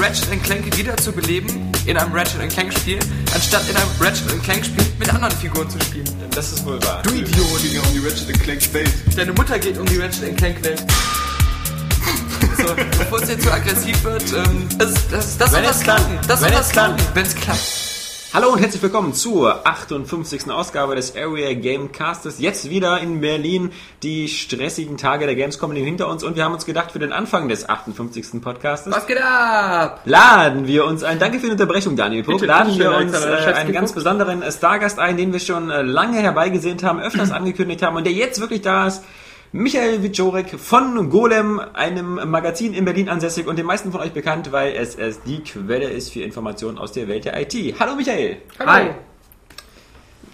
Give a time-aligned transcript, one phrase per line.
[0.00, 2.98] Ratchet Clank wieder zu beleben in einem Ratchet Clank Spiel,
[3.34, 6.08] anstatt in einem Ratchet Clank Spiel mit anderen Figuren zu spielen.
[6.34, 7.02] Das ist wohl wahr.
[7.02, 7.36] Du Idiot!
[7.70, 8.90] ja um die Ratchet Clank Welt.
[9.14, 10.82] Deine Mutter geht um die Ratchet Clank Welt.
[12.56, 15.84] So, bevor es jetzt zu aggressiv wird, ähm, das, das, das Wenn soll klappt.
[15.84, 16.18] klappen.
[16.26, 16.72] Das Wenn soll klappt.
[16.72, 17.89] klappen, wenn es klappt.
[18.32, 20.52] Hallo und herzlich willkommen zur 58.
[20.52, 22.38] Ausgabe des Area Gamecastes.
[22.38, 23.72] Jetzt wieder in Berlin
[24.04, 27.12] die stressigen Tage der Gamescom liegen hinter uns und wir haben uns gedacht, für den
[27.12, 28.40] Anfang des 58.
[28.40, 30.02] Podcastes Was geht ab?
[30.04, 33.72] laden wir uns ein, danke für die Unterbrechung, Daniel Puck, laden wir uns äh, einen
[33.72, 37.96] ganz besonderen äh, Stargast ein, den wir schon äh, lange herbeigesehnt haben, öfters angekündigt haben
[37.96, 39.02] und der jetzt wirklich da ist.
[39.52, 44.52] Michael Wiczorek von Golem, einem Magazin in Berlin ansässig und den meisten von euch bekannt,
[44.52, 47.80] weil es, es die Quelle ist für Informationen aus der Welt der IT.
[47.80, 48.36] Hallo Michael!
[48.60, 48.94] Hallo.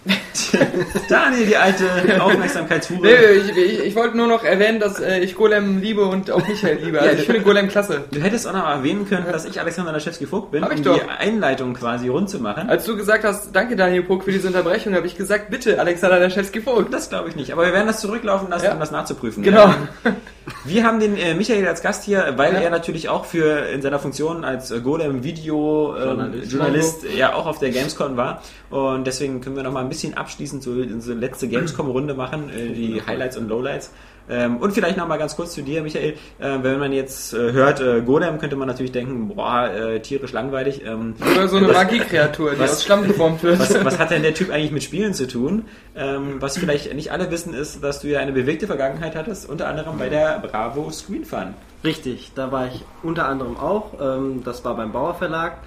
[1.09, 1.85] Daniel, die alte
[2.21, 2.99] Aufmerksamkeitshure.
[3.01, 6.47] Nee, ich, ich, ich wollte nur noch erwähnen, dass äh, ich Golem liebe und auch
[6.47, 7.01] Michael liebe.
[7.01, 8.03] Also ich finde Golem klasse.
[8.11, 11.01] Du hättest auch noch erwähnen können, dass ich Alexander Laschewski-Vogt bin, Hab ich um die
[11.19, 12.69] Einleitung quasi rund zu machen.
[12.69, 16.19] Als du gesagt hast, danke Daniel Puck für diese Unterbrechung, habe ich gesagt, bitte Alexander
[16.19, 16.93] Laschewski vogt.
[16.93, 18.73] Das glaube ich nicht, aber wir werden das zurücklaufen lassen, Ja.
[18.73, 19.43] um das nachzuprüfen.
[19.43, 19.73] Genau.
[20.05, 20.15] Ähm,
[20.63, 22.59] Wir haben den äh, Michael als Gast hier, weil Ja.
[22.61, 26.51] er natürlich auch für in seiner Funktion als äh, Golem Video ähm, Journalist.
[26.53, 29.96] Journalist ja auch auf der Gamescom war und deswegen können wir noch mal ein bisschen
[30.17, 33.91] abschließend so unsere letzte Gamescom Runde machen, äh, die Highlights und Lowlights.
[34.29, 36.15] Ähm, und vielleicht noch mal ganz kurz zu dir, Michael.
[36.39, 40.33] Äh, wenn man jetzt äh, hört äh, Golem, könnte man natürlich denken, boah, äh, tierisch
[40.33, 40.81] langweilig.
[40.85, 43.57] Ähm, Oder so eine Magiekreatur, die was- aus Schlamm geformt wird.
[43.57, 45.63] was, was hat denn der Typ eigentlich mit Spielen zu tun?
[45.95, 49.69] Ähm, was vielleicht nicht alle wissen, ist, dass du ja eine bewegte Vergangenheit hattest, unter
[49.69, 51.53] anderem bei der Bravo Screen Fun.
[51.85, 53.93] Richtig, da war ich unter anderem auch.
[54.01, 55.59] Ähm, das war beim Bauer Verlag.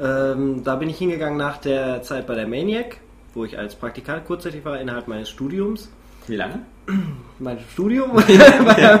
[0.00, 2.96] Ähm, da bin ich hingegangen nach der Zeit bei der Maniac,
[3.34, 5.90] wo ich als Praktikant kurzzeitig war innerhalb meines Studiums.
[6.26, 6.60] Wie lange?
[7.38, 8.10] Mein Studium?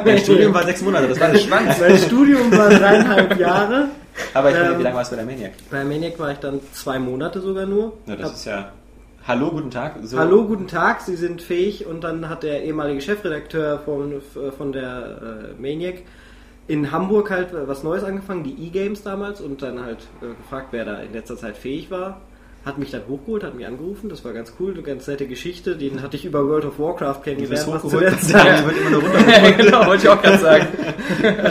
[0.04, 1.78] Dein Studium war sechs Monate, das war ein Schwanz.
[1.80, 3.88] Mein Studium war dreieinhalb Jahre.
[4.34, 5.52] Aber ich meine, Ähm, wie lange warst du bei der Maniac?
[5.70, 7.94] Bei der Maniac war ich dann zwei Monate sogar nur.
[8.06, 8.72] Ja, das Hab- ist ja.
[9.26, 9.94] Hallo, guten Tag.
[10.02, 10.18] So.
[10.18, 11.86] Hallo, guten Tag, Sie sind fähig.
[11.86, 14.20] Und dann hat der ehemalige Chefredakteur von,
[14.58, 16.02] von der äh, Maniac
[16.66, 20.68] in Hamburg halt äh, was Neues angefangen, die E-Games damals, und dann halt äh, gefragt,
[20.72, 22.20] wer da in letzter Zeit fähig war.
[22.64, 25.74] Hat mich dann hochgeholt, hat mich angerufen, das war ganz cool, eine ganz nette Geschichte.
[25.76, 27.66] Den hatte ich über World of Warcraft kennengelernt.
[27.68, 29.52] was zu der Zeit- wird immer nur runter.
[29.52, 30.66] genau, wollte ich auch gerade sagen.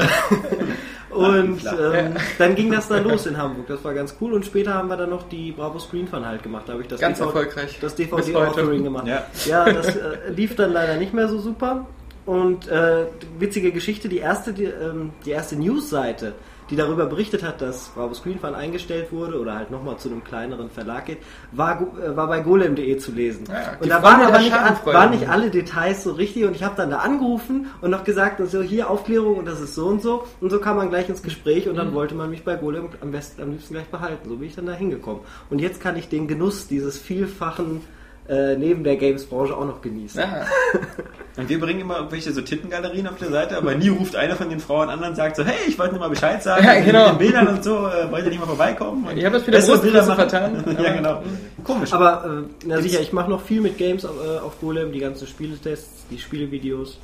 [1.09, 3.67] Und ähm, dann ging das dann los in Hamburg.
[3.67, 4.31] Das war ganz cool.
[4.31, 6.63] Und später haben wir dann noch die Bravo Screen Fun halt gemacht.
[6.67, 7.77] Da habe ich das Ganz DVD erfolgreich.
[7.81, 8.31] das Bis heute.
[8.31, 9.07] DVD-Offering gemacht.
[9.07, 9.25] Ja.
[9.45, 9.99] Ja, das äh,
[10.33, 11.85] lief dann leider nicht mehr so super.
[12.25, 13.07] Und äh,
[13.39, 16.31] witzige Geschichte, die erste, die, ähm, die erste Newsseite,
[16.71, 20.23] die darüber berichtet hat, dass Bravo Screen Fun eingestellt wurde oder halt nochmal zu einem
[20.23, 21.17] kleineren Verlag geht,
[21.51, 23.43] war, äh, war bei golem.de zu lesen.
[23.49, 24.51] Ja, und da waren aber nicht,
[24.85, 28.39] waren nicht alle Details so richtig und ich habe dann da angerufen und noch gesagt,
[28.39, 31.09] und so hier Aufklärung und das ist so und so und so kam man gleich
[31.09, 31.93] ins Gespräch und dann Mhm.
[31.93, 34.29] wollte man mich bei Golem am besten am liebsten gleich behalten.
[34.29, 35.21] So bin ich dann da hingekommen.
[35.49, 37.81] Und jetzt kann ich den Genuss dieses vielfachen
[38.29, 40.21] äh, neben der Games-Branche auch noch genießen.
[40.21, 40.45] Ja.
[41.37, 44.49] Und wir bringen immer irgendwelche so Tittengalerien auf der Seite, aber nie ruft einer von
[44.49, 47.03] den Frauen an und sagt so, hey, ich wollte nur mal Bescheid sagen, Ja, genau.
[47.03, 49.07] mit den Bildern und so, äh, wollt ihr nicht mal vorbeikommen?
[49.07, 50.63] Und Ich hab das mit der bessere Bilder vertan.
[50.83, 51.23] ja, genau.
[51.63, 51.93] Komisch.
[51.93, 54.99] Aber äh, na sicher, ich mache noch viel mit Games auf, äh, auf Golem, die
[54.99, 56.99] ganzen Spieletests, die Spielevideos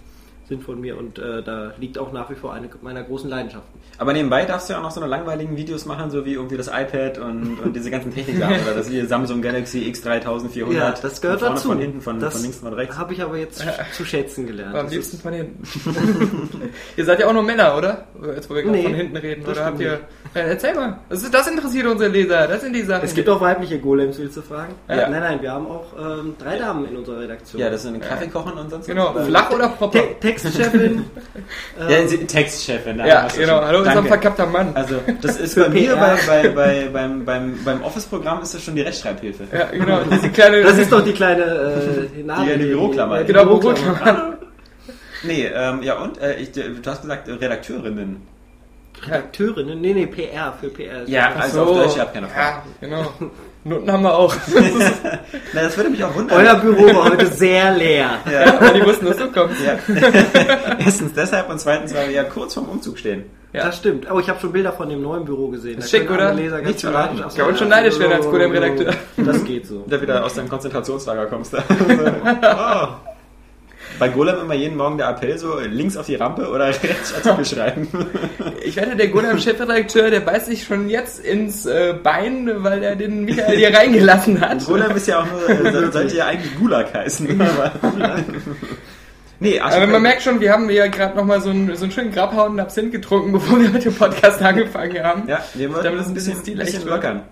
[0.47, 3.79] sind von mir und äh, da liegt auch nach wie vor eine meiner großen Leidenschaften.
[3.97, 6.55] Aber nebenbei darfst du ja auch noch so eine langweiligen Videos machen, so wie irgendwie
[6.57, 10.71] das iPad und, und diese ganzen Techniksachen oder das hier Samsung Galaxy X3400.
[10.73, 11.67] Ja, das gehört von vorne, dazu.
[11.69, 12.97] Von hinten, von, das von links, von rechts.
[12.97, 13.61] habe ich aber jetzt
[13.93, 14.75] zu schätzen gelernt.
[14.75, 15.63] Am Das liebsten von hinten.
[16.97, 18.05] ihr seid ja auch nur Männer, oder?
[18.35, 19.45] Jetzt, wo wir gerade Nee, von hinten reden.
[19.45, 19.99] Oder habt ihr.
[20.33, 20.99] Ja, erzähl mal.
[21.09, 22.47] Das, ist, das interessiert unsere Leser.
[22.47, 23.03] Das sind die Sachen.
[23.05, 24.73] Es gibt auch weibliche Golems, willst du fragen?
[24.87, 25.09] Ja.
[25.09, 27.61] Nein, nein, wir haben auch ähm, drei Damen in unserer Redaktion.
[27.61, 29.27] Ja, das ist eine Kaffee kochen und sonst Genau, was.
[29.27, 29.99] flach oder proper?
[29.99, 31.05] Te Textchefin.
[31.89, 32.99] Ja, sie- Textchefin.
[32.99, 33.61] Ja, genau.
[33.61, 34.71] Hallo, ist ein verkappter Mann.
[34.75, 38.63] Also, das ist Für bei mir, bei, bei, bei, beim, beim, beim Office-Programm ist das
[38.63, 39.43] schon die Rechtschreibhilfe.
[39.51, 39.99] Ja, genau.
[40.11, 40.61] Diese kleine.
[40.63, 41.43] Das ist doch die kleine
[42.15, 43.23] äh, Nadel, Die- die Büroklammer.
[43.23, 44.37] Genau, Büroklammer.
[45.23, 46.19] Nee, ähm, ja und?
[46.19, 48.21] Äh, ich, du hast gesagt äh, Redakteurinnen.
[49.05, 49.79] Redakteurinnen?
[49.79, 51.07] Nee, nee, PR für PR.
[51.07, 52.63] Ja, also auf Deutsch, ihr habt keine Frage.
[52.81, 53.11] Ja, genau.
[53.67, 54.35] Noten haben wir auch.
[55.53, 56.39] Na, das würde mich auch wundern.
[56.39, 58.11] Euer Büro war heute sehr leer.
[58.31, 59.57] ja, die wussten, dass du kommst.
[59.63, 59.77] Ja.
[60.79, 63.25] Erstens deshalb und zweitens, weil wir ja kurz vorm Umzug stehen.
[63.53, 63.65] Ja.
[63.65, 64.07] Das stimmt.
[64.11, 65.79] Oh, ich habe schon Bilder von dem neuen Büro gesehen.
[65.79, 66.33] Ist Da schick, oder?
[66.33, 67.17] Leser Nicht verraten.
[67.17, 68.93] neidisch Kann man schon neidisch werden als Golem-Redakteur.
[69.17, 69.83] Das geht so.
[69.87, 71.53] Da wieder aus deinem Konzentrationslager kommst.
[71.55, 72.87] oh.
[73.99, 77.45] Bei Golem immer jeden Morgen der Appell so links auf die Rampe oder rechts Artikel
[77.45, 77.87] schreiben.
[78.63, 83.25] Ich wette, der Golem-Chefredakteur, der beißt sich schon jetzt ins äh, Bein, weil er den
[83.25, 84.65] Michael hier reingelassen hat.
[84.65, 87.41] Golem ist ja auch nur, äh, sollte ja eigentlich Gulag heißen.
[87.41, 87.71] Aber
[89.39, 92.11] nee, Aber man merkt schon, wir haben ja gerade nochmal so einen, so einen schönen
[92.11, 95.27] Grabhauen Absinth getrunken, bevor wir mit dem Podcast angefangen haben.
[95.27, 97.23] Ja, wir wollten das ein bisschen, bisschen lockern.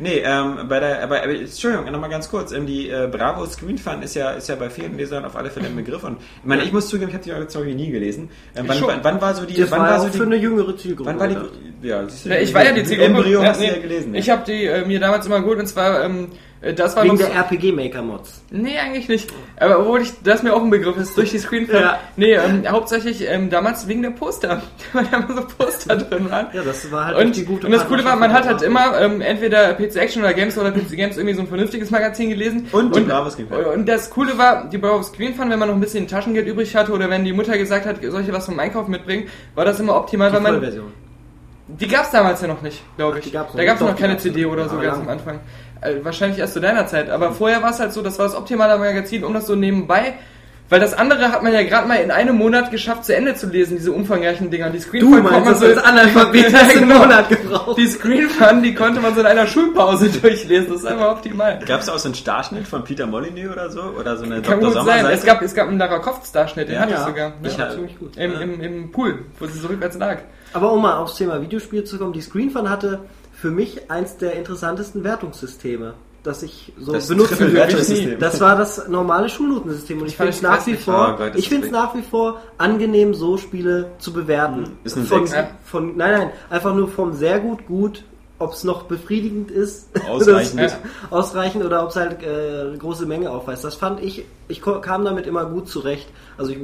[0.00, 2.52] Nee, ähm, bei der, aber, aber Entschuldigung, nochmal ganz kurz.
[2.52, 5.50] Ähm, die äh, Bravo Screen Fun ist ja, ist ja bei vielen Lesern auf alle
[5.50, 6.04] Fälle ein Begriff.
[6.04, 8.30] Und ich meine, ich muss zugeben, ich habe die Organisation nie gelesen.
[8.54, 10.36] Ähm, wann, wann, wann war so die, Das wann war war so für die, eine
[10.36, 11.10] jüngere Zielgruppe.
[11.10, 13.10] wann war die, ja, Ja, ich war ja die Zielgruppe.
[13.10, 14.14] Embryo Ja, hast du nee, ja gelesen.
[14.14, 16.28] Ich habe die äh, mir damals immer geholt und zwar, ähm, äh,
[16.60, 18.42] das war Wegen der RPG Maker Mods.
[18.50, 19.30] Nee, eigentlich nicht.
[19.58, 22.00] Aber obwohl ich, das mir auch ein Begriff ist, durch die Screen Ja.
[22.16, 24.62] Nee, ähm, hauptsächlich ähm, damals wegen der Poster.
[24.92, 26.46] Weil da immer so Poster drin waren.
[26.52, 29.00] Ja, das war halt Und, die gute und das Coole war, man hat halt immer
[29.00, 32.66] ähm, entweder PC Action oder Games oder PC Games irgendwie so ein vernünftiges Magazin gelesen.
[32.72, 33.10] Und Fun.
[33.74, 36.74] Und das Coole war, die Bravo Screen Fun, wenn man noch ein bisschen Taschengeld übrig
[36.74, 39.64] hatte oder wenn die Mutter gesagt hat, soll ich dir was vom Einkaufen mitbringen, war
[39.64, 40.92] das immer optimal, weil Die man Vollversion.
[41.68, 43.24] die gab's damals ja noch nicht, glaube Ach, ich.
[43.26, 45.40] die gab's noch da gab's noch keine CD oder so ganz am Anfang.
[45.80, 47.10] Äh, wahrscheinlich erst zu deiner Zeit.
[47.10, 50.14] Aber vorher war es halt so, das war das optimale Magazin, um das so nebenbei.
[50.70, 53.46] Weil das andere hat man ja gerade mal in einem Monat geschafft, zu Ende zu
[53.48, 54.68] lesen, diese umfangreichen Dinger.
[54.68, 56.98] Die Screen Du Fun meinst, man dass du als Analphabet Ja, hast einen genau.
[56.98, 57.78] Monat gebraucht.
[57.78, 60.66] Die Screen Fun, die konnte man so in einer Schulpause durchlesen.
[60.68, 61.58] Das ist einfach optimal.
[61.64, 63.80] Gab es auch so einen Starschnitt von Peter Molyneux oder so?
[63.98, 64.68] Oder so eine Kann Dr.
[64.68, 65.06] gut Sommer sein.
[65.06, 66.80] Es gab, es gab einen Lara Croft-Starschnitt, den Ja.
[66.82, 67.32] hatte ich sogar.
[67.42, 67.70] Ich Ja.
[67.70, 68.18] ziemlich gut.
[68.18, 70.18] Im, im, Im Pool, wo sie so rückwärts lag.
[70.52, 73.00] Aber um mal aufs Thema Videospiel zu kommen, die Screen Fun hatte
[73.40, 75.94] für mich eins der interessantesten Wertungssysteme,
[76.24, 77.06] das ich so Das.
[77.06, 78.18] Triple-Wertungssystem.
[78.18, 81.72] Das war das normale Schulnotensystem und ich finde es nach wie vor, ich finde es
[81.72, 84.76] nach wie vor angenehm, so Spiele zu bewerten.
[84.82, 85.32] Ist eine von, Sechs.
[85.32, 85.50] Ja.
[85.64, 88.02] von, nein, nein, einfach nur vom sehr gut, gut,
[88.40, 90.60] ob es noch befriedigend ist, Ausreichend.
[90.60, 90.76] das-
[91.10, 93.64] ausreichend oder ob es halt äh, eine große Menge aufweist.
[93.64, 96.08] Das fand ich, ich kam damit immer gut zurecht.
[96.38, 96.58] Also ich,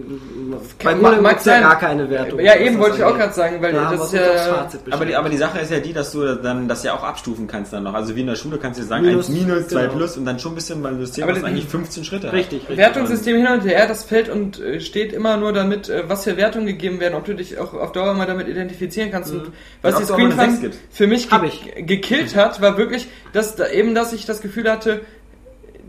[0.79, 2.39] bei Kann- Golem mag gibt's ja gar keine Wertung.
[2.41, 4.21] Ja, eben das wollte ich auch gerade sagen, weil Da das ist ja.
[4.55, 7.03] Fazit Aber die, aber die Sache ist ja die, dass du dann das ja auch
[7.03, 7.95] abstufen kannst dann noch.
[7.95, 9.93] Also wie in der Schule kannst du sagen Minus, 1 minus, 2 genau.
[9.95, 12.35] plus und dann schon ein bisschen beim System, Aber was die- eigentlich 15 Schritte hat.
[12.35, 12.79] Richtig, richtig.
[12.79, 16.37] Wertungssystem hin und her, das fällt und äh, steht immer nur damit, äh, was für
[16.37, 19.33] Wertungen gegeben werden, ob du dich auch auf Dauer mal damit identifizieren kannst.
[19.33, 19.51] Und
[19.83, 21.64] was Und die es Screen für mich Hab ge ich.
[21.75, 25.03] Gekillt hat, war wirklich, dass da eben, dass ich das Gefühl hatte,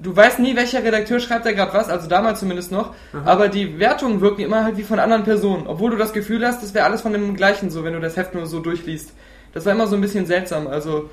[0.01, 2.93] du weißt nie, welcher Redakteur schreibt da gerade was, also damals zumindest noch,
[3.25, 6.61] aber die Wertungen wirken immer halt wie von anderen Personen, obwohl du das Gefühl hast,
[6.61, 9.13] das wäre alles von dem gleichen so, wenn du das Heft nur so durchliest.
[9.53, 11.09] Das war immer so ein bisschen seltsam, also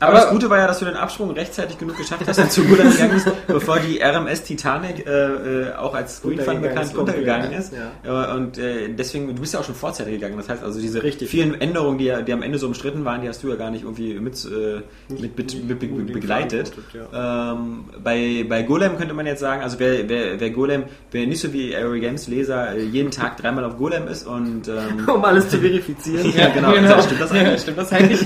[0.00, 2.52] Aber, Aber- das Gute war ja, dass du den Absprung rechtzeitig genug geschafft hast und
[2.52, 6.62] zu Gulag gegangen bist, bevor die RMS Titanic äh, äh, auch als Screen Fun Untergegangen
[6.62, 7.72] bekannt untergegangen ist.
[8.04, 8.28] ja.
[8.32, 10.36] Äh, und äh, deswegen, du bist ja auch schon vorzeitig gegangen.
[10.36, 11.28] Das heißt also, diese Richtig.
[11.30, 13.70] vielen Änderungen, die, ja- die am Ende so umstritten waren, die hast du ja gar
[13.70, 16.72] nicht irgendwie mit, äh, mit, mit, mit, be- begleitet.
[17.14, 21.40] Ähm, bei, bei Golem könnte man jetzt sagen, also wer, wer, wer Golem, wer nicht
[21.40, 25.48] so wie Aerie Games Leser jeden Tag dreimal auf Golem ist und ähm, Um alles
[25.48, 26.32] zu verifizieren.
[26.38, 26.70] Ja, genau.
[27.02, 27.60] Stimmt das eigentlich?
[27.62, 28.20] stimmt das eigentlich?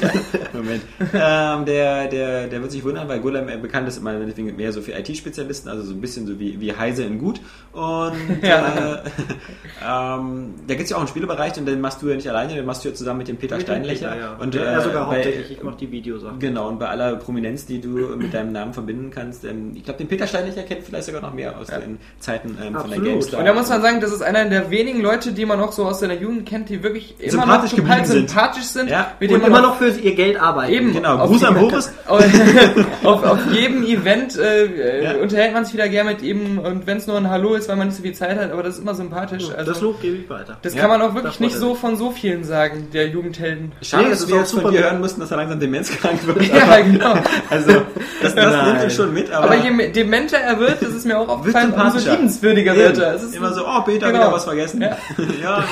[0.52, 0.82] Moment.
[1.14, 4.73] ähm, der, der, der wird sich wundern, weil Golem äh, bekannt ist immer deswegen mehr
[4.73, 7.40] so für IT-Spezialisten, also so ein bisschen so wie, wie Heise in gut.
[7.73, 9.02] Und Ja.
[9.04, 12.28] äh, ähm, da gibt es ja auch einen Spielebereich und den machst du ja nicht
[12.28, 14.09] alleine, den machst du ja zusammen mit dem Peter Mit dem Steinlecher.
[14.11, 14.37] Peter, ja.
[14.38, 16.38] Und ja, äh, er sogar bei- hauptsächlich, ich mache die Videosachen.
[16.38, 19.99] Genau, und bei aller Prominenz, die du mit deinem Namen verbinden kannst, ähm, ich glaube,
[19.99, 23.00] den Peter Steinlecher kennt vielleicht sogar noch mehr aus den Zeiten ähm, von der.
[23.00, 23.40] GameStar.
[23.40, 25.85] Und da muss man sagen, das ist einer der wenigen Leute, die man auch so
[25.85, 28.28] aus seiner Jugend kennt, die wirklich immer Sympathisch noch total sind.
[28.31, 29.12] sympathisch sind, Ja.
[29.19, 30.73] mit Und immer noch für ihr Geld arbeiten.
[30.73, 30.92] Eben.
[30.92, 31.92] Genau, Auf Gruß an jeden- Boris.
[33.04, 35.12] auf, auf jedem Event äh, äh, Ja.
[35.23, 37.76] unterhält man sich wieder gern mit ihm und wenn es nur ein Hallo ist, weil
[37.76, 39.44] man nicht so viel Zeit hat, aber das ist immer sympathisch.
[39.56, 40.56] Also, Das Lob gebe ich weiter.
[40.62, 43.73] das Ja, kann man auch wirklich nicht so von so vielen sagen, der Jugendhelden.
[43.82, 46.42] Schade, Nee, dass das wir jetzt von dir hören mussten, dass er langsam demenzkrank wird.
[46.49, 47.14] Ja, genau.
[47.50, 47.82] Also,
[48.23, 51.06] das, das nimmt uns schon mit, aber, Aber je me- dementer er wird, das ist
[51.06, 52.12] mir auch aufgefallen, umso sympathischer.
[52.12, 52.82] liebenswürdiger Eben.
[52.82, 53.14] wird er.
[53.14, 54.21] Es ist immer so, oh, Peter, Genau.
[54.21, 54.82] wieder was vergessen.
[54.82, 54.97] Ja.
[55.42, 55.64] ja.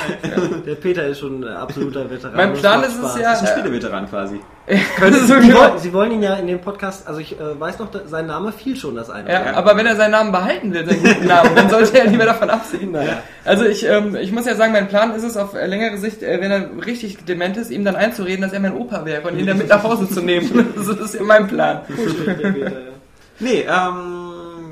[0.66, 2.36] Der Peter ist schon ein absoluter Veteran.
[2.36, 4.40] Mein Plan ist es ja- ein Spieleveteran quasi.
[5.00, 5.60] So Sie, genau.
[5.60, 8.52] wollen, Sie wollen ihn ja in dem Podcast, also ich äh, weiß noch, sein Name
[8.52, 9.30] fiel schon das eine.
[9.30, 12.24] Ja, aber wenn er seinen Namen behalten will, seinen guten Namen, dann sollte er lieber
[12.24, 12.92] davon absehen.
[12.92, 13.22] Naja.
[13.44, 16.40] Also ich, ähm, ich muss ja sagen, mein Plan ist es auf längere Sicht, äh,
[16.40, 19.46] wenn er richtig dement ist, ihm dann einzureden, dass er mein Opa wäre und ihn
[19.46, 20.74] dann mit nach Hause zu nehmen.
[20.76, 21.82] Das ist ja mein Plan.
[23.38, 24.19] Nee, ähm,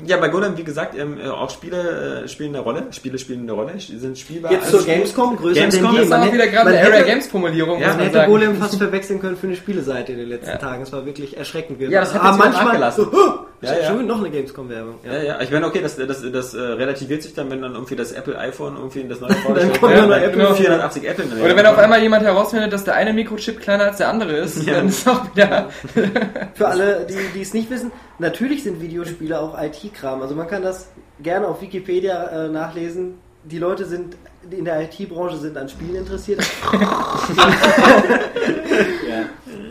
[0.09, 2.83] ja, bei Golem, wie gesagt, ähm, äh, auch Spiele äh, spielen eine Rolle.
[2.91, 4.51] Spiele spielen eine Rolle, sind spielbar.
[4.51, 6.01] Jetzt Also zur Gamescom, größer Gamescom denn je.
[6.07, 8.31] ist auch wieder gerade man eine Area Games Formulierung, Ja, Man man hätte sagen.
[8.31, 10.83] Golem fast verwechseln können für eine Spieleseite in den letzten Tagen.
[10.83, 11.79] Es war wirklich erschreckend.
[11.79, 13.05] Wir Ja, das hat wieder manchmal nachgelassen.
[13.05, 13.87] So, oh, Ja, ja.
[13.87, 14.95] Schon noch eine Gamescom-Werbung.
[15.05, 17.95] Ja, ja, ich meine, okay, das, das, das äh, relativiert sich dann, wenn dann irgendwie
[17.95, 20.55] das Apple iPhone irgendwie das neue vorgestellt kommt wird, dann Apple.
[20.55, 21.25] 480 Apple.
[21.43, 24.65] Oder wenn auf einmal jemand herausfindet, dass der eine Mikrochip kleiner als der andere ist,
[24.65, 24.75] Ja.
[24.75, 25.69] dann ist auch wieder.
[26.55, 30.21] Für alle, die, die es nicht wissen, natürlich sind Videospiele auch IT-Kram.
[30.21, 30.89] Also man kann das
[31.21, 33.15] gerne auf Wikipedia äh, nachlesen.
[33.43, 34.15] Die Leute sind
[34.49, 36.41] in der IT-Branche sind an Spielen interessiert.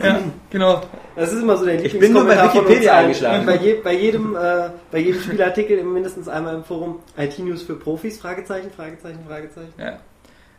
[0.01, 0.81] Ja, genau.
[1.15, 3.45] Das ist immer so der Ich bin nur bei Wikipedia eingeschlagen.
[3.45, 8.19] Bei, je, bei, jedem, äh, bei jedem Spielartikel mindestens einmal im Forum IT-News für Profis,
[8.19, 9.73] Fragezeichen, Fragezeichen, Fragezeichen.
[9.77, 9.99] Ja.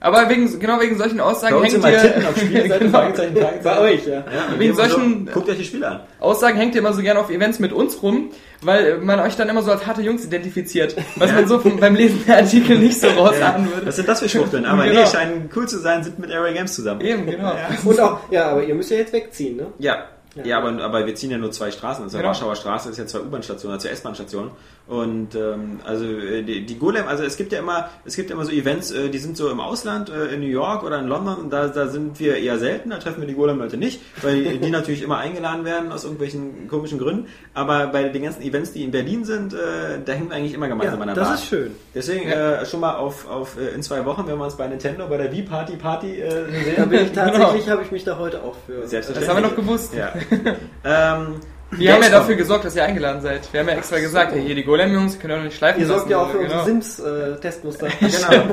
[0.02, 2.99] Aber wegen, genau wegen solchen Aussagen hängt ihr, Titten auf Spielseite, Genau.
[2.99, 3.64] Fragezeichen, Fragezeichen.
[3.64, 4.12] Bei euch, ja.
[4.14, 6.00] Ja, und Wegen solchen- so, guckt euch die Spiele an.
[6.21, 8.30] Aussagen hängt ihr immer so gerne auf Events mit uns rum,
[8.62, 11.95] weil man euch dann immer so als harte Jungs identifiziert, was man so vom, beim
[11.95, 13.87] Lesen der Artikel nicht so rausahnen würde.
[13.87, 14.64] Was sind das für Schwuchteln?
[14.64, 15.00] Aber Genau.
[15.02, 17.02] nee, scheinen cool zu sein, sind mit Area Games zusammen.
[17.02, 17.52] Eben, genau.
[17.85, 19.66] Und auch, ja, aber ihr müsst ja jetzt wegziehen, ne?
[19.78, 20.04] Ja.
[20.45, 22.05] Ja, aber, aber wir ziehen ja nur zwei Straßen.
[22.05, 22.29] Also Genau.
[22.29, 24.51] Warschauer Straße ist ja zwei U-Bahn-Stationen, also S-Bahn-Stationen.
[24.87, 28.35] Und ähm, also äh, die, die Golem, also es gibt ja immer, es gibt ja
[28.35, 31.07] immer so Events, äh, die sind so im Ausland, äh, in New York oder in
[31.07, 34.43] London, und da, da sind wir eher selten, da treffen wir die Golem-Leute nicht, weil
[34.43, 37.29] die, die natürlich immer eingeladen werden aus irgendwelchen komischen Gründen.
[37.55, 39.57] Aber bei den ganzen Events, die in Berlin sind, äh,
[40.05, 41.35] da hängen wir eigentlich immer gemeinsam Ja, an der das Bar.
[41.37, 41.71] ist schön.
[41.95, 45.07] Deswegen äh, schon mal auf, auf äh, in zwei Wochen, wenn wir uns bei Nintendo
[45.07, 46.31] bei der Wii-Party Party äh,
[46.65, 46.75] sehen.
[46.77, 48.81] Da bin ich tatsächlich, habe ich mich da heute auch für.
[48.91, 49.95] Das haben wir noch gewusst.
[49.95, 50.13] Ja.
[50.85, 53.53] ähm, Wir haben ja dafür gesorgt, dass ihr eingeladen seid.
[53.53, 55.87] Wir haben ja extra gesagt, hey, hier die Golem-Jungs, ihr könnt auch nicht schleifen Ihr
[55.87, 56.11] sorgt lassen.
[56.11, 56.65] ja auch für genau.
[56.65, 57.89] unsere Sims-Testmuster.
[58.00, 58.53] Genau.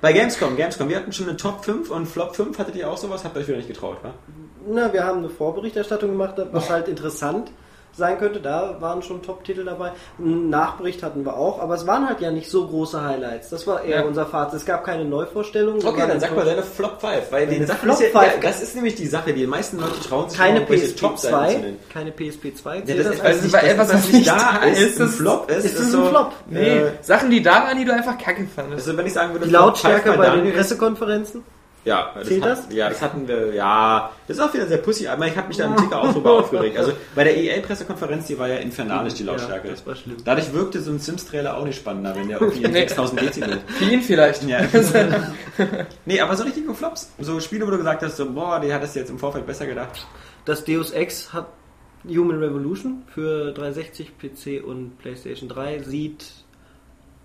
[0.00, 2.58] Bei Gamescom, Gamescom, wir hatten schon eine Top 5 und Flop 5.
[2.58, 3.24] Hattet ihr auch sowas?
[3.24, 4.14] Habt ihr euch wieder nicht getraut, wa?
[4.68, 7.50] Na, wir haben eine Vorberichterstattung gemacht, was halt interessant
[7.96, 8.40] sein könnte.
[8.40, 9.92] Da waren schon Top-Titel dabei.
[10.18, 13.50] Einen Nachbericht hatten wir auch, aber es waren halt ja nicht so große Highlights.
[13.50, 14.04] Das war eher Ja.
[14.04, 14.60] unser Fazit.
[14.60, 15.84] Es gab keine Neuvorstellungen.
[15.86, 18.74] Okay, dann sag mal deine Flop 5, weil die Sache Flop ist ja, das ist
[18.74, 21.52] nämlich die Sache, die meisten Leute trauen sich keine PSP Top-Seiten 2.
[21.54, 21.78] zu nennen.
[21.92, 22.76] Keine PSP 2.
[22.86, 25.64] Ja, das das Also, nicht, etwas, was nicht da ist, ist, ein Flop ist, ist
[25.66, 26.32] ist das so, ein Flop?
[26.48, 28.86] Nee, Äh, Sachen, die da waren, die du einfach kacke fandest.
[28.86, 31.42] also wenn ich sagen würde, die Lautstärke bei den Pressekonferenzen.
[31.86, 32.66] Ja, das Zählt hat, das?
[32.70, 34.10] Ja, das hatten wir, ja.
[34.26, 36.32] Das ist auch wieder sehr pussy, aber ich habe mich da im Ticker auch drüber
[36.40, 36.76] aufgeregt.
[36.76, 39.68] Also bei der EA-Pressekonferenz, die war ja infernalisch, die Lautstärke.
[39.68, 40.16] Ja, das war schlimm.
[40.24, 42.80] Dadurch wirkte so ein Sims-Trailer auch nicht spannender, wenn der irgendwie in Nee.
[42.80, 43.58] 6000 Dezibel.
[43.68, 44.42] Für ihn vielleicht.
[44.42, 44.60] Ja.
[46.04, 47.12] nee, aber so richtige Flops.
[47.20, 49.66] So Spiele, wo du gesagt hast, so, boah, die hattest du jetzt im Vorfeld besser
[49.66, 50.06] gedacht.
[50.44, 51.46] Das Deus Ex hat
[52.08, 56.24] Human Revolution für 360, PC und PlayStation 3 sieht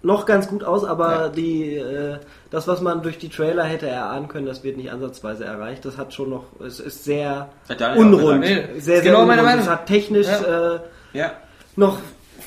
[0.03, 1.29] noch ganz gut aus, aber Ja.
[1.29, 2.17] die äh,
[2.49, 5.85] das, was man durch die Trailer hätte erahnen können, das wird nicht ansatzweise erreicht.
[5.85, 7.49] Das hat schon noch, es ist sehr
[7.95, 9.45] unrund, sehr, sehr genau meine unrund.
[9.45, 9.61] Meinung.
[9.63, 10.75] Es hat technisch Ja.
[10.75, 10.79] äh,
[11.13, 11.31] Ja.
[11.75, 11.99] noch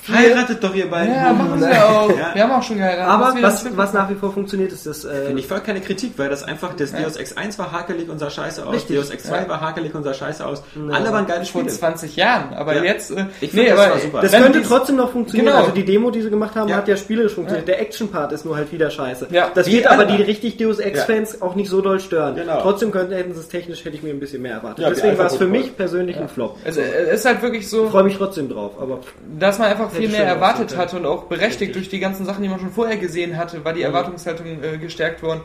[0.04, 1.14] viel, Heiratet doch ihr beiden.
[1.14, 2.10] Ja, machen wir auch.
[2.10, 2.34] Ja.
[2.34, 3.08] Wir haben auch schon geheiratet.
[3.10, 6.12] aber was, was nach wie vor funktioniert, ist das äh, Finde ich voll keine Kritik,
[6.16, 8.96] weil das einfach, das Deus Ex 1 war hakelig und sah scheiße aus, Richtig.
[8.96, 9.48] Deus Ex 2 Ja.
[9.48, 10.62] war hakelig und sah scheiße aus.
[10.92, 11.74] Alle waren geile vor Spiele.
[11.74, 12.54] 20 Jahren.
[12.54, 12.82] Aber Ja.
[12.84, 14.20] jetzt, äh, Ich find, das war super.
[14.22, 15.46] Das wenn könnte trotzdem noch funktionieren.
[15.46, 15.58] Genau.
[15.60, 16.76] Also die Demo, die sie gemacht haben, Ja.
[16.76, 17.66] hat ja spielerisch funktioniert.
[17.68, 19.28] Der Action-Part ist nur halt wieder scheiße.
[19.30, 19.50] Ja.
[19.54, 22.34] Das wird aber die richtig Deus Ex-Fans auch nicht so doll stören.
[22.36, 22.60] Genau.
[22.60, 24.80] Trotzdem könnten, hätten sie es technisch, hätte ich mir ein bisschen mehr erwartet.
[24.84, 26.56] Ja, Deswegen war es für mich persönlich ein Flop.
[26.64, 28.98] es, es ist halt wirklich Ich so, freue mich trotzdem drauf, aber
[29.38, 32.42] dass man einfach viel mehr erwartet aussehen hatte und auch berechtigt durch die ganzen Sachen,
[32.42, 35.40] die man schon vorher gesehen hatte, war die Erwartungshaltung äh, gestärkt worden.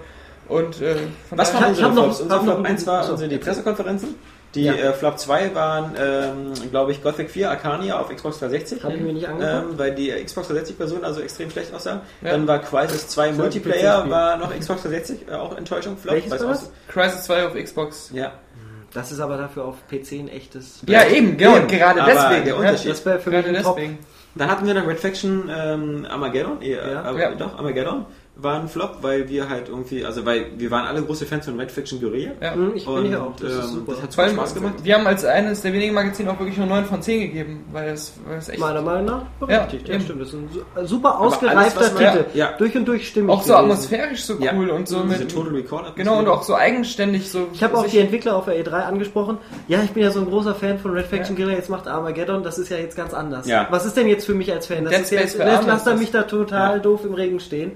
[0.48, 0.96] Und äh,
[1.30, 2.22] von Was waren unsere Flops?
[2.22, 4.16] Unser Flop einen 1 war unsere die Pressekonferenzen.
[4.56, 4.74] Die Ja.
[4.74, 8.84] äh, Flop 2 waren, ähm, glaube ich, Gothic 4 Arcania auf Xbox 360.
[8.84, 9.54] habe ich mir nicht angeguckt.
[9.74, 12.02] Ähm, weil die Xbox 360-Version also extrem schlecht aussah.
[12.24, 12.32] Ja.
[12.32, 16.16] Dann war Crisis 2 ein Multiplayer, war noch Xbox 360, äh, auch Enttäuschung, Flop.
[16.16, 16.72] Welches war das?
[16.88, 18.10] Crisis 2 auf Xbox.
[18.12, 18.32] Ja.
[18.92, 20.80] das ist aber dafür auf PC ein echtes.
[20.88, 21.68] Ja, eben, genau, Eben.
[21.68, 22.46] gerade Aber deswegen.
[22.46, 22.58] der.
[22.58, 23.80] Unterschied- Das wäre für mich Gerade ein Top.
[24.36, 27.12] Dann hatten wir noch Red Faction ähm, Armageddon, äh, Ja.
[27.12, 27.32] äh, Ja.
[27.36, 28.06] doch, Armageddon
[28.42, 31.60] war ein Flop, weil wir halt irgendwie, also weil wir waren alle große Fans von
[31.60, 32.32] Red Faction Guerilla.
[32.42, 32.54] Ja.
[32.54, 33.36] Hm, Ich bin Und, hier auch.
[33.36, 33.92] Das ist ähm, super.
[33.94, 34.74] das hat allem, Spaß gemacht.
[34.84, 37.90] Wir haben als eines der wenigen Magazine auch wirklich nur 9 von 10 gegeben, weil
[37.90, 39.88] es, weil es echt Meiner Meinung nach berechtigt.
[39.88, 40.22] Ja, Ja, stimmt.
[40.22, 42.26] Das ist ein su- super alles, ausgereifter man- Titel.
[42.38, 42.54] Ja.
[42.58, 43.30] Durch und durch stimmig.
[43.30, 43.72] auch so gewesen.
[43.72, 44.54] atmosphärisch so Ja.
[44.56, 45.32] cool und so Diese mit.
[45.34, 47.48] Total Recall Genau, und auch so eigenständig so.
[47.54, 49.38] Ich habe auch die Entwickler auf der E3 angesprochen.
[49.68, 51.56] Ja, ich bin ja so ein großer Fan von Red Faction Guerilla.
[51.58, 52.44] Jetzt macht Armageddon.
[52.44, 53.48] Das ist ja jetzt ganz anders.
[53.48, 53.68] Ja.
[53.70, 54.84] Was ist denn jetzt für mich als Fan?
[54.86, 56.80] Das Dead ist Space jetzt, lässt, lasst er mich da total Ja.
[56.80, 57.74] doof im Regen stehen.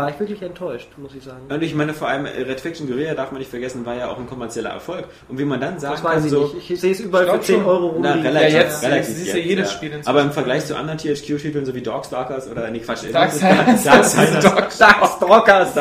[0.00, 0.06] Ja.
[0.06, 1.42] War ich wirklich enttäuscht, muss ich sagen.
[1.48, 4.08] Und ich meine, vor allem äh, Red Faction Guerilla, darf man nicht vergessen, war ja
[4.08, 5.04] auch ein kommerzieller Erfolg.
[5.28, 6.70] Und wie man dann sagen Das weiß kann, ich so, nicht.
[6.70, 7.64] Ich sehe es überall für glaub 10 schon.
[7.66, 8.32] Euro Na, rumliegen.
[8.36, 10.08] relativ, Ja, jetzt- relativ jetzt siehst du jetzt, jedes Spiel inzwischen.
[10.08, 13.84] Aber im Vergleich zu anderen THQ-Titeln, so wie Darkstalkers oder, nee, Quatsch, Darkstalkers.
[14.78, 15.76] Darkstalkers.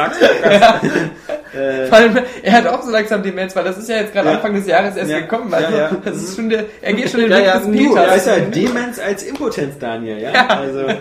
[1.51, 4.29] Äh, Vor allem, er hat auch so langsam Demenz, weil das ist ja jetzt gerade
[4.29, 4.35] Ja.
[4.35, 5.19] Anfang des Jahres erst Ja.
[5.21, 5.51] gekommen.
[5.51, 5.91] Also, Ja, ja.
[6.05, 8.17] das ist schon der, er geht schon den Ja, Weg ja, des Peters.
[8.17, 10.31] ist ja Demenz als Impotenz, Daniel, ja?
[10.47, 10.97] Also, äh,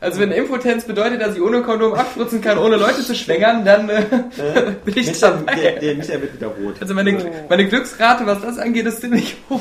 [0.00, 3.88] Also wenn Impotenz bedeutet, dass ich ohne Kondom abspritzen kann, ohne Leute zu schwängern, dann
[3.88, 4.02] äh,
[4.84, 5.54] bin ich Michael, dabei.
[5.54, 6.74] der, der Michael wird wieder rot.
[6.80, 9.60] Also meine, meine Glücksrate, was das angeht, ist ziemlich hoch.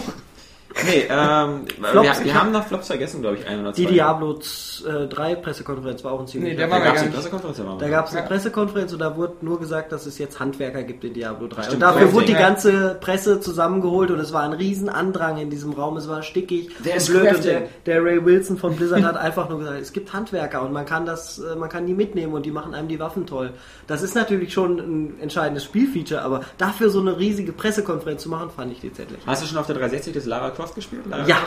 [0.84, 3.82] Nee, ähm, Flops, wir, wir hab- haben noch Flops vergessen, glaube ich, ein oder zwei.
[3.84, 4.40] Die Diablo
[4.86, 7.16] äh, 3 Pressekonferenz war auch ein ziemlich Nee, der Da war gab es eine nicht.
[7.16, 8.28] Pressekonferenz, da Da gab es eine Ja.
[8.28, 11.62] Pressekonferenz und da wurde nur gesagt, dass es jetzt Handwerker gibt in Diablo 3.
[11.64, 15.50] Stimmt, und dafür wurde die ganze Presse zusammengeholt und es war ein riesen Andrang in
[15.50, 15.96] diesem Raum.
[15.96, 17.36] Es war stickig Der und ist blöd.
[17.36, 20.74] Und der, der Ray Wilson von Blizzard hat einfach nur gesagt, es gibt Handwerker und
[20.74, 23.52] man kann das, äh, man kann die mitnehmen und die machen einem die Waffen toll.
[23.88, 28.50] Das ist natürlich schon ein entscheidendes Spielfeature, aber dafür so eine riesige Pressekonferenz zu machen,
[28.54, 29.20] fand ich dezentlich.
[29.26, 31.06] Hast du schon auf der 360 das Lara Croft gespielt?
[31.06, 31.38] Lara Ja?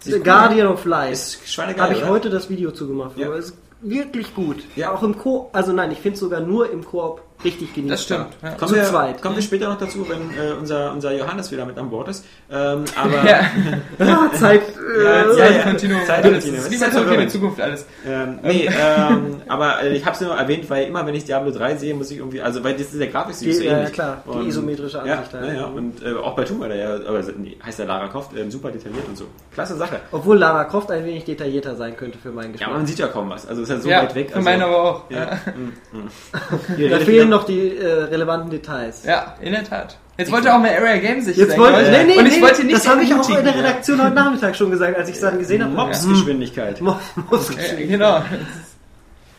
[0.00, 1.38] The Guardian of Light.
[1.56, 2.08] Habe ich oder?
[2.08, 3.16] heute das Video zugemacht.
[3.16, 3.26] Ja.
[3.26, 4.62] aber Es ist wirklich gut.
[4.76, 4.92] Ja.
[4.92, 7.96] Auch im Koop, also nein, ich finde es sogar nur im Koop richtig genießbar.
[7.96, 8.26] Das stimmt.
[8.42, 8.50] Ja.
[8.58, 9.22] Kommen Zu wir, zweit.
[9.22, 12.24] kommen wir später noch dazu, wenn äh, unser, unser Johannes wieder mit an Bord ist.
[12.50, 13.40] Ähm, aber Ja,
[13.98, 14.62] Ah, Zeit.
[14.62, 15.62] Äh, Ja, ja, Zeit ja.
[15.62, 16.00] Continuum.
[16.04, 17.30] Zeit bei ja Zurück in die verwirrend.
[17.30, 17.86] Zukunft alles.
[18.06, 21.50] Ähm, nee, ähm, aber äh, ich habe es nur erwähnt, weil immer, wenn ich Diablo
[21.50, 23.92] 3 sehe, muss ich irgendwie, also weil das ist der Grafikstil Die- so ja, ähnlich.
[23.92, 25.44] klar, die Und- isometrische ja, Ansicht da.
[25.44, 28.30] Ja, ja, und äh, auch bei Tomb Raider, ja, aber nee, heißt der Lara Croft,
[28.36, 29.26] ähm, super detailliert und so.
[29.54, 30.00] Klasse Sache.
[30.12, 32.68] Obwohl Lara Croft ein wenig detaillierter sein könnte für meinen Ja, Geschmack.
[32.68, 34.30] aber man sieht ja kaum was, also ist ja so ja, weit weg.
[34.30, 35.10] für Also, meinen aber auch.
[35.10, 35.18] Ja.
[35.18, 35.36] Ja.
[36.76, 39.04] Ihr da redet fehlen noch die äh, relevanten Details.
[39.04, 39.96] ja, in der Tat.
[40.16, 42.64] Jetzt wollte auch mehr Area Games sich Jetzt wollte, nee, nee, Und ich nee, wollte
[42.64, 43.54] nicht das habe ich auch in der.
[43.54, 45.72] Redaktion heute Nachmittag schon gesagt, als ich es dann gesehen habe.
[45.72, 46.80] Mobsgeschwindigkeit.
[46.80, 46.98] Mo-
[47.30, 48.22] muss Ja, genau.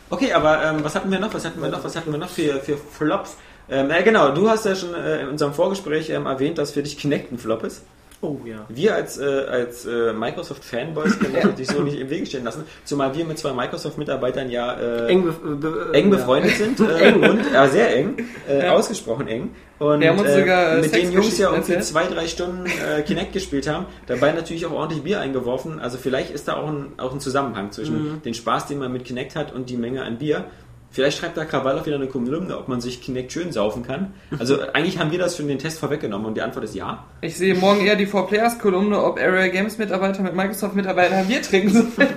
[0.08, 1.32] Okay, aber ähm, was hatten wir noch?
[1.34, 1.84] Was hatten wir noch?
[1.84, 3.36] Was hatten wir noch für, für Flops?
[3.68, 6.82] Ähm, ja, genau, du hast ja schon äh, in unserem Vorgespräch ähm, erwähnt, dass für
[6.82, 7.82] dich Kinect ein Flop ist.
[8.22, 8.66] Oh ja.
[8.68, 12.64] Wir als, äh, als äh, Microsoft-Fanboys können das natürlich so nicht im Wege stehen lassen,
[12.84, 16.16] zumal wir mit zwei Microsoft-Mitarbeitern ja äh, Eng, be be eng ja.
[16.16, 16.80] befreundet sind.
[16.90, 19.50] Äh, eng und, äh, sehr eng, äh, ausgesprochen eng.
[19.78, 21.84] Und Wir haben uns äh, sogar, äh, mit den Jungs ja irgendwie erzählt.
[21.84, 25.80] zwei, drei Stunden äh, Kinect gespielt haben, dabei natürlich auch ordentlich Bier eingeworfen.
[25.80, 29.04] Also vielleicht ist da auch ein, auch ein Zusammenhang zwischen dem Spaß, den man mit
[29.04, 30.44] Kinect hat und die Menge an Bier.
[30.92, 34.12] Vielleicht schreibt da Krawall auch wieder eine Kolumne, ob man sich Kinect schön saufen kann.
[34.38, 37.04] Also eigentlich haben wir das schon den Test vorweggenommen und die Antwort ist ja.
[37.20, 42.08] Ich sehe morgen eher die 4Players-Kolumne, ob Area Games Mitarbeiter mit Microsoft-Mitarbeitern Bier trinken sollen.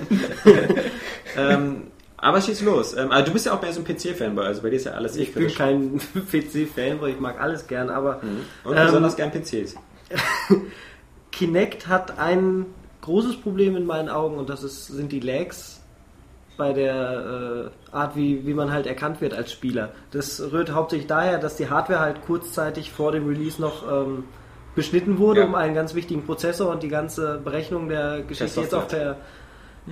[1.38, 1.82] ähm,
[2.16, 2.96] aber schieß los.
[2.96, 4.92] Ähm, also du bist ja auch mehr so ein PC-Fanboy, also bei dir ist ja
[4.92, 6.00] alles Ich bin kein
[6.32, 8.20] PC-Fanboy, ich mag alles gern, aber
[8.64, 9.76] Und Ähm, besonders gern PCs.
[11.30, 12.66] Kinect hat ein
[13.02, 15.83] großes Problem in meinen Augen und das ist, sind die Lags
[16.56, 19.90] bei der äh, Art, wie, wie man halt erkannt wird als Spieler.
[20.12, 24.24] Das rührt hauptsächlich daher, dass die Hardware halt kurzzeitig vor dem Release noch ähm,
[24.74, 25.46] beschnitten wurde, Ja.
[25.46, 29.16] um einen ganz wichtigen Prozessor und die ganze Berechnung der Geschichte jetzt auch per,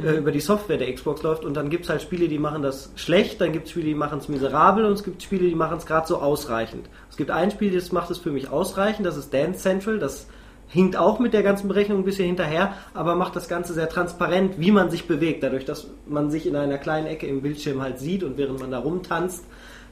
[0.03, 2.63] äh, über die Software der Xbox läuft und dann gibt es halt Spiele, die machen
[2.63, 5.55] das schlecht, dann gibt es Spiele, die machen es miserabel und es gibt Spiele, die
[5.55, 6.89] machen es gerade so ausreichend.
[7.11, 10.27] Es gibt ein Spiel, das macht es für mich ausreichend, das ist Dance Central, das
[10.73, 14.59] hinkt auch mit der ganzen Berechnung ein bisschen hinterher, aber macht das Ganze sehr transparent,
[14.59, 17.99] wie man sich bewegt, dadurch, dass man sich in einer kleinen Ecke im Bildschirm halt
[17.99, 19.45] sieht und während man da rumtanzt,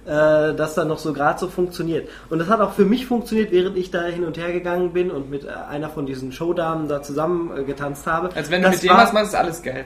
[0.07, 2.09] äh, das dann noch so gerade so funktioniert.
[2.31, 5.11] Und das hat auch für mich funktioniert, während ich da hin und her gegangen bin
[5.11, 8.35] und mit äh, einer von diesen Showdamen da zusammen äh, getanzt habe.
[8.35, 9.85] Als wenn du Das mit dem was machst, ist alles geil.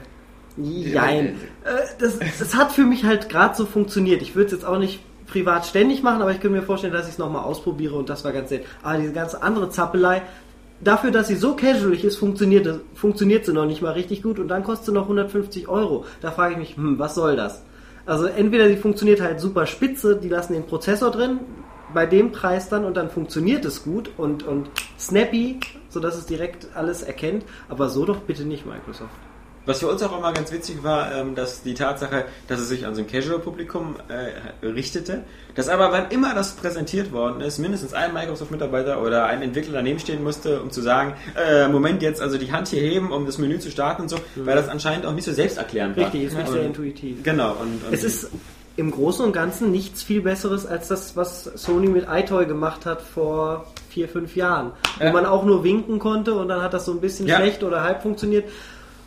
[0.56, 1.40] Nein.
[1.64, 4.22] Äh, das, das hat für mich halt gerade so funktioniert.
[4.22, 7.06] Ich würde es jetzt auch nicht privat ständig machen, aber ich könnte mir vorstellen, dass
[7.06, 8.64] ich es nochmal ausprobiere und das war ganz nett.
[8.82, 10.22] Aber diese ganze andere Zappelei,
[10.80, 14.48] dafür, dass sie so casualig ist, funktioniert, funktioniert sie noch nicht mal richtig gut und
[14.48, 16.04] dann kostet sie noch 150 Euro.
[16.20, 17.62] Da frage ich mich, hm, was soll das?
[18.06, 21.40] Also entweder sie funktioniert halt super spitze, die lassen den Prozessor drin,
[21.94, 26.68] bei dem Preis dann und dann funktioniert es gut und, und snappy, sodass es direkt
[26.74, 29.14] alles erkennt, aber so doch bitte nicht Microsoft.
[29.66, 32.86] Was für uns auch immer ganz witzig war, ähm, dass die Tatsache, dass es sich
[32.86, 35.22] an so ein Casual-Publikum äh, richtete,
[35.54, 39.98] dass aber wann immer das präsentiert worden ist, mindestens ein Microsoft-Mitarbeiter oder ein Entwickler daneben
[40.00, 43.38] stehen musste, um zu sagen, äh, Moment jetzt also die Hand hier heben, um das
[43.38, 46.04] Menü zu starten und so, weil das anscheinend auch nicht so selbsterklärend war.
[46.06, 47.22] Richtig, ist nicht Und- sehr intuitiv.
[47.22, 47.52] Genau.
[47.52, 48.28] Und, und Es ist
[48.76, 53.00] im Großen und Ganzen nichts viel Besseres als das, was Sony mit iToy gemacht hat
[53.02, 54.72] vor vier, fünf Jahren.
[54.98, 55.12] Wo Ja.
[55.12, 57.36] man auch nur winken konnte und dann hat das so ein bisschen Ja.
[57.36, 58.44] schlecht oder halb funktioniert.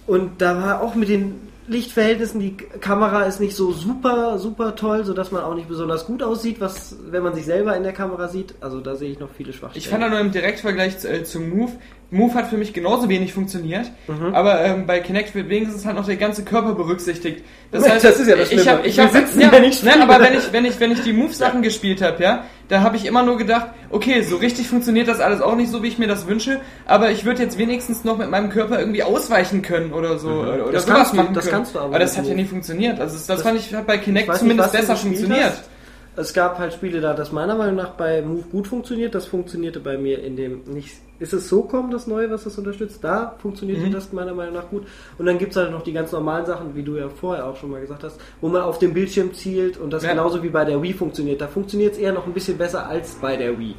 [0.07, 5.03] Und da war auch mit den Lichtverhältnissen, die Kamera ist nicht so super, super toll,
[5.03, 8.29] sodass man auch nicht besonders gut aussieht, was, wenn man sich selber in der Kamera
[8.29, 8.55] sieht.
[8.61, 9.83] Also da sehe ich noch viele Schwachstellen.
[9.83, 11.73] Ich fand da nur im Direktvergleich zu, äh, zu Move,
[12.09, 14.33] Move hat für mich genauso wenig funktioniert, Mhm.
[14.33, 17.43] aber ähm, bei Kinect wird wenigstens halt noch der ganze Körper berücksichtigt.
[17.71, 18.77] Das Das ist ja das ich Schlimme.
[18.77, 20.01] hab, ich hab, sitzen ja, ja nicht ne, still.
[20.03, 23.05] aber wenn ich, wenn ich, wenn ich die Move-Sachen gespielt habe, ja, da habe ich
[23.05, 26.07] immer nur gedacht, okay, so richtig funktioniert das alles auch nicht so, wie ich mir
[26.07, 30.17] das wünsche, aber ich würde jetzt wenigstens noch mit meinem Körper irgendwie ausweichen können oder
[30.17, 30.71] so, oder, oder Mhm.
[30.71, 31.55] Das sowas kannst du- machen das können.
[31.57, 33.01] kannst du aber aber das hat ja nie funktioniert.
[33.01, 35.43] Also das, das, fand ich hat bei Ich Kinect nicht, zumindest du besser funktioniert.
[35.43, 35.63] hast.
[36.15, 39.13] Es gab halt Spiele, da das meiner Meinung nach bei Move gut funktioniert.
[39.13, 40.95] Das funktionierte bei mir in dem nicht.
[41.19, 43.03] Ist es SOCOM das neue, was das unterstützt?
[43.03, 43.91] Da funktionierte Mhm.
[43.91, 44.83] das meiner Meinung nach gut.
[45.17, 47.55] Und dann gibt es halt noch die ganz normalen Sachen, wie du ja vorher auch
[47.57, 50.11] schon mal gesagt hast, wo man auf dem Bildschirm zielt und das Ja.
[50.11, 51.41] genauso wie bei der Wii funktioniert.
[51.41, 53.75] Da funktioniert es eher noch ein bisschen besser als bei der Wii.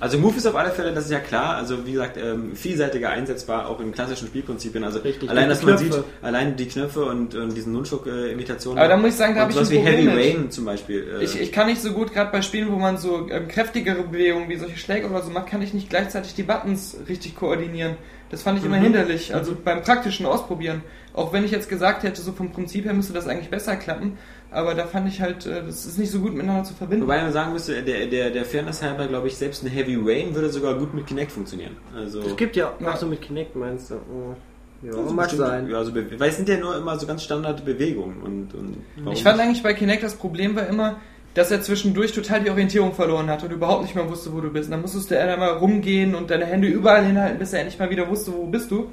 [0.00, 3.10] Also Move ist auf alle Fälle, das ist ja klar, also wie gesagt, ähm, vielseitiger
[3.10, 4.82] einsetzbar, auch in klassischen Spielprinzipien.
[4.84, 5.92] Also Richtig, allein, die dass man Knöpfe.
[5.94, 8.78] sieht, allein die Knöpfe und, und diesen Nunchuk-Imitationen.
[8.78, 10.36] Aber da muss ich sagen, da habe ich ein wie Problem Heavy mit.
[10.36, 11.06] Rain zum Beispiel.
[11.20, 14.02] äh, Ich, ich kann nicht so gut, gerade bei Spielen, wo man so ähm, kräftigere
[14.02, 17.96] Bewegungen wie solche Schläge oder so macht, kann ich nicht gleichzeitig die Buttons richtig koordinieren.
[18.30, 19.34] Das fand ich immer hinderlich.
[19.34, 20.82] Also beim praktischen Ausprobieren.
[21.14, 24.18] Auch wenn ich jetzt gesagt hätte, so vom Prinzip her müsste das eigentlich besser klappen.
[24.52, 27.04] Aber da fand ich halt, äh, das ist nicht so gut miteinander zu verbinden.
[27.04, 30.34] Wobei man sagen müsste, der, der, der Fairness halber, glaube ich, selbst ein Heavy Rain
[30.34, 31.76] würde sogar gut mit Kinect funktionieren.
[31.94, 32.92] Also, Es gibt ja, Ja.
[32.92, 33.94] auch so mit Kinect meinst du?
[33.94, 34.34] Oh.
[34.82, 35.68] Ja, also mag bestimmt- sein.
[35.68, 38.76] Ja, also, weil es sind ja nur immer so ganz Standard Bewegungen und, und
[39.12, 39.46] Ich fand nicht?
[39.46, 40.96] eigentlich bei Kinect das Problem war immer,
[41.34, 44.50] dass er zwischendurch total die Orientierung verloren hat und überhaupt nicht mehr wusste, wo du
[44.50, 44.64] bist.
[44.66, 47.88] Und dann musstest du einmal rumgehen und deine Hände überall hinhalten, bis er endlich mal
[47.90, 48.90] wieder wusste, wo bist du.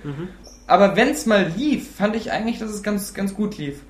[0.67, 3.81] Aber wenn es mal lief, fand ich eigentlich, dass es ganz, ganz gut lief.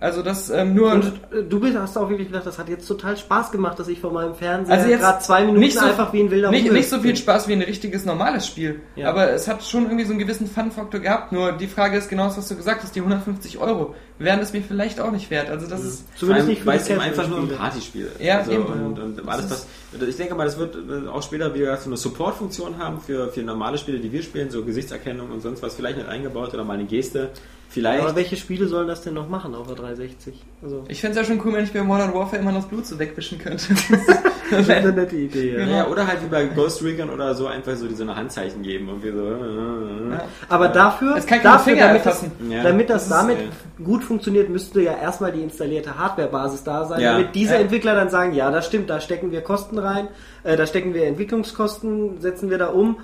[0.00, 0.92] Also das ähm, nur...
[0.92, 1.12] Und
[1.48, 4.12] du bist, hast auch wirklich gedacht, das hat jetzt total Spaß gemacht, dass ich vor
[4.12, 6.78] meinem Fernseher Also jetzt gerade zwei Minuten nicht so- einfach wie ein wilder nicht, Hummel
[6.78, 7.14] nicht so viel.
[7.14, 8.80] Spaß wie ein richtiges normales Spiel.
[8.96, 9.10] Ja.
[9.10, 11.32] Aber es hat schon irgendwie so einen gewissen Fun-Faktor gehabt.
[11.32, 14.52] Nur die Frage ist genau das, was du gesagt hast, die 150 Euro wären es
[14.52, 15.50] mir vielleicht auch nicht wert.
[15.50, 16.04] Also das ist...
[16.18, 17.48] Zumindest nicht weil es eben einfach nur ein.
[17.48, 18.20] Partyspiel ist.
[18.20, 18.64] Ja, also, eben.
[18.64, 19.66] und, und alles, was,
[20.08, 23.42] ich denke mal, das wird äh, auch später wieder so eine Support-Funktion haben für, für
[23.42, 26.74] normale Spiele, die wir spielen, so Gesichtserkennung und sonst was vielleicht mit eingebaut oder mal
[26.74, 27.30] eine Geste.
[27.72, 28.02] Vielleicht.
[28.02, 30.34] Aber welche Spiele sollen das denn noch machen auf der 360?
[30.60, 32.68] Also, Ich fände es ja schon cool, wenn ich bei Modern Warfare immer noch das
[32.68, 33.62] Blut so wegwischen könnte.
[34.50, 35.56] das wäre eine nette Idee.
[35.56, 35.66] Ja.
[35.66, 39.04] ja, oder halt wie bei Ghost Recon oder so einfach so diese Handzeichen geben und
[39.04, 39.20] wir so.
[39.24, 40.18] äh, äh, äh.
[40.48, 42.24] Aber dafür, Es kann keine dafür Finger damit, das.
[42.50, 46.64] Ja, damit das, das ist, damit äh, gut funktioniert, müsste ja erstmal die installierte Hardwarebasis
[46.64, 47.12] da sein, Ja.
[47.12, 47.60] damit diese Ja.
[47.60, 50.08] Entwickler dann sagen, ja, das stimmt, da stecken wir Kosten rein,
[50.42, 52.98] äh, da stecken wir Entwicklungskosten, setzen wir da um,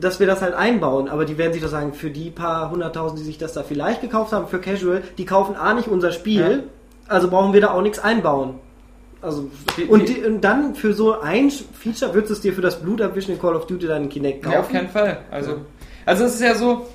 [0.00, 1.08] dass wir das halt einbauen.
[1.08, 4.00] Aber die werden sich doch sagen, für die paar hunderttausend, die sich das da vielleicht
[4.00, 6.64] gekauft haben, für Casual, die kaufen A nicht unser Spiel,
[7.08, 8.54] also brauchen wir da auch nichts einbauen.
[9.20, 12.60] Also, Wie- und, die, und dann für so ein Feature würdest du es dir für
[12.60, 14.54] das Blutabwischen in Call of Duty dann in Kinect kaufen?
[14.54, 15.18] Ja, auf keinen Fall.
[15.30, 15.58] Also,
[16.04, 16.88] also es ist ja so,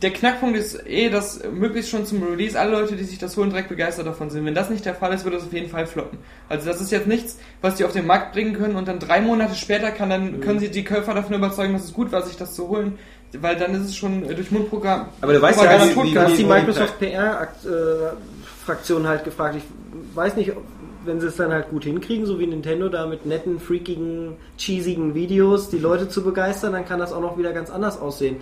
[0.00, 3.50] der Knackpunkt ist eh, dass möglichst schon zum Release alle Leute, die sich das holen,
[3.50, 4.44] direkt begeistert davon sind.
[4.46, 6.18] Wenn das nicht der Fall ist, wird das auf jeden Fall floppen.
[6.48, 9.20] Also das ist jetzt nichts, was die auf den Markt bringen können und dann drei
[9.20, 12.36] Monate später kann dann, können sie die Käufer davon überzeugen, dass es gut war, sich
[12.36, 12.98] das zu holen.
[13.40, 15.06] Weil dann ist es schon äh, durch Mundprogramm.
[15.22, 16.28] Aber du weißt ja, wie- wie- Du gehabt.
[16.28, 19.56] hast die die- Microsoft PR-Fraktion halt gefragt.
[19.56, 19.62] Ich
[20.16, 20.52] weiß nicht,
[21.04, 25.14] wenn sie es dann halt gut hinkriegen, so wie Nintendo da mit netten, freakigen, cheesigen
[25.14, 28.36] Videos die Leute zu begeistern, dann kann das auch noch wieder ganz anders aussehen.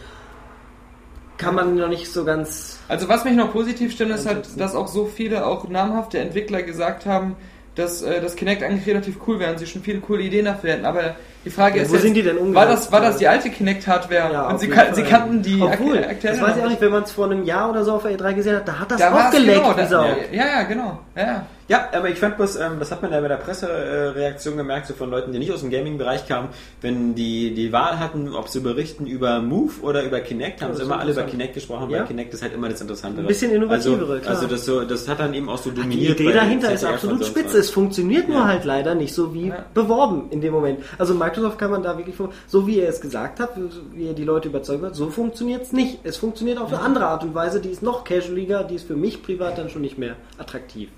[1.41, 2.79] Kann man noch nicht so ganz.
[2.89, 6.63] Also was mich noch positiv stimmt, ist halt, dass auch so viele auch namhafte Entwickler
[6.63, 7.37] gesagt haben,
[7.77, 10.73] dass äh, das Kinect eigentlich relativ cool wäre und sie schon viele coole Ideen dafür
[10.73, 10.85] hätten.
[10.85, 12.73] Aber die Frage Ja, ist wo jetzt, sind die denn war umgesetzt?
[12.87, 14.33] das, war das die alte Kinect-Hardware?
[14.33, 16.81] Ja, und sie, kan sie kannten die Obwohl, ak- aktuelle das weiß ich auch nicht,
[16.81, 18.91] wenn man es vor einem Jahr oder so auf der E3 gesehen hat, da hat
[18.91, 20.05] das Da auch war geleckt, genau, wie da, Sau.
[20.33, 20.99] ja, ja, genau.
[21.17, 21.89] Ja, ja.
[21.93, 25.11] Aber ich fand bloß, ähm, das hat man ja bei der Pressereaktion gemerkt, so von
[25.11, 26.49] Leuten, die nicht aus dem Gaming-Bereich kamen,
[26.83, 30.83] wenn die die Wahl hatten, ob sie berichten über Move oder über Kinect, haben sie
[30.83, 31.23] immer alle über.
[31.23, 32.01] Kinect gesprochen, Ja.
[32.01, 33.23] weil Kinect ist halt immer das Interessantere.
[33.25, 34.35] Ein bisschen innovativere, also, klar.
[34.35, 36.19] Also das, so, das hat dann eben auch so Die dominiert.
[36.21, 37.59] Idee bei dahinter ist absolut spitze.
[37.59, 38.47] Es funktioniert nur Ja.
[38.49, 40.81] halt leider nicht so wie beworben in dem Moment.
[40.99, 43.51] Also Microsoft kann man da wirklich, vor- so wie er es gesagt hat,
[43.95, 45.99] wie er die Leute überzeugt hat, so funktioniert es nicht.
[46.05, 48.97] Es funktioniert auf eine andere Art und Weise, die ist noch casualiger, die ist für
[48.97, 50.89] mich privat dann schon nicht mehr attraktiv.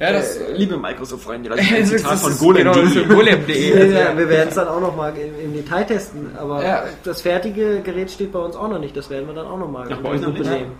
[0.00, 2.72] Ja das, Äh, liebe Microsoft-Freunde, das das ist ein Zitat das von Golem.
[2.72, 3.80] genau, Golem.de.
[3.80, 6.84] Also, ja, wir werden es dann auch nochmal im, im Detail testen, aber Ja.
[7.04, 8.96] das fertige Gerät steht bei uns auch noch nicht.
[8.96, 10.44] Das werden wir dann auch nochmal Ach, bei euch noch nicht?
[10.50, 10.72] nehmen.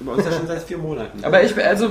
[0.00, 1.22] Bei uns ja schon seit vier Monaten.
[1.24, 1.90] Aber ich, also,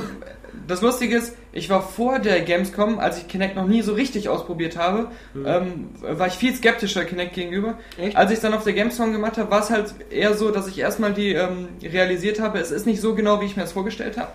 [0.68, 4.30] das Lustige ist, ich war vor der Gamescom, als ich Kinect noch nie so richtig
[4.30, 5.10] ausprobiert habe,
[5.46, 7.76] ähm, war ich viel skeptischer Kinect gegenüber.
[8.00, 8.16] Echt?
[8.18, 10.68] Als ich es dann auf der Gamescom gemacht habe, war es halt eher so, dass
[10.68, 13.74] ich erstmal die ähm, realisiert habe, es ist nicht so genau, wie ich mir das
[13.74, 14.32] vorgestellt habe.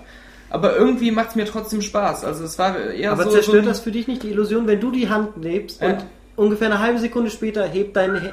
[0.51, 2.25] Aber irgendwie macht es mir trotzdem Spaß.
[2.25, 3.31] Also es war eher Aber so.
[3.31, 5.89] zerstört so, das für dich nicht die Illusion, wenn du die Hand lebst Ja.
[5.89, 5.97] und
[6.37, 8.31] ungefähr eine halbe Sekunde später hebt dein äh,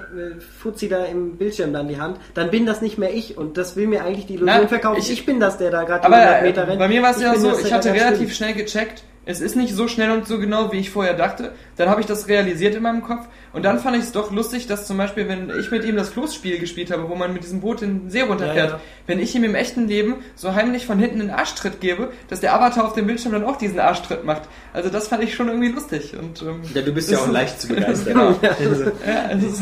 [0.59, 3.75] Fuzzi da im Bildschirm dann die Hand, dann bin das nicht mehr ich und das
[3.75, 4.99] will mir eigentlich die Illusion Na, verkaufen.
[4.99, 6.79] Ich, ich- bin das, der da gerade die Aber 100 äh, Meter rennt.
[6.79, 8.31] bei mir war es ja so, ich hatte relativ schwimmt.
[8.33, 11.51] schnell gecheckt, es ist nicht so schnell und so genau, wie ich vorher dachte.
[11.77, 14.67] Dann habe ich das realisiert in meinem Kopf und dann fand ich es doch lustig,
[14.67, 17.59] dass zum Beispiel, wenn ich mit ihm das Floßspiel gespielt habe, wo man mit diesem
[17.61, 18.81] Boot in den See runterfährt, Ja, ja.
[19.07, 22.53] wenn ich ihm im echten Leben so heimlich von hinten einen Arschtritt gebe, dass der
[22.53, 24.43] Avatar auf dem Bildschirm dann auch diesen Arschtritt macht.
[24.73, 26.13] Also das fand ich schon irgendwie lustig.
[26.17, 28.13] Und, ähm, ja, du bist ja auch leicht zu begeistern.
[28.13, 28.27] Genau.
[28.41, 29.61] Also, Ja, ist,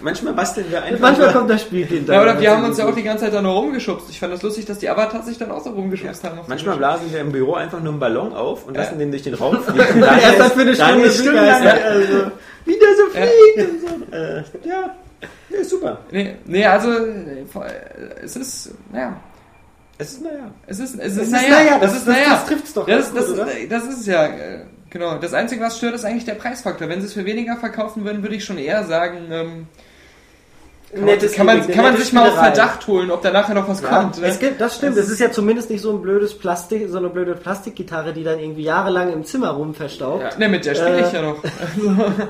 [0.00, 1.00] manchmal basteln wir einfach.
[1.00, 3.42] Manchmal kommt das Spielkind ja, oder wir haben uns ja auch die ganze Zeit da
[3.42, 4.08] nur rumgeschubst.
[4.10, 6.38] Ich fand das lustig, dass die Avatars sich dann auch so rumgeschubst haben.
[6.46, 9.34] Manchmal blasen wir im Büro einfach nur einen Ballon auf und lassen den durch den
[9.34, 9.94] Raum fliegt.
[9.94, 12.30] Und Erst für eine Stunde also,
[12.64, 14.16] wie der so fliegt und so.
[14.16, 14.94] Äh, ja,
[15.50, 15.98] ja, super.
[16.10, 17.44] Nee, nee, also äh,
[18.22, 19.16] es ist, naja,
[19.98, 20.50] Es ist, naja.
[20.66, 22.28] es ist, es Es ist, ist naja, naja, das das- ist, das- naja.
[22.30, 25.18] das trifft's doch Ja, ganz das, gut, das, das ist es ja, äh, genau.
[25.18, 26.88] Das Einzige, was stört, ist eigentlich der Preisfaktor.
[26.88, 29.66] Wenn sie es für weniger verkaufen würden, würde ich schon eher sagen, ähm,
[30.94, 32.34] kann, man, kann, man, kann man sich mal auf.
[32.34, 34.20] Verdacht holen, ob da nachher noch was Ja, kommt.
[34.20, 34.26] ne?
[34.28, 34.96] es gibt, das stimmt.
[34.96, 38.38] Es ist ja zumindest nicht so ein blödes Plastik, so eine blöde Plastikgitarre, die dann
[38.38, 40.22] irgendwie jahrelang im Zimmer rumverstaubt.
[40.22, 41.16] Ja, ne, mit der spiele ich Äh.
[41.16, 41.42] ja noch.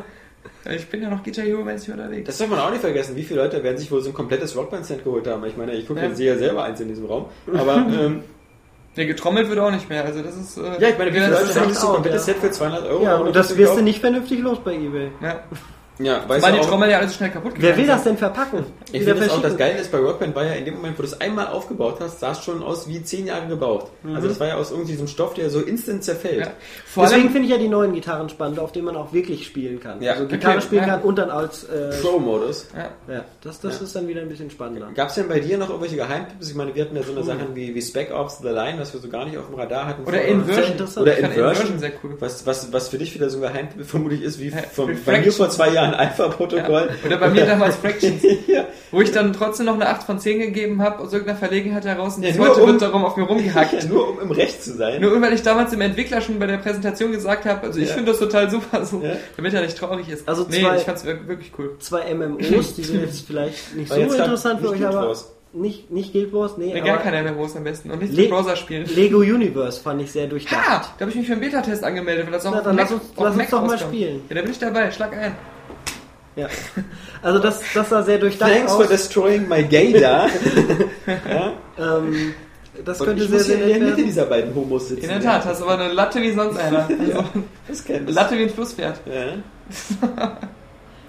[0.65, 2.27] Also, ich bin ja noch Guitar Hero mäßig unterwegs.
[2.27, 3.17] Das darf man auch nicht vergessen.
[3.17, 5.45] Wie viele Leute werden sich wohl so ein komplettes Rockband-Set geholt haben?
[5.45, 6.07] Ich meine, ich gucke Ja.
[6.07, 7.27] jetzt sehe ja selber eins in diesem Raum.
[7.53, 8.23] Aber, ähm,
[8.97, 10.05] Ne, getrommelt wird auch nicht mehr.
[10.05, 10.57] Also das ist.
[10.57, 12.35] Äh, ja, ich meine, wie viele das Leute haben sich so ein komplettes ja.
[12.35, 13.03] Set für 200 Euro?
[13.03, 15.11] Ja, und das wirst du nicht vernünftig los bei eBay.
[15.21, 15.41] Ja.
[15.99, 18.17] Ja, weißt Weil du die auch, Trommel ja alles schnell kaputt Wer will das denn
[18.17, 18.65] verpacken?
[18.91, 19.57] Ich finde das auch, das.
[19.57, 22.21] Geile ist, bei Workband war ja in dem Moment, wo du es einmal aufgebaut hast,
[22.21, 23.91] sah es schon aus wie zehn Jahre gebaut.
[24.15, 26.41] Also das war ja aus irgendwie diesem Stoff, der so instant zerfällt.
[26.41, 26.53] Ja.
[26.87, 29.79] Vor Deswegen finde ich ja die neuen Gitarren spannend, auf denen man auch wirklich spielen
[29.79, 30.03] kann.
[30.03, 30.95] Ja, also Gitarre okay, spielen ja.
[30.95, 32.69] kann und dann als äh, Pro-Modus.
[32.77, 33.15] ja.
[33.15, 34.91] ja, das, das ist dann wieder ein bisschen spannender.
[34.95, 36.51] Gab es denn bei dir noch irgendwelche Geheimtipps?
[36.51, 38.93] Ich meine, wir hatten ja so eine Sachen wie, wie Spec Ops The Line, was
[38.93, 40.05] wir so gar nicht auf dem Radar hatten.
[40.05, 40.89] Oder Inversion.
[40.97, 41.79] Oder Inversion.
[41.79, 42.17] sehr cool.
[42.19, 45.21] Was, was, was für dich wieder so ein Geheimtipp vermutlich ist, wie Ja, vom, bei
[45.21, 46.89] mir vor zwei Jahren Alpha-Protokoll.
[47.05, 48.23] Oder bei mir damals Fractions.
[48.47, 48.65] ja.
[48.93, 52.17] Wo ich dann trotzdem noch eine 8 von 10 gegeben habe, aus irgendeiner Verlegenheit heraus.
[52.17, 53.73] Und Ja, heute um- wird darum auf mir rumgehackt.
[53.83, 55.01] ja, nur um im Recht zu sein.
[55.01, 57.95] Nur weil ich damals dem Entwickler schon bei der Präsentation gesagt habe, also ich Ja.
[57.95, 59.17] finde das total super, so, Ja.
[59.37, 60.29] damit er nicht traurig ist.
[60.29, 61.73] Also nee, zwei- ich fand's wir- wirklich cool.
[61.81, 65.33] Zwei MMOs, die sind jetzt vielleicht nicht so interessant für euch, aber Wars.
[65.53, 67.91] nicht, nicht Guild Wars, nee, Nee, gar keine MMOs am besten.
[67.91, 68.87] Und nicht Le- Browser spielen.
[68.95, 70.61] Lego Universe fand ich sehr durchdacht.
[70.69, 72.85] Ah, da habe ich mich für einen Beta-Test angemeldet, weil das auch Na, dann Mac,
[72.85, 74.21] lass uns- auf lass uns doch mal spielen.
[74.29, 75.35] Ja, da bin ich dabei, schlag ein.
[76.37, 76.49] Ja.
[77.23, 78.89] Also das, das sah sehr durchdacht Thanks for aus.
[78.89, 80.29] destroying my gaydar.
[81.29, 81.53] ja?
[81.79, 82.35] Ähm,
[82.85, 84.05] das Und könnte ich sehr, sehr in der Mitte werden.
[84.05, 85.05] dieser beiden Homos sitzen.
[85.05, 86.89] In der Tat, hast aber eine Latte wie sonst einer.
[87.01, 87.25] Also,
[87.69, 88.11] Das kennt.
[88.11, 89.01] Latte wie ein Flusspferd.
[89.07, 90.39] Ja.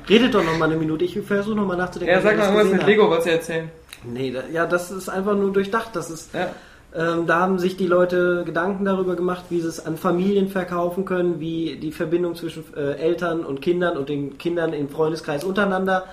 [0.10, 2.14] Redet doch noch mal eine Minute, ich versuche noch mal nachzudenken.
[2.14, 2.86] Ja, sag mal das irgendwas mit.
[2.86, 3.70] Lego, was sie erzählen.
[4.04, 5.90] Nee, da, ja, das ist einfach nur durchdacht.
[5.96, 6.50] Das ist, Ja.
[6.98, 11.04] Ähm, da haben sich die Leute Gedanken darüber gemacht, wie sie es an Familien verkaufen
[11.04, 16.06] können, wie die Verbindung zwischen äh, Eltern und Kindern und den Kindern im Freundeskreis untereinander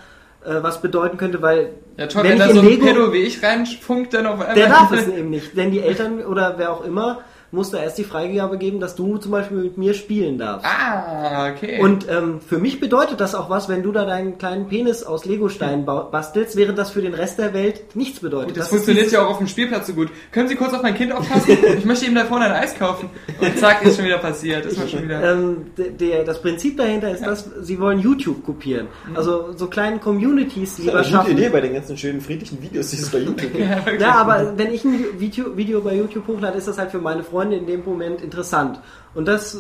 [0.45, 3.13] äh, was bedeuten könnte, weil Ja, toll, wenn wenn, ich da so ein Lego, Pedo
[3.13, 4.55] wie ich reinfunkt, dann auf einmal.
[4.57, 7.21] der darf es eben nicht, denn die Eltern oder wer auch immer
[7.53, 10.67] muss da erst die Freigabe geben, dass du zum Beispiel mit mir spielen darfst.
[10.67, 11.81] Ah, okay.
[11.81, 15.27] Und ähm, für mich bedeutet das auch was, wenn du da deinen kleinen Penis aus
[15.27, 18.49] Legosteinen bastelst, während das für den Rest der Welt nichts bedeutet.
[18.49, 20.09] Gut, das, ist funktioniert ja auch auf dem Spielplatz so gut.
[20.33, 21.59] Können Sie kurz auf mein Kind aufpassen?
[21.79, 23.11] ich möchte ihm da vorne ein Eis kaufen.
[23.39, 24.65] Und zack, ist schon wieder passiert.
[24.65, 25.33] Ist schon wieder.
[25.33, 28.87] Ähm, der, das Prinzip dahinter ist, dass sie wollen YouTube kopieren.
[29.15, 31.33] Also so kleinen Das Communities ist lieber eine gute schaffen.
[31.33, 33.59] Idee bei den ganzen schönen friedlichen Videos, die es bei YouTube gibt.
[33.59, 33.83] Ja.
[34.01, 37.23] Ja, aber wenn ich ein Video, Video bei YouTube hochlade, ist das halt für meine
[37.23, 38.79] Freunde in dem Moment interessant.
[39.15, 39.59] Und das äh,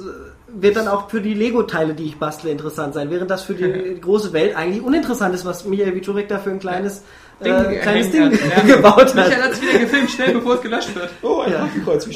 [0.54, 3.94] wird dann auch für die Lego-Teile, die ich bastle, interessant sein, während das für die
[4.00, 7.02] große Welt eigentlich uninteressant ist, was Michael Wiczurek da für ein kleines,
[7.42, 8.32] Ding äh, kleines Ding hat.
[8.32, 8.62] Ja.
[8.76, 9.14] gebaut hat.
[9.14, 11.10] Michael hat es wieder gefilmt, schnell bevor es gelöscht wird.
[11.22, 11.68] Oh, ein Ja.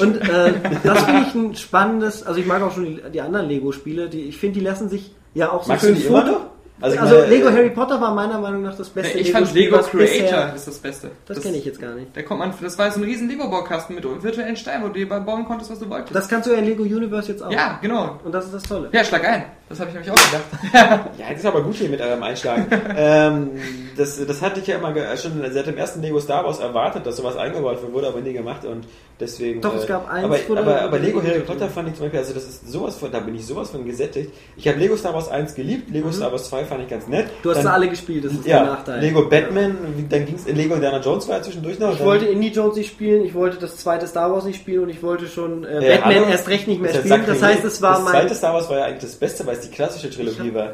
[0.02, 0.52] Und äh,
[0.84, 4.22] das finde ich ein spannendes, also ich mag auch schon die, die anderen Lego-Spiele, die
[4.22, 6.40] ich finde, die lassen sich ja auch so Magst du schön Foto-
[6.80, 9.52] Also, ich meine, Lego äh, Harry Potter war meiner Meinung nach das beste ich fand
[9.54, 11.10] Lego-Spiel, Lego Creator bisher- ist das Beste.
[11.26, 12.14] Das kenne ich jetzt gar nicht.
[12.14, 15.08] Da kommt man, das war so ein riesen Lego-Baukasten mit virtuellen Steinen, wo du dir
[15.08, 16.14] bauen konntest, was du wolltest.
[16.14, 17.50] Das kannst du ja in Lego Universe jetzt auch.
[17.50, 18.18] ja, genau.
[18.24, 18.90] Und das ist das Tolle.
[18.92, 19.44] Ja, schlag ein.
[19.68, 21.10] Das habe ich nämlich auch gedacht.
[21.18, 22.66] Ja, das ist aber gut hier mit eurem Einschlagen.
[22.96, 23.50] ähm,
[23.96, 27.16] das, das hatte ich ja immer schon seit dem ersten Lego Star Wars erwartet, dass
[27.16, 28.86] sowas eingebaut wird, wurde aber nie gemacht und
[29.18, 29.60] deswegen.
[29.62, 32.04] Doch, es äh, gab eins, Aber, aber, der- aber Lego Harry Potter fand ich zum
[32.04, 34.30] Beispiel, also das ist sowas von, da bin ich sowas von gesättigt.
[34.56, 37.26] Ich habe Lego Star Wars 1 geliebt, Lego Star Wars 2 fand ich ganz nett.
[37.26, 37.30] Mhm.
[37.42, 39.00] Du hast Dann- sie alle gespielt, das ist ja, der Nachteil.
[39.00, 39.76] Lego Batman,
[40.10, 41.90] dann ging es in Lego Indiana Jones war ja zwischendurch noch.
[41.92, 44.84] Ich dann- wollte Indie Jones nicht spielen, ich wollte das zweite Star Wars nicht spielen
[44.84, 46.26] und ich wollte schon äh, Ja, Batman hallo?
[46.30, 47.24] erst recht nicht mehr Das spielen.
[47.26, 48.12] Das heißt, es war das mein.
[48.12, 50.72] zweite Star Wars war ja eigentlich das Beste, weil es die klassische Trilogie war.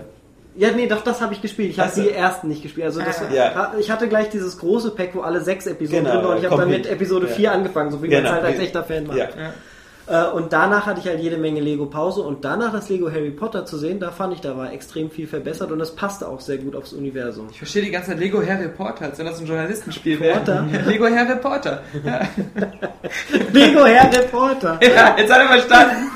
[0.55, 1.71] Ja, nee, doch, das habe ich gespielt.
[1.71, 2.85] Ich habe die ersten nicht gespielt.
[2.87, 3.73] Also das, Ja.
[3.79, 6.39] ich hatte gleich dieses große Pack, wo alle sechs Episoden Genau, drin waren.
[6.39, 7.33] Ich habe dann mit Episode Ja.
[7.35, 8.25] 4 angefangen, so wie Genau.
[8.25, 9.17] man halt als echter Fan war.
[9.17, 9.29] Ja.
[10.09, 13.31] Äh, und danach hatte ich halt jede Menge Lego Pause und danach das Lego Harry
[13.31, 16.41] Potter zu sehen, da fand ich, da war extrem viel verbessert und das passte auch
[16.41, 17.47] sehr gut aufs Universum.
[17.53, 20.39] Ich verstehe die ganze Zeit Lego Harry Potter, als wenn das ein Journalistenspiel wäre.
[20.41, 20.65] Potter?
[20.87, 21.83] Lego Harry Potter.
[22.05, 22.21] Ja,
[23.53, 24.79] Lego Harry Potter!
[24.83, 26.11] ja jetzt hat er verstanden.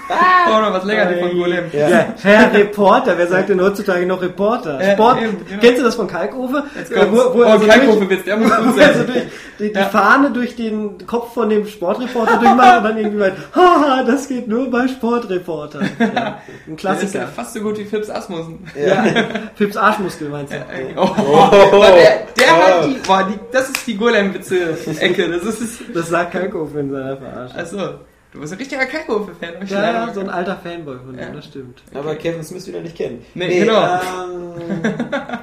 [0.49, 1.65] Oh, noch was länger, die von Golem.
[1.73, 2.07] Ja.
[2.23, 4.81] Herr Reporter, wer sagt denn heutzutage noch Reporter?
[4.83, 5.61] Ja, Sport, eben, genau.
[5.61, 6.63] kennst du das von Kalkofe?
[6.77, 7.07] Jetzt Äh.
[7.11, 9.07] Wo, wo oh, so kein durch- Profewitz, der muss gut sein.
[9.07, 9.23] durch,
[9.59, 9.85] die, die Ja.
[9.87, 13.35] Fahne durch den Kopf von dem Sportreporter durchmacht und dann irgendwie meint,
[13.81, 15.81] haha, das geht nur bei Sportreporter.
[15.99, 17.27] Ja, ein Der ist ja Klassiker.
[17.29, 18.67] fast so gut wie Phipps Asmussen.
[18.75, 19.05] Ja.
[19.57, 20.57] Pips Arschmuskel meinst du?
[20.97, 25.29] Oh, der, der hat die, boah, die, das ist die Golem-Witze-Ecke.
[25.31, 27.57] Das ist, Das sagt Kalkofe in seiner Verarsche.
[27.59, 27.79] achso.
[28.33, 29.67] Du bist ein richtiger Kalkofe-Fan.
[29.67, 31.27] Ja, ja, so ein alter Fanboy von Ja.
[31.27, 31.83] dem, das stimmt.
[31.95, 33.25] Aber Kevin Smith wieder nicht kennen.
[33.35, 33.83] Nee, genau.
[33.83, 34.83] Ähm,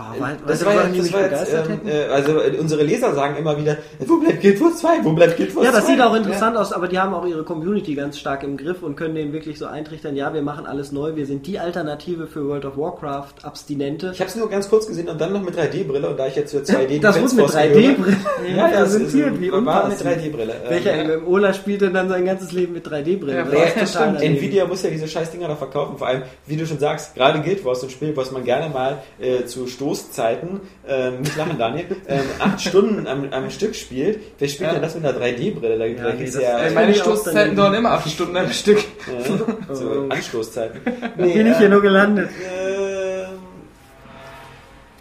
[0.00, 3.34] Oh, weil, das war, die das war jetzt, ähm, äh, also äh, unsere Leser sagen
[3.36, 4.88] immer wieder, wo bleibt Guild Wars 2?
[5.02, 5.72] Wo bleibt Guild Wars 2?
[5.72, 8.56] Ja, das sieht auch interessant aus, aber die haben auch ihre Community ganz stark im
[8.56, 11.58] Griff und können denen wirklich so eintrichtern, ja, wir machen alles neu, wir sind die
[11.58, 14.12] Alternative für World of Warcraft, Abstinente.
[14.14, 16.36] Ich habe es nur ganz kurz gesehen und dann noch mit 3D-Brille und da ich
[16.36, 18.16] jetzt für 2D Das wurde mit Force gehöre- 3D-Brille
[18.56, 20.10] Ja, ja, es ist, präsentiert, wie war mit unpassend.
[20.10, 20.52] 3D-Brille.
[20.64, 21.16] Ähm, Welcher ja.
[21.18, 23.34] MMOler spielt denn dann sein ganzes Leben mit 3D-Brille?
[23.34, 24.22] Ja, Das ja, stimmt.
[24.22, 25.98] Nvidia muss ja diese scheiß Dinger da verkaufen.
[25.98, 28.98] Vor allem, wie du schon sagst, gerade Guild Wars, ein Spiel, was man gerne mal
[29.18, 34.20] äh, zu Stoßzeiten, ähm, nicht lachen, Daniel, ähm, acht Stunden am, am Stück spielt.
[34.38, 34.72] Wer spielt Ja.
[34.74, 35.78] denn das mit einer 3D-Brille?
[35.96, 38.78] Da, da nee, ja das meine Stoßzeiten dauern immer acht Stunden am Stück.
[38.78, 40.80] äh, so Anstoßzeiten.
[41.16, 42.28] Wo bin ich hier nur gelandet?
[42.30, 42.77] Ähm,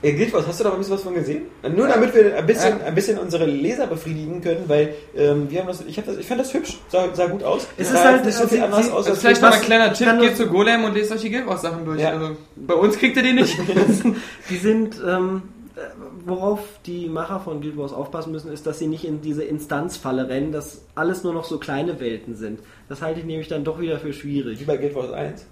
[0.03, 1.43] ja, Guild Wars, hast du da ein bisschen was von gesehen?
[1.75, 2.85] Nur damit wir ein bisschen, Ja.
[2.85, 6.27] ein bisschen unsere Leser befriedigen können, weil ähm, wir haben das, ich, hab das, ich
[6.27, 7.67] fand das hübsch, sah, sah gut aus.
[7.77, 8.97] Es ist halt- nicht so also viel anders aus.
[8.97, 11.31] Also als vielleicht mal ein kleiner ich Tipp, geht zu Golem und lest euch die
[11.31, 11.99] Guild Wars Sachen durch.
[11.99, 12.11] Ja.
[12.11, 13.57] Also, bei uns kriegt ihr die nicht.
[14.49, 15.41] Die sind, ähm,
[15.75, 15.79] äh,
[16.25, 20.29] worauf die Macher von Guild Wars aufpassen müssen, ist, dass sie nicht in diese Instanzfalle
[20.29, 22.59] rennen, dass alles nur noch so kleine Welten sind.
[22.89, 24.59] Das halte ich nämlich dann doch wieder für schwierig.
[24.59, 25.45] Wie bei Guild Wars 1.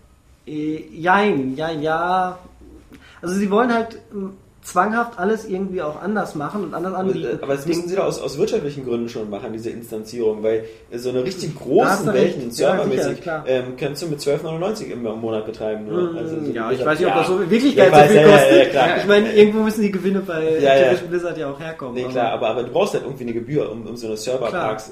[0.47, 2.37] Äh, jein, ja, ja.
[3.27, 4.33] Also sie wollen halt ähm,
[4.63, 7.37] zwanghaft alles irgendwie auch anders machen und anders anbieten.
[7.41, 11.09] Aber das müssen sie doch aus, aus wirtschaftlichen Gründen schon machen, diese Instanzierung, weil so
[11.09, 12.45] eine richtig großen Welten.
[12.45, 13.43] Ja, servermäßig, klar.
[13.47, 15.85] ähm, kannst du mit 12,99 im Monat betreiben.
[15.87, 16.13] Nur.
[16.13, 17.19] Mm, Also so ja, ich weiß nicht, ob Ja.
[17.19, 18.73] das so wirklich Ja, Geld ich so viel ja, ja, kostet.
[18.73, 18.97] ja.
[18.97, 20.71] Ich meine, irgendwo müssen die Gewinne bei Ja, ja.
[20.81, 21.93] Activision Blizzard ja auch herkommen.
[21.93, 24.17] Nee, aber- klar, aber, aber du brauchst halt irgendwie eine Gebühr, um, um so eine
[24.17, 24.91] Serverparks.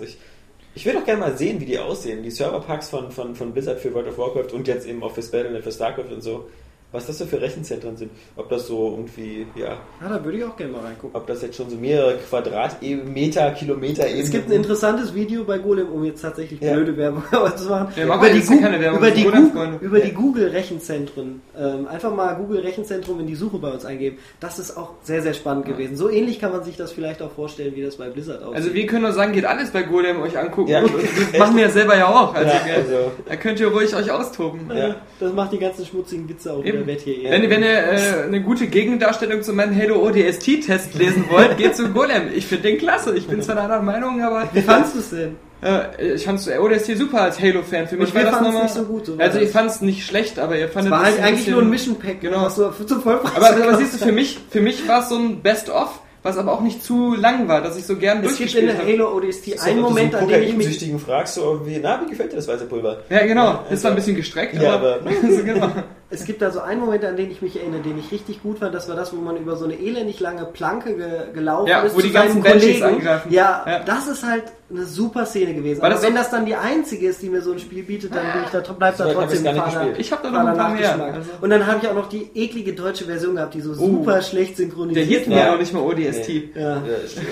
[0.75, 2.21] Ich, will doch gerne mal sehen, wie die aussehen.
[2.21, 5.21] Die Serverparks von, von, von Blizzard für World of Warcraft und jetzt eben auch für
[5.21, 6.47] Battle.net, für StarCraft und so.
[6.93, 8.11] Was das so für Rechenzentren sind.
[8.37, 11.15] Ob das so irgendwie, ja, Ja, da würde ich auch gerne mal reingucken.
[11.19, 15.57] ob das jetzt schon so mehrere Quadratmeter, Kilometer eben Es gibt ein interessantes Video bei
[15.57, 16.73] Golem, um jetzt tatsächlich Ja.
[16.73, 17.23] blöde Werbung
[17.57, 17.87] zu machen.
[17.95, 20.05] Ja, jetzt Gu- keine Werbung, über die, Google, über Ja.
[20.05, 21.41] die Google Rechenzentren.
[21.59, 24.17] Ähm, einfach mal Google Rechenzentrum in die Suche bei uns eingeben.
[24.39, 25.95] Das ist auch sehr, sehr spannend gewesen.
[25.97, 28.55] So ähnlich kann man sich das vielleicht auch vorstellen, wie das bei Blizzard aussieht.
[28.55, 30.69] Also wir können nur sagen, geht alles bei Golem euch angucken.
[30.69, 30.81] Ja.
[30.81, 32.33] Das machen wir ja selber ja auch.
[32.35, 34.69] Also, also- da könnt ihr ruhig euch austoben.
[34.73, 34.95] Ja.
[35.19, 36.82] das macht die ganzen schmutzigen Witze auch Eben.
[36.85, 41.89] Wenn, wenn ihr äh, eine gute Gegendarstellung zu meinem Halo ODST-Test lesen wollt, geht zu
[41.89, 42.29] Golem.
[42.35, 43.15] Ich finde den klasse.
[43.15, 45.35] Ich bin zwar einer anderen Meinung, aber Wie fandst du es denn?
[45.63, 47.87] äh, ich fand ODST super als Halo-Fan.
[47.87, 48.63] Für mich Und war das nochmal...
[48.63, 50.91] nicht so gut, so war also ich fand es nicht schlecht, aber ihr Es fandet
[50.91, 52.43] war es halt ein eigentlich nur ein Mission Pack, Genau.
[52.43, 55.41] was du zum Aber, aber siehst du, für mich, für mich war es so ein
[55.41, 58.65] Best-of, was aber auch nicht zu lang war, dass ich so gern Es gibt in
[58.65, 59.11] durchgespielt der habe.
[59.11, 62.01] Halo ODST Ist einen du Moment, so an dem ich mich fragst, so wie, na,
[62.03, 62.97] wie gefällt dir das weiße Pulver?
[63.09, 63.45] Ja, genau.
[63.45, 64.95] Ja, ist zwar ein bisschen gestreckt, Ja, aber...
[64.95, 65.69] aber- also, genau.
[66.09, 68.59] Es gibt da so einen Moment, an den ich mich erinnere, den ich richtig gut
[68.59, 68.73] fand.
[68.75, 71.95] Das war das, wo man über so eine elendig lange Planke ge gelaufen Ja, ist.
[71.95, 72.83] wo zu die ganzen Kollegen.
[72.83, 73.33] angreifen.
[73.33, 73.79] Ja, Ja.
[73.79, 75.81] das ist halt eine super Szene gewesen.
[75.81, 77.83] War Aber das wenn so- das dann die einzige ist, die mir so ein Spiel
[77.83, 79.95] bietet, dann bin ich da, bleibt da So hab trotzdem fader- gespielt.
[79.99, 82.29] Ich hab da noch ein paar mehr, also- Und dann habe ich auch noch die
[82.35, 85.45] eklige deutsche Version gehabt, die so super schlecht Der synchronisiert hieß mir Ja.
[85.47, 86.49] ja auch nicht mal ODST.
[86.55, 86.77] Ja.
[86.77, 86.81] Äh,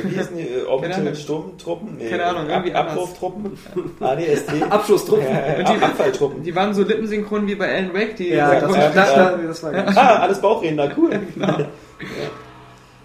[0.04, 0.44] wie hießen die?
[0.44, 1.16] Äh, Orbital Keine Ahnung.
[1.22, 1.98] Sturmtruppen?
[1.98, 2.98] Nee, Keine Ahnung, irgendwie Ab anders.
[2.98, 3.58] Abrufstruppen?
[4.00, 4.50] ADST?
[4.70, 5.26] Abschlusstruppen.
[5.26, 6.44] Ja, Und die- Ab Abfalltruppen.
[6.44, 9.12] Die waren so lippensynchron wie bei Alan Wake, die Ja, das, Ja, war, ja, das,
[9.16, 9.18] ja.
[9.18, 9.64] war, das
[9.96, 11.10] war Ah, alles Bauchredner, cool.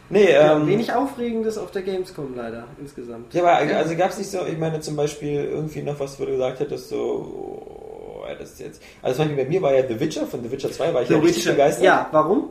[0.09, 3.35] Nee, ja, ähm, Wenig Aufregendes auf der Gamescom leider insgesamt.
[3.35, 6.25] Ja, aber also gab es nicht so, ich meine zum Beispiel irgendwie noch was, wo
[6.25, 8.83] du gesagt hättest, so, oh, das ist jetzt.
[9.03, 11.09] Also zum Beispiel bei mir war ja The Witcher, von The Witcher 2 war ich
[11.09, 11.85] ja richtig begeistert.
[11.85, 12.51] Ja, warum?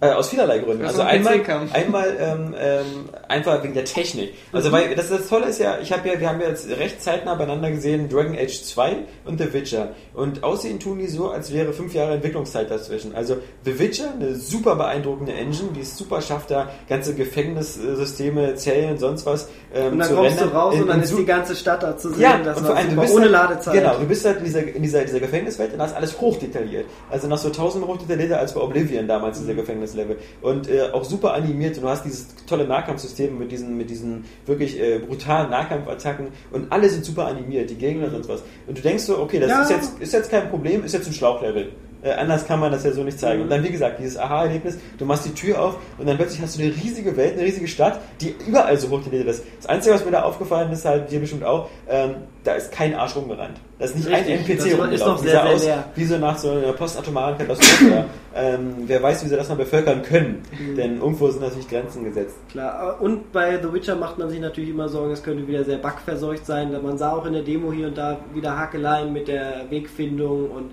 [0.00, 0.84] Äh, aus vielerlei Gründen.
[0.84, 1.40] Also einmal,
[1.72, 2.84] einmal ähm, ähm,
[3.28, 4.34] einfach wegen der Technik.
[4.52, 7.02] Also weil das, das Tolle ist ja, ich habe ja, wir haben ja jetzt recht
[7.02, 9.90] zeitnah beieinander gesehen Dragon Age 2 und The Witcher.
[10.12, 13.14] Und aussehen tun die so, als wäre fünf Jahre Entwicklungszeit dazwischen.
[13.14, 18.90] Also The Witcher, eine super beeindruckende Engine, die es super schafft, da ganze Gefängnissysteme, Zellen
[18.92, 20.56] und sonst was ähm, Und dann zu kommst du rendern.
[20.60, 22.20] raus In- und dann ist die ganze Stadt da zu sehen.
[22.20, 23.74] ja, das und vor allem, du ohne halt, Ladezeit.
[23.74, 26.86] Genau, du bist halt in dieser, in dieser, dieser Gefängniswelt und da ist alles hochdetailliert.
[27.10, 29.42] Also noch so tausendmal hochdetaillierter als bei Oblivion damals, Mhm.
[29.44, 30.16] dieser Gefängnislevel.
[30.42, 34.24] Und äh, auch super animiert und du hast dieses tolle Nahkampfsystem mit diesen, mit diesen
[34.46, 38.42] wirklich äh, brutalen Nahkampfattacken und alle sind super animiert, die Gegner und sonst was.
[38.66, 39.62] Und du denkst so, okay, das Ja.
[39.62, 41.72] ist, jetzt, ist jetzt kein Problem, ist jetzt ein Schlauchlevel.
[42.04, 43.42] Äh, anders kann man das ja so nicht zeigen.
[43.42, 46.58] Und dann, wie gesagt, dieses Aha-Erlebnis, du machst die Tür auf und dann plötzlich hast
[46.58, 49.44] du eine riesige Welt, eine riesige Stadt, die überall so hochdetailliert ist.
[49.56, 52.94] Das Einzige, was mir da aufgefallen ist, halt dir bestimmt auch, ähm, da ist kein
[52.94, 53.58] Arsch rumgerannt.
[53.78, 55.24] Da ist nicht Richtig, ein NPC ist rumgelaufen.
[55.24, 55.84] Die sehr, sehr aus leer.
[55.94, 58.04] wie so nach so einer postatomaren Katastrophe.
[58.36, 60.42] ähm, wer weiß, wie sie das mal bevölkern können.
[60.52, 60.76] Mhm.
[60.76, 62.36] Denn irgendwo sind natürlich Grenzen gesetzt.
[62.50, 65.78] Klar, und bei The Witcher macht man sich natürlich immer Sorgen, es könnte wieder sehr
[65.78, 66.70] bugverseucht sein.
[66.82, 70.72] Man sah auch in der Demo hier und da wieder Hakeleien mit der Wegfindung und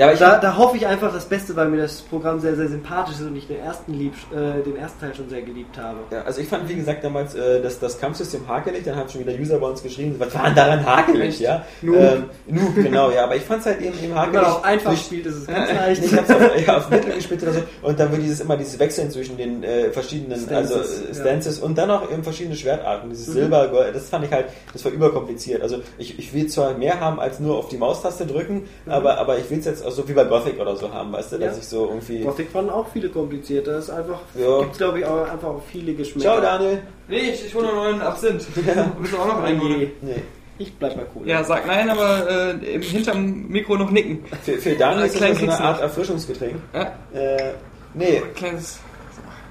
[0.00, 2.68] Ja, aber da, da hoffe ich einfach das Beste, weil mir das Programm sehr, sehr
[2.68, 5.98] sympathisch ist und ich den ersten, lieb, äh, den ersten Teil schon sehr geliebt habe.
[6.10, 9.20] Ja, also ich fand, wie gesagt, damals äh, das, das Kampfsystem hakelig, dann haben schon
[9.20, 11.66] wieder User bei uns geschrieben, was war denn daran hakelig, ja?
[11.82, 11.96] Noob.
[11.96, 14.40] Ähm, Noob, genau, ja, aber ich fand es halt eben, eben Wenn hakelig.
[14.42, 16.02] man auch einfach durch- spielt, ist es ganz leicht.
[16.04, 17.60] ich hab's auf, ja, auf Mittel gespielt oder so.
[17.82, 21.14] Und dann wird dieses immer dieses Wechseln zwischen den äh, verschiedenen Stances, also, äh, ja.
[21.14, 23.10] Stances und dann auch eben verschiedene Schwertarten.
[23.10, 23.32] Dieses Mhm.
[23.32, 25.60] Silber, Gold, das fand ich halt, das war überkompliziert.
[25.60, 29.36] Also ich, ich will zwar mehr haben als nur auf die Maustaste drücken, aber, aber
[29.38, 31.56] ich will es jetzt auch so wie bei Gothic oder so haben, weißt du, dass.
[31.56, 31.58] Ja.
[31.62, 32.20] ich so irgendwie.
[32.22, 33.66] Gothic fanden auch viele kompliziert.
[33.66, 34.60] Das ist einfach, Ja.
[34.60, 36.20] gibt glaube ich auch einfach auch viele Geschmäcker.
[36.20, 36.82] Ciao Daniel.
[37.08, 38.46] Nee, ich, ich hole noch einen Absinth.
[38.54, 39.92] Willst du auch noch einen Nee?
[40.02, 40.22] Nee.
[40.58, 41.26] ich bleib mal cool.
[41.28, 42.28] Ja, sag nein, aber
[42.60, 44.24] äh, im- hinterm Mikro noch nicken.
[44.42, 45.80] Für, für Daniel ist das so eine Art.
[45.80, 46.56] Erfrischungsgetränk.
[46.74, 47.52] Ja, Äh,
[47.94, 48.78] nee, kleines.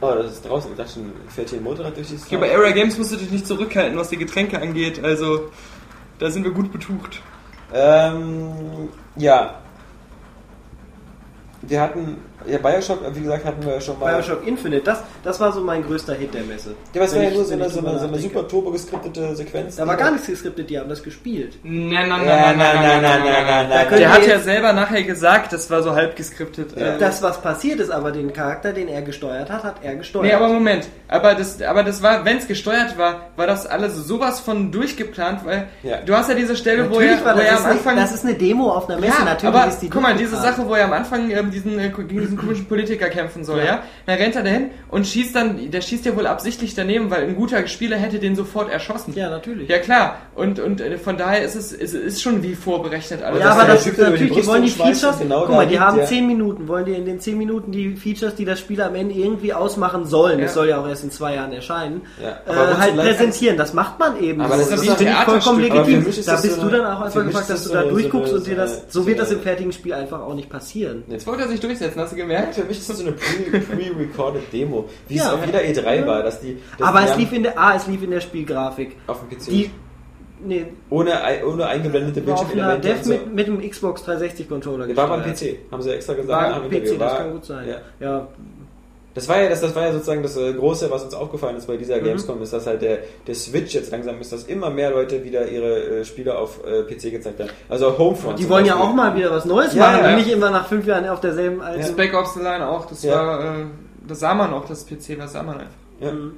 [0.02, 0.72] oh, das ist draußen.
[0.72, 3.18] Ich dachte schon, fährt hier ein Motorrad durch dieses Hier bei Era Games musst du
[3.18, 5.04] dich nicht zurückhalten, was die Getränke angeht.
[5.04, 5.50] Also,
[6.20, 7.22] da sind wir gut betucht.
[7.74, 9.56] Ähm, ja.
[11.62, 12.18] Wir hatten,
[12.48, 14.14] ja, Bioshock, wie gesagt, hatten wir ja schon mal.
[14.16, 16.72] Bioshock Infinite, das, das war so mein größter Hit der Messe.
[16.94, 19.36] Ja, aber es war ja nur so eine, so eine, so eine super turbo geskriptete
[19.36, 19.76] Sequenz.
[19.76, 21.58] Da war gar nichts geskriptet, die haben das gespielt.
[21.64, 25.70] Nein, nein, nein, nein, nein, nein, nein, nein, Der hat ja selber nachher gesagt, das
[25.70, 26.72] war so halb geskriptet.
[26.76, 26.96] Ja.
[26.96, 30.26] Äh, Das, was passiert ist, aber den Charakter, den er gesteuert hat, hat er gesteuert.
[30.26, 30.88] Nee, aber Moment.
[31.08, 35.46] Aber das, aber das war, wenn es gesteuert war, war das alles sowas von durchgeplant,
[35.46, 35.98] weil Ja.
[35.98, 37.74] du hast ja diese Stelle, wo Natürlich er, war wo das, er ist am eine,
[37.80, 37.96] Anfang.
[37.98, 40.40] das ist eine Demo auf einer Messe, ja, natürlich aber ist die guck mal, diese.
[40.40, 41.90] Sache, wo er am Anfang ähm, diesen, äh,
[42.30, 43.66] diesen komischen Politiker kämpfen soll, ja.
[43.66, 43.84] Ja.
[44.06, 47.36] Dann rennt er dahin und schießt dann, der schießt ja wohl absichtlich daneben, weil ein
[47.36, 49.14] guter Spieler hätte den sofort erschossen.
[49.16, 49.70] Ja, natürlich.
[49.70, 53.40] Ja klar, und, und äh, von daher ist es ist, ist schon wie vorberechnet alles.
[53.42, 55.82] Ja, aber das ist die natürlich, die wollen die Features, genau guck mal, die liegt
[55.82, 58.82] haben der- 10 Minuten, wollen die in den 10 Minuten die Features, die das Spiel
[58.82, 60.46] am Ende irgendwie ausmachen sollen, Ja.
[60.46, 63.58] das soll ja auch erst in zwei Jahren erscheinen, Ja, äh, halt präsentieren.
[63.58, 64.42] Das macht man eben.
[64.42, 65.44] Aber das ist das ich Theaterstück.
[65.44, 66.06] vollkommen legitim.
[66.08, 68.34] ist Da bist so du dann auch einfach gefragt, ist dass das du da durchguckst
[68.34, 71.04] und dir das, so wird das im fertigen Spiel einfach auch nicht passieren.
[71.08, 72.56] Jetzt wollte er sich durchsetzen, hast du gemerkt?
[72.56, 75.28] Für mich ist das so eine pre- pre-recorded Demo, wie Ja.
[75.28, 76.58] es auf jeder E3 war, dass die.
[76.78, 78.96] Dass Aber es lief in der, ah, es lief in der Spielgrafik.
[79.08, 79.46] auf dem PC.
[79.50, 79.72] Die,
[80.44, 81.12] nee, ohne,
[81.46, 82.88] ohne eingeblendete Bildschirmelemente.
[82.88, 83.10] Dev so.
[83.12, 85.22] mit, mit dem Xbox 360 Controller War beim.
[85.24, 86.52] PC, haben sie extra gesagt.
[86.56, 87.68] War am wir PC, das kann gut sein.
[87.68, 87.76] Ja.
[88.00, 88.28] Ja,
[89.16, 91.66] Das war ja das, das war ja sozusagen das äh, Große, was uns aufgefallen ist
[91.68, 92.04] bei dieser Mhm.
[92.06, 95.48] Gamescom, ist, dass halt der, der Switch jetzt langsam ist, dass immer mehr Leute wieder
[95.48, 97.50] ihre äh, Spiele auf äh, PC gezeigt haben.
[97.68, 98.38] Also Homefront.
[98.40, 98.90] Die wollen ja Beispiel.
[98.92, 100.10] auch mal wieder was Neues Ja, machen ja.
[100.12, 101.84] und nicht immer nach fünf Jahren auf derselben alten.
[101.84, 103.16] Spec Ops The Line auch, das Ja.
[103.16, 103.66] war, äh,
[104.08, 105.74] das sah man auch, das PC, das sah man einfach.
[106.02, 106.12] Ja.
[106.12, 106.34] Mhm.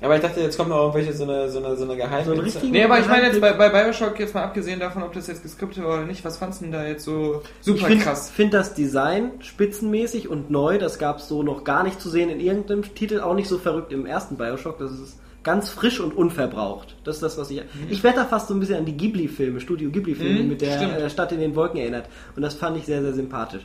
[0.00, 2.24] Aber ich dachte, jetzt kommen noch irgendwelche so eine, so eine, so eine geheime.
[2.24, 5.12] So richtigen- Nee, aber ich meine jetzt bei, bei Bioshock, jetzt mal abgesehen davon, ob
[5.12, 7.84] das jetzt geskriptet war oder nicht, was fandst du denn da jetzt so super ich
[7.86, 8.30] finde krass?
[8.30, 10.78] find das Design spitzenmäßig und neu.
[10.78, 13.18] Das gab es so noch gar nicht zu sehen in irgendeinem Titel.
[13.20, 14.78] Auch nicht so verrückt im ersten Bioshock.
[14.78, 16.94] Das ist ganz frisch und unverbraucht.
[17.02, 17.62] Das ist das, was ich.
[17.90, 20.76] Ich werde da fast so ein bisschen an die Ghibli-Filme, Studio Ghibli-Filme Mhm, mit der
[20.76, 20.92] stimmt.
[20.96, 22.06] äh, Stadt in den Wolken erinnert.
[22.36, 23.62] Und das fand ich sehr, sehr sympathisch.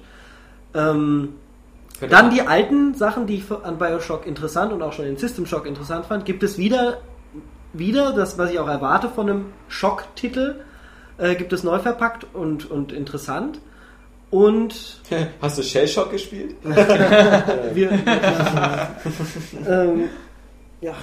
[0.73, 1.29] Ähm,
[2.07, 5.65] dann die alten Sachen, die ich an Bioshock interessant und auch schon in System Shock
[5.65, 6.99] interessant fand, gibt es wieder,
[7.73, 10.55] wieder das, was ich auch erwarte von einem Schock-Titel,
[11.17, 13.59] äh, gibt es neu verpackt und, und interessant.
[14.31, 14.99] Und
[15.41, 16.55] Hast du Shell Shock gespielt?
[16.63, 17.91] wir,
[19.67, 20.09] ähm,
[20.81, 20.93] ja,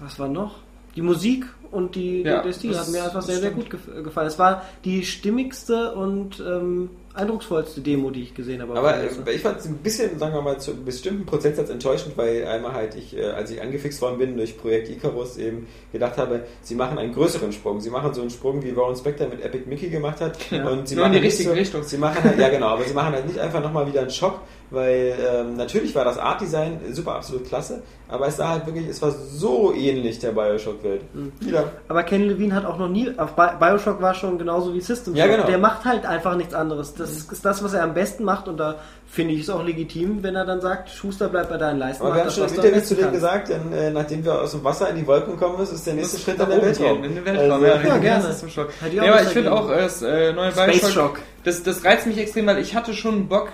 [0.00, 0.56] was war noch?
[0.96, 3.86] Die Musik und die, Ja, der Stil das- hat mir einfach sehr, sehr gut gef
[4.02, 4.28] gefallen.
[4.28, 8.76] Es war die stimmigste und ähm, eindrucksvollste Demo, die ich gesehen habe.
[8.76, 12.16] Aber äh, ich fand es ein bisschen, sagen wir mal, zu einem bestimmten Prozentsatz enttäuschend,
[12.16, 16.18] weil einmal halt ich, äh, als ich angefixt worden bin durch Projekt Icarus, eben gedacht
[16.18, 17.80] habe, sie machen einen größeren Sprung.
[17.80, 20.38] Sie machen so einen Sprung, wie Warren Spector mit Epic Mickey gemacht hat.
[20.50, 20.68] Ja.
[20.68, 21.82] Und sie Nur in machen die nicht richtige so, Richtung.
[21.82, 24.40] Sie machen halt, ja genau, aber sie machen halt nicht einfach nochmal wieder einen Schock,
[24.70, 29.02] weil ähm, natürlich war das Art-Design super absolut klasse, aber es sah halt wirklich, es
[29.02, 31.02] war so ähnlich der Bioshock-Welt.
[31.14, 31.32] Mhm.
[31.40, 31.72] Wieder.
[31.88, 35.14] Aber Ken Levine hat auch noch nie, auf Bi Bioshock war schon genauso wie System
[35.14, 35.18] Shock.
[35.18, 35.46] Ja, genau.
[35.46, 36.94] Der macht halt einfach nichts anderes.
[36.94, 38.76] Das ist das, was er am besten macht und da
[39.08, 42.02] finde ich es auch legitim, wenn er dann sagt, Schuster bleibt bei deinen Leisten.
[42.04, 43.12] Aber wir haben das, schon was im Interview zu kannst.
[43.12, 45.94] gesagt, denn, äh, nachdem wir aus dem Wasser in die Wolken kommen müssen, ist der
[45.94, 47.02] nächste Schritt dann Nach der Weltraum.
[47.02, 48.24] gehen, In den Weltraum, Also, ja, ja, den gerne.
[48.24, 48.68] System Shock.
[48.92, 51.18] Ja, aber ich finde auch, äh, das äh, neue Space Bioshock, Shock.
[51.44, 53.48] das, das reizt mich extrem, weil ich hatte schon Bock.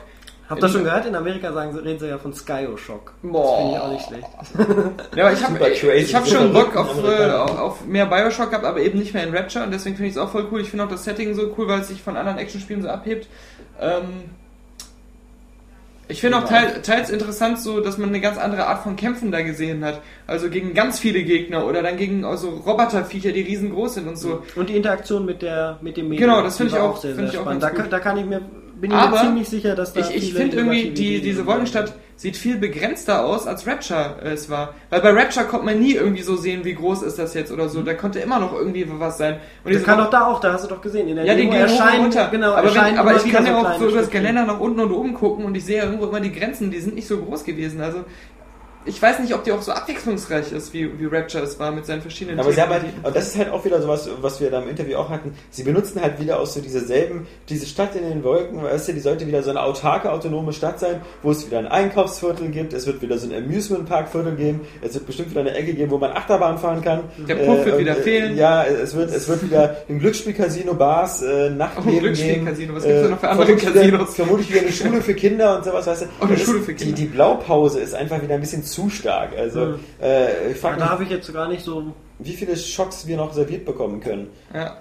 [0.52, 1.06] Habt ihr schon gehört?
[1.06, 3.14] In Amerika sagen, reden sie ja von Skyo-Shock.
[3.22, 3.56] Das Boah.
[3.58, 4.26] finde ich auch nicht schlecht.
[5.16, 8.64] Ja, aber ich habe ich hab schon Bock auf, äh, auf, auf mehr Bioshock gehabt,
[8.64, 10.60] aber eben nicht mehr in Rapture und deswegen finde ich es auch voll cool.
[10.60, 13.28] Ich finde auch das Setting so cool, weil es sich von anderen Actionspielen so abhebt.
[13.80, 14.30] Ähm,
[16.08, 19.32] ich finde auch teil, teils interessant so, dass man eine ganz andere Art von Kämpfen
[19.32, 20.00] da gesehen hat.
[20.26, 24.42] Also gegen ganz viele Gegner oder dann gegen also Roboterviecher, die riesengroß sind und so.
[24.56, 26.28] Und die Interaktion mit der mit dem Medium.
[26.30, 27.62] Genau, das finde ich auch- sehr, finde sehr ich auch spannend.
[27.62, 28.42] Da, da kann ich mir
[28.82, 31.46] bin ich mir Aber ziemlich sicher, dass da Ich, ich finde irgendwie, die, diese.
[31.46, 34.74] Wolkenstadt sieht viel begrenzter aus, als Rapture es war.
[34.90, 37.68] Weil bei Rapture konnte man nie irgendwie so sehen, wie groß ist das jetzt oder
[37.68, 37.82] so.
[37.82, 39.36] Da konnte immer noch irgendwie was sein.
[39.64, 41.08] Und Das kann doch da auch, da hast du doch gesehen.
[41.08, 42.28] In der Ja, Demo und erscheinen, runter.
[42.30, 44.10] genau, aber wenn, aber ich kann ja auch so über das.
[44.10, 46.80] Geländer nach unten und oben gucken und ich sehe ja irgendwo immer die Grenzen, die
[46.80, 47.80] sind nicht so groß gewesen.
[47.80, 48.04] Also
[48.84, 51.86] ich weiß nicht, ob die auch so abwechslungsreich ist, wie, wie Rapture es war mit
[51.86, 53.04] seinen verschiedenen Aber sie haben halt, Themen.
[53.04, 55.34] und das ist halt auch wieder sowas, was wir da im Interview auch hatten.
[55.50, 59.00] Sie benutzen halt wieder aus so dieselben, diese Stadt in den Wolken, weißt du, die
[59.00, 62.86] sollte wieder so eine autarke, autonome Stadt sein, wo es wieder ein Einkaufsviertel gibt, es
[62.86, 65.90] wird wieder so ein Amusement Park Viertel geben, es wird bestimmt wieder eine Ecke geben,
[65.90, 67.00] wo man Achterbahn fahren kann.
[67.28, 68.36] Der Puff wird und, wieder fehlen.
[68.36, 73.00] Ja, es wird, es wird wieder ein Glücksspiel-Casino, Bars, äh, Nachtleben Oh, Glücksspiel-Casino, was gibt's
[73.02, 74.14] denn noch für andere vermutlich wieder- Casinos?
[74.16, 76.06] Vermutlich wieder eine Schule für Kinder und sowas, weißt du.
[76.20, 76.96] Oh, eine Schule für Die, Kinder.
[76.96, 79.32] die Blaupause ist einfach wieder ein bisschen zu stark.
[79.36, 79.80] Also, Hm.
[80.00, 81.94] äh, ich Ja, da habe ich jetzt gar nicht so.
[82.18, 84.28] wie viele Schocks wir noch serviert bekommen können.
[84.54, 84.78] Ja.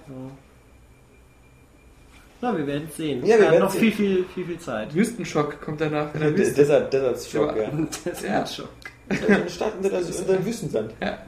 [2.40, 3.24] Na, wir werden sehen.
[3.24, 4.92] Ja, wir haben noch viel, viel, viel, viel Zeit.
[4.94, 6.12] Wüstenschock kommt danach.
[6.14, 6.54] In der De- Wüste.
[6.56, 7.70] Desert, Desert Shock, ja.
[8.04, 8.38] Das Ja.
[8.38, 8.64] wird schon.
[9.08, 10.92] Eine Stadt unter, der, unter dem Wüstensand.
[11.00, 11.18] Ja.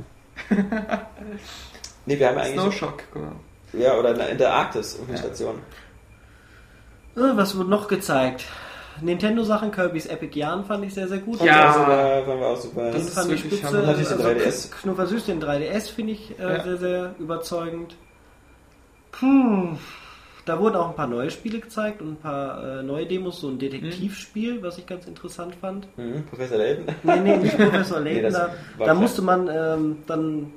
[2.06, 2.60] Nee, wir haben eigentlich.
[2.60, 3.32] Snowshock, guck mal.
[3.72, 5.22] Ja, oder in der Arktis, eine Ja.
[5.22, 5.54] Station.
[7.16, 8.44] Äh, Was wurde noch gezeigt?
[9.00, 11.40] Nintendo-Sachen, Kirby's Epic Yarn fand ich sehr, sehr gut.
[11.42, 11.66] Ja.
[11.68, 12.90] Also, da fanden wir auch super.
[12.90, 13.66] Den fand ich spitze.
[13.66, 14.70] Den Also, 3DS.
[14.82, 16.62] Knuffersüß, den 3DS finde ich äh, Ja.
[16.64, 17.96] sehr, sehr überzeugend.
[19.12, 19.76] Puh.
[20.46, 23.48] Da wurden auch ein paar neue Spiele gezeigt und ein paar äh, neue Demos, so
[23.48, 25.86] ein Detektivspiel, was ich ganz interessant fand.
[25.96, 26.84] Mhm, Professor Layton.
[27.02, 28.32] Nee, nee, nicht Professor Nee, Layton.
[28.32, 30.52] das da da musste man ähm, dann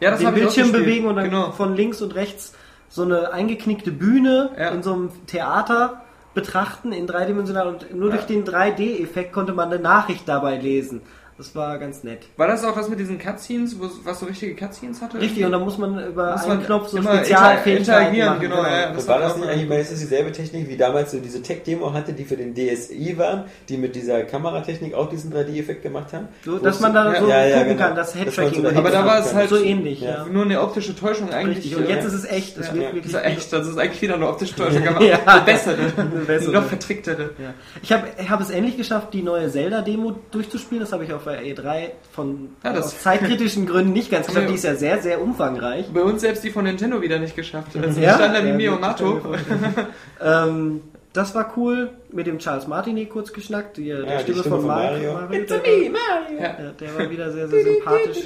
[0.00, 1.52] Ja, das den Bildschirm bewegen und dann genau.
[1.52, 2.52] von links und rechts
[2.88, 4.70] so eine eingeknickte Bühne Ja.
[4.70, 6.02] in so einem Theater
[6.38, 8.16] betrachten in dreidimensional und nur Ja.
[8.16, 11.00] durch den 3D-Effekt konnte man eine Nachricht dabei lesen.
[11.38, 12.18] Das war ganz nett.
[12.36, 15.20] War das auch das mit diesen Cutscenes, wo- was so richtige Cutscenes hatte?
[15.20, 18.40] Richtig, und da muss man über Muss einen man Knopf so Spezialfähigkeiten interagieren, machen.
[18.40, 18.86] genau, ja, ja.
[18.88, 21.40] Das Das war das nicht eigentlich, weil es ist dieselbe Technik wie damals so diese
[21.40, 26.12] Tech-Demo hatte, die für den DSi waren, die mit dieser Kameratechnik auch diesen 3D-Effekt gemacht
[26.12, 26.26] haben?
[26.44, 27.86] So, dass man da Ja, so ja, ja, gucken genau.
[27.86, 30.10] kann, das Headtracking so Aber da war es halt so ähnlich, Ja.
[30.10, 30.26] ja.
[30.26, 31.58] Nur eine optische Täuschung eigentlich.
[31.58, 33.52] Richtig, und äh, jetzt ist es echt, es ja, wird ja, wirklich das ist echt,
[33.52, 35.20] das ist eigentlich wieder eine optische Täuschung, aber Ja.
[35.24, 37.30] eine bessere, Eine noch vertricktere.
[37.38, 37.54] Ja.
[37.80, 40.80] Ich habe es endlich geschafft, die neue Zelda-Demo durchzuspielen.
[40.82, 44.44] Das habe ich auf der E3 von Ja, das- aus zeitkritischen Gründen nicht ganz geschafft.
[44.44, 44.48] Ja.
[44.50, 45.86] Die ist ja sehr, sehr umfangreich.
[45.92, 47.76] Bei uns selbst die von Nintendo wieder nicht geschafft.
[47.80, 48.14] Also Ja?
[48.14, 49.20] stand da wie Ja, Mio Mato.
[50.22, 50.80] ähm,
[51.12, 51.90] das war cool.
[52.12, 53.76] Mit dem Charles Martinet kurz geschnackt.
[53.76, 55.12] Die, der die Stimme, Stimme von von Mario.
[55.14, 55.28] Mario.
[55.28, 55.92] Mario der, Ja.
[55.92, 58.18] war, ja, der war wieder sehr, sehr sympathisch.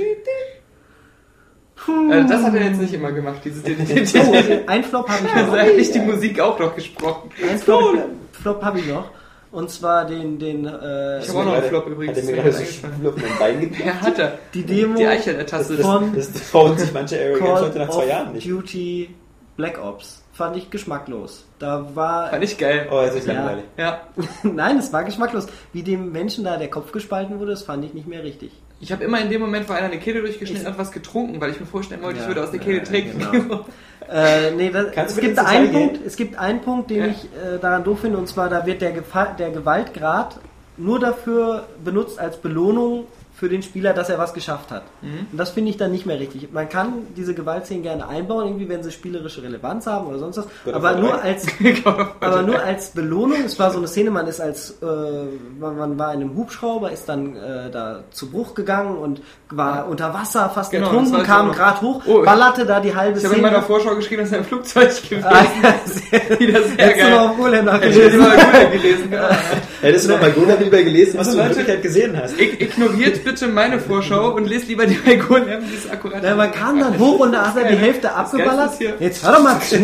[1.85, 4.35] Also das hat er jetzt nicht immer gemacht, diese Oh,
[4.69, 5.57] ein Flop habe ich Also noch.
[5.57, 7.31] er hat nicht die Musik auch noch gesprochen.
[7.51, 7.97] Ein Flop,
[8.41, 9.11] Flop habe ich noch.
[9.53, 12.17] Und zwar den, den äh, Ich habe auch noch einen Flop übrigens.
[12.19, 12.73] Hat er mir das gerade so.
[12.73, 13.85] Schwupp auf mein Bein gegeben?
[13.87, 14.39] Ja, hat er.
[14.55, 15.77] die Demo Die Eichel der Taste.
[15.77, 18.49] Das, Von- das, das trauen sich manche Area Games heute nach zwei Jahren nicht.
[18.49, 19.15] Duty
[19.57, 20.25] Black Ops.
[20.33, 21.45] Fand ich geschmacklos.
[21.59, 22.89] Da war Fand ich geil.
[22.91, 23.35] Oh, es ist Ja.
[23.35, 23.65] langweilig.
[23.77, 24.01] Ja.
[24.43, 25.47] Nein, es war geschmacklos.
[25.75, 28.51] Wie dem Menschen da der Kopf gespalten wurde, das fand ich nicht mehr richtig.
[28.83, 31.53] Ich habe immer in dem Moment, wo einer eine Kehle durchgeschnitten hat, was getrunken, weil
[31.53, 33.19] ich mir vorstellen wollte, ich Ja, würde aus der Kehle ja, trinken.
[33.31, 33.65] genau.
[34.13, 37.07] Äh, nee, das, es, gibt einen Punkt, es gibt einen Punkt, den Ja.
[37.07, 40.39] ich äh, daran doof finde, und zwar da wird der, Gefa der Gewaltgrad
[40.77, 43.05] nur dafür benutzt als Belohnung
[43.43, 44.85] für den Spieler, dass er was geschafft hat.
[45.01, 45.27] Mhm.
[45.33, 46.53] Und das finde ich dann nicht mehr richtig.
[46.53, 50.45] Man kann diese Gewaltszenen gerne einbauen, irgendwie, wenn sie spielerische Relevanz haben oder sonst was,
[50.65, 51.45] Gott, aber nur als
[52.21, 53.39] aber nur als Belohnung.
[53.45, 54.87] Es war so eine Szene, man ist als äh,
[55.59, 59.21] man, man war in einem Hubschrauber, ist dann äh, da zu Bruch gegangen und
[59.51, 61.57] war unter Wasser, fast Genau, ertrunken, ich kam noch.
[61.57, 63.51] gerade hoch, Oh, ballerte da die halbe Ich habe in Szene.
[63.53, 67.11] meiner Vorschau geschrieben, dass er ein Flugzeug gewesen Ah, ja, sehr, Wieder sehr Hättest du
[67.11, 67.19] mal geil.
[67.19, 67.95] auf Urlaub ich
[68.79, 69.11] gelesen.
[69.11, 69.29] genau.
[69.81, 70.33] Hättest du noch mal
[70.63, 72.37] lieber gelesen, was Also du in Leute- Wirklichkeit gesehen hast?
[72.37, 76.23] Ig- Ignoriert bitte meine Vorschau und lest lieber die bei Golem, die ist akkurat.
[76.23, 78.73] Ja, man kam dann hoch und da hat er die Hälfte Das abgeballert.
[79.01, 79.79] Jetzt hör doch mal zu.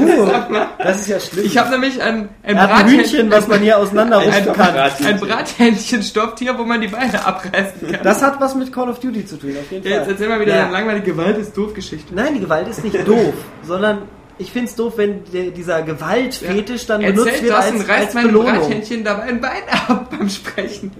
[0.79, 1.45] Das ist ja schlimm.
[1.47, 4.75] Ich habe nämlich ein, ein, ein Hühnchen, was man hier ein, auseinanderrufen kann.
[5.05, 8.01] ein Brathähnchenstofftier, wo man die Beine abreißen kann.
[8.03, 10.13] Das hat was mit Call of Duty zu tun, auf jeden Ja, jetzt Fall.
[10.13, 10.63] erzähl mal wieder Ja.
[10.65, 12.15] eine langweilige Gewalt ist doof Geschichte.
[12.15, 14.03] Nein, die Gewalt ist nicht doof, sondern
[14.41, 17.89] ich find's doof, wenn der, dieser Gewaltfetisch dann benutzt Erzählt wird das als, und als
[17.89, 18.53] reißt Belohnung.
[18.61, 20.93] Brathähnchen dabei ein Bein ab beim Sprechen.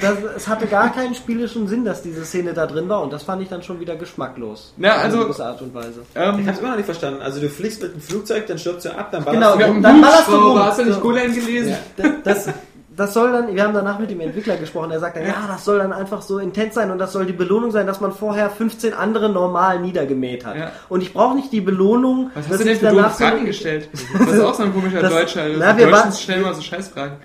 [0.00, 3.22] Das, es hatte gar keinen spielischen Sinn, dass diese Szene da drin war und das
[3.22, 4.72] fand ich dann schon wieder geschmacklos.
[4.78, 6.00] Ja, Auf eine also- gewisse Art und Weise.
[6.14, 7.22] Ich Ähm, hab's immer noch nicht verstanden.
[7.22, 9.72] Also du fliegst mit dem Flugzeug, dann stirbst du ab, dann Genau, ballerst wir du
[9.72, 9.82] rum.
[9.82, 10.58] dann ballerst du rum.
[10.58, 11.00] Hast du nicht So.
[11.00, 11.76] Golem gelesen?
[12.24, 12.48] Das,
[12.96, 15.64] das soll dann, wir haben danach mit dem Entwickler gesprochen, er sagt dann, ja, das
[15.64, 18.50] soll dann einfach so intens sein und das soll die Belohnung sein, dass man vorher
[18.50, 20.56] 15 andere normal niedergemäht hat.
[20.56, 20.72] Ja.
[20.90, 23.44] Und ich brauche nicht die Belohnung, Was dass hast du denn ich für so- Fragen
[23.46, 23.88] gestellt?
[24.18, 25.42] Das ist auch so ein komischer Das- Deutscher.
[25.42, 27.16] Also Na, wir Deutschen stellen mal so Scheißfragen.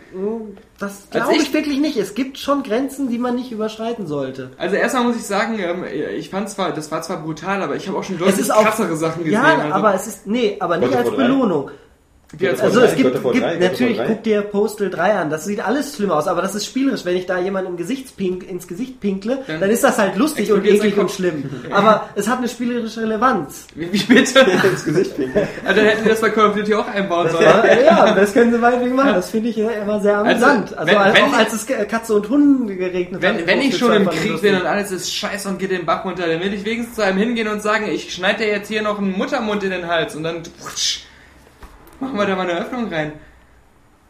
[0.78, 1.96] Das glaube ich ich- wirklich nicht.
[1.98, 4.52] Es gibt schon Grenzen, die man nicht überschreiten sollte.
[4.58, 5.86] Also erstmal muss ich sagen, ähm,
[6.18, 8.52] ich fand zwar, das war zwar brutal, aber ich habe auch schon deutlich Es ist
[8.52, 9.42] auch- krassere Sachen gesehen.
[9.42, 9.74] Ja, also.
[9.74, 11.10] aber es ist, nee, aber nicht of als?
[11.12, 11.68] Belohnung.
[11.68, 11.74] God
[12.62, 13.56] Also es gibt, gibt drei.
[13.58, 17.06] natürlich, guck dir Postal 3 an, das sieht alles schlimm aus, aber das ist spielerisch.
[17.06, 20.66] Wenn ich da im Gesichtspink, ins Gesicht pinkle, Dann dann ist das halt lustig und
[20.66, 21.50] eklig und schlimm.
[21.72, 23.68] Aber es hat eine spielerische Relevanz.
[23.76, 24.40] Wie, wie bitte?
[24.72, 25.48] ins Gesicht pinkeln.
[25.64, 27.46] Also dann hätten wir das bei Call of Duty auch einbauen sollen.
[27.86, 29.14] Ja, das können sie meinetwegen machen.
[29.14, 30.78] Das finde ich ja immer sehr amüsant.
[30.78, 33.38] Also, wenn- auch wenn- als es Katze und Hunde geregnet hat.
[33.38, 35.86] Wenn, wenn ist ich schon im Krieg bin und alles ist scheiße und geht den
[35.86, 38.68] Bach runter, dann will ich wenigstens zu einem hingehen und sagen, ich schneide dir jetzt
[38.68, 41.02] hier noch einen Muttermund in den Hals und dann putsch,
[42.00, 43.14] machen wir da mal eine Öffnung rein.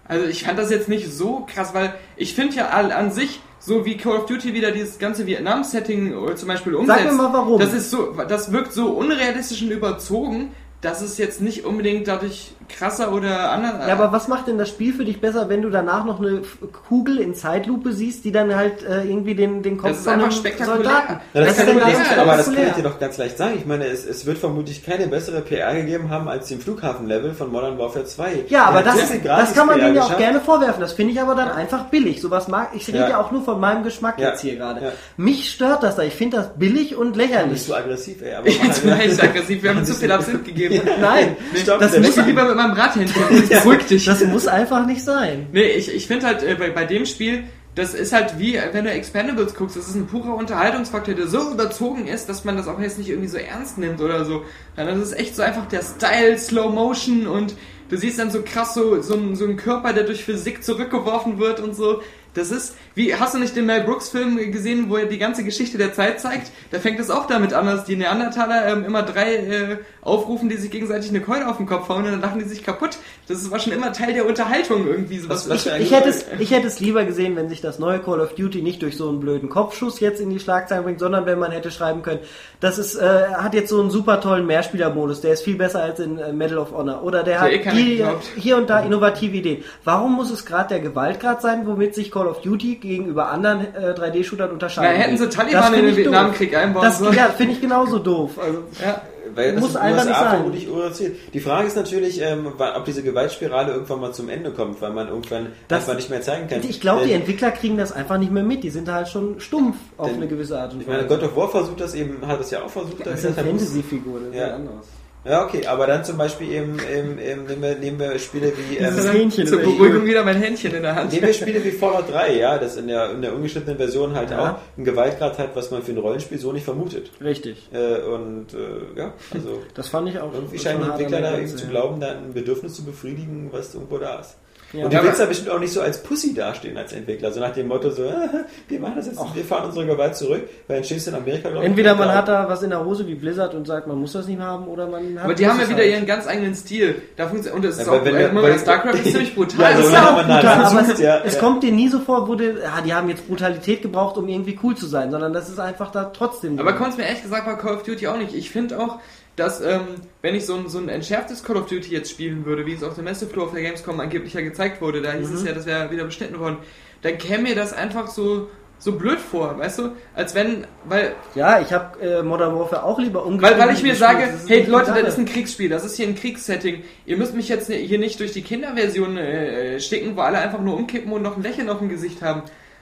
[0.08, 3.40] Also ich fand das jetzt nicht so krass, weil ich finde ja all, an sich,
[3.60, 7.34] so wie Call of Duty wieder dieses ganze Vietnam-Setting oder zum Beispiel umsetzt, mir mal
[7.34, 7.60] warum.
[7.60, 12.52] Das ist so, das wirkt so unrealistisch und überzogen, dass es jetzt nicht unbedingt dadurch
[12.70, 13.88] krasser oder anders.
[13.88, 16.42] Ja, aber was macht denn das Spiel für dich besser, wenn du danach noch eine
[16.88, 20.14] Kugel in Zeitlupe siehst, die dann halt äh, irgendwie den, den Kopf Das ist von
[20.14, 20.76] einfach einem spektakulär.
[20.84, 21.14] Soldaten...
[21.34, 22.74] Ja, das kann ist das, aber das kann ich spektakulär?
[22.74, 23.54] dir doch ganz leicht sagen.
[23.58, 27.52] Ich meine, es, es wird vermutlich keine bessere PR gegeben haben als den Flughafenlevel von
[27.52, 28.46] Modern Warfare 2.
[28.50, 30.82] Ja, aber das, das kann man denen ja auch gerne vorwerfen.
[30.82, 32.22] Das finde ich aber dann einfach billig.
[32.22, 32.88] Sowas mag ich.
[32.88, 33.10] rede Ja.
[33.10, 33.22] ja.
[33.22, 34.30] auch nur von meinem Geschmack Ja.
[34.30, 34.82] jetzt hier gerade.
[34.84, 34.92] Ja.
[35.18, 36.04] Mich stört das da.
[36.04, 37.64] Ich finde das billig und Nicht lächerlich.
[37.64, 38.36] so aggressiv, ey.
[38.36, 40.82] Aber Jetzt bin ich aggressiv, wir haben zu viel Absinth gegeben.
[41.02, 43.22] Nein, Stopp, das muss, lieber mit meinem Brathändchen.
[43.50, 44.06] Beruhig dich.
[44.06, 45.48] das muss einfach nicht sein.
[45.52, 47.44] Nee, ich, ich finde halt äh, bei, bei dem Spiel,
[47.76, 51.52] das ist halt wie, wenn du Expendables guckst, das ist ein purer Unterhaltungsfaktor, der so
[51.52, 54.44] überzogen ist, dass man das auch jetzt nicht irgendwie so ernst nimmt oder so.
[54.78, 57.56] Ja, Das ist echt so einfach der Style, Slow Motion und
[57.90, 61.38] du siehst dann so krass so, so, ein- so einen Körper, der durch Physik zurückgeworfen
[61.38, 62.02] wird und so.
[62.36, 65.44] Das ist, wie, hast du nicht den Mel Brooks Film gesehen, wo er die ganze
[65.44, 66.52] Geschichte der Zeit zeigt?
[66.72, 70.58] Da fängt es auch damit an, dass die Neandertaler ähm, immer drei äh, aufrufen, die
[70.58, 72.98] sich gegenseitig eine Keule auf den Kopf hauen und dann lachen die sich kaputt.
[73.28, 75.18] Das war schon immer Teil der Unterhaltung irgendwie.
[75.18, 77.80] So Was- was ein- Ich hätte, es, ich hätte es lieber gesehen, wenn sich das
[77.80, 81.00] neue Call of Duty nicht durch so einen blöden Kopfschuss jetzt in die Schlagzeilen bringt,
[81.00, 82.20] sondern wenn man hätte schreiben können,
[82.60, 86.00] das ist, äh, hat jetzt so einen super tollen Mehrspielermodus, der ist viel besser als
[86.00, 87.04] in äh, Medal of Honor.
[87.04, 88.06] Oder der Ja, hat eh die,
[88.36, 89.64] hier und da innovative Ideen.
[89.84, 93.94] Warum muss es gerade der Gewaltgrad sein, womit sich Call of Duty gegenüber anderen äh,
[93.94, 94.92] 3D-Shootern unterscheidet?
[94.98, 95.96] Na, hätten sie Taliban in den.
[95.98, 97.16] Vietnamkrieg einbauen Das, sollen.
[97.16, 98.32] ja, finde ich genauso doof.
[98.40, 99.02] Also, Ja.
[99.34, 100.30] Weil das Muss einfach nicht USA sein.
[100.38, 101.16] vermutlich urzielt.
[101.34, 105.10] Die Frage ist natürlich, ähm, ob diese Gewaltspirale irgendwann mal zum Ende kommt, weil man
[105.10, 106.62] irgendwann Das- einfach nicht mehr zeigen kann.
[106.64, 108.64] ich glaube, die Entwickler kriegen das einfach nicht mehr mit.
[108.64, 111.08] Die sind halt schon stumpf auf Denn- eine gewisse Art und Ich meine, Weise.
[111.20, 113.06] God of War versucht das eben, hat das ja auch versucht.
[113.06, 114.48] Das ist eine Fantasy-Figur, das ist Ja.
[114.48, 114.86] ja anderes.
[115.26, 118.78] Ja, okay, aber dann zum Beispiel eben, eben, eben nehmen, wir, nehmen wir Spiele wie
[118.78, 121.12] ähm, Hähnchen Zur Beruhigung wieder mein Händchen in der Hand.
[121.12, 124.30] nehmen wir Spiele wie Fallout 3, ja, das in der, in der ungeschnittenen Version halt
[124.30, 124.52] Ja.
[124.54, 127.10] auch einen Gewaltgrad hat, was man für ein Rollenspiel so nicht vermutet.
[127.24, 127.70] Richtig.
[127.74, 130.32] Äh, und äh, ja, also Das fand ich auch.
[130.34, 133.98] irgendwie scheinen die Entwickler da eben zu glauben, da ein Bedürfnis zu befriedigen, was irgendwo
[133.98, 134.38] da ist.
[134.74, 134.86] Ja.
[134.86, 137.52] Und du willst da bestimmt auch nicht so als Pussy dastehen als Entwickler, so nach
[137.54, 138.04] dem Motto so,
[138.68, 141.50] wir machen das jetzt, wir fahren unsere Gewalt zurück, weil dann stehst du in Amerika,
[141.50, 143.88] glaub ich, Entweder und man hat da was in der Hose wie Blizzard und sagt,
[143.88, 145.26] man muss das nicht haben, oder man hat.
[145.26, 145.92] Aber die haben ja wieder halt.
[145.92, 146.96] ihren ganz eigenen Stil.
[147.16, 149.36] Da funktioniert, und es ist Ja, auch, weil wenn äh, Moment, weil- StarCraft ist ziemlich
[149.36, 149.60] brutal.
[149.72, 151.40] Ja, Das so Das ist auch man brutal, aber versucht, es, ja, es ja.
[151.40, 154.60] kommt dir nie so vor, wo du, ja, die haben jetzt Brutalität gebraucht, um irgendwie
[154.64, 156.60] cool zu sein, sondern das ist einfach da trotzdem.
[156.60, 158.34] Aber kommt es mir ehrlich gesagt bei Call of Duty auch nicht.
[158.36, 159.00] Ich finde auch,
[159.36, 159.82] dass ähm,
[160.22, 162.84] wenn ich so ein, so ein entschärftes Call of Duty jetzt spielen würde, wie es
[162.84, 165.48] auf der Messefloor auf der Gamescom angeblich ja gezeigt wurde, da hieß es Mhm.
[165.48, 166.58] ja, das wäre wieder beschnitten worden,
[167.02, 169.92] dann käme mir das einfach so so blöd vor, weißt du?
[170.14, 173.60] Als wenn, weil Ja, ich habe äh, Modern Warfare auch lieber Weil, umgeschrieben.
[173.64, 173.98] weil ich mir gespielt.
[173.98, 176.84] sage, hey Leute, das ist ein Kriegsspiel, das ist hier ein Kriegssetting.
[177.06, 180.76] Ihr müsst mich jetzt hier nicht durch die Kinderversion äh, sticken, wo alle einfach nur
[180.76, 182.42] umkippen und noch ein Lächeln auf dem Gesicht haben.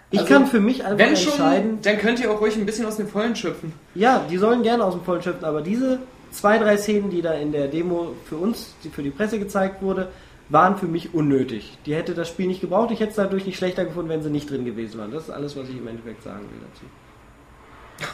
[0.10, 2.66] Ich Also, kann für mich einfach Wenn schon, entscheiden, dann könnt ihr auch ruhig ein
[2.66, 3.74] bisschen aus dem Vollen schöpfen.
[3.94, 6.00] Ja, die sollen gerne aus dem Vollen schöpfen, aber diese
[6.34, 9.82] zwei, drei Szenen, die da in der Demo für uns, die für die Presse gezeigt
[9.82, 10.12] wurde,
[10.50, 11.78] waren für mich unnötig.
[11.86, 14.30] Die hätte das Spiel nicht gebraucht, ich hätte es dadurch nicht schlechter gefunden, wenn sie
[14.30, 15.12] nicht drin gewesen waren.
[15.12, 16.60] Das ist alles, was ich im Endeffekt sagen will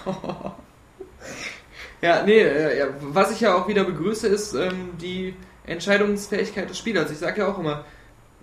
[0.05, 0.53] dazu.
[2.01, 5.33] Ja, nee, äh, ja, was ich ja auch wieder begrüße, ist ähm, die
[5.65, 7.11] Entscheidungsfähigkeit des Spielers.
[7.11, 7.83] Ich sage ja auch immer,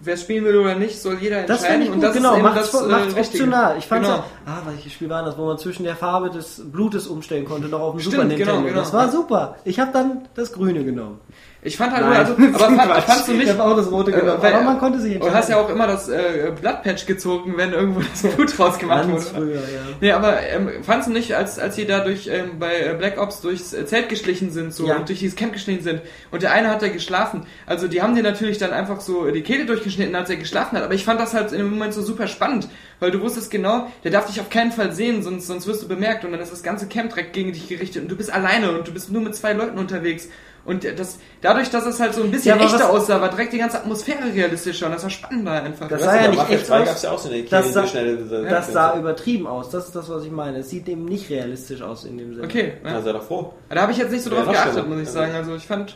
[0.01, 2.01] wer es spielen will oder nicht, soll jeder Das entscheiden.
[2.01, 2.83] das genau, ist eben macht's, das
[3.17, 3.79] äh, optional.
[3.79, 4.25] Ich fand genau.
[4.47, 7.81] ah, welches Spiel war das, wo man zwischen der Farbe des Blutes umstellen konnte, noch
[7.81, 8.69] auf dem Stimmt, Super genau, Nintendo.
[8.69, 8.81] genau.
[8.81, 9.57] Das war super.
[9.65, 11.21] Ich habe dann das Grüne genommen.
[11.63, 14.13] Ich fand halt Nein, nur, also, aber fand, fandst du nicht, Ich auch das Rote
[14.13, 15.37] Äh, genommen, weil- aber man konnte sich Du entscheiden.
[15.37, 19.21] hast ja auch immer das äh, Bloodpatch gezogen, wenn irgendwo das Blut rausgemacht wurde.
[19.23, 19.63] früher, ja.
[20.01, 23.21] Nee, aber ähm, fandst du nicht, als, als sie da durch, ähm, bei äh, Black
[23.21, 24.97] Ops durchs äh, Zelt geschlichen sind, so, Ja.
[24.97, 27.47] und durch dieses Camp geschlichen sind, und der eine hat da geschlafen.
[27.67, 30.85] Also, die haben dir natürlich dann einfach so die Kehle durchgeschnitten, als er geschlafen hat.
[30.85, 32.69] Aber ich fand das halt in dem Moment so super spannend,
[33.01, 35.89] weil du wusstest genau, der darf dich auf keinen Fall sehen, sonst, sonst wirst du
[35.89, 38.71] bemerkt, und dann ist das ganze Camp direkt gegen dich gerichtet, und du bist alleine,
[38.71, 40.29] und du bist nur mit zwei Leuten unterwegs.
[40.67, 43.59] Und das, dadurch, dass es halt so ein bisschen Ja, echter aussah, war direkt die
[43.59, 45.89] ganze Atmosphäre realistischer, und das war spannender einfach.
[45.89, 46.87] Das Weißt sah ja nicht echt 2 aus.
[46.89, 49.71] gab's ja auch so eine Das sah- schnelle, diese- Das sah übertrieben aus.
[49.71, 50.59] Das ist das, was ich meine.
[50.59, 52.47] Es sieht eben nicht realistisch aus in dem Sinne.
[52.47, 52.91] Okay, ja.
[52.93, 53.53] Na, sei doch froh.
[53.69, 54.89] Da habe ich jetzt nicht so drauf geachtet, schlimmer.
[54.89, 55.35] muss ich Also- sagen.
[55.35, 55.95] Also ich fand,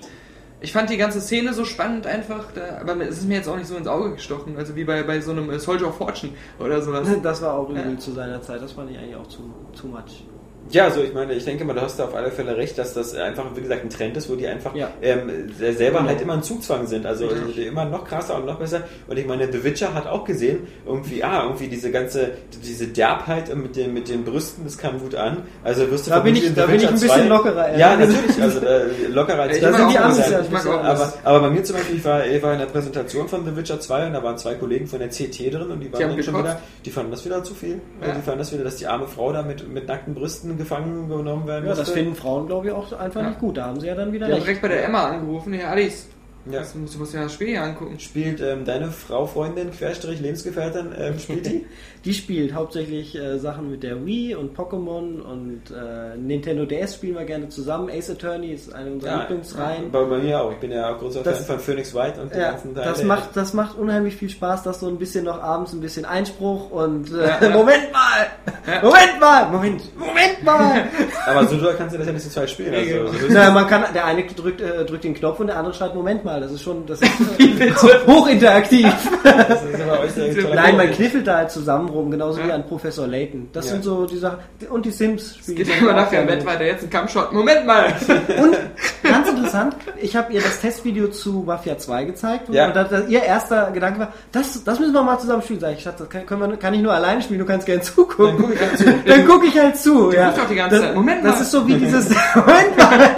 [0.62, 3.56] Ich fand die ganze Szene so spannend einfach, da, aber es ist mir jetzt auch
[3.56, 6.32] nicht so ins Auge gestochen, also wie bei, bei so einem äh, Soldier of Fortune
[6.58, 7.08] oder sowas.
[7.22, 7.98] Das war auch übel Ja.
[7.98, 8.60] zu seiner Zeit.
[8.60, 9.38] Das fand ich eigentlich auch zu,
[9.72, 10.22] zu much.
[10.70, 12.94] Ja, also ich meine, ich denke mal, du hast da auf alle Fälle recht, dass
[12.94, 14.88] das einfach, wie gesagt, ein Trend ist, wo die einfach Ja.
[15.02, 17.06] ähm, se- selber halt immer ein Zugzwang sind.
[17.06, 18.82] Also die immer noch krasser und noch besser.
[19.08, 22.30] Und ich meine, The Witcher hat auch gesehen, irgendwie, ah, irgendwie diese ganze,
[22.64, 25.38] diese Derbheit mit den, mit den Brüsten, das kam gut an.
[25.64, 27.96] Also wirst du Da bin ich- da bin ich ein bisschen 2 lockerer, Ja, ja.
[27.96, 30.02] natürlich, also äh, lockerer als Ich Da mag auch die was.
[30.04, 32.42] Amis ja ein Ich mag auch aber, aber bei mir zum Beispiel, ich war, ich
[32.42, 35.08] war in der Präsentation von The Witcher 2 und da waren zwei Kollegen von der
[35.08, 37.80] CT drin und die waren haben dann schon wieder, die fanden das wieder zu viel.
[38.00, 38.12] Ja.
[38.14, 41.46] Die fanden das wieder, dass die arme Frau da mit, mit nackten Brüsten gefangen genommen
[41.46, 43.28] werden Ja, das finden Frauen, glaube ich, auch einfach Ja.
[43.28, 43.56] nicht gut.
[43.56, 44.46] Da haben sie ja dann wieder Die haben recht.
[44.46, 46.06] direkt bei der Emma angerufen, ja Alice,
[46.50, 46.60] Ja.
[46.60, 47.98] das musst, du musst dir das Spiel hier angucken.
[47.98, 51.66] Spielt ähm, deine Frau, Freundin, Querstrich, Lebensgefährtin, ähm, spielt die?
[52.06, 57.14] Die spielt hauptsächlich äh, Sachen mit der Wii und Pokémon und äh, Nintendo DS spielen
[57.14, 57.90] wir gerne zusammen.
[57.90, 59.90] Ace Attorney ist eine unserer Lieblingsreihen.
[59.90, 60.50] Bei, bei mir auch.
[60.52, 62.84] Ich bin ja auch großer Das- Fan von Phoenix Wright und den Ja, ganzen Teil.
[62.86, 66.06] das macht, das macht unheimlich viel Spaß, dass so ein bisschen noch abends ein bisschen
[66.06, 68.80] Einspruch und äh, Moment mal!
[68.82, 69.46] Moment mal!
[69.50, 69.82] Moment!
[69.98, 70.84] Moment mal!
[71.26, 72.74] Aber so kannst du das ja nicht zu zweit spielen.
[72.74, 75.74] Also, so Na, man kann, der eine drückt, äh, drückt den Knopf und der andere
[75.74, 76.40] schreit Moment mal.
[76.40, 77.10] Das ist schon, das ist
[78.06, 78.86] hochinteraktiv.
[79.22, 82.54] das ist Nein, man kniffelt da halt zusammen rum, genauso wie Ja.
[82.54, 83.48] an Professor Layton.
[83.52, 83.72] Das Ja.
[83.72, 84.38] sind so die Sachen.
[84.70, 85.56] Und die Sims spielen.
[85.58, 86.22] Geht ich immer nachher.
[86.24, 87.32] Bett weiter, jetzt ein Kampfshot.
[87.32, 87.86] Moment mal!
[88.42, 88.56] Und
[89.02, 92.66] ganz interessant, ich habe ihr das Testvideo zu Mafia 2 gezeigt Ja.
[92.68, 95.60] und da, da, ihr erster Gedanke war, das, das müssen wir mal zusammen spielen.
[95.60, 98.26] Sag ich, Schatz, das kann, wir, kann ich nur alleine spielen, du kannst gerne zugucken.
[98.26, 98.84] Dann guck ich halt zu.
[99.06, 100.12] Dann gucke ich halt zu.
[100.12, 100.32] ja.
[100.48, 101.42] die ganze das, Zeit, Moment Das mal.
[101.42, 103.10] ist so wie dieses, Moment mal.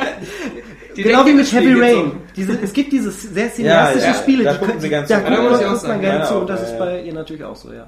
[0.96, 2.12] Die genau wie mit das Heavy geht Rain.
[2.36, 5.30] Diese, es gibt diese sehr cineastischen ja, Spiele, da die gucken sie ganz da Ja,
[5.30, 6.78] da guckt man gerne ja, zu und das ja, ist ja.
[6.78, 7.86] bei ihr natürlich auch so, ja.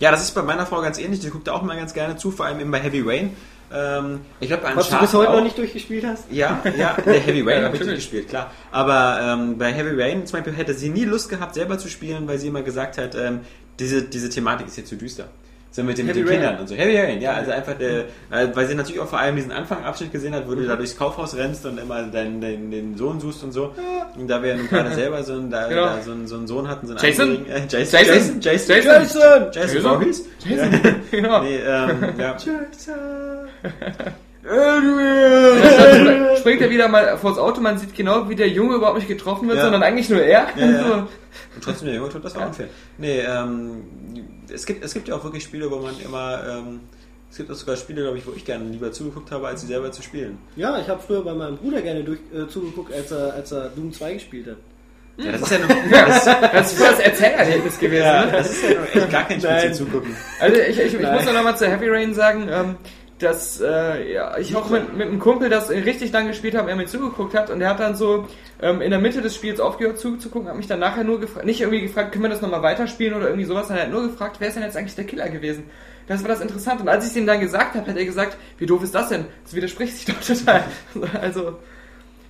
[0.00, 1.20] Ja, das ist bei meiner Frau ganz ähnlich.
[1.20, 3.36] Die guckt da auch mal ganz gerne zu, vor allem eben bei Heavy Rain.
[3.72, 5.36] Ähm, ich glaube, Was du bis heute auch.
[5.36, 6.24] noch nicht durchgespielt hast?
[6.30, 7.86] Ja, ja, der Heavy Rain Ja, habe ich natürlich.
[7.86, 8.50] nicht gespielt, klar.
[8.72, 12.26] Aber ähm, bei Heavy Rain zum Beispiel hätte sie nie Lust gehabt, selber zu spielen,
[12.26, 13.40] weil sie immer gesagt hat, ähm,
[13.78, 15.28] diese, diese Thematik ist hier zu düster.
[15.72, 16.40] So mit, den- mit den Rain.
[16.40, 16.74] Kindern und so.
[16.74, 18.00] Heavy Rain, ja, also einfach, der,
[18.30, 20.96] äh, weil sie natürlich auch vor allem diesen Anfangabschnitt gesehen hat, wo du da durchs
[20.96, 23.72] Kaufhaus rennst und immer deinen, deinen, den Sohn suchst und so.
[24.18, 25.86] Und da wir nun gerade selber so, einen- da, Genau.
[25.86, 27.46] da so, einen, so einen Sohn hatten, so einen Jason?
[27.46, 28.00] Äh, Jason?
[28.00, 28.40] Jason?
[28.40, 28.40] Jason?
[28.40, 28.74] Jason?
[28.76, 29.02] Jason?
[29.12, 29.52] Jason?
[29.52, 29.82] Jason?
[29.82, 30.24] Voorhees?
[31.12, 31.42] Genau.
[31.42, 32.36] Nee, ähm, ja.
[34.42, 39.08] Dann springt er wieder mal vors Auto, man sieht genau, wie der Junge überhaupt nicht
[39.08, 39.64] getroffen wird, Ja.
[39.64, 40.46] sondern eigentlich nur er.
[40.56, 40.78] Ja, ja.
[40.84, 40.92] So.
[40.94, 41.08] Und
[41.64, 42.68] trotzdem der Junge tut das war unfair.
[42.98, 43.82] Nee, ähm,
[44.52, 46.80] es gibt, es gibt ja auch wirklich Spiele, wo man immer, ähm,
[47.30, 49.66] es gibt auch sogar Spiele, glaube ich, wo ich gerne lieber zugeguckt habe, als sie
[49.66, 50.38] selber zu spielen.
[50.56, 53.68] Ja, ich habe früher bei meinem Bruder gerne durch, äh, zugeguckt, als er, als er
[53.70, 54.56] Doom 2 gespielt hat.
[55.16, 58.04] Ja, das ist ja nur, das, Das ist das Erzählerlebnis gewesen.
[58.04, 58.32] ja, Ne?
[58.32, 59.74] das ist ja nur echt gar kein Spiel Nein.
[59.74, 60.16] zum Zugucken.
[60.40, 62.76] Also ich, ich, ich muss noch mal zu Heavy Rain sagen, ähm,
[63.22, 66.76] dass äh, ja, ich auch mit, mit einem Kumpel das richtig lang gespielt habe, er
[66.76, 68.26] mir zugeguckt hat und er hat dann so
[68.60, 71.60] ähm, in der Mitte des Spiels aufgehört zuzugucken, hat mich dann nachher nur gefragt, nicht
[71.60, 74.36] irgendwie gefragt, können wir das nochmal weiterspielen oder irgendwie sowas, sondern er hat nur gefragt,
[74.38, 75.64] wer ist denn jetzt eigentlich der Killer gewesen?
[76.06, 76.82] Das war das Interessante.
[76.82, 79.10] Und als ich es ihm dann gesagt habe, hat er gesagt, wie doof ist das
[79.10, 79.26] denn?
[79.44, 80.64] Das widerspricht sich doch total.
[81.20, 81.58] Also,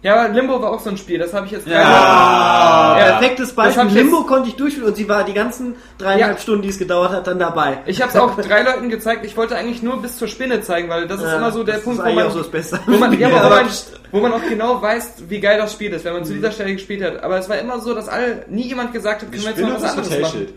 [0.02, 2.98] ja, aber Limbo war auch so ein Spiel, das habe ich jetzt gerade- Ja.
[2.98, 3.04] Ja.
[3.18, 3.84] Perfektes Beispiel.
[3.88, 6.42] Limbo konnte ich durchführen und sie war die ganzen dreieinhalb Ja.
[6.42, 7.78] Stunden, die es gedauert hat, dann dabei.
[7.86, 9.24] Ich habe es auch drei Leuten gezeigt.
[9.26, 11.74] Ich wollte eigentlich nur bis zur Spinne zeigen, weil das ist Ja, immer so der
[11.78, 12.80] Punkt, ist wo man, auch so das Beste.
[12.86, 13.68] wo man, ja, aber wo, aber man,
[14.12, 16.72] wo man auch genau weiß, wie geil das Spiel ist, wenn man zu dieser Stelle
[16.72, 17.22] gespielt hat.
[17.22, 19.74] Aber es war immer so, dass alle, nie jemand gesagt hat, können wir jetzt noch
[19.82, 20.48] was anderes machen.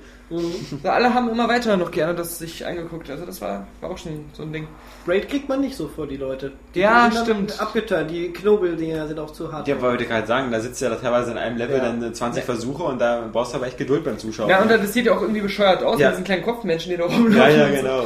[0.84, 3.10] Ja, alle haben immer weiter noch gerne das sich angeguckt.
[3.10, 4.68] Also das war, war auch schon so ein Ding.
[5.08, 6.54] Raid kriegt man nicht so vor die Leute.
[6.74, 7.60] Die Ja, stimmt.
[7.62, 8.10] Abgeturnt.
[8.10, 9.68] Die Knobeldinger sind auch zu hart.
[9.68, 11.84] Ja, wollte ich gerade sagen, da sitzt ja teilweise in einem Level Ja.
[11.84, 14.50] dann äh, 20 Versuche und da brauchst du aber echt Geduld beim Zuschauen.
[14.50, 16.08] Ja, und das sieht ja auch irgendwie bescheuert aus Ja.
[16.08, 17.38] mit diesen kleinen Kopfmenschen, die da rumlaufen.
[17.38, 18.06] ja, ja, genau.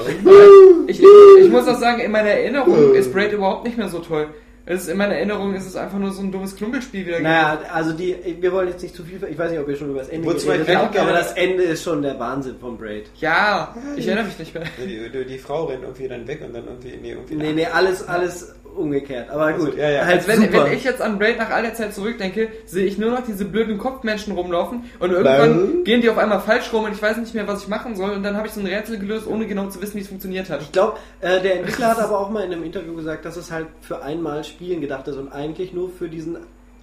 [0.88, 1.06] Ich, ich,
[1.42, 4.28] ich muss auch sagen, in meiner Erinnerung ist Braid überhaupt nicht mehr so toll.
[4.70, 7.60] Es ist, in meiner Erinnerung ist es einfach nur so ein dummes Klumpelspiel wieder Naja,
[7.74, 10.00] also die, wir wollen jetzt nicht zu viel, ich weiß nicht, ob ihr schon über
[10.00, 13.06] das Ende geredet habt, aber gerne- das Ende ist schon der Wahnsinn von Braid.
[13.22, 14.66] Ja, ich erinnere mich nicht mehr.
[14.86, 17.66] Die, die, die Frau rennt irgendwie dann weg und dann irgendwie, nee, irgendwie Nee, nee,
[17.66, 19.30] alles, alles umgekehrt.
[19.30, 20.06] Aber Also, gut, ja, ja.
[20.06, 22.98] halt Als wenn, wenn ich jetzt an Braid nach all der Zeit zurückdenke, sehe ich
[22.98, 26.92] nur noch diese blöden Kopfmenschen rumlaufen und irgendwann gehen die auf einmal falsch rum und
[26.94, 28.98] ich weiß nicht mehr, was ich machen soll und dann habe ich so ein Rätsel
[29.00, 30.62] gelöst, ohne genau zu wissen, wie es funktioniert hat.
[30.62, 33.52] Ich glaube, äh, der Entwickler hat aber auch mal in einem Interview gesagt, dass es
[33.52, 36.38] halt für einmal Spielen gedacht ist und eigentlich nur für diesen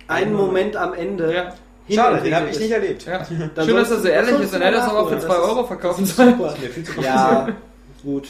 [0.08, 1.32] einen Moment am Ende.
[1.32, 1.54] Ja.
[1.90, 3.04] Schade, den habe ich nicht erlebt.
[3.04, 3.18] Ja.
[3.54, 5.16] Dann Schön, dass er so du- ehrlich ist du und er das aber auch für
[5.16, 5.20] nachholen.
[5.20, 6.26] 2 Das ist- Euro verkaufen Das soll.
[6.28, 6.54] ist super.
[6.62, 7.48] Mir viel zu Ja,
[8.02, 8.28] gut.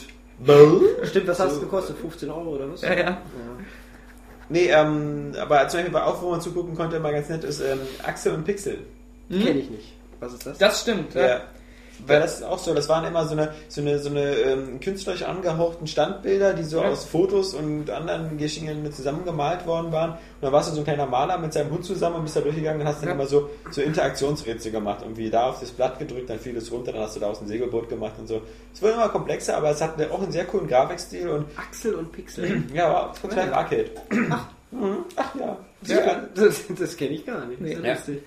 [1.03, 1.97] Stimmt, was hat es gekostet?
[1.97, 2.81] 15 Euro oder was?
[2.81, 3.17] Ja, ja.
[4.49, 7.61] Nee, ähm, aber zum Beispiel bei auch, wo man zugucken konnte, mal ganz nett ist
[7.61, 8.79] ähm, Axel und Pixel.
[9.29, 9.93] Kenne ich nicht.
[10.19, 10.57] Was ist das?
[10.57, 11.27] Das stimmt, ja.
[11.27, 11.41] Ja.
[12.07, 14.79] Weil das ist auch so, das waren immer so eine, so eine, so eine ähm,
[14.79, 16.89] künstlerisch angehauchten Standbilder, die so Ja.
[16.89, 20.11] aus Fotos und anderen Geschichten zusammengemalt worden waren.
[20.11, 22.41] Und dann warst du so ein kleiner Maler mit seinem Hund zusammen und bist da
[22.41, 23.15] durchgegangen und hast dann Ja.
[23.15, 24.99] immer so, so Interaktionsrätsel gemacht.
[25.01, 27.47] Irgendwie da auf das Blatt gedrückt, dann fiel es runter, dann hast du daraus ein
[27.47, 28.41] Segelboot gemacht und so.
[28.73, 32.11] Es wurde immer komplexer, aber es hat auch einen sehr coolen Grafikstil und Axel und
[32.11, 32.63] Pixel.
[32.73, 33.91] ja, war total Arcade.
[34.29, 34.47] Ach,
[35.15, 35.57] ach ja.
[35.87, 37.61] Ja, das, das kenne ich gar nicht.
[37.61, 38.21] Lustig.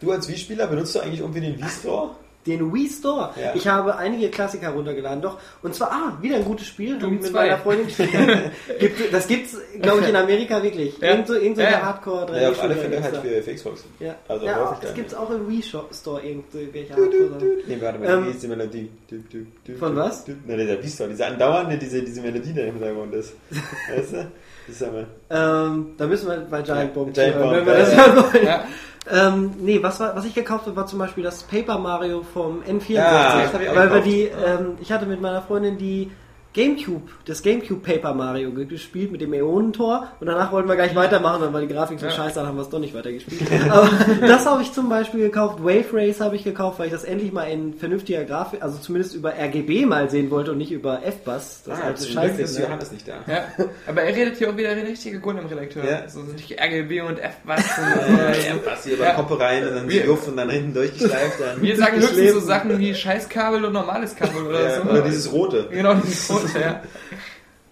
[0.00, 2.10] Du als Wii-Spieler benutzt du eigentlich irgendwie den Wii-Store?
[2.46, 3.30] Den Wii Store.
[3.40, 3.54] Ja.
[3.54, 5.38] Ich habe einige Klassiker runtergeladen, doch.
[5.62, 6.98] Und zwar, ah, wieder ein gutes Spiel.
[6.98, 7.32] Doom mit 2.
[7.32, 7.86] meiner Freundin.
[8.78, 10.98] Gibt, das gibt's, glaube ich, in Amerika wirklich.
[10.98, 11.10] Ja.
[11.10, 11.82] Irgend so, irgend so Ja.
[11.82, 13.84] hardcore 3 Ja, auf alle Fälle halt für, für Xbox.
[13.98, 17.56] Ja, Also ja häufig das gibt's auch im Wii Store irgendwelche Hardcore.
[17.66, 18.90] Nee, warte mal, Ähm, wie ist die Melodie?
[19.08, 20.24] Du, du, du, Von du, was?
[20.24, 23.34] Du, ne, dieser Wii-Store, diese andauernde, diese, diese Melodie, die im Hintergrund ist.
[23.50, 24.30] Weißt du?
[24.66, 25.06] Das ist aber...
[25.30, 28.16] Ähm, da müssen wir bei Giant Bomb Giant hören, Bomb, wenn wir ja, das ja.
[28.16, 28.60] wollen.
[29.08, 32.62] Ähm, nee, was, war, was ich gekauft habe, war zum Beispiel das Paper Mario vom
[32.62, 32.92] N64.
[32.92, 36.10] Ja, das hab ich auch weil wir die, ähm, ich hatte mit meiner Freundin die
[36.52, 41.52] Gamecube, das Gamecube Paper Mario gespielt mit dem Äonentor und danach wollten wir gleich weitermachen,
[41.52, 42.12] war die Grafik so Ja.
[42.12, 43.42] scheiße, dann haben wir es doch nicht weitergespielt.
[43.70, 43.88] Aber
[44.20, 47.30] das habe ich zum Beispiel gekauft, Wave Race habe ich gekauft, weil ich das endlich
[47.32, 51.62] mal in vernünftiger Grafik, also zumindest über RGB mal sehen wollte und nicht über FBUS.
[51.66, 52.42] Das Ah, alte Scheiße.
[52.42, 52.64] ist ne?
[52.64, 53.12] Johannes nicht da.
[53.28, 53.44] Ja,
[53.86, 55.84] aber er redet hier auch wieder richtige Gundam-Redakteur.
[55.84, 56.08] Ja.
[56.08, 57.64] So nicht RGB und F was.
[57.80, 59.14] Ja, passt hier über Ja.
[59.14, 61.40] Koppe rein und dann Wir- Juff und dann hinten durchgeschleift.
[61.40, 62.40] Dann Wir sagen höchstens so.
[62.40, 64.88] Sachen wie Scheißkabel und normales Kabel oder ja, so.
[64.90, 65.68] oder dieses rote.
[65.70, 66.82] Genau, dieses rote, ja.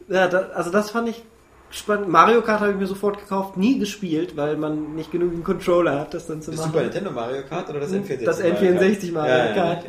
[0.08, 1.22] Ja, da, also das fand ich
[1.70, 2.08] spannend.
[2.08, 6.14] Mario Kart habe ich mir sofort gekauft, nie gespielt, weil man nicht genügend Controller hat,
[6.14, 6.70] das dann zu Das machen.
[6.72, 9.54] Super Nintendo Mario Kart oder das N64 Das N64 Mario Ja, ja.
[9.54, 9.84] Kart.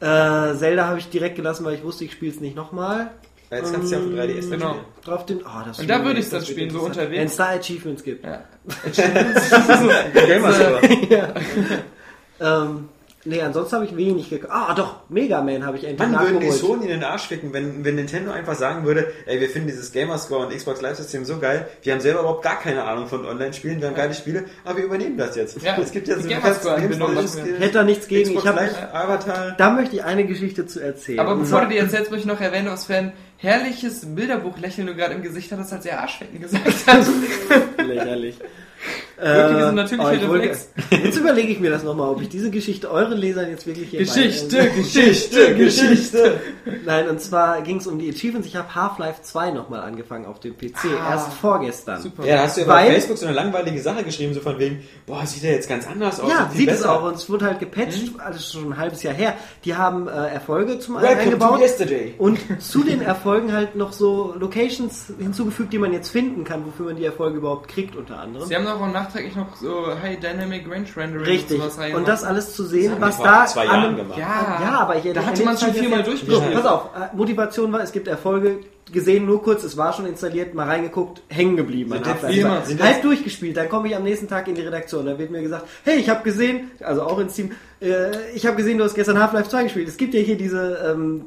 [0.00, 3.10] Äh, Zelda habe ich direkt gelassen, weil ich wusste, ich spiele es nicht nochmal.
[3.50, 4.68] Ja, Jetzt kannst du ja auf dem 3DS Genau.
[4.70, 4.84] spielen.
[5.04, 7.18] Drauf den, oh, das Und da würde ich's dann das wird spielen, so unterwegs.
[7.20, 8.24] Wenn es da Achievements gibt.
[8.24, 8.40] ja.
[10.26, 10.80] Gamer Store.
[12.40, 12.88] Ähm,
[13.24, 14.52] nee, ansonsten habe ich wenig gekauft.
[14.54, 16.50] Ah, doch, Mega Man habe ich endlich Wann würden die.
[16.50, 19.92] Sony in den Arsch ficken, wenn, wenn Nintendo einfach sagen würde, ey, wir finden dieses
[19.92, 23.24] Gamerscore und Xbox Live System so geil, wir haben selber überhaupt gar keine Ahnung von
[23.24, 25.60] Online-Spielen, wir haben geile Spiele, aber wir übernehmen das jetzt.
[25.62, 26.24] Ja, es gibt jetzt.
[26.24, 28.28] Ich hätte da nichts gegen.
[28.28, 29.54] Xbox Ich hab, Live, Avatar.
[29.56, 31.20] da möchte ich eine Geschichte zu erzählen.
[31.20, 34.86] Aber bevor zwar- du die erzählst, möchte ich noch erwähnen, was für ein herrliches Bilderbuch-Lächeln
[34.86, 37.06] du gerade im Gesicht hattest, als er Arschwecken gesagt hat.
[37.86, 38.38] lächerlich.
[39.16, 40.68] Wirklich, Äh, oh, Reflex.
[40.90, 44.00] Jetzt überlege ich mir das nochmal, ob ich diese Geschichte euren Lesern jetzt wirklich hier
[44.00, 46.40] Geschichte, bei- Geschichte, Geschichte.
[46.84, 48.48] Nein, und zwar ging es um die Achievements.
[48.48, 52.00] Ich habe Half-Life 2 nochmal angefangen auf dem PC, Ah, erst vorgestern.
[52.02, 52.26] Super.
[52.26, 54.82] Ja, da hast du ja auf Facebook so eine langweilige Sache geschrieben, so von wegen,
[55.06, 56.30] boah, sieht der jetzt ganz anders aus.
[56.30, 56.92] Ja, sieht es besser.
[57.00, 59.34] auch und es wurde halt gepatcht, alles schon ein halbes Jahr her.
[59.64, 62.14] Die haben äh, Erfolge zum einen eingebaut yesterday.
[62.18, 66.86] und zu den Erfolgen halt noch so Locations hinzugefügt, die man jetzt finden kann, wofür
[66.86, 68.48] man die Erfolge überhaupt kriegt unter anderem.
[68.48, 71.56] Sie haben auch nachträglich noch so High Dynamic Range Rendering Richtig.
[71.56, 72.00] und sowas reingemacht.
[72.00, 74.18] Und das alles zu sehen, haben was da vor zwei an Jahren einem- gemacht.
[74.18, 76.42] Ja, Ja, aber ich da hatte man schon viermal durchgespielt.
[76.52, 78.58] So, pass auf, äh, Motivation war, es gibt Erfolge
[78.92, 81.90] gesehen, nur kurz, es war schon installiert, mal reingeguckt, hängen geblieben.
[81.90, 82.46] Sind an das Half-Life wie 2.
[82.48, 82.64] immer?
[82.66, 85.30] Sind das- Halb durchgespielt, dann komme ich am nächsten Tag in die Redaktion, da wird
[85.30, 88.84] mir gesagt, hey, ich habe gesehen, also auch ins Team, äh, ich habe gesehen, du
[88.84, 89.88] hast gestern Half-Life 2 gespielt.
[89.88, 91.24] Es gibt ja hier diese ähm,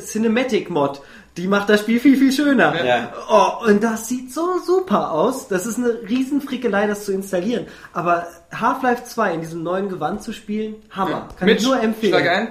[0.00, 1.00] Cinematic-Mod,
[1.40, 2.84] die macht das Spiel viel, viel schöner.
[2.84, 3.12] Ja.
[3.28, 5.48] Oh, und das sieht so super aus.
[5.48, 7.66] Das ist eine riesen Frickelei, das zu installieren.
[7.92, 11.28] Aber Half-Life 2 in diesem neuen Gewand zu spielen, Hammer.
[11.38, 12.12] Kann Mitch, ich nur empfehlen.
[12.12, 12.48] Schlag ein.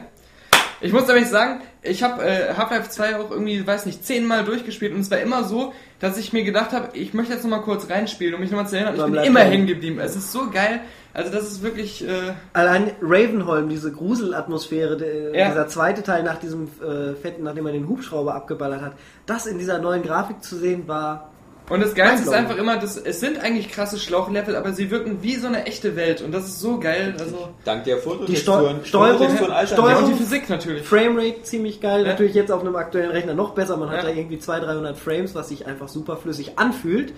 [0.82, 4.94] Ich muss nämlich sagen, ich habe äh, Half-Life 2 auch irgendwie, weiß nicht, zehnmal durchgespielt
[4.94, 7.90] und es war immer so, dass ich mir gedacht habe, ich möchte jetzt nochmal kurz
[7.90, 8.96] reinspielen, um mich nochmal zu erinnern.
[8.96, 10.00] Ich bin immer hängen geblieben.
[10.00, 10.82] Es ist so geil.
[11.14, 12.08] Also das ist wirklich...
[12.08, 15.50] Äh, Allein Ravenholm, diese Gruselatmosphäre, der, Ja.
[15.50, 18.94] dieser zweite Teil nach diesem äh, fetten, nachdem man den Hubschrauber abgeballert hat,
[19.26, 21.30] das in dieser neuen Grafik zu sehen, war
[21.70, 25.20] Und das Geilste ist einfach immer, dass, es sind eigentlich krasse Schlauchlevel, aber sie wirken
[25.22, 27.16] wie so eine echte Welt und das ist so geil.
[27.20, 28.80] Also Dank der Die Fototexturen.
[28.84, 28.86] Steu-
[29.18, 30.84] Steuerung- Steuerung- und die Physik natürlich.
[30.84, 32.08] Framerate ziemlich geil, Ja.
[32.10, 34.10] natürlich jetzt auf einem aktuellen Rechner noch besser, man hat Ja.
[34.10, 37.14] da irgendwie 200, 300 Frames, was sich einfach super flüssig anfühlt.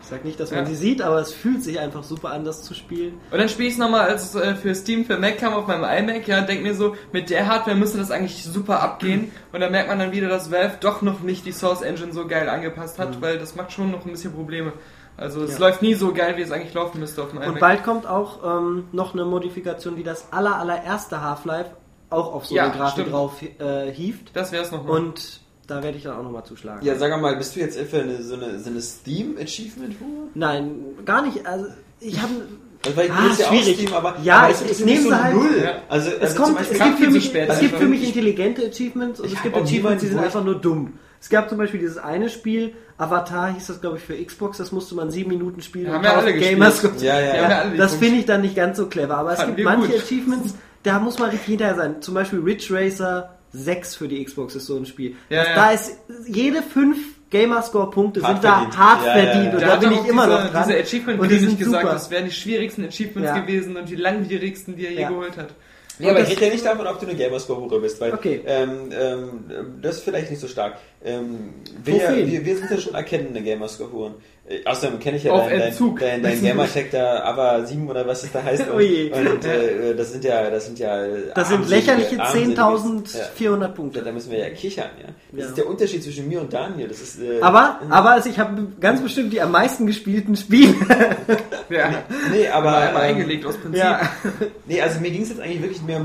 [0.00, 0.66] Ich sag nicht, dass man Ja.
[0.66, 3.14] sie sieht, aber es fühlt sich einfach super an, das zu spielen.
[3.30, 5.84] Und dann spiele ich es nochmal, als äh, für Steam für Mac kam auf meinem
[5.84, 9.32] iMac, ja, denk mir so, mit der Hardware müsste das eigentlich super abgehen.
[9.52, 12.26] Und dann merkt man dann wieder, dass Valve doch noch nicht die Source Engine so
[12.26, 14.72] geil angepasst hat, weil das macht schon noch ein bisschen Probleme.
[15.16, 15.54] Also es Mhm.
[15.54, 15.60] Ja.
[15.68, 17.48] läuft nie so geil, wie es eigentlich laufen müsste auf dem iMac.
[17.54, 21.70] Und bald kommt auch ähm, noch eine Modifikation, die das aller, allererste Half-Life
[22.08, 23.12] auch auf so Ja, eine Grafik stimmt.
[23.12, 24.30] drauf äh, hieft.
[24.34, 24.96] das wär's nochmal.
[25.00, 26.84] Und da werde ich dann auch nochmal zuschlagen.
[26.84, 30.28] Ja, sag mal, bist du jetzt für eine, so eine, so eine Steam-Achievement-Hure?
[30.34, 31.46] Nein, gar nicht.
[31.46, 31.66] Also
[32.00, 32.32] ich habe
[32.84, 33.76] Also, weil ich Ah, ja auch schwierig.
[33.76, 35.60] Steam, aber, Ja, aber ich- es ich ist nehme so sie halt- null.
[35.62, 35.70] Ja.
[35.88, 37.42] Also, Es, also kommt, es gibt für mich, spät.
[37.44, 40.18] es Also gibt für mich ich- intelligente Achievements und Ich es gibt Achievements, die sind
[40.20, 40.94] einfach nur dumm.
[41.20, 44.70] Es gab zum Beispiel dieses eine Spiel, Avatar hieß das glaube ich für Xbox, das
[44.70, 45.88] musste man sieben Minuten spielen.
[45.88, 46.58] Haben und wir alle 1000 gespielt.
[46.60, 46.92] Gamerscore.
[47.00, 47.76] Ja, ja, Ja, ja.
[47.76, 49.96] das finde ich dann nicht ganz so clever, aber es Fanden gibt manche gut.
[50.00, 50.54] Achievements,
[50.84, 52.00] da muss man richtig hinterher sein.
[52.00, 55.16] Zum Beispiel Ridge Racer 6 für die Xbox ist so ein Spiel.
[55.30, 55.54] Ja, Das- ja.
[55.54, 55.92] Da ist
[56.26, 56.98] jede fünf
[57.30, 58.78] Gamerscore-Punkte Hart sind da verdient.
[58.78, 59.32] hart Ja, ja, ja.
[59.32, 60.64] verdient und Da bin ich immer diese, noch dran.
[60.68, 61.92] diese Achievement und die sind gesagt, super.
[61.94, 63.38] das wären die schwierigsten Achievements Ja.
[63.38, 65.08] gewesen und die langwierigsten, die er je Ja.
[65.10, 65.48] geholt hat.
[66.00, 68.40] Nee, aber ich rede ja nicht davon, ob du eine Gamerscore-Hure bist, weil Okay.
[68.46, 69.28] ähm, ähm,
[69.82, 70.76] das ist vielleicht nicht so stark.
[71.04, 71.94] Ähm, wir,
[72.26, 74.14] wir, wir sind ja schon erkennende Gamerscore-Huren.
[74.48, 76.00] Äh, Außerdem kenne ich ja Auf dein, Entzug.
[76.00, 78.64] dein, dein Gamertag da, aber 7 oder was es da heißt.
[78.74, 79.10] Oh je.
[79.12, 81.06] Und, und äh, das sind ja, das sind ja.
[81.36, 83.68] Das sind lächerliche armselige- 10.400 Ja.
[83.68, 84.02] Punkte.
[84.02, 85.08] Da müssen wir ja kichern, ja.
[85.30, 85.46] Das Ja.
[85.50, 86.88] ist der Unterschied zwischen mir und Daniel.
[86.88, 90.74] Das ist, äh, Aber, aber also ich habe ganz bestimmt die am meisten gespielten Spiele.
[91.70, 93.82] Ja, nee, aber einmal ähm, eingelegt aus Prinzip.
[93.82, 94.00] ja.
[94.66, 96.04] Nee, also mir ging es jetzt eigentlich wirklich mehr um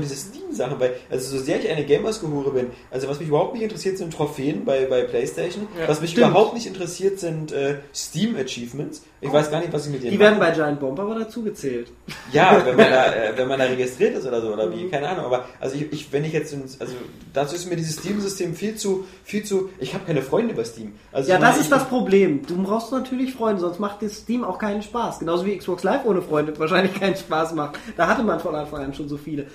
[0.54, 3.62] diese Steam-Sachen, weil, also so sehr ich eine Gamerscore bin, also was mich überhaupt nicht
[3.62, 6.28] interessiert sind Trophäen bei, bei Playstation, Ja, was mich stimmt.
[6.30, 9.02] überhaupt nicht interessiert sind äh, Steam-Achievements.
[9.20, 10.50] Ich weiß gar nicht, was ich mit denen Die werden mache.
[10.50, 11.90] bei Giant Bomb aber dazu gezählt.
[12.32, 14.72] Ja, wenn man, da, äh, wenn man da registriert ist oder so, oder Mhm.
[14.78, 16.94] wie, keine Ahnung, aber also ich, ich wenn ich jetzt, also
[17.32, 20.92] dazu ist mir dieses Steam-System viel zu, viel zu, ich habe keine Freunde bei Steam.
[21.12, 22.44] Also Ja, meine, das ist das Problem.
[22.46, 25.18] Du brauchst natürlich Freunde, sonst macht das Steam auch keinen Spaß.
[25.20, 27.78] Genauso wie Xbox Live ohne Freunde wahrscheinlich keinen Spaß macht.
[27.96, 29.46] Da hatte man von Anfang an schon so viele.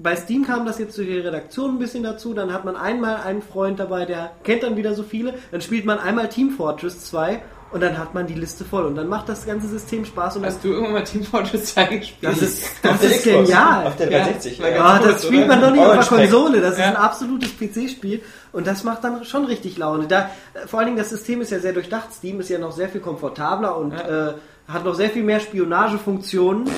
[0.00, 2.32] Bei Steam kam das jetzt durch die Redaktion ein bisschen dazu.
[2.34, 5.34] Dann hat man einmal einen Freund dabei, der kennt dann wieder so viele.
[5.50, 7.42] Dann spielt man einmal Team Fortress 2
[7.72, 8.84] und dann hat man die Liste voll.
[8.86, 10.36] Und dann macht das ganze System Spaß.
[10.36, 12.32] Und dann, Hast du irgendwann mal Team Fortress 2 gespielt?
[12.32, 13.88] das ist, das ist genial.
[13.88, 14.62] Auf der Ja, 360.
[14.62, 14.84] war ja.
[14.84, 15.56] Ah, kurz, das spielt oder?
[15.56, 16.18] man doch nicht auf der.
[16.18, 16.60] Konsole.
[16.60, 16.86] Das ist Ja.
[16.86, 18.22] ein absolutes PC-Spiel
[18.52, 20.06] und das macht dann schon richtig Laune.
[20.06, 22.12] Da, äh, vor allen Dingen, das System ist ja sehr durchdacht.
[22.14, 24.34] Steam ist ja noch sehr viel komfortabler und äh,
[24.72, 26.68] hat noch sehr viel mehr Spionagefunktionen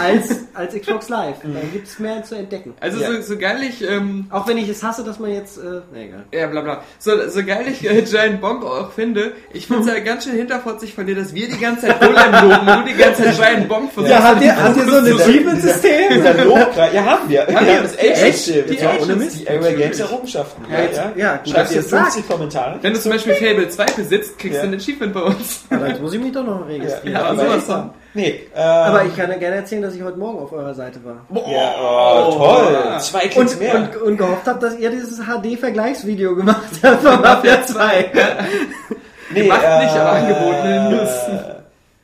[0.00, 1.36] als, als Xbox Live.
[1.42, 2.74] Da gibt es mehr zu entdecken.
[2.80, 3.12] Also Ja.
[3.12, 5.58] so, so geil ich, ähm, Auch wenn ich es hasse, dass man jetzt.
[5.58, 6.24] Äh, na egal.
[6.32, 9.88] ja bla bla, so, so geil ich äh, Giant Bomb auch finde, ich finde es
[9.88, 12.92] ja ganz schön hinterfotzig von dir, dass wir die ganze Zeit Golem loben und du
[12.92, 14.18] die ganze Zeit Giant Bomb versuchst.
[14.18, 16.24] habt ihr, habt ihr so ein Achievement-System?
[16.24, 17.46] Ja haben wir.
[17.46, 17.56] Wir wir?
[17.56, 18.64] haben das Age-System.
[18.68, 20.00] Die Area Games.
[20.00, 20.64] Errungenschaften.
[20.70, 22.78] Ja, jetzt- ja, gut, Schreib dir ihr es 50 Kommentare.
[22.82, 24.62] Wenn du zum Beispiel Fable 2 besitzt, kriegst Ja.
[24.66, 25.64] du ein Achievement bei uns.
[25.70, 27.11] Aber jetzt muss ich mich doch noch registrieren.
[27.12, 27.90] Ja, aber sowas von.
[28.14, 31.00] Nee, ähm, Aber ich kann ja gerne erzählen, dass ich heute Morgen auf eurer Seite
[31.02, 31.24] war.
[31.50, 32.98] Ja, oh, toll.
[33.00, 33.74] Zwei Klicks Und, mehr.
[33.74, 38.10] und, und gehofft habe, dass ihr dieses HD-Vergleichsvideo gemacht habt von Mafia 2.
[39.32, 41.08] nee, Gemacht nicht, aber angeboten News.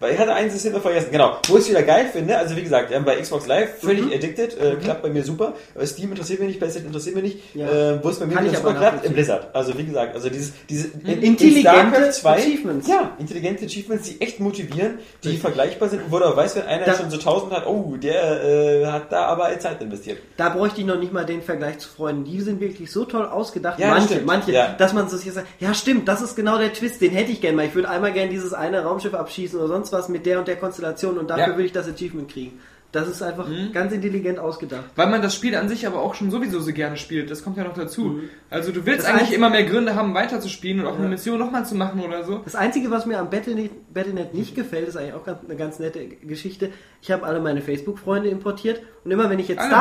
[0.01, 1.39] Weil ich hatte ein System noch vergessen, genau.
[1.49, 4.13] Wo ich es wieder geil finde, also wie gesagt, ähm, bei Xbox Live völlig Mhm.
[4.13, 5.55] addicted, äh, klappt bei mir super.
[5.85, 7.55] Steam interessiert mich nicht, PlayStation interessiert mich nicht.
[7.57, 7.67] Ja.
[7.69, 9.13] Äh, wo es bei mir Kann ich super klappt, im.
[9.13, 9.49] Blizzard.
[9.55, 12.87] Also wie gesagt, also dieses, diese in- Intelligente 2, Achievements.
[12.89, 16.95] Ja, intelligente Achievements, die echt motivieren, die vergleichbar sind, wo du weißt, wenn einer Da-
[16.95, 20.19] schon so 1000 hat, oh, der äh, hat da aber Zeit investiert.
[20.37, 22.25] Da bräuchte ich noch nicht mal den Vergleich zu Freunden.
[22.25, 23.79] Die sind wirklich so toll ausgedacht.
[23.81, 24.27] Ja, das manche, stimmt.
[24.27, 24.75] manche, Ja.
[24.79, 27.41] dass man so sich sagt, ja stimmt, das ist genau der Twist, den hätte ich
[27.41, 27.67] gern mal.
[27.67, 30.57] Ich würde einmal gern dieses eine Raumschiff abschießen oder sonst was mit der und der
[30.57, 31.53] Konstellation und dafür Ja.
[31.57, 32.59] würde ich das Achievement kriegen.
[32.91, 34.85] Das ist einfach ganz intelligent ausgedacht.
[34.97, 37.31] Weil man das Spiel an sich aber auch schon sowieso so gerne spielt.
[37.31, 38.21] Das kommt ja noch dazu.
[38.49, 41.67] Also du willst Das eigentlich immer mehr Gründe haben, weiterzuspielen und auch eine Mission nochmal
[41.67, 42.41] zu machen oder so.
[42.47, 45.79] Das Einzige, was mir am Battlenet, Battlenet nicht gefällt, ist eigentlich auch ganz, eine ganz
[45.79, 46.71] nette Geschichte.
[47.03, 49.81] Ich habe alle meine Facebook-Freunde importiert und immer wenn ich jetzt Alle Star-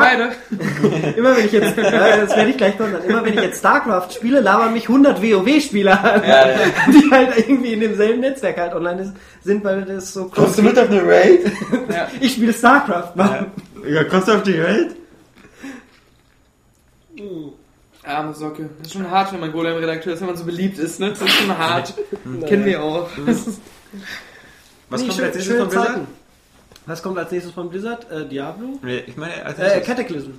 [0.50, 1.12] beide.
[1.18, 4.10] immer wenn ich jetzt, ja, das werde ich gleich kontern, immer wenn ich jetzt StarCraft
[4.12, 6.56] spiele, labern mich 100 WoW-Spieler an, Ja, ja.
[6.88, 9.14] die halt irgendwie in demselben Netzwerk halt online
[9.44, 11.40] sind, weil das so Kommst du mit auf eine Raid?
[11.92, 12.08] Ja.
[12.20, 13.46] Ich spiele StarCraft, Mann.
[13.86, 14.96] Ja, kommst du auf die Raid?
[18.04, 18.70] Arme Socke.
[18.78, 21.10] Das ist schon hart, wenn man Golem-Redakteur ist, wenn man so beliebt ist, ne?
[21.10, 21.92] Das ist schon hart.
[22.46, 23.08] Kennen wir auch.
[23.26, 23.60] Ist-
[24.88, 26.00] Was Nee, kommt schöne von Blizzard?
[26.88, 28.10] Was kommt als nächstes von Blizzard?
[28.10, 28.78] Äh, Diablo?
[29.06, 29.80] Ich meine, als Äh.
[29.80, 30.30] Cataclysm.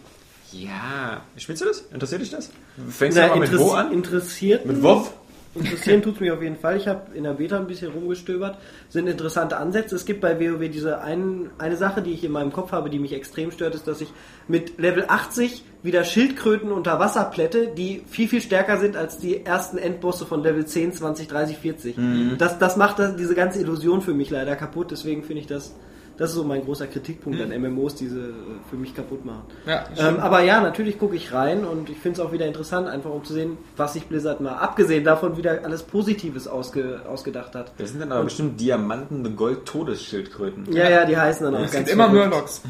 [0.52, 1.22] ja.
[1.38, 1.84] Spielst du das?
[1.94, 2.50] Interessiert dich das?
[2.90, 3.92] Fängst Na, du mal mit wo an?
[3.92, 5.12] Interessiert Mit WoW?
[5.56, 6.78] Interessieren tut's mich auf jeden Fall.
[6.78, 8.58] Ich habe in der Beta ein bisschen rumgestöbert.
[8.90, 9.96] Sind interessante Ansätze.
[9.96, 13.00] Es gibt bei WoW diese ein, eine Sache, die ich in meinem Kopf habe, die
[13.00, 14.10] mich extrem stört, ist, dass ich
[14.48, 19.44] mit Level 80 wieder Schildkröten unter Wasser plätte, die viel, viel stärker sind als die
[19.46, 21.96] ersten Endbosse von Level 10, 20, 30, 40.
[22.38, 24.92] Das, das macht das, diese ganze Illusion für mich leider kaputt.
[24.92, 25.74] Deswegen finde ich das,
[26.20, 28.34] das ist so mein großer Kritikpunkt an MMOs, diese äh,
[28.70, 29.44] für mich kaputt machen.
[29.66, 32.88] Ja, Ähm, aber ja, natürlich gucke ich rein und ich finde es auch wieder interessant,
[32.90, 37.56] einfach um zu sehen, was sich Blizzard mal abgesehen davon wieder alles Positives ausge, ausgedacht
[37.56, 37.72] hat.
[37.78, 40.74] Das sind dann aber bestimmt Diamanten, Gold-Todesschildkröten.
[40.74, 42.10] Ja, ja, die heißen dann auch es ganz gibt immer.
[42.10, 42.64] Murlocs.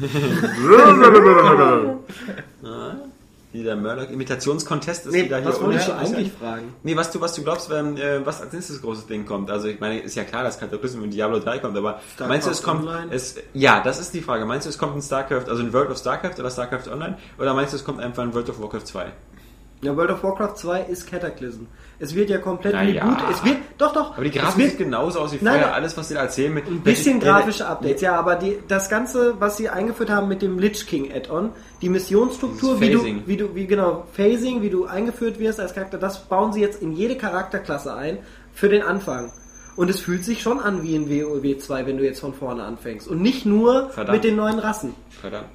[3.52, 6.74] Wie der Murloc-Imitationskontest ist Nee, wieder hier was wollte ich so eigentlich fragen?
[6.84, 9.50] Nee, was du, was du glaubst, ähm, äh, was als nächstes großes Ding kommt.
[9.50, 12.46] Also ich meine, ist ja klar, dass Cataclysm und Diablo 3 kommt, aber StarCraft meinst
[12.46, 13.12] du, es kommt, Online?
[13.12, 14.46] es, ja, das ist die Frage.
[14.46, 17.18] Meinst du, es kommt ein StarCraft, also ein World of StarCraft oder StarCraft Online?
[17.38, 19.12] Oder meinst du, es kommt einfach ein World of Warcraft 2?
[19.82, 21.64] Ja, World of Warcraft 2 ist Cataclysm.
[21.98, 23.04] Es wird ja komplett Na wie ja.
[23.06, 23.16] gut.
[23.30, 24.12] Es wird, doch, doch.
[24.12, 25.60] Aber die Grafik wird sieht genauso aus wie vorher.
[25.62, 25.72] nein.
[25.72, 28.90] Alles, was sie da erzählen mit ein bisschen Äh, grafische Updates, ja, aber die, das
[28.90, 31.50] Ganze, was sie eingeführt haben mit dem Lich King Add-on,
[31.80, 35.96] die Missionsstruktur, wie du, wie du, wie genau, Phasing, wie du eingeführt wirst als Charakter,
[35.96, 38.18] das bauen sie jetzt in jede Charakterklasse ein
[38.52, 39.32] für den Anfang.
[39.76, 42.64] Und es fühlt sich schon an wie in WoW 2, wenn du jetzt von vorne
[42.64, 43.08] anfängst.
[43.08, 44.16] Und nicht nur Verdammt.
[44.16, 44.94] mit den neuen Rassen.
[45.20, 45.48] Verdammt.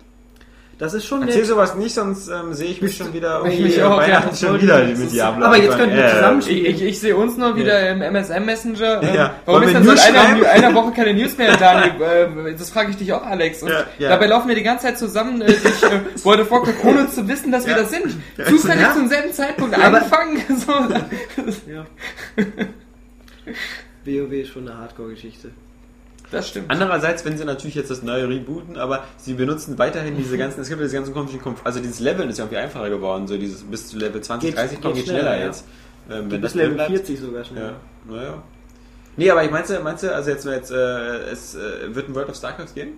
[0.78, 1.48] Das ist schon Erzähl nett.
[1.48, 4.36] sowas nicht, sonst ähm, sehe ich mich schon wieder Ich mich auch, Weihnachten ja.
[4.36, 5.46] schon wieder mit Diablo.
[5.46, 5.92] Aber jetzt anfangen.
[5.92, 9.02] können wir zusammen Ich, ich, ich sehe uns nur wieder im MSM Messenger.
[9.02, 9.36] Ähm, Ja.
[9.46, 11.92] Warum Wollen ist denn seit einer, einer Woche keine News mehr, Daniel?
[12.02, 13.64] Äh, das frage ich dich auch, Alex.
[13.64, 14.10] Und Ja, ja.
[14.10, 17.54] dabei laufen wir die ganze Zeit zusammen äh, durch äh, of Warcraft, ohne zu wissen,
[17.54, 18.14] dass wir das sind.
[18.46, 18.94] Zufällig Ja.
[18.94, 20.42] zum selben Zeitpunkt angefangen.
[20.58, 20.74] So.
[24.06, 25.52] WoW ist schon eine Hardcore-Geschichte.
[26.36, 26.70] Das stimmt.
[26.70, 30.68] Andererseits, wenn sie natürlich jetzt das neue rebooten, aber sie benutzen weiterhin diese ganzen, es
[30.70, 33.38] gibt ja diese ganzen komischen, Konf- also dieses Leveln ist ja irgendwie einfacher geworden, so
[33.38, 35.46] dieses bis zu Level 20, Geht- 30 kommt geht geht schneller, schneller, ja.
[35.48, 35.66] jetzt.
[36.10, 36.90] Ähm, wenn Bis das Level bleibt.
[36.92, 37.58] 40 sogar schon.
[37.58, 37.72] Ja,
[38.08, 38.44] naja.
[39.18, 40.76] Nee, aber ich meinst meinst du, also jetzt, jetzt äh,
[41.32, 42.92] es äh, wird ein World of Starcraft geben?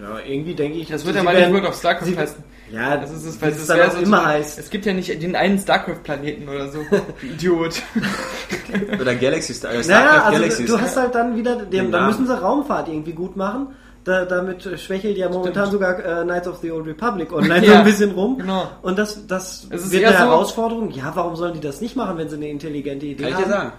[0.00, 2.42] Ja, irgendwie denke ich, Das wird ja mal nicht werden- World of StarCraft heißen.
[2.72, 4.58] Ja, Das ist es, das weil es dann auch so immer so- heißt.
[4.58, 6.78] Es gibt ja nicht den einen StarCraft-Planeten oder so.
[7.22, 7.82] Idiot.
[9.00, 10.66] Oder Galaxy Star, äh, Naja, Starcraft also Galaxies?
[10.70, 12.10] du hast halt dann wieder, Den den, da Namen.
[12.12, 13.68] müssen sie Raumfahrt irgendwie gut machen.
[14.04, 17.78] Da, damit schwächelt ja momentan sogar äh, Knights of the Old Republic online so Ja,
[17.80, 18.38] ein bisschen rum.
[18.38, 18.68] genau.
[18.82, 20.90] Und das, das Es ist wird eine so- Herausforderung.
[20.92, 23.44] Ja, warum sollen die das nicht machen, wenn sie eine intelligente Idee Kann ich haben?
[23.44, 23.72] dir sagen.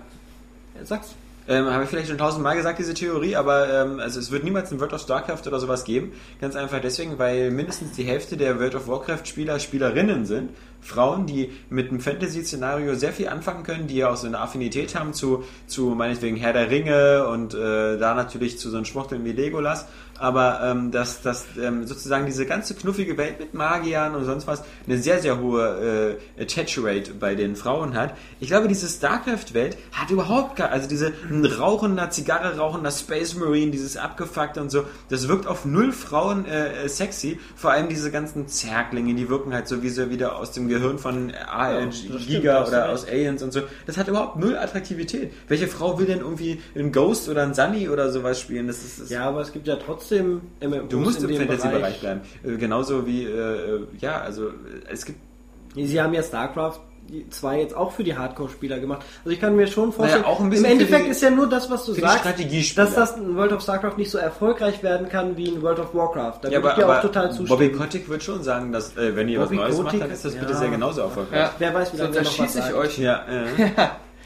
[0.79, 1.15] Ja, Sag's.
[1.49, 4.71] Ähm, Habe ich vielleicht schon tausendmal gesagt, diese Theorie, aber ähm, also es wird niemals
[4.71, 6.11] ein World of Starcraft oder sowas geben.
[6.41, 10.49] Ganz einfach deswegen, weil mindestens die Hälfte der World of Warcraft-Spieler Spielerinnen sind.
[10.87, 14.95] Frauen, die mit einem Fantasy-Szenario sehr viel anfangen können, die ja auch so eine Affinität
[14.95, 19.25] haben zu, zu meinetwegen Herr der Ringe und äh, da natürlich zu so einem Schwuchteln
[19.25, 19.85] wie Legolas.
[20.19, 24.63] Aber ähm, dass, dass ähm, sozusagen diese ganze knuffige Welt mit Magiern und sonst was
[24.87, 28.15] eine sehr, sehr hohe äh, Attach-Rate bei den Frauen hat.
[28.39, 33.69] Ich glaube, diese StarCraft-Welt hat überhaupt gar, also diese ein rauchender, Zigarre rauchender Space Marine,
[33.69, 37.39] dieses abgefuckte und so, das wirkt auf null Frauen äh, sexy.
[37.55, 40.76] Vor allem diese ganzen Zerglinge, die wirken halt so wie so wieder aus dem Gehirn
[40.97, 43.61] von AL, das stimmt, Giga du oder aus Aliens und so.
[43.85, 45.33] Das hat überhaupt null Attraktivität.
[45.47, 48.67] Welche Frau will denn irgendwie einen Ghost oder einen Sunny oder sowas spielen?
[48.67, 51.99] Das ist, das Ja, aber es gibt ja trotzdem MMOs Du musst in im Fantasy-Bereich
[51.99, 52.21] bleiben.
[52.43, 54.51] Äh, genauso wie, äh, äh, ja, also
[54.89, 55.19] es gibt.
[55.75, 56.79] Sie haben ja StarCraft
[57.29, 59.05] 2 jetzt auch für die Hardcore-Spieler gemacht.
[59.19, 61.29] Also ich kann mir schon vorstellen, Naja, auch ein bisschen im Endeffekt die- ist ja
[61.29, 62.25] nur das, was du sagst,
[62.77, 65.93] dass das in World of StarCraft nicht so erfolgreich werden kann wie in World of
[65.93, 66.39] Warcraft.
[66.41, 67.49] Da Ja, würde aber, ich dir auch total zustimmen.
[67.49, 70.11] Bobby Kotick wird schon sagen, dass äh, wenn ihr Bobby was Neues Kotick, macht, dann
[70.11, 70.57] ist das bitte ja.
[70.57, 71.39] sehr genauso erfolgreich.
[71.39, 71.51] Ja.
[71.57, 72.73] Wer weiß, wie lange Sonst der noch was ich sagt.
[72.75, 72.97] euch.
[72.99, 73.25] Ja,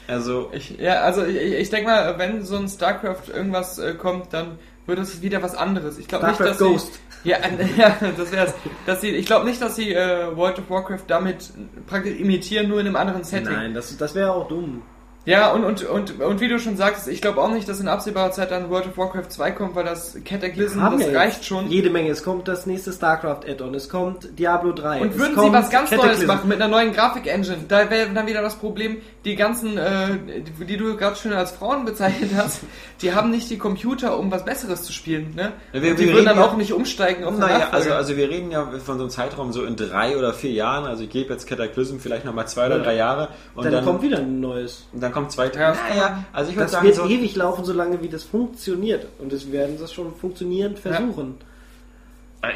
[0.08, 3.94] äh, also Ich, ja, also ich, ich denke mal, wenn so ein StarCraft irgendwas äh,
[3.94, 5.98] kommt, dann wird es wieder was anderes.
[5.98, 6.94] Ich glaube nicht, dass StarCraft Ghost.
[6.94, 7.38] sie ja,
[7.76, 8.54] ja, das wär's.
[8.86, 11.50] Dass sie, ich glaube nicht, dass sie äh, World of Warcraft damit
[11.86, 13.52] praktisch imitieren, nur in einem anderen Setting.
[13.52, 14.82] Nein, das, das wäre auch dumm.
[15.24, 17.86] Ja, und, und, und, und wie du schon sagtest, ich glaube auch nicht, dass in
[17.86, 21.68] absehbarer Zeit dann World of Warcraft 2 kommt, weil das Cataclysm, das ja reicht schon.
[21.68, 22.10] Jede Menge.
[22.10, 23.72] Es kommt das nächste StarCraft Add-on.
[23.74, 25.00] Es kommt Diablo 3.
[25.00, 28.26] Und es würden sie was ganz Neues machen mit einer neuen Grafik-Engine, da wäre dann
[28.26, 30.18] wieder das Problem, die ganzen, äh,
[30.58, 32.60] die, die du gerade schon als Frauen bezeichnet hast,
[33.00, 35.34] die haben nicht die Computer, um was Besseres zu spielen.
[35.36, 35.52] Ne?
[35.72, 38.16] Ja, wir- Und die wir würden dann ja- auch nicht umsteigen auf Naja, also, also
[38.16, 40.84] wir reden ja von so einem Zeitraum so in drei oder vier Jahren.
[40.84, 44.02] Also ich gebe jetzt Cataclysm vielleicht nochmal zwei oder drei Jahre und Dann, dann, kommt
[44.02, 44.86] wieder ein neues.
[45.12, 45.44] Dann kommt zwei.
[45.46, 48.08] Ja, das kann naja, also ich würde Das sagen wird so, ewig laufen, solange wie
[48.08, 49.06] das funktioniert.
[49.18, 51.36] Und es werden das schon funktionierend versuchen.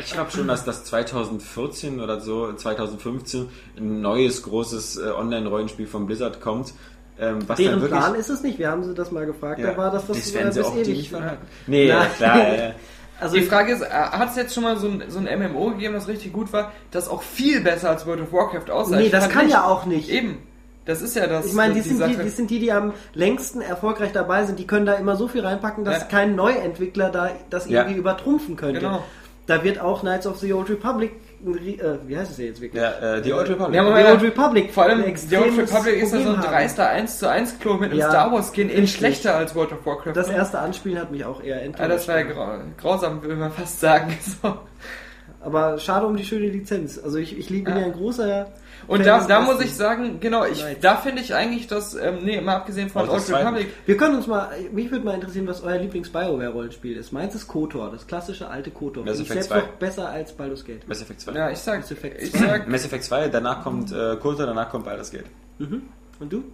[0.01, 3.49] Ich glaube schon, dass das 2014 oder so, 2015,
[3.79, 6.75] ein neues großes äh, Online-Rollenspiel von Blizzard kommt.
[7.21, 8.59] Ähm, was Deren dann wirklich, Plan ist es nicht.
[8.59, 9.61] Wir haben sie das mal gefragt.
[9.61, 10.89] ja, Da war das das das werden sie äh, bis auch ewig.
[10.97, 11.47] nicht verraten.
[11.69, 12.07] Nee, Na.
[12.07, 12.39] klar.
[12.49, 12.73] Äh,
[13.19, 15.95] Also die Frage ist, hat es jetzt schon mal so ein, so ein MMO gegeben,
[15.95, 18.97] das richtig gut war, das auch viel besser als World of Warcraft aussah?
[18.97, 19.55] Nee, Ich das kann nicht.
[19.55, 20.11] ja auch nicht.
[20.11, 20.37] Eben.
[20.87, 21.47] Das ist ja das.
[21.47, 22.23] Ich meine, die, die sind die, Sache.
[22.25, 24.59] die sind die, die am längsten erfolgreich dabei sind.
[24.59, 26.07] Die können da immer so viel reinpacken, dass Ja.
[26.07, 27.81] kein Neuentwickler da das Ja.
[27.83, 28.81] irgendwie übertrumpfen könnte.
[28.81, 29.03] Genau.
[29.47, 31.13] Da wird auch Knights of the Old Republic,
[31.45, 32.83] äh, wie heißt es jetzt wirklich?
[32.83, 33.77] ja, äh, die Old Republic.
[33.77, 34.73] Ja, The Moment, Old Republic.
[34.73, 37.91] Vor allem, The Old Republic ist ja so ein dreister 1 zu 1 Klo mit
[37.93, 38.99] einem Ja, Star Wars Skin, in richtig.
[38.99, 40.15] schlechter als World of Warcraft.
[40.15, 40.35] Das ne?
[40.35, 41.91] erste Anspielen hat mich auch eher Ja, enttäuscht.
[41.93, 44.17] das war ja grau grausam, will man fast sagen.
[44.43, 44.57] So.
[45.41, 46.99] Aber schade um die schöne Lizenz.
[47.03, 47.75] Also ich, ich liebe Ja.
[47.77, 48.49] bin ja ein großer
[48.89, 52.41] Und da, da muss ich sagen, genau, ich, da finde ich eigentlich, dass, ähm, nee,
[52.41, 53.29] mal abgesehen von Old.
[53.33, 57.13] Republic, Wir können uns mal, mich würde mal interessieren, was euer Lieblings-BioWare-Rollenspiel ist.
[57.13, 59.05] Meins ist KOTOR, das klassische alte KOTOR.
[59.05, 59.71] Mass Finde ich Effect selbst 2.
[59.73, 60.87] noch besser als Baldur's Gate.
[60.89, 61.33] Mass Effect 2.
[61.33, 62.39] ja, ich sag, Mass Effect ich 2.
[62.47, 65.27] sag, Mass Effect 2, danach kommt äh, Kultur, danach kommt Baldur's Gate.
[65.59, 66.45] Und du?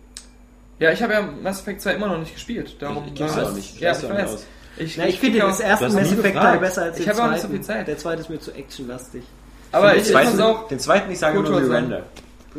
[0.78, 3.04] ja, ich habe ja Mass Effect 2 immer noch nicht gespielt, darum.
[3.06, 3.74] Ich- ich ja auch nicht.
[3.74, 4.34] Ich Ja, ich ja auch nicht weiß.
[4.34, 4.46] aus.
[4.78, 6.34] Ich, Na, ich finde krieg das erste Mass Effect gefragt.
[6.46, 7.32] Teil besser als Ich den habe auch zweiten.
[7.34, 7.88] nicht so viel Zeit.
[7.88, 9.22] Der zweite ist mir zu actionlastig.
[9.70, 12.02] Aber den, ich, ich muss zweiten, auch, den zweiten, ich sage nur Miranda.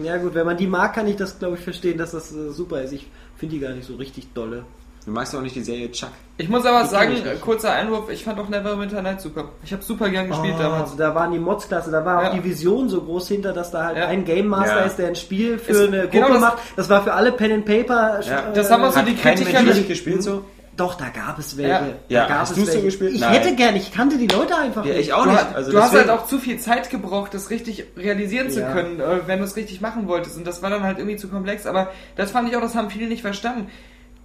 [0.02, 2.52] Ja gut, wenn man die mag, kann ich das, glaube ich, verstehen, dass das äh,
[2.52, 2.94] super ist.
[2.94, 3.08] Ich
[3.38, 4.64] finde die gar nicht so richtig dolle.
[5.06, 6.12] Du magst auch nicht die Serie Chuck.
[6.38, 9.50] Ich muss aber Die sagen, äh, kurzer Einwurf, ich fand auch Neverwinter Night super.
[9.62, 10.92] Ich habe super gern gespielt damals.
[10.94, 12.30] Oh, da waren die Mods klasse, da war Ja.
[12.30, 14.08] auch die Vision so groß hinter, dass da halt Ja.
[14.08, 14.86] ein Game Master Ja.
[14.86, 16.58] ist, der ein Spiel für Es- eine Gruppe genau das- macht.
[16.78, 18.22] Das war für alle Pen and Paper.
[18.22, 18.50] Ja.
[18.50, 20.46] äh, Das haben wir so die Kritiker nicht gespielt so?
[20.76, 21.70] Doch, da gab es welche.
[21.70, 21.80] Ja.
[21.82, 22.86] Da Ja, gab hast es du's so welche.
[22.86, 23.14] gespielt?
[23.14, 23.34] Ich Nein.
[23.34, 25.02] hätte gern, ich kannte die Leute einfach Ja, nicht.
[25.08, 25.56] ich auch Du, nicht.
[25.56, 28.72] Also du hast halt auch zu viel Zeit gebraucht, das richtig realisieren zu Ja.
[28.74, 30.36] können, äh, wenn du es richtig machen wolltest.
[30.38, 31.66] Und das war dann halt irgendwie zu komplex.
[31.68, 33.70] Aber das fand ich auch, das haben viele nicht verstanden.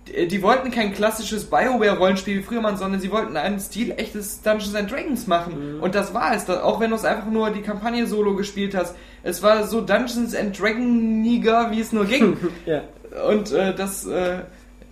[0.07, 4.75] Die, die wollten kein klassisches Bioware-Rollenspiel wie früher sondern sie wollten einen Stil echtes Dungeons
[4.75, 5.77] and Dragons machen.
[5.77, 5.83] Mhm.
[5.83, 6.49] Und das war es.
[6.49, 8.95] Auch wenn du es einfach nur die Kampagne solo gespielt hast.
[9.23, 12.37] Es war so Dungeons and Dragoniger, wie es nur ging.
[12.67, 12.83] Ja.
[13.27, 14.41] Und äh, das, äh,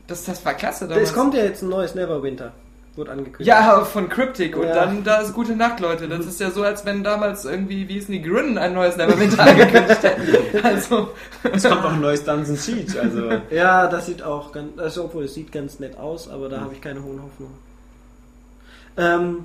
[0.06, 1.08] das, das war klasse damals.
[1.10, 2.52] Es kommt ja jetzt ein neues Neverwinter.
[2.94, 3.46] Wurde angekündigt.
[3.46, 4.56] Ja, von Cryptic.
[4.56, 4.74] Und Ja.
[4.74, 6.08] dann, da ist gute Nacht, Leute.
[6.08, 9.42] Das ist ja so, als wenn damals irgendwie, wie hießen die Grinnen, ein neues Neverwinter
[9.46, 10.64] angekündigt hätten.
[10.64, 11.10] Also,
[11.52, 12.98] Es kommt noch ein neues Dungeon Siege.
[12.98, 16.50] Also, Ja, das sieht auch ganz, also obwohl es sieht ganz nett aus, aber Mhm.
[16.52, 17.54] da habe ich keine hohen Hoffnungen.
[18.96, 19.44] Ähm,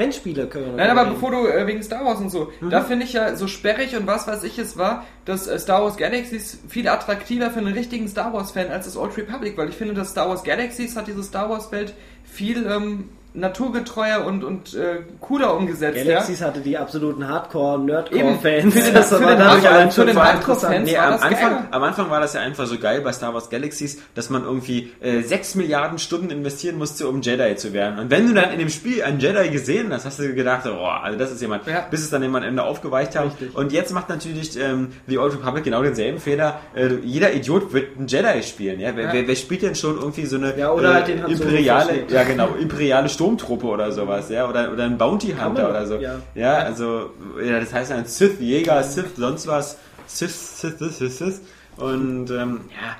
[0.00, 1.14] Rennspiele können nein, aber reden.
[1.14, 4.06] bevor du äh, wegen Star Wars und so, da finde ich ja so sperrig und
[4.06, 8.08] was weiß ich es war, dass äh, Star Wars Galaxies viel attraktiver für einen richtigen
[8.08, 11.06] Star Wars Fan als das Old Republic, weil ich finde, dass Star Wars Galaxies hat
[11.06, 11.94] diese Star Wars Welt
[12.24, 15.96] viel ähm, naturgetreuer und, und äh, cooler umgesetzt.
[15.98, 16.04] ja?
[16.04, 17.26] Galaxies hatte die absoluten.
[17.28, 18.74] Hardcore-Nerdcore-Fans.
[18.74, 20.90] Für den- Das für war den allein für den Hardcore-Fans.
[20.90, 24.00] Nee, am Anfang, am Anfang war das ja einfach so geil bei Star Wars Galaxies,
[24.14, 27.98] dass man irgendwie äh, 6 Milliarden Stunden investieren musste, um Jedi zu werden.
[27.98, 30.84] Und wenn du dann in dem Spiel einen Jedi gesehen hast, hast du gedacht, oh,
[30.86, 31.86] also das ist jemand, Ja.
[31.90, 33.26] bis es dann jemand am Ende aufgeweicht hat.
[33.26, 33.54] Richtig.
[33.54, 36.60] Und jetzt macht natürlich ähm, The Old Republic genau denselben Fehler.
[36.74, 38.80] Äh, jeder Idiot wird einen Jedi spielen.
[38.80, 38.90] Ja?
[38.94, 39.12] Wer, Ja.
[39.12, 42.10] wer, wer spielt denn schon irgendwie so eine Ja, oder halt den imperiale, versteht.
[42.10, 45.96] ja genau, imperiale Sturmtruppe oder sowas, ja, oder, oder ein Bounty Hunter oder so.
[45.96, 46.20] ja.
[46.34, 47.10] Ja, also,
[47.44, 49.76] ja, das heißt ein Sith Jäger, Sith sonst was,
[50.06, 51.40] Sith, Sith, Sith, Sith, Sith.
[51.76, 52.96] Und ähm, ja,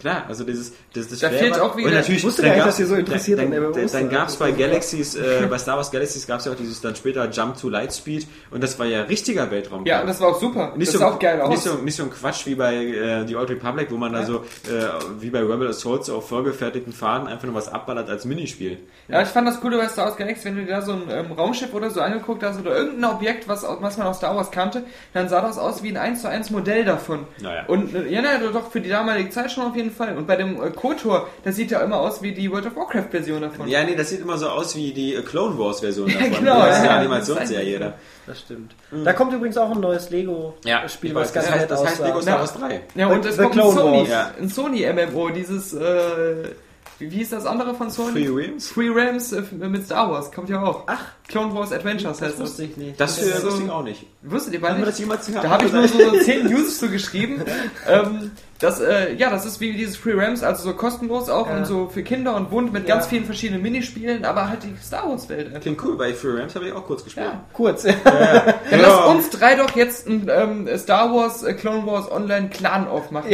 [0.00, 2.56] klar, also dieses, das, das Da fehlt auch wieder- und natürlich, Ich wusste dann gar
[2.56, 4.10] nicht, dass ihr so interessiert dann, an dann, dann seid.
[4.10, 6.96] gab es bei Galaxies, äh, bei Star Wars Galaxies gab es ja auch dieses dann
[6.96, 9.86] später Jump to Lightspeed und das war ja richtiger Weltraum.
[9.86, 10.72] Ja, und das war auch super.
[10.76, 11.50] nicht das so, sah auch geil aus.
[11.50, 14.24] nicht, so, nicht so ein Quatsch wie bei äh, The Old Republic, wo man da
[14.24, 14.88] so äh,
[15.20, 18.78] wie bei Rebel Assault so auf vorgefertigten Faden einfach nur was abballert als Minispiel.
[19.08, 21.02] Ja, ich fand das coole bei Star Wars Galaxy, wenn du dir da so ein
[21.10, 24.50] ähm, Raumschiff oder so angeguckt hast oder irgendein Objekt, was, was man aus Star Wars
[24.50, 27.26] kannte, dann sah das aus wie ein 1 zu 1 Modell davon.
[27.40, 27.64] Naja.
[27.66, 29.89] Und äh, ja, na, doch für die damalige Zeit schon auf jeden Fall.
[30.16, 33.08] Und bei dem äh, KOTOR, das sieht ja immer aus wie die World of Warcraft
[33.10, 33.68] Version davon.
[33.68, 36.30] Ja, nee, das sieht immer so aus wie die äh, Clone Wars Version davon.
[36.30, 36.96] genau, das ist eine ja.
[36.98, 37.94] Animationsserie da.
[38.26, 38.74] Das stimmt.
[39.04, 42.00] Da kommt übrigens auch ein neues Lego-Spiel, ich was weiß, das ganz heißt, das heißt.
[42.00, 42.80] Lego Star Wars 3.
[42.94, 44.08] Ja, und es kommt ein Clone Sony.
[44.08, 44.30] Ja.
[44.40, 46.50] ein Sony MMO, dieses, äh,
[46.98, 48.24] wie hieß das andere von Sony?
[48.24, 48.68] Free Realms?
[48.68, 50.84] Free Realms äh, mit Star Wars, kommt ja auch.
[50.86, 51.04] Ach.
[51.30, 52.48] Clone Wars Adventures Das heißt das.
[52.50, 53.00] wusste ich nicht.
[53.00, 54.06] Das, Das ist so- wusste ich auch nicht.
[54.22, 54.88] Wusstet ihr beide wir nicht?
[54.92, 55.30] das jemals?
[55.32, 57.42] Da habe ich nur so, so 10 News zu geschrieben.
[57.88, 61.56] ähm, das, äh, ja, das ist wie dieses Free Rams, also so kostenlos auch Ja.
[61.56, 62.96] und so für Kinder und bunt mit Ja.
[62.96, 65.58] ganz vielen verschiedenen Minispielen, aber halt die Star Wars Welt.
[65.62, 67.24] Klingt cool, bei Free Rams habe ich auch kurz gespielt.
[67.26, 67.40] Ja.
[67.54, 67.84] Kurz.
[67.84, 72.86] Dann lass uns drei doch jetzt ein ähm, Star Wars äh, Clone Wars Online Clan
[72.86, 73.30] aufmachen.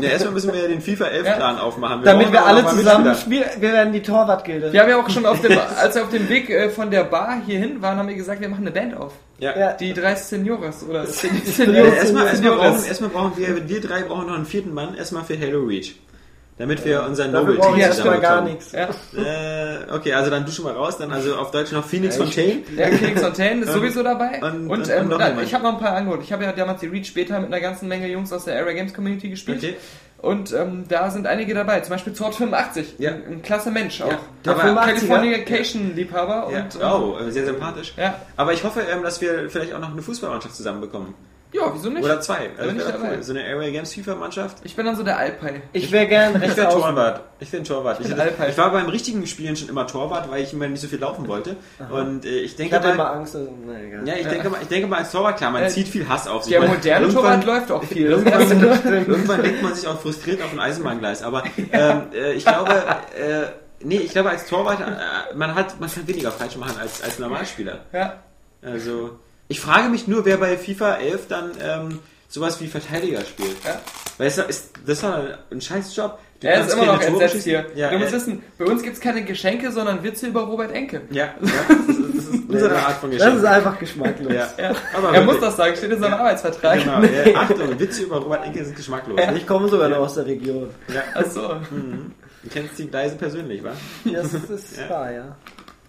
[0.00, 1.32] Ja, erstmal müssen wir ja den FIFA 11 Ja.
[1.34, 2.02] Plan aufmachen.
[2.02, 3.44] Damit brauchen wir alle zusammen spielen.
[3.60, 4.72] Wir werden die Torwartgilde.
[4.72, 7.04] Wir haben ja auch schon auf dem, als wir auf dem Weg äh, von der
[7.04, 9.12] Bar hierhin waren, haben wir gesagt, wir machen eine Band auf.
[9.38, 9.56] Ja.
[9.58, 9.72] Ja.
[9.74, 11.06] Die drei Senores oder Ja,
[11.44, 11.94] Senores.
[11.94, 15.38] erstmal, erstmal, brauchen, erstmal brauchen wir, wir drei brauchen noch einen vierten Mann, erstmal für
[15.38, 15.94] Halo Reach.
[16.58, 18.72] Damit wir unser Dafür Noble Team erstmal gar nichts.
[18.72, 18.88] Ja.
[19.14, 22.62] Äh, okay, also dann du schon mal raus, dann also auf Deutsch noch Phoenix Fontaine.
[22.74, 24.40] Ja, Phoenix Fontaine ist sowieso dabei.
[24.42, 26.22] und- Und, und- ähm, und noch na, ich habe noch ein paar Angebote.
[26.22, 28.72] Ich habe ja damals die Reach später mit einer ganzen Menge Jungs aus der Area
[28.72, 29.58] Games Community gespielt.
[29.58, 29.76] Okay.
[30.18, 31.80] Und ähm, da sind einige dabei.
[31.80, 32.94] Zum Beispiel Zord 85.
[32.98, 33.10] Ja.
[33.12, 34.10] Ein, ein klasse Mensch auch.
[34.10, 34.18] Ja.
[34.44, 34.84] Der Aber 85er?
[34.86, 36.50] Californication-Liebhaber.
[36.52, 36.62] Ja.
[36.62, 37.92] Und, ähm, Oh, äh, sehr sympathisch.
[37.96, 38.14] Ja.
[38.36, 41.14] Aber ich hoffe, ähm, dass wir vielleicht auch noch eine Fußballmannschaft zusammenbekommen.
[41.52, 42.04] Ja, wieso nicht?
[42.04, 42.50] Oder zwei.
[42.58, 43.16] Also bin ich wäre dabei.
[43.16, 43.22] cool.
[43.22, 44.58] So eine Area Games FIFA-Mannschaft.
[44.64, 45.62] Ich bin dann so der Alpei.
[45.72, 46.80] Ich wäre gern Ich rechts wäre außen.
[46.80, 47.20] Torwart.
[47.40, 48.00] Ich bin Torwart.
[48.00, 48.50] Ich, bin Alpay.
[48.50, 51.26] ich war beim richtigen Spielen schon immer Torwart, weil ich immer nicht so viel laufen
[51.28, 51.56] wollte.
[51.90, 53.36] Und äh, ich Ich denke hatte mal, immer Angst.
[53.36, 54.06] also, Na egal.
[54.06, 56.26] ja, ich denke mal, ich denke mal als Torwart klar, man Äh, zieht viel Hass
[56.28, 56.52] auf sich.
[56.52, 58.06] Der moderne Torwart läuft auch viel.
[58.06, 61.22] Irgendwann, irgendwann denkt man sich auch frustriert auf ein Eisenbahngleis.
[61.22, 62.72] Aber ähm, äh, ich glaube,
[63.18, 63.46] äh,
[63.80, 67.18] nee, ich glaube als Torwart, äh, man hat, man kann weniger falsch machen als als
[67.18, 67.80] Normalspieler.
[67.92, 68.22] ja.
[68.62, 69.18] Also
[69.48, 71.98] ich frage mich nur, wer bei FIFA 11 dann ähm,
[72.28, 73.56] sowas wie Verteidiger spielt.
[73.64, 73.80] Ja.
[74.18, 76.18] Weil es ist, das war ein Scheißjob.
[76.40, 77.64] Du Er ist immer noch Tore entsetzt hier.
[77.74, 81.02] Ja, du musst wissen, bei uns gibt's keine Geschenke, sondern Witze über Robert Enke.
[81.10, 81.34] ja, ja
[81.86, 83.38] das, ist, das ist unsere Art von Das Geschenk.
[83.38, 84.32] ist einfach geschmacklos.
[84.32, 84.48] ja.
[84.58, 84.74] Ja.
[84.94, 85.40] Aber er muss wirklich.
[85.48, 86.78] das sagen, steht in seinem Arbeitsvertrag.
[86.80, 89.18] Genau, ja, Achtung, Witze über Robert Enke sind geschmacklos.
[89.34, 90.68] Ich komme sogar noch aus der Region.
[90.92, 91.02] Ja.
[91.14, 91.54] Achso.
[92.42, 93.72] Du kennst die Gleise persönlich, wa?
[94.04, 94.90] Das ist Ja.
[94.90, 95.36] wahr, ja.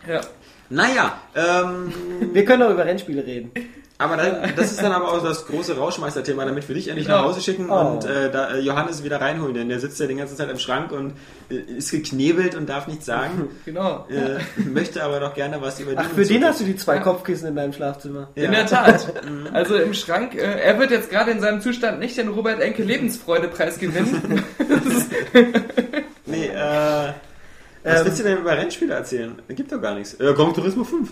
[0.08, 0.22] Ja.
[0.70, 1.94] Naja, ähm,
[2.34, 3.52] Wir können auch über Rennspiele reden.
[4.00, 7.18] Aber dann, das ist dann aber auch das große Rauschmeister-Thema, damit wir dich endlich Genau.
[7.22, 7.80] nach Hause schicken Oh.
[7.94, 10.60] und äh, da, äh, Johannes wieder reinholen, denn der sitzt ja die ganze Zeit im
[10.60, 11.14] Schrank und
[11.50, 14.06] äh, ist geknebelt und darf nichts sagen, Genau.
[14.08, 14.38] äh,
[14.70, 16.76] möchte aber doch gerne was über Ach, dich für und den so- hast du die
[16.76, 18.30] zwei Kopfkissen in deinem Schlafzimmer.
[18.36, 19.08] In der Tat.
[19.54, 20.36] Also im Schrank.
[20.36, 24.44] Äh, er wird jetzt gerade in seinem Zustand nicht den Robert Enke Lebensfreude-Preis gewinnen.
[27.88, 29.36] Äh, was Ähm, willst du denn über Rennspiele erzählen?
[29.48, 30.14] Da gibt doch gar nichts.
[30.16, 31.10] Äh, Gran Turismo 5.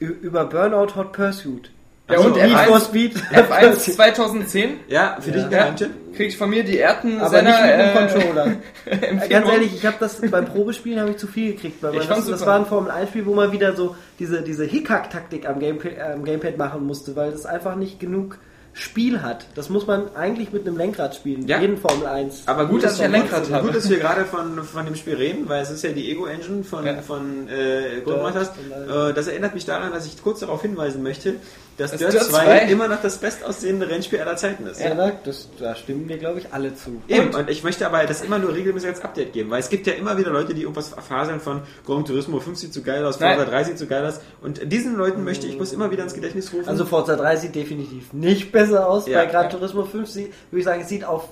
[0.00, 1.70] Ü- Über Burnout Hot Pursuit.
[2.10, 3.16] ja, so, und Need for F1, Speed.
[3.32, 5.58] F1 2010 Ja, für dich ein Ja.
[5.58, 5.90] Geheimtipp?
[6.16, 8.46] kriegt von mir die Erden Aber nicht mit dem äh, Controller.
[8.86, 9.28] Empfehlung.
[9.28, 12.26] Ganz ehrlich, ich habe das beim Probespielen habe ich zu viel gekriegt, weil Ich das,
[12.26, 12.46] das super.
[12.52, 16.24] war ein Formel 1 Spiel, wo man wieder so diese diese Hickhack-Taktik am Gamepad, am
[16.24, 18.38] Gamepad machen musste, weil das einfach nicht genug
[18.76, 19.46] Spiel hat.
[19.54, 21.46] Das muss man eigentlich mit einem Lenkrad spielen.
[21.46, 21.60] Ja.
[21.60, 22.42] Jeden Formel 1.
[22.46, 23.66] Aber gut, dass ich ein Lenkrad habe.
[23.68, 26.64] Gut, dass wir gerade von, von dem Spiel reden, weil es ist ja die Ego-Engine
[26.64, 27.00] von, Ja.
[27.00, 28.50] von äh, Codemasters.
[28.54, 29.10] Dirt.
[29.10, 31.36] Äh, das erinnert mich daran, dass ich kurz darauf hinweisen möchte,
[31.76, 34.80] dass Das Dirt, Dirt 2 2 immer noch das bestaussehende Rennspiel aller Zeiten ist.
[34.80, 37.02] Ja, das, da stimmen wir, glaube ich, alle zu.
[37.08, 39.86] Eben, und ich möchte aber das immer nur regelmäßig als Update geben, weil es gibt
[39.86, 43.16] ja immer wieder Leute, die irgendwas faseln von Gran Turismo 5 sieht zu geil aus.
[43.16, 46.14] Forza 3 sieht zu geil aus und diesen Leuten möchte ich bloß immer wieder ins
[46.14, 46.68] Gedächtnis rufen.
[46.68, 49.06] Also Forza 3 sieht definitiv nicht besser aus.
[49.06, 49.18] Ja.
[49.18, 51.28] Bei Gran Turismo 5 sieht, würde ich sagen, es sieht auf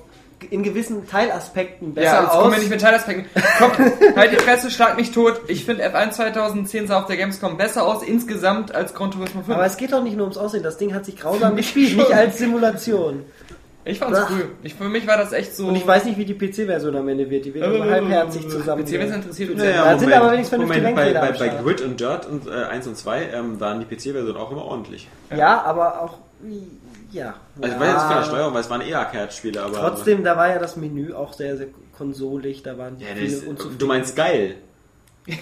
[0.50, 2.52] in gewissen Teilaspekten besser Ja, jetzt kommen aus.
[2.52, 3.26] wir nicht mit Teilaspekten.
[3.58, 3.70] Komm,
[4.16, 5.40] halt die Fresse, schlag mich tot.
[5.48, 9.54] Ich finde F1 2010 sah auf der Gamescom besser aus insgesamt als Gran Turismo 5.
[9.56, 10.62] Aber es geht doch nicht nur ums Aussehen.
[10.62, 13.24] Das Ding hat sich grausam gespielt, nicht als Simulation.
[13.84, 14.30] ich fand's Ach.
[14.30, 14.50] cool.
[14.62, 15.66] Ich, für mich war das echt so.
[15.66, 17.44] Und ich weiß nicht, wie die PC-Version am Ende wird.
[17.44, 18.84] Die wird so halbherzig zusammen.
[18.84, 21.62] PC was interessiert uns Naja, Da sind aber wenigstens vernünftige Moment, bei, bei, bei.
[21.62, 25.08] Grid und Dirt und äh, 1 und 2 ähm, waren die PC-Versionen auch immer ordentlich.
[25.36, 26.18] Ja, aber auch.
[27.12, 27.34] Ja.
[27.60, 29.78] Also ich weiß jetzt von der Steuerung, weil es waren eher Arcade-Spiele, aber...
[29.78, 32.62] Trotzdem, da war ja das Menü auch sehr, sehr konsolig.
[32.62, 33.78] Da waren Ja, viele unzufrieden.
[33.78, 34.56] du meinst geil.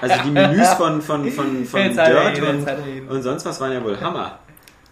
[0.00, 4.00] Also die Menüs von, von, von, von Dirt und, und sonst was waren ja wohl
[4.00, 4.38] Hammer.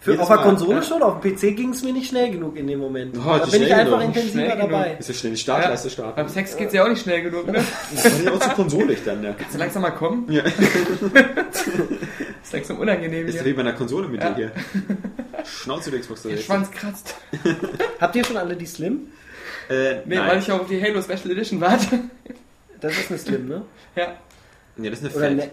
[0.02, 0.82] Für, auf der Konsole ja.
[0.82, 3.14] schon, auf dem PC ging es mir nicht schnell genug in dem Moment.
[3.18, 4.16] Oh, da bin ich einfach genug.
[4.16, 4.70] intensiver Schnell genug.
[4.70, 4.97] dabei.
[4.98, 6.16] Ist ja schnell die ja, Startleiste starten.
[6.16, 7.62] beim Sex geht's ja auch nicht schnell genug, ne?
[7.94, 9.35] Das war ja auch zu konsolig dann, ja.
[9.35, 10.24] Kannst du langsam mal kommen?
[10.32, 10.43] ja.
[12.43, 13.44] Ist langsam unangenehm Ist hier.
[13.44, 14.31] wie bei einer Konsole mit Ja.
[14.31, 15.44] dir hier.
[15.44, 16.47] Schnauze, du Xbox Der 360.
[16.47, 17.14] Schwanz kratzt.
[18.01, 19.09] Habt ihr schon alle die Slim?
[19.68, 20.28] Äh, Nee, nein.
[20.28, 22.01] weil ich auch auf die Halo Special Edition warte.
[22.81, 23.62] Das ist eine Slim, ne?
[23.97, 24.14] ja.
[24.78, 25.36] Ja, das ist eine Fett.
[25.36, 25.51] ne,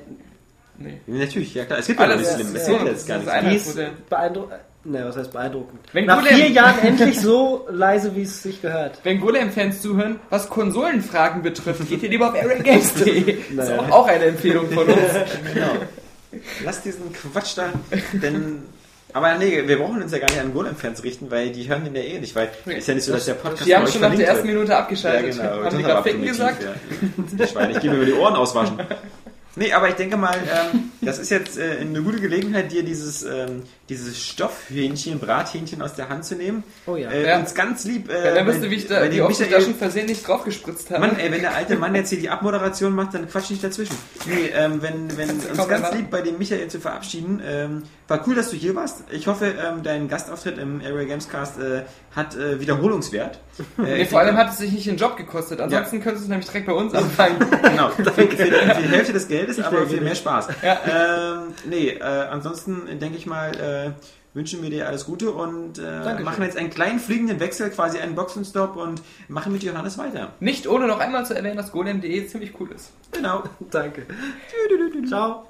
[0.79, 0.99] Nee.
[1.07, 1.79] Natürlich, ja klar.
[1.79, 2.55] Es gibt ja noch Alles die ist- Slim.
[2.55, 3.75] Es ja, gibt das jetzt gar ist nichts.
[4.09, 4.53] beeindruckend.
[4.83, 5.79] Ne, was heißt beeindruckend?
[5.91, 8.99] Wenn Nach Golem- vier Jahren endlich so leise, wie es sich gehört.
[9.03, 13.37] Wenn Golem-Fans zuhören, was Konsolenfragen betrifft, geht ihr lieber auf areagames.de.
[13.57, 14.97] Das ist auch, auch eine Empfehlung von uns.
[15.53, 15.71] Genau.
[16.63, 17.69] Lass diesen Quatsch da,
[18.13, 18.63] denn...
[19.13, 21.95] Aber nee, wir brauchen uns ja gar nicht an Golem-Fans richten, weil die hören den
[21.95, 24.13] ja eh nicht, weil ist ja nicht so, dass der Podcast Die haben schon nach
[24.13, 24.53] der ersten wird.
[24.55, 25.31] Minute Ja, abgeschaltet.
[25.37, 25.63] genau.
[25.63, 26.61] Haben die gerade Ficken gesagt?
[26.63, 26.73] Ja.
[27.17, 28.77] Die Schweine, ich gebe mir die Ohren auswaschen.
[29.57, 33.23] Nee, aber ich denke mal, ähm, das ist jetzt äh, eine gute Gelegenheit, dir dieses,
[33.23, 36.63] ähm, dieses Stoffhähnchen, Brathähnchen aus der Hand zu nehmen.
[36.85, 37.09] Oh ja.
[37.09, 37.39] Äh, Ja.
[37.39, 38.09] Uns ganz lieb.
[38.09, 40.99] Äh, Ja, dann ihr, wie ich da auf die Michael- Flaschen versehentlich draufgespritzt habe.
[41.01, 43.95] Mann, ey, wenn der alte Mann jetzt hier die Abmoderation macht, dann quatsch nicht dazwischen.
[44.25, 47.41] Nee, ähm, wenn, wenn uns Komm, ganz lieb bei dem Michael zu verabschieden.
[47.45, 49.03] Ähm, war cool, dass du hier warst.
[49.11, 51.83] Ich hoffe, ähm, dein Gastauftritt im Area Games Cast äh,
[52.15, 53.39] hat äh, Wiederholungswert.
[53.79, 55.59] Äh, Nee, ich vor allem hat es sich nicht den Job gekostet.
[55.59, 57.37] Ansonsten könntest du es nämlich direkt bei uns anfangen.
[57.63, 58.45] Genau, für, für, für
[58.81, 60.13] die Hälfte des Geldes, aber denke für mehr.
[60.15, 60.47] Spaß.
[60.61, 63.76] Ähm, nee, äh, ansonsten denke ich mal, äh,
[64.33, 68.15] wünschen wir dir alles Gute und äh, machen jetzt einen kleinen fliegenden Wechsel, quasi einen
[68.15, 70.33] Boxenstopp und machen mit Johannes weiter.
[70.39, 72.91] Nicht ohne noch einmal zu erwähnen, dass golem.de ziemlich cool ist.
[73.11, 73.43] Genau.
[73.71, 74.05] Danke.
[75.07, 75.47] Ciao.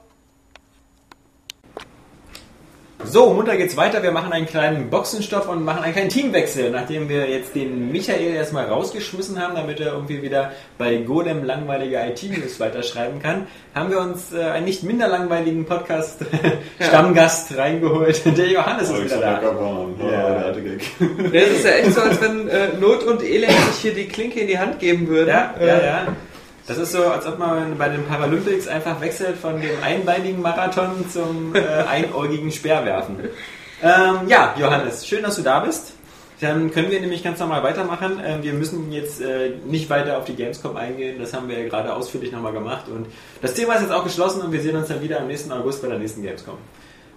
[3.04, 4.02] So, munter geht's weiter.
[4.02, 6.72] Wir machen einen kleinen Boxenstopp und machen einen kleinen Teamwechsel.
[6.72, 11.98] Nachdem wir jetzt den Michael erstmal rausgeschmissen haben, damit er irgendwie wieder bei Golem langweilige
[12.00, 13.46] IT-News weiterschreiben kann,
[13.76, 18.22] haben wir uns äh, einen nicht minder langweiligen Podcast-Stammgast reingeholt.
[18.38, 19.36] Der Johannes ist wieder da.
[19.36, 19.96] Ackerbahn.
[20.02, 20.52] Ja, Ja.
[20.52, 20.64] der.
[21.32, 24.40] Das ist ja echt so, als wenn äh, Not und Elend sich hier die Klinke
[24.40, 25.30] in die Hand geben würden.
[25.30, 26.08] Ja, Äh, ja, ja.
[26.68, 31.10] Das ist so, als ob man bei den Paralympics einfach wechselt von dem einbeinigen Marathon
[31.10, 33.20] zum äh, einäugigen Speerwerfen.
[33.82, 35.94] Ähm, ja, Johannes, schön, dass du da bist.
[36.42, 38.22] Dann können wir nämlich ganz normal weitermachen.
[38.24, 41.20] Ähm, wir müssen jetzt äh, nicht weiter auf die Gamescom eingehen.
[41.20, 42.90] Das haben wir ja gerade ausführlich nochmal gemacht.
[42.90, 43.08] Und
[43.42, 45.82] das Thema ist jetzt auch geschlossen und wir sehen uns dann wieder am nächsten August
[45.82, 46.58] bei der nächsten Gamescom.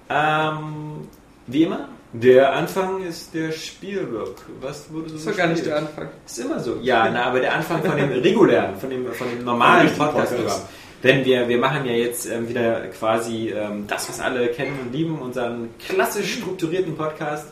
[0.08, 1.08] Ähm,
[1.48, 4.36] wie immer, der Anfang ist der Spielblock.
[4.60, 6.08] Was wurde so Das war gar nicht der Anfang.
[6.26, 6.78] Ist immer so.
[6.82, 10.46] Ja, na, aber der Anfang von dem regulären, von dem, von dem normalen Podcast-Programm.
[10.46, 10.68] Podcast.
[11.02, 14.92] Denn wir, wir machen ja jetzt ähm, wieder quasi ähm, das, was alle kennen und
[14.92, 17.48] lieben, unseren klassisch strukturierten Podcast.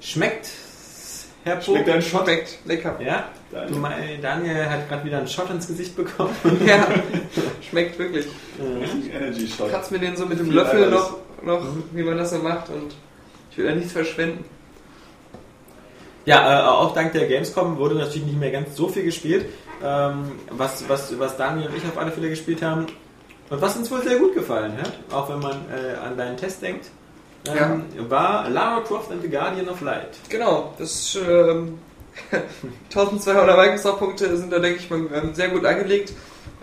[0.00, 0.50] Schmeckt,
[1.44, 1.72] Herr Po?
[1.72, 2.24] Schmeckt dein Shot?
[2.24, 2.98] Schmeckt lecker.
[3.00, 3.72] Ja, Daniel.
[3.72, 6.34] du, mein, Daniel hat gerade wieder einen Shot ins Gesicht bekommen.
[6.66, 6.88] Ja,
[7.70, 8.26] schmeckt wirklich.
[8.80, 9.70] Richtig Energy Shot.
[9.70, 12.70] Kratz mir den so mit dem Viel Löffel noch, noch, wie man das so macht
[12.70, 12.96] und
[13.52, 14.44] Ich will ja nichts verschwenden.
[16.24, 19.44] Ja, äh, auch dank der Gamescom wurde natürlich nicht mehr ganz so viel gespielt,
[19.84, 22.86] ähm, was, was, was Daniel und ich auf alle Fälle gespielt haben.
[23.50, 26.62] Und was uns wohl sehr gut gefallen hat, auch wenn man äh, an deinen Test
[26.62, 26.86] denkt,
[27.46, 30.16] ähm, war Lara Croft and the Guardian of Light.
[30.30, 31.78] Genau, das ähm,
[32.90, 36.12] 1200 Microsoft-Punkte sind da, denke ich mal, ähm, sehr gut angelegt.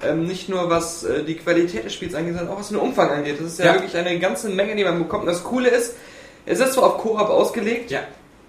[0.01, 3.09] Ähm, nicht nur was äh, die Qualität des Spiels angeht, sondern auch was den Umfang
[3.09, 3.35] angeht.
[3.39, 3.73] Das ist ja, Ja.
[3.73, 5.23] wirklich eine ganze Menge, die man bekommt.
[5.23, 5.95] Und das Coole ist,
[6.45, 7.99] es ist zwar auf Koop ausgelegt, Ja.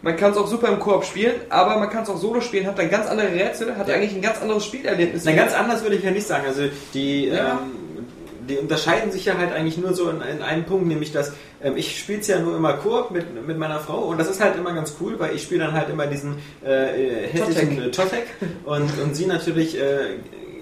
[0.03, 2.67] man kann es auch super im Koop spielen, aber man kann es auch solo spielen,
[2.67, 3.95] hat dann ganz andere Rätsel, hat Ja.
[3.95, 5.25] eigentlich ein ganz anderes Spielerlebnis.
[5.25, 6.45] Na, ganz anders würde ich ja nicht sagen.
[6.47, 6.62] Also
[6.95, 7.53] die, Ja.
[7.62, 8.07] ähm,
[8.49, 11.77] die unterscheiden sich ja halt eigentlich nur so in, in einem Punkt, nämlich dass ähm,
[11.77, 14.57] ich spiele es ja nur immer Koop mit, mit meiner Frau und das ist halt
[14.57, 18.25] immer ganz cool, weil ich spiele dann halt immer diesen äh, hässlichen Totek
[18.65, 20.17] und, und sie natürlich äh,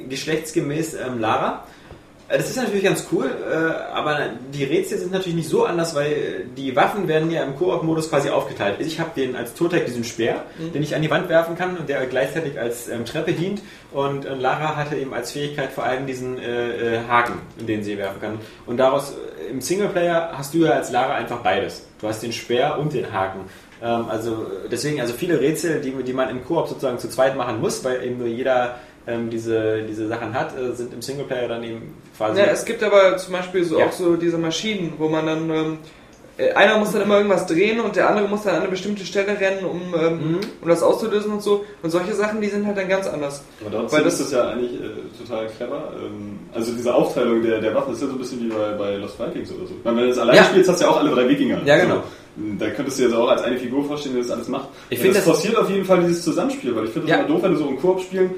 [0.09, 1.65] geschlechtsgemäß ähm, Lara.
[2.29, 3.55] Äh, Das ist natürlich ganz cool, äh,
[3.95, 8.11] aber die Rätsel sind natürlich nicht so anders, weil die Waffen werden ja im Koop-Modus
[8.11, 8.77] quasi aufgeteilt.
[8.81, 10.45] Ich habe den als Totek diesen Speer,
[10.75, 13.63] den ich an die Wand werfen kann und der gleichzeitig als ähm, Treppe dient.
[13.93, 17.97] Und äh, Lara hatte eben als Fähigkeit vor allem diesen äh, äh, Haken, den sie
[17.97, 18.39] werfen kann.
[18.67, 21.87] Und daraus äh, im Singleplayer hast du ja als Lara einfach beides.
[22.01, 23.41] Du hast den Speer und den Haken.
[23.83, 27.61] Ähm, also deswegen, also viele Rätsel, die, die man im Koop sozusagen zu zweit machen
[27.61, 28.77] muss, weil eben nur jeder
[29.07, 32.41] ähm, diese, diese Sachen hat, äh, sind im Singleplayer dann eben quasi.
[32.41, 33.87] Ja, es gibt aber zum Beispiel so Ja.
[33.87, 35.79] auch so diese Maschinen, wo man dann ähm,
[36.37, 39.05] äh, einer muss dann immer irgendwas drehen und der andere muss dann an eine bestimmte
[39.05, 40.41] Stelle rennen, um, ähm, Mhm.
[40.63, 41.65] um das auszulösen und so.
[41.83, 43.43] Und solche Sachen, die sind halt dann ganz anders.
[43.61, 44.85] Aber dazu Weil ist das- das ja eigentlich äh,
[45.21, 45.93] total clever.
[46.01, 48.97] Ähm, also diese Aufteilung der, der Waffen ist ja so ein bisschen wie bei, bei
[48.99, 49.75] Lost Vikings oder so.
[49.83, 50.45] Weil wenn du das allein Ja.
[50.45, 51.61] spielst, hast du ja auch alle drei Wikinger.
[51.65, 51.97] Ja, genau.
[51.97, 52.03] So,
[52.57, 54.69] da könntest du dir das auch als eine Figur vorstellen, die das alles macht.
[54.91, 57.17] Ich Ja, find das das- forciert auf jeden Fall dieses Zusammenspiel, weil ich finde das
[57.19, 57.25] Ja.
[57.25, 58.31] immer doof, wenn du so im Koop spielen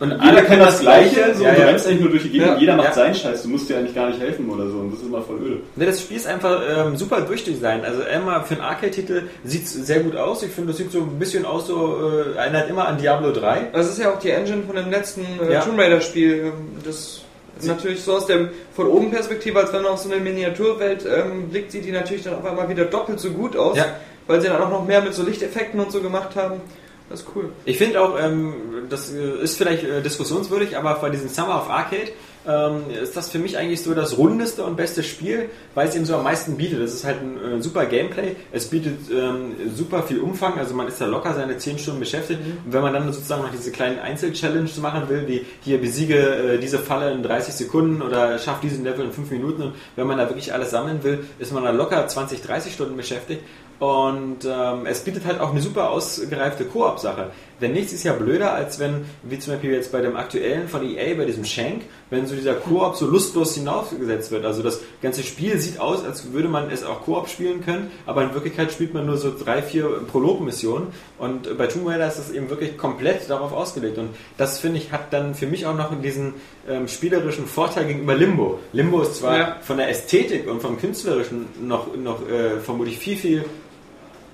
[0.00, 1.66] Und jeder alle kann das Gleiche, so, Ja, du ja.
[1.66, 2.56] rennst eigentlich nur durch die Gegend, Ja.
[2.58, 2.94] jeder macht Ja.
[2.94, 5.22] seinen Scheiß, du musst dir eigentlich gar nicht helfen oder so und das ist immer
[5.22, 5.60] voll öde.
[5.76, 7.84] Ne, das Spiel ist einfach ähm, super durchdesignt.
[7.84, 10.42] Also einmal für einen Arcade-Titel sieht es sehr gut aus.
[10.42, 11.96] Ich finde, das sieht so ein bisschen aus, so
[12.34, 13.70] äh, erinnert immer an Diablo 3.
[13.72, 15.60] Das ist ja auch die Engine von dem letzten äh, Ja.
[15.62, 16.44] Tomb Raider Spiel.
[16.46, 16.52] ähm,
[16.84, 17.22] Das
[17.62, 21.48] natürlich so aus der von oben Perspektive, als wenn man auf so eine Miniaturwelt ähm,
[21.48, 23.86] blickt, sieht die natürlich dann auf einmal wieder doppelt so gut aus, Ja.
[24.28, 26.60] weil sie dann auch noch mehr mit so Lichteffekten und so gemacht haben.
[27.08, 27.50] Das ist cool.
[27.64, 28.54] Ich finde auch, ähm,
[28.90, 32.12] das äh, ist vielleicht äh, diskussionswürdig, aber bei diesem Summer of Arcade
[32.46, 36.04] ähm, ist das für mich eigentlich so das rundeste und beste Spiel, weil es eben
[36.04, 36.80] so am meisten bietet.
[36.80, 40.86] Es ist halt ein äh, super Gameplay, es bietet ähm, super viel Umfang, also man
[40.86, 42.40] ist da locker seine 10 Stunden beschäftigt.
[42.64, 46.58] Und wenn man dann sozusagen noch diese kleinen Einzel-Challenge machen will, wie hier besiege äh,
[46.58, 49.62] diese Falle in 30 Sekunden oder schaff diesen Level in 5 Minuten.
[49.62, 52.96] Und wenn man da wirklich alles sammeln will, ist man da locker 20, 30 Stunden
[52.96, 53.42] beschäftigt
[53.78, 57.30] und ähm, es bietet halt auch eine super ausgereifte Koop-Sache.
[57.60, 60.84] Denn nichts ist ja blöder, als wenn, wie zum Beispiel jetzt bei dem aktuellen von
[60.88, 64.44] EA, bei diesem Shank, wenn so dieser Koop so lustlos hinaufgesetzt wird.
[64.44, 68.22] Also das ganze Spiel sieht aus, als würde man es auch Koop spielen können, aber
[68.22, 70.88] in Wirklichkeit spielt man nur so drei, vier Prolog-Missionen.
[71.18, 73.98] Und bei Tomb Raider ist das eben wirklich komplett darauf ausgelegt.
[73.98, 76.34] Und das, finde ich, hat dann für mich auch noch diesen
[76.68, 78.60] ähm, spielerischen Vorteil gegenüber Limbo.
[78.72, 79.56] Limbo ist zwar Ja.
[79.62, 83.44] von der Ästhetik und vom Künstlerischen noch, noch äh, vermutlich viel, viel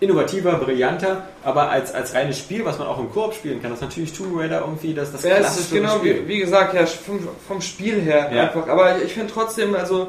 [0.04, 3.80] innovativer, brillanter, aber als, als reines Spiel, was man auch im Koop spielen kann, das
[3.80, 6.22] ist natürlich Tomb Raider irgendwie das, das Ja, es ist genau Spiel.
[6.24, 8.42] wie, wie gesagt, ja, vom, vom Spiel her Ja.
[8.44, 8.68] einfach.
[8.68, 10.08] Aber ich finde trotzdem, also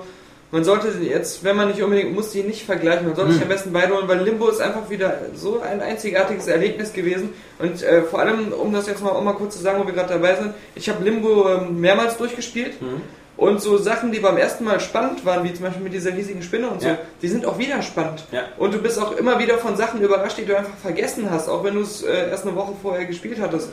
[0.52, 3.08] man sollte sie jetzt, wenn man nicht unbedingt muss, die nicht vergleichen.
[3.08, 3.48] Man sollte sich Hm.
[3.48, 7.30] am besten beide holen, weil Limbo ist einfach wieder so ein einzigartiges Erlebnis gewesen.
[7.60, 9.94] Und äh, vor allem, um das jetzt mal, auch mal kurz zu sagen, wo wir
[9.94, 12.82] gerade dabei sind, ich habe Limbo ähm, mehrmals durchgespielt.
[12.82, 13.02] Mhm.
[13.38, 16.42] Und so Sachen, die beim ersten Mal spannend waren, wie zum Beispiel mit dieser riesigen
[16.42, 16.98] Spinne und so, Ja.
[17.22, 18.24] die sind auch wieder spannend.
[18.32, 18.44] Ja.
[18.58, 21.64] Und du bist auch immer wieder von Sachen überrascht, die du einfach vergessen hast, auch
[21.64, 23.70] wenn du es äh, erst eine Woche vorher gespielt hattest.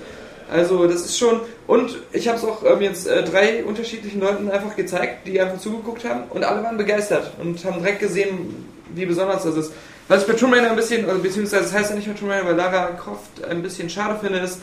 [0.52, 1.40] Also das ist schon...
[1.68, 5.59] Und ich habe es auch ähm, jetzt äh, drei unterschiedlichen Leuten einfach gezeigt, die einfach
[5.60, 9.72] zugeguckt haben und alle waren begeistert und haben direkt gesehen, wie besonders das ist.
[10.09, 12.32] Was ich bei Tomb Raider ein bisschen, also beziehungsweise das heißt ja nicht bei Tomb
[12.32, 14.59] Raider, weil Lara Croft ein bisschen schade finde, ist,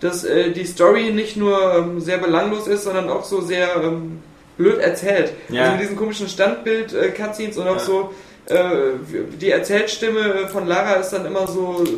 [0.00, 4.20] dass äh, die Story nicht nur ähm, sehr belanglos ist, sondern auch so sehr ähm,
[4.60, 5.32] blöd erzählt.
[5.48, 5.62] Ja.
[5.62, 7.78] Also mit diesen komischen Standbild-Cutscenes und auch Ja.
[7.80, 8.14] so
[8.46, 8.56] äh,
[9.40, 11.88] die Erzählstimme von Lara ist dann immer so äh,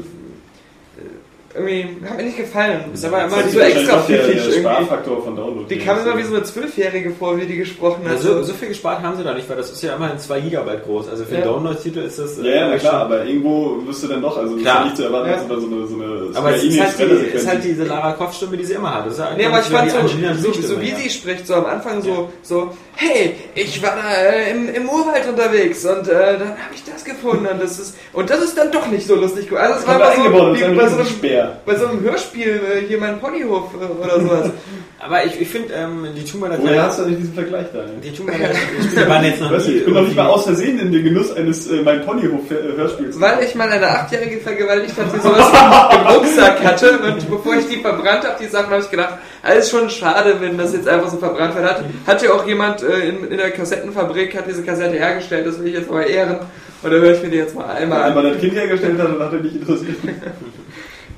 [1.54, 2.84] irgendwie, hat mir nicht gefallen.
[2.94, 4.60] Ist aber immer so extra pfiffig der irgendwie.
[4.60, 5.66] Sparfaktor von Download.
[5.74, 8.12] Die kam immer wie so eine Zwölfjährige vor, wie die gesprochen hat.
[8.16, 10.84] Also, so viel gespart haben sie da nicht, weil das ist ja immerhin 2 Gigabyte
[10.84, 11.08] groß.
[11.08, 11.36] Also für Ja.
[11.42, 12.38] einen Download-Titel ist das...
[12.38, 14.78] äh, Ja, ja, na klar, aber irgendwo wirst du dann doch, also es ist Klar.
[14.78, 15.36] ja nicht zu erwarten, Ja.
[15.36, 17.84] dass du da so eine, so eine Aber es ist halt, die, ist halt diese
[17.84, 19.06] Lara Croft-Stimme, die sie immer hat.
[19.06, 20.96] Das ist ja Nee, aber ich fand so, so, so wie ja.
[20.96, 25.28] sie spricht, so am Anfang so, so, hey, ich war da äh, im, im Urwald
[25.28, 28.70] unterwegs und äh, dann habe ich das gefunden und das ist und das ist dann
[28.70, 29.50] doch nicht so lustig.
[29.52, 31.41] Also es war da immer so, wie bei so einem Riesenspeer.
[31.42, 31.56] Ja.
[31.66, 34.50] bei so einem Hörspiel äh, hier mein Ponyhof äh, oder sowas.
[35.04, 37.80] Aber ich, ich finde, ähm, die Tomb Raider Woher hast du denn diesen Vergleich da?
[38.04, 38.54] die Tomb Raider
[38.84, 41.02] Spiele waren jetzt noch Weißt nie ich bin noch nicht mal aus Versehen in den
[41.04, 43.20] Genuss eines äh, Mein Ponyhof-Hörspiels.
[43.20, 45.50] Weil ich mal eine Achtjährige vergewaltigt habe, die sowas
[45.92, 49.70] im Rucksack hatte und bevor ich die verbrannt habe, die Sachen, habe ich gedacht, alles
[49.70, 51.64] schon schade, wenn das jetzt einfach so verbrannt wird.
[51.64, 55.58] Hat, hat ja auch jemand äh, in, in der Kassettenfabrik, hat diese Kassette hergestellt, das
[55.58, 56.38] will ich jetzt mal ehren.
[56.82, 58.14] Und da höre ich mir die jetzt mal einmal Wenn an.
[58.14, 59.96] man das Kind hergestellt hat, dann hat er nicht interessiert.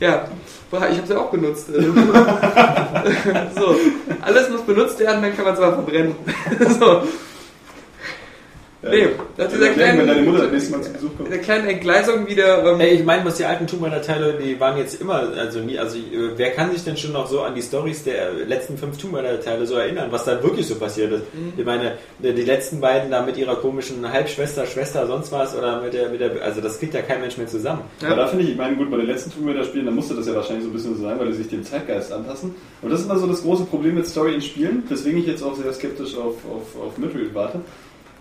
[0.01, 0.27] Ja,
[0.91, 1.67] ich habe sie auch benutzt.
[3.55, 3.77] so,
[4.23, 6.17] alles muss benutzt werden, dann kann man es aber verbrennen.
[6.81, 7.03] so,
[8.91, 11.31] Nee, nach dieser Erklären, wenn deine kleinen, Mutter das nächste Mal zu Besuch kommt.
[11.31, 12.73] der kleinen Entgleisung wieder.
[12.73, 15.61] Ähm, Ey, ich meine, was die alten Tomb Raider Teile, die waren jetzt immer, also
[15.61, 18.77] nie, also äh, wer kann sich denn schon noch so an die Stories der letzten
[18.77, 21.23] fünf Tomb Raider Teile so erinnern, was da wirklich so passiert ist?
[21.57, 25.95] Ich meine, die letzten beiden da mit ihrer komischen Halbschwester, Schwester, sonst was oder mit
[25.95, 27.83] der, mit der, also das kriegt ja kein Mensch mehr zusammen.
[28.05, 30.15] Aber da finde ich, ich meine, gut, bei den letzten Tomb Raider Spielen, da musste
[30.15, 32.55] das ja wahrscheinlich so ein bisschen so sein, weil die sich dem Zeitgeist anpassen.
[32.83, 35.43] Und das ist immer so das große Problem mit Story in Spielen, weswegen ich jetzt
[35.43, 37.61] auch sehr skeptisch auf, auf, auf Midfield warte.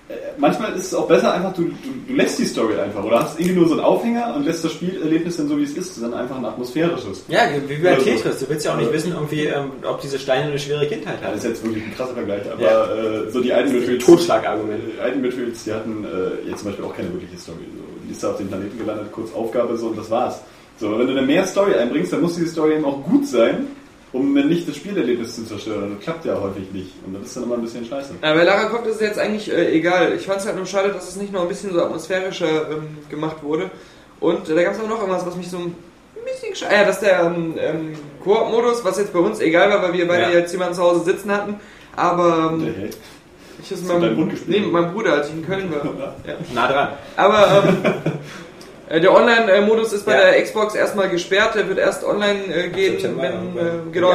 [0.09, 1.69] Äh, Manchmal ist es auch besser, einfach du, du,
[2.07, 4.73] du lässt die Story einfach oder hast irgendwie nur so einen Aufhänger und lässt das
[4.73, 7.23] Spielerlebnis dann so wie es ist, dann einfach ein atmosphärisches.
[7.29, 7.95] Ja, wie bei.
[7.95, 11.19] Tetris, du willst ja auch nicht wissen, irgendwie, ähm, ob diese Steine eine schwere Kindheit
[11.21, 11.35] Ja, haben.
[11.35, 12.85] das ist jetzt wirklich ein krasser Vergleich, aber Ja.
[13.23, 14.81] äh, so die alten Midfields, Totschlagargument.
[14.97, 17.57] die alten Midfields, die hatten äh, jetzt zum Beispiel auch keine wirkliche Story.
[17.73, 20.41] So, die ist da auf dem Planeten gelandet, kurz Aufgabe so und das war's.
[20.79, 23.67] So, wenn du dann mehr Story einbringst, dann muss diese Story eben auch gut sein,
[24.13, 25.95] um dann nicht das Spielerlebnis zu zerstören.
[25.95, 28.13] Das klappt ja häufig nicht und das ist dann immer ein bisschen scheiße.
[28.21, 30.13] Ja, bei Lara Croft ist es jetzt eigentlich äh, egal.
[30.15, 32.97] Ich fand es halt nur schade, dass es nicht noch ein bisschen so atmosphärischer ähm,
[33.09, 33.69] gemacht wurde.
[34.19, 35.75] Und äh, da gab es auch noch irgendwas, was mich so ein
[36.25, 39.81] bisschen gesch- ah, ja, dass der ähm, ähm, Koop-Modus, was jetzt bei uns egal war,
[39.81, 40.39] weil wir beide Ja.
[40.39, 41.55] jetzt jemanden zu Hause sitzen hatten,
[41.95, 42.89] aber ähm,
[43.61, 45.85] ich ist mit meinem, nee, mit meinem Bruder, als ich in Köln war.
[46.27, 46.35] ja.
[46.53, 46.87] Nah dran.
[47.17, 47.89] Aber ähm, äh,
[48.89, 50.31] der Online-Modus ist bei Ja.
[50.31, 54.13] der Xbox erstmal gesperrt, der wird erst online äh, gehen, September, wenn, äh, äh, genau,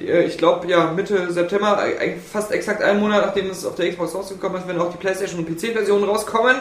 [0.00, 3.74] die, äh, ich glaube ja Mitte September, äh, fast exakt einen Monat nachdem es auf
[3.76, 6.56] der Xbox rausgekommen ist, werden auch die PlayStation und PC-Versionen rauskommen.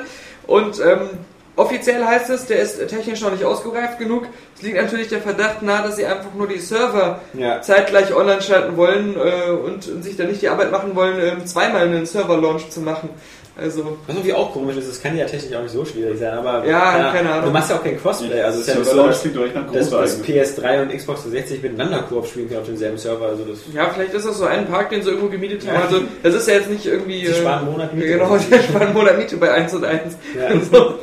[0.47, 1.09] Und ähm,
[1.55, 4.23] offiziell heißt es, der ist technisch noch nicht ausgereift genug.
[4.55, 7.61] Es liegt natürlich der Verdacht nahe, dass sie einfach nur die Server Ja.
[7.61, 11.45] zeitgleich online schalten wollen äh, und, und sich dann nicht die Arbeit machen wollen, ähm,
[11.45, 13.09] zweimal einen Server-Launch zu machen.
[13.61, 16.33] Also Was irgendwie auch komisch ist, das kann ja technisch auch nicht so schwierig sein,
[16.37, 17.45] aber Ja, keine Ahnung.
[17.45, 19.33] du machst ja auch kein Crossplay, also es ist ja so, Server dass, dass,
[19.71, 20.41] großer dass eigentlich.
[20.41, 24.13] PS3 und Xbox 360 miteinander Koop spielen können auf demselben Server, also das Ja, vielleicht
[24.13, 25.75] ist das so ein Park, den sie irgendwo gemietet haben.
[25.75, 25.81] Ja.
[25.85, 27.25] Also, das ist ja jetzt nicht irgendwie.
[27.25, 28.07] Sie äh, sparen einen Monat Miete.
[28.07, 30.17] Genau, die sparen einen Monat Miete bei 1 und 1.
[30.35, 30.49] Ja.
[30.71, 30.95] So.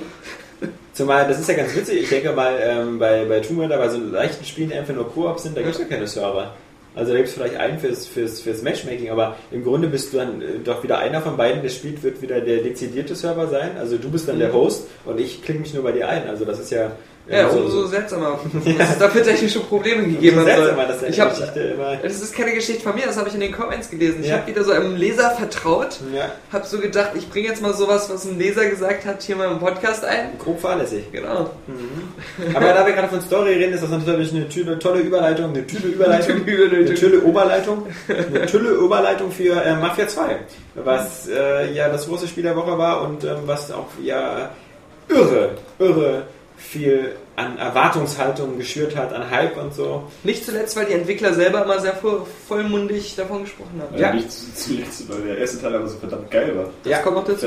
[0.93, 3.89] Zumal, das ist ja ganz witzig, ich denke mal, ähm, bei, bei Tomb Raider, bei
[3.89, 6.55] so leichten Spielen, die einfach nur Koop sind, da gibt es ja keine Server.
[6.95, 10.17] Also da gibt es vielleicht einen fürs, fürs, fürs Matchmaking, aber im Grunde bist du
[10.19, 13.77] dann äh, doch wieder einer von beiden, der spielt, wird wieder der dezidierte Server sein.
[13.79, 16.29] Also du bist dann der Host und ich klicke mich nur bei dir ein.
[16.29, 16.93] Also das ist ja...
[17.31, 18.39] Ja, so, umso so, seltsamer,
[18.79, 20.47] dass es dafür technische Probleme gegeben hat.
[20.47, 21.97] seltsam, dass Ich hab, Geschichte immer...
[22.03, 24.21] das ist keine Geschichte von mir, das habe ich in den Comments gelesen.
[24.23, 24.39] Ich Ja.
[24.39, 28.09] habe wieder so einem Leser vertraut, Ja, habe so gedacht, ich bringe jetzt mal sowas,
[28.11, 30.39] was ein Leser gesagt hat, hier mal im Podcast ein.
[30.39, 31.05] grob fahrlässig.
[31.13, 31.51] Genau.
[32.55, 35.67] Aber da wir gerade von Story reden, ist das natürlich eine tolle, tolle Überleitung, eine
[35.67, 40.37] tolle Überleitung, Eine tolle Oberleitung, eine tolle Überleitung für äh, Mafia 2,
[40.77, 44.51] was äh, ja das große Spiel der Woche war und ähm, was auch ja
[45.09, 46.23] irre, irre
[46.59, 50.03] viel an Erwartungshaltung geschürt hat, an Hype und so.
[50.25, 53.97] Nicht zuletzt, weil die Entwickler selber immer sehr voll, vollmundig davon gesprochen haben.
[53.99, 54.13] Ja.
[54.13, 56.67] Nicht zu- zuletzt, weil der erste Teil aber so verdammt geil war.
[56.85, 57.47] Das kommt noch dazu.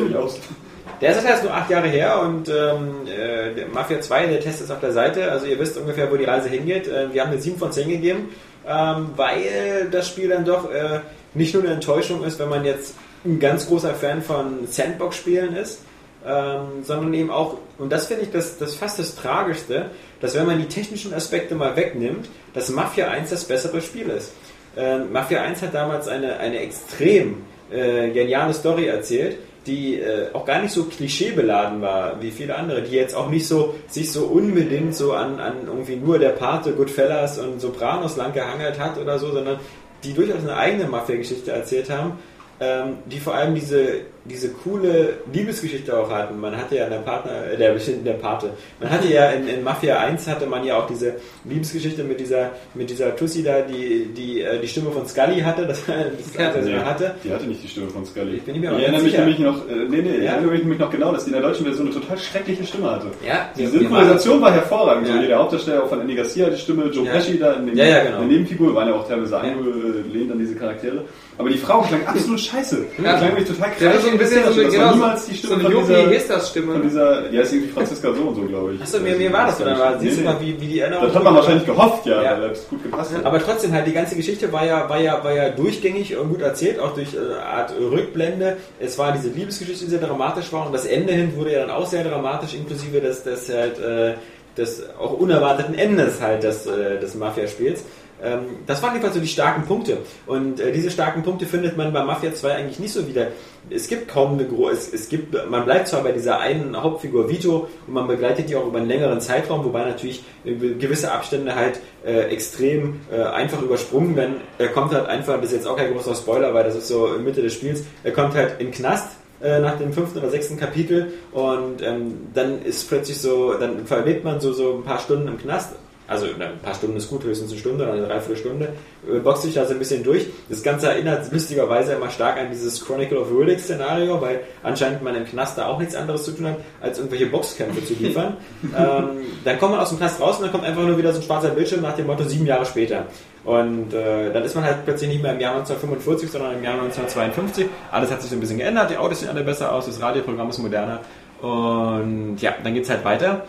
[1.02, 4.62] Der ist jetzt nur acht Jahre her und ähm, äh, der Mafia 2, der Test
[4.62, 6.88] ist auf der Seite, also ihr wisst ungefähr, wo die Reise hingeht.
[6.88, 8.30] Äh, wir haben eine 7 von 10 gegeben,
[8.68, 11.00] ähm, weil das Spiel dann doch äh,
[11.34, 12.94] nicht nur eine Enttäuschung ist, wenn man jetzt
[13.26, 15.80] ein ganz großer Fan von Sandbox-Spielen ist,
[16.26, 20.46] ähm, sondern eben auch, und das finde ich das, das fast das Tragischste, dass wenn
[20.46, 24.34] man die technischen Aspekte mal wegnimmt, dass Mafia 1 das bessere Spiel ist.
[24.78, 29.38] Ähm, Mafia 1 hat damals eine, eine extrem äh, geniale Story erzählt,
[29.68, 33.48] die äh, auch gar nicht so klischeebeladen war wie viele andere, die jetzt auch nicht
[33.48, 38.34] so sich so unbedingt so an, an irgendwie nur der Pate, Goodfellas und Sopranos lang
[38.34, 39.60] gehangelt hat oder so, sondern
[40.04, 42.18] die durchaus eine eigene Mafia-Geschichte erzählt haben,
[42.60, 46.40] ähm, die vor allem diese, diese coole Liebesgeschichte auch hatten.
[46.40, 47.74] Man hatte ja in der Partner, äh, der,
[48.06, 51.16] der Pate, man hatte ja in, in Mafia 1 hatte man ja auch diese
[51.46, 55.66] Liebesgeschichte mit dieser, mit dieser Tussi da, die, die äh, die Stimme von Scully hatte,
[55.68, 55.96] das, das
[56.38, 56.54] Ja.
[56.56, 57.16] was Nee, hatte.
[57.24, 58.36] Die hatte nicht die Stimme von Scully.
[58.38, 60.32] Ich bin nicht mehr ich erinnere mich nämlich noch, äh, nee, nee, ich Ja?
[60.34, 62.92] erinnere mich nämlich noch genau, dass die in der deutschen Version eine total schreckliche Stimme
[62.92, 63.08] hatte.
[63.28, 65.08] Ja, Die die- Synchronisation war hervorragend.
[65.08, 65.14] Ja.
[65.14, 67.14] So, hier der Hauptdarsteller auch von Andy Garcia, die Stimme, Joe Ja.
[67.14, 68.22] Pesci da in den, Ja, ja, genau.
[68.22, 71.04] in der Nebenfigur, waren ja auch teilweise angelehnt an diese Charaktere.
[71.38, 72.86] Aber die Frau klang absolut scheiße.
[73.04, 73.18] Ja.
[73.18, 73.70] Klang nämlich total
[74.02, 76.72] so ein bisschen so eine, genau, niemals die so Stimme eine von dieser, Yogi Hestas-Stimme.
[76.74, 78.82] von dieser, die heißt irgendwie Franziska so und so, glaube ich.
[78.82, 79.66] Achso, mir, mir war das so.
[79.66, 81.06] War, siehst du mal, wie, wie die Erinnerung.
[81.08, 82.42] Das hat man wahrscheinlich gehofft, ja, Ja.
[82.42, 83.26] weil das gut gepasst hat.
[83.26, 86.42] Aber trotzdem halt, die ganze Geschichte war ja, war ja, war ja durchgängig und gut
[86.42, 88.58] erzählt, auch durch äh, eine Art Rückblende.
[88.80, 91.72] Es war diese Liebesgeschichte, die sehr dramatisch war und das Ende hin wurde ja dann
[91.72, 94.14] auch sehr dramatisch, inklusive des, des halt, äh,
[94.58, 97.84] des auch unerwarteten Endes halt des, äh, des Mafia-Spiels.
[98.24, 99.98] Ähm, das waren jedenfalls so die starken Punkte.
[100.28, 103.28] Und äh, diese starken Punkte findet man bei Mafia 2 eigentlich nicht so wieder.
[103.70, 107.30] Es gibt kaum eine große, es, es gibt, man bleibt zwar bei dieser einen Hauptfigur
[107.30, 111.56] Vito und man begleitet die auch über einen längeren Zeitraum, wobei natürlich äh, gewisse Abstände
[111.56, 114.36] halt äh, extrem äh, einfach übersprungen werden.
[114.58, 117.10] Er kommt halt einfach, das ist jetzt auch kein großer Spoiler, weil das ist so
[117.24, 119.10] Mitte des Spiels, er kommt halt in den Knast
[119.42, 124.24] äh, nach dem fünften oder sechsten Kapitel und ähm, dann ist plötzlich so, dann verlebt
[124.24, 125.74] man so, so ein paar Stunden im Knast.
[126.12, 128.74] Also ein paar Stunden ist gut, höchstens eine Stunde oder eine Dreiviertelstunde.
[129.10, 130.26] Äh, boxt sich da so ein bisschen durch.
[130.50, 135.16] Das Ganze erinnert lustigerweise immer stark an dieses Chronicle of Riddick Szenario, weil anscheinend man
[135.16, 138.36] im Knast da auch nichts anderes zu tun hat, als irgendwelche Boxkämpfe zu liefern.
[138.78, 141.20] ähm, dann kommt man aus dem Knast raus und dann kommt einfach nur wieder so
[141.20, 143.06] ein schwarzer Bildschirm nach dem Motto sieben Jahre später.
[143.46, 146.74] Und äh, dann ist man halt plötzlich nicht mehr im Jahr 1945, sondern im Jahr
[146.74, 147.68] 1952.
[147.90, 150.50] Alles hat sich so ein bisschen geändert, die Autos sehen alle besser aus, das Radioprogramm
[150.50, 151.00] ist moderner.
[151.42, 153.46] Und ja, dann geht's halt weiter.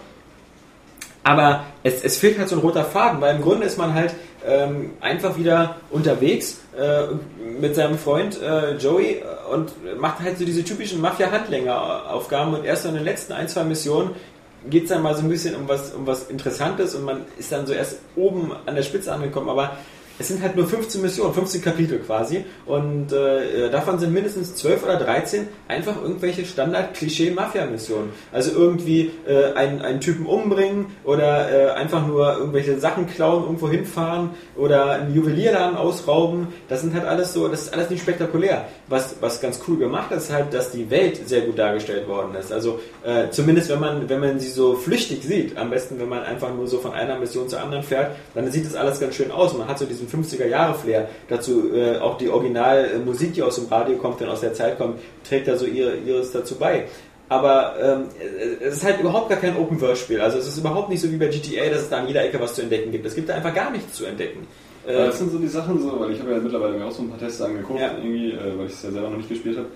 [1.25, 4.15] Aber es, es fehlt halt so ein roter Faden, weil im Grunde ist man halt
[4.47, 7.05] ähm, einfach wieder unterwegs äh,
[7.61, 9.23] mit seinem Freund äh, Joey
[9.53, 12.55] und macht halt so diese typischen Mafia-Handlänger-Aufgaben.
[12.55, 14.11] Und erst so in den letzten ein, zwei Missionen
[14.69, 17.51] geht es dann mal so ein bisschen um was, um was Interessantes und man ist
[17.51, 19.77] dann so erst oben an der Spitze angekommen, aber
[20.19, 24.85] es sind halt nur 15 Missionen, 15 Kapitel quasi und äh, davon sind mindestens 12
[24.85, 28.11] oder 13 einfach irgendwelche Standard-Klischee-Mafia-Missionen.
[28.33, 33.69] Also irgendwie äh, einen, einen Typen umbringen oder äh, einfach nur irgendwelche Sachen klauen, irgendwo
[33.69, 36.49] hinfahren oder einen Juwelierladen ausrauben.
[36.69, 38.67] Das sind halt alles so, das ist alles nicht spektakulär.
[38.89, 42.53] Was, was ganz cool gemacht ist, halt, dass die Welt sehr gut dargestellt worden ist.
[42.53, 46.23] Also äh, zumindest wenn man, wenn man sie so flüchtig sieht, am besten wenn man
[46.23, 49.31] einfach nur so von einer Mission zur anderen fährt, dann sieht das alles ganz schön
[49.31, 49.57] aus.
[49.57, 51.09] Man hat so diesen 50er Jahre Flair.
[51.29, 54.99] Dazu äh, auch die Originalmusik, die aus dem Radio kommt, denn aus der Zeit kommt,
[55.29, 56.85] trägt da so ihre, ihres dazu bei.
[57.29, 58.03] Aber ähm,
[58.61, 60.21] es ist halt überhaupt gar kein Open-World-Spiel.
[60.21, 62.39] Also es ist überhaupt nicht so wie bei GTA, dass es da an jeder Ecke
[62.39, 63.07] was zu entdecken gibt.
[63.07, 64.47] Es gibt da einfach gar nichts zu entdecken.
[64.87, 67.03] Äh, das sind so die Sachen, so, weil ich habe ja mittlerweile mir auch so
[67.03, 67.93] ein paar Tests angeguckt, Ja.
[67.97, 69.69] irgendwie, äh, weil ich es ja selber noch nicht gespielt habe.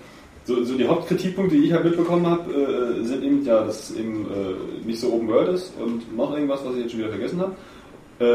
[0.43, 3.97] So, so die Hauptkritikpunkte, die ich halt mitbekommen habe, äh, sind eben, ja, dass es
[3.97, 7.09] eben äh, nicht so Open World ist und noch irgendwas, was ich jetzt schon wieder
[7.09, 7.53] vergessen habe.
[8.19, 8.25] Äh,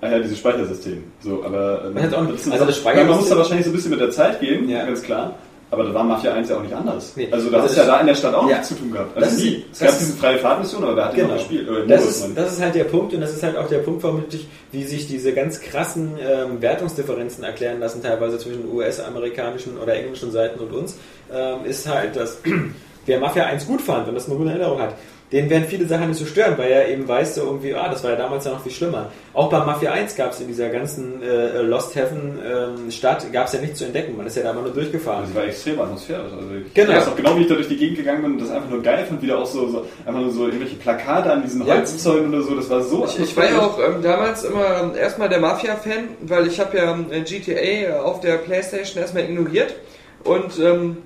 [0.00, 1.04] ah ja, dieses Speichersystem.
[1.20, 1.90] So, aber auch
[2.22, 4.40] nicht- sind also das Sachen- man muss da wahrscheinlich so ein bisschen mit der Zeit
[4.40, 4.86] gehen, Ja.
[4.86, 5.34] ganz klar.
[5.68, 7.12] Aber da war Mafia 1 ja auch nicht anders.
[7.16, 7.26] Nee.
[7.30, 8.54] Also da Also hast ja das- da in der Stadt auch Ja.
[8.54, 9.16] nichts zu tun gehabt.
[9.16, 9.64] Das Also ist- nie.
[9.72, 11.26] Es das- gab diese freie Fahrtmission, aber da hat Genau.
[11.26, 11.68] jemand gespielt.
[11.68, 14.00] Äh, Das ist, das ist halt der Punkt und das ist halt auch der Punkt
[14.00, 20.30] vermutlich, wie sich diese ganz krassen ähm, Wertungsdifferenzen erklären lassen, teilweise zwischen US-amerikanischen oder englischen
[20.30, 20.96] Seiten und uns,
[21.34, 22.38] ähm, ist halt, dass
[23.06, 24.94] wer Mafia 1 gut fand und das eine gute Erinnerung hat,
[25.32, 28.04] den werden viele Sachen nicht so stören, weil er eben weiß, so irgendwie, ah, das
[28.04, 29.10] war ja damals ja noch viel schlimmer.
[29.34, 33.48] Auch bei Mafia 1 gab es in dieser ganzen äh, Lost Heaven ähm, Stadt, gab
[33.48, 35.22] es ja nichts zu entdecken, man ist ja da immer nur durchgefahren.
[35.22, 36.32] Also, Das war extrem atmosphärisch.
[36.32, 36.92] Also ich Genau.
[36.92, 38.82] weiß auch genau, wie ich da durch die Gegend gegangen bin und das einfach nur
[38.82, 41.74] geil fand, wieder auch so, so einfach nur so irgendwelche Plakate an diesen Ja.
[41.74, 42.54] Holzzäunen oder so.
[42.54, 43.04] Das war so.
[43.06, 46.76] Ich, ich war ja auch ähm, damals immer ähm, erstmal der Mafia-Fan, weil ich habe
[46.76, 49.74] ja ähm, GTA auf der Playstation erstmal ignoriert
[50.22, 50.98] und ähm,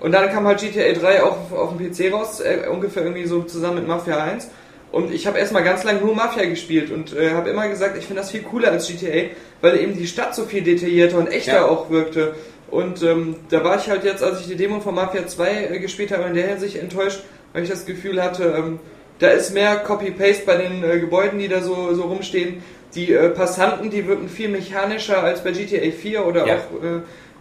[0.00, 3.26] und dann kam halt GTA 3 auch auf, auf dem PC raus, äh, ungefähr irgendwie
[3.26, 4.48] so zusammen mit Mafia 1
[4.92, 8.04] und ich habe erstmal ganz lange nur Mafia gespielt und äh, habe immer gesagt, ich
[8.06, 9.28] finde das viel cooler als GTA,
[9.60, 11.64] weil eben die Stadt so viel detaillierter und echter Ja.
[11.66, 12.34] auch wirkte
[12.70, 15.78] und ähm, da war ich halt jetzt, als ich die Demo von Mafia 2 äh,
[15.78, 17.22] gespielt habe, in der Hinsicht enttäuscht,
[17.52, 18.78] weil ich das Gefühl hatte, ähm,
[19.20, 22.62] da ist mehr Copy-Paste bei den äh, Gebäuden, die da so, so rumstehen.
[22.94, 26.56] Die äh, Passanten, die wirken viel mechanischer als bei GTA 4 oder Ja.
[26.56, 26.82] auch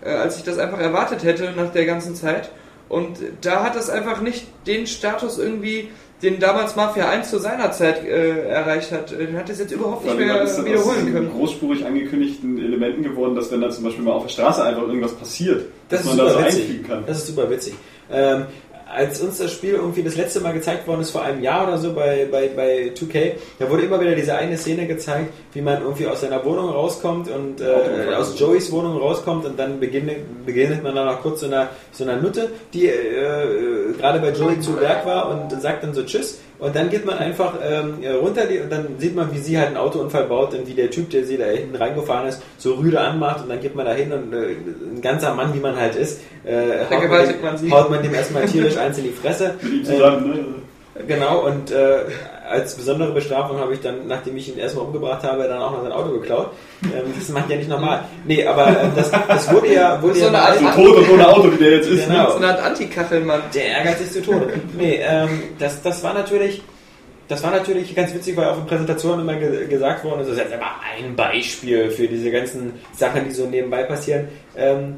[0.03, 2.49] äh, als ich das einfach erwartet hätte nach der ganzen Zeit.
[2.89, 5.89] Und da hat es einfach nicht den Status irgendwie,
[6.23, 9.11] den damals Mafia 1 zu seiner Zeit äh, erreicht hat.
[9.11, 11.29] Den hat es jetzt überhaupt nicht mehr ist wiederholen können.
[11.31, 15.13] großspurig angekündigten Elementen geworden, dass wenn da zum Beispiel mal auf der Straße einfach irgendwas
[15.13, 16.61] passiert, Das dass ist man da super so witzig.
[16.69, 17.03] einfügen kann.
[17.05, 17.73] Das ist super witzig.
[18.09, 18.45] Ähm,
[18.93, 21.77] als uns das Spiel irgendwie das letzte Mal gezeigt worden ist, vor einem Jahr oder
[21.77, 25.81] so bei, bei, bei 2K, da wurde immer wieder diese eine Szene gezeigt, wie man
[25.81, 30.11] irgendwie aus seiner Wohnung rauskommt und äh, aus Joeys Wohnung rauskommt und dann beginnt,
[30.45, 34.59] beginnt man dann noch kurz so einer, so einer Nutte, die äh, gerade bei Joey
[34.59, 36.39] zu Werk war und sagt dann so Tschüss.
[36.59, 39.67] Und dann geht man einfach ähm, runter die, und dann sieht man, wie sie halt
[39.67, 42.99] einen Autounfall baut und wie der Typ, der sie da hinten reingefahren ist, so rüde
[42.99, 44.55] anmacht und dann geht man da hin und äh,
[44.95, 48.13] ein ganzer Mann, wie man halt ist, äh, haut, man dem, man haut man dem
[48.13, 49.55] erstmal tierisch eins in die Fresse.
[49.67, 50.45] Äh, zusammen, ne?
[51.07, 51.99] Genau, und äh,
[52.49, 55.83] als besondere Bestrafung habe ich dann, nachdem ich ihn erstmal umgebracht habe, dann auch noch
[55.83, 56.51] sein Auto geklaut.
[56.83, 58.05] Ähm, das macht ja nicht normal.
[58.25, 61.27] Nee, aber äh, das, das wurde ja, wurde So ja eine Art- tot und ohne
[61.27, 62.07] Auto, wie der jetzt ist.
[62.07, 62.31] Genau.
[62.31, 63.41] So eine Art Antikachelmann.
[63.53, 64.53] der ärgert sich zu Tode.
[64.77, 66.61] Nee, ähm, das, das war natürlich,
[67.27, 70.37] das war natürlich ganz witzig, weil auf den Präsentationen immer ge gesagt worden ist, das
[70.37, 74.27] ist jetzt aber ein Beispiel für diese ganzen Sachen, die so nebenbei passieren.
[74.55, 74.95] Ähm,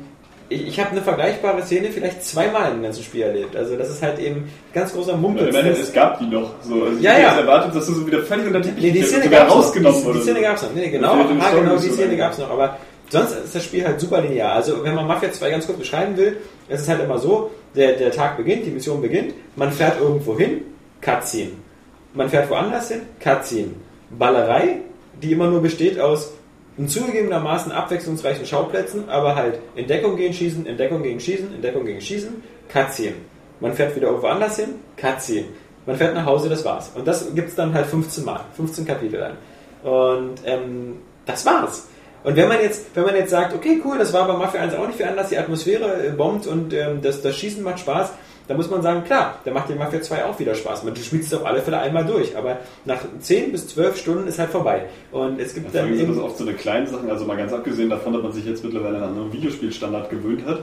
[0.49, 3.55] ich ich habe eine vergleichbare Szene vielleicht zweimal im ganzen Spiel erlebt.
[3.55, 5.51] Also das ist halt eben ganz großer Ja, Mumpel.
[5.51, 6.53] Meine, es gab die noch.
[6.61, 6.83] So.
[6.83, 7.39] Also ich Ja, hätte ja.
[7.39, 10.41] erwartet, dass du so wieder völlig unter Nee, die Szene sogar rausgenommen Die, die Szene
[10.41, 10.73] gab's noch.
[10.73, 12.17] Nee, genau, ah, genau, die Szene lange.
[12.17, 12.49] gab's noch.
[12.49, 12.77] Aber
[13.09, 14.53] sonst ist das Spiel halt super linear.
[14.53, 17.93] Also wenn man Mafia 2 ganz kurz beschreiben will, es ist halt immer so, der,
[17.93, 20.61] der Tag beginnt, die Mission beginnt, man fährt irgendwo hin,
[21.01, 21.51] Cutscene.
[22.13, 23.69] Man fährt woanders hin, Cutscene.
[24.09, 24.77] Ballerei,
[25.21, 26.31] die immer nur besteht aus
[26.79, 32.41] in zugegebenermaßen abwechslungsreichen Schauplätzen, aber halt Entdeckung gegen Schießen, Entdeckung gegen Schießen, Entdeckung gegen Schießen,
[32.71, 33.15] Cutscene.
[33.59, 35.47] Man fährt wieder irgendwo anders hin, Cutscene.
[35.85, 36.91] Man fährt nach Hause, das war's.
[36.95, 39.33] Und das gibt's dann halt 15 Mal, 15 Kapitel lang.
[39.83, 41.89] Und ähm, das war's.
[42.23, 44.73] Und wenn man jetzt, wenn man jetzt sagt, okay, cool, das war bei Mafia 1
[44.75, 48.13] auch nicht viel anders, die Atmosphäre bombt und ähm, das, das Schießen macht Spaß,
[48.49, 50.83] dann muss man sagen, klar, da macht die Mafia 2 auch wieder Spaß.
[50.83, 54.27] Man, du spielst es auf alle Fälle einmal durch, aber nach 10 bis 12 Stunden
[54.27, 54.85] ist halt vorbei.
[55.11, 57.37] Und es gibt Vor dann sind das eben, oft so eine kleine Sachen, also mal
[57.37, 60.61] ganz abgesehen davon, dass man sich jetzt mittlerweile an einen anderen Videospielstandard gewöhnt hat.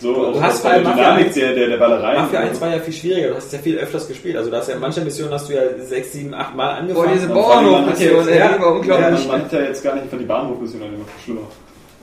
[0.00, 2.14] So, Du auch hast bei der Mafia Dynamik 1 der, der, der Ballerei.
[2.18, 4.36] Mafia 1 war ja viel schwieriger, du hast es ja viel öfters gespielt.
[4.36, 7.06] Also du hast ja in mancher Mission hast du ja 6, 7, 8 Mal angefangen.
[7.06, 9.08] Boah, diese man Bauernhofmission, ey, ja, die war Ja, unglaublich.
[9.20, 11.40] man, man hat ja jetzt gar nicht von die Bahnhofmission eigentlich noch schlimmer.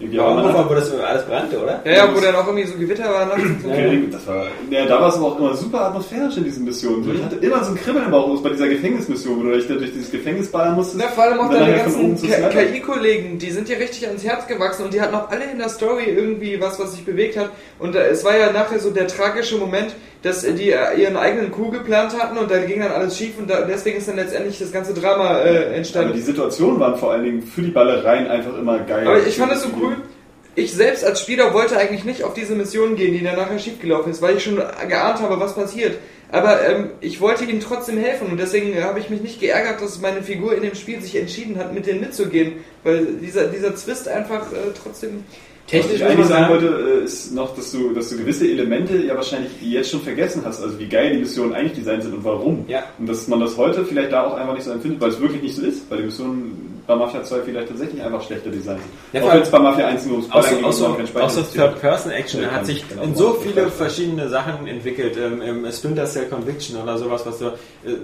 [0.02, 1.82] Irgendwie, Ja, aber man hat, wo das alles brannte, oder?
[1.86, 3.70] Ja, ja, wo dann auch irgendwie so Gewitter war nachts so.
[4.12, 7.04] Das war, ja, da war es aber auch immer super atmosphärisch in diesen Missionen.
[7.04, 9.68] So, Ich hatte immer so ein Kribbeln im Bauch bei dieser Gefängnismission, wo du dich
[9.68, 11.02] da durch dieses Gefängnis ballern musstest.
[11.02, 12.18] Ja, vor allem auch deine ganzen.
[12.18, 15.70] KI-Kollegen, die sind ja richtig ans Herz gewachsen und die hatten auch alle in der
[15.70, 17.50] Story irgendwie was, was sich bewegt hat.
[17.80, 21.72] Und es war ja nachher so der tragische Moment, dass die äh, ihren eigenen Coup
[21.72, 24.72] geplant hatten und da ging dann alles schief und da, deswegen ist dann letztendlich das
[24.72, 26.14] ganze Drama äh, Aber entstanden.
[26.14, 29.08] die Situationen waren vor allen Dingen für die Ballereien einfach immer geil.
[29.08, 29.98] Aber ich fand es so cool.
[30.54, 34.12] Ich selbst als Spieler wollte eigentlich nicht auf diese Mission gehen, die dann nachher schiefgelaufen
[34.12, 35.98] ist, weil ich schon geahnt habe, was passiert.
[36.30, 40.00] Aber ähm, ich wollte ihnen trotzdem helfen und deswegen habe ich mich nicht geärgert, dass
[40.02, 44.08] meine Figur in dem Spiel sich entschieden hat, mit denen mitzugehen, weil dieser, dieser Zwist
[44.08, 45.24] einfach äh, trotzdem.
[45.72, 48.18] Was Technisch ich würde eigentlich ich sagen wollte, äh, ist noch, dass du, dass du
[48.18, 52.04] gewisse Elemente ja wahrscheinlich jetzt schon vergessen hast, also wie geil die Missionen eigentlich designt
[52.04, 52.66] sind und warum.
[52.68, 52.84] Ja.
[53.00, 55.42] Und dass man das heute vielleicht da auch einfach nicht so empfindet, weil es wirklich
[55.42, 59.22] nicht so ist, weil die Missionen bei Mafia 2 vielleicht tatsächlich einfach schlechter designt sind.
[59.24, 61.54] Ja, auch wenn es bei Mafia 1 nur ums so investiert hat.
[61.54, 63.04] Third-Person-Action Ja, hat sich genau.
[63.04, 65.18] in so viele verschiedene Sachen entwickelt.
[65.18, 67.52] Ähm, Im Splinter Cell Conviction oder sowas, was du äh,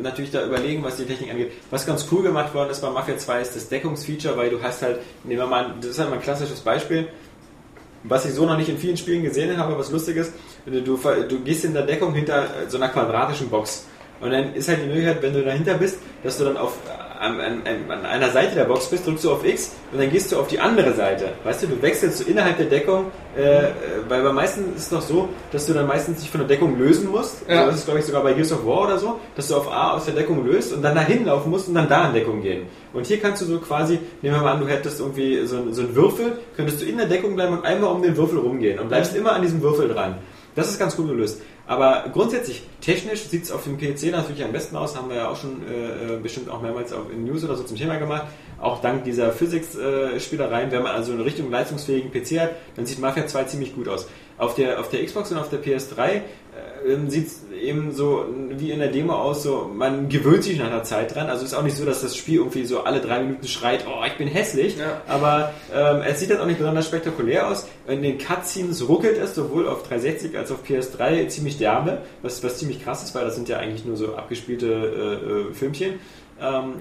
[0.02, 1.52] natürlich da überlegen, was die Technik angeht.
[1.70, 4.82] Was ganz cool gemacht worden ist bei Mafia 2 ist das Deckungsfeature, weil du hast
[4.82, 7.08] halt, nehmen wir mal, das ist halt mal ein klassisches Beispiel,
[8.08, 10.34] was ich so noch nicht in vielen Spielen gesehen habe, was lustig ist,
[10.66, 13.86] du, du gehst in der Deckung hinter so einer quadratischen Box.
[14.20, 16.78] Und dann ist halt die Möglichkeit, wenn du dahinter bist, dass du dann auf,
[17.20, 20.32] an, an, an einer Seite der Box bist, drückst du auf X und dann gehst
[20.32, 21.30] du auf die andere Seite.
[21.44, 23.72] Weißt du, du wechselst so innerhalb der Deckung, äh, äh,
[24.08, 26.78] weil bei meisten ist es doch so, dass du dann meistens dich von der Deckung
[26.78, 27.48] lösen musst.
[27.48, 27.60] Ja.
[27.60, 29.72] Also das ist, glaube ich, sogar bei Gears of War oder so, dass du auf
[29.72, 32.42] A aus der Deckung löst und dann dahin laufen musst und dann da in Deckung
[32.42, 32.68] gehen.
[32.94, 35.82] Und hier kannst du so quasi, nehmen wir mal an, du hättest irgendwie so, so
[35.82, 38.90] einen Würfel, könntest du in der Deckung bleiben und einmal um den Würfel rumgehen und
[38.90, 40.16] bleibst immer an diesem Würfel dran.
[40.56, 41.42] Das ist ganz gut gelöst.
[41.68, 45.30] Aber grundsätzlich, technisch sieht es auf dem PC natürlich am besten aus, haben wir ja
[45.30, 48.28] auch schon äh, äh, bestimmt auch mehrmals auf, in News oder so zum Thema gemacht.
[48.60, 53.28] Auch dank dieser Physics-Spielereien, wenn man also in Richtung leistungsfähigen PC hat, dann sieht Mafia
[53.28, 54.08] 2 ziemlich gut aus.
[54.38, 56.22] Auf der, auf der Xbox und auf der PS3 äh,
[57.10, 60.84] sieht es eben so wie in der Demo aus, so man gewöhnt sich nach einer
[60.84, 61.30] Zeit dran.
[61.30, 64.04] Also ist auch nicht so, dass das Spiel irgendwie so alle drei Minuten schreit, oh,
[64.06, 64.78] ich bin hässlich.
[64.78, 65.02] Ja.
[65.08, 67.68] Aber ähm, es sieht jetzt auch nicht besonders spektakulär aus.
[67.88, 72.44] In den Cutscenes ruckelt es sowohl auf 360 als auch auf PS3 ziemlich derbe, was,
[72.44, 76.00] was ziemlich krass ist, weil das sind ja eigentlich nur so abgespielte äh, äh, Filmchen.
[76.42, 76.74] Ähm,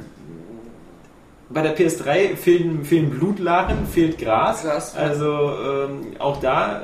[1.48, 4.62] bei der PS3 fehlen, fehlen Blutlachen, fehlt Gras.
[4.62, 4.97] Krass.
[4.97, 6.82] Also ähm, auch da.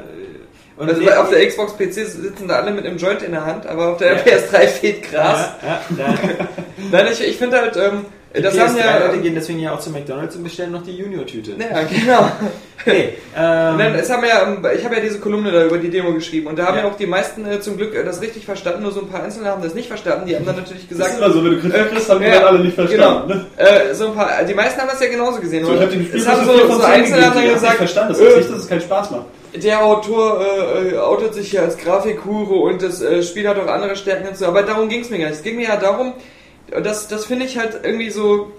[0.77, 3.45] Äh, Und Also auf der Xbox PC sitzen da alle mit einem Joint in der
[3.45, 4.23] Hand, aber auf der Ja.
[4.23, 5.51] PS3 fehlt Gras.
[5.63, 6.15] Ja, ja,
[6.91, 8.05] Nein, ich, ich finde halt, ähm,
[8.37, 8.85] die das haben ja.
[8.85, 11.53] PS3-Leute gehen deswegen ja auch zu McDonalds und bestellen noch die Junior-Tüte.
[11.59, 12.31] Ja, genau.
[12.85, 15.89] Nee, ähm, Nein, es haben ja, ähm, ich habe ja diese Kolumne da über die
[15.89, 18.45] Demo geschrieben und da haben ja, auch die meisten äh, zum Glück äh, das richtig
[18.45, 20.27] verstanden, nur so ein paar Einzelne haben das nicht verstanden.
[20.27, 22.27] Die haben dann natürlich Das gesagt, ist immer so, wenn du Kritik kriegst, haben die
[22.27, 23.29] ja, dann alle nicht verstanden.
[23.29, 23.41] Genau.
[23.41, 23.47] Ne?
[23.57, 25.65] Äh, so ein paar, die meisten haben das ja genauso gesehen.
[25.65, 28.15] So, ich hab Spiel es haben so so, Einzelne haben dann die gesagt, verstanden.
[28.15, 29.27] Das äh, heißt nicht, dass es keinen Spaß macht.
[29.55, 33.67] Der Autor äh, äh, outet sich hier als Grafikhure und das äh, Spiel hat auch
[33.67, 35.37] andere Stärken und so, aber darum ging es mir gar nicht.
[35.37, 36.15] Es ging mir ja darum,
[36.83, 38.53] das, das finde ich halt irgendwie so,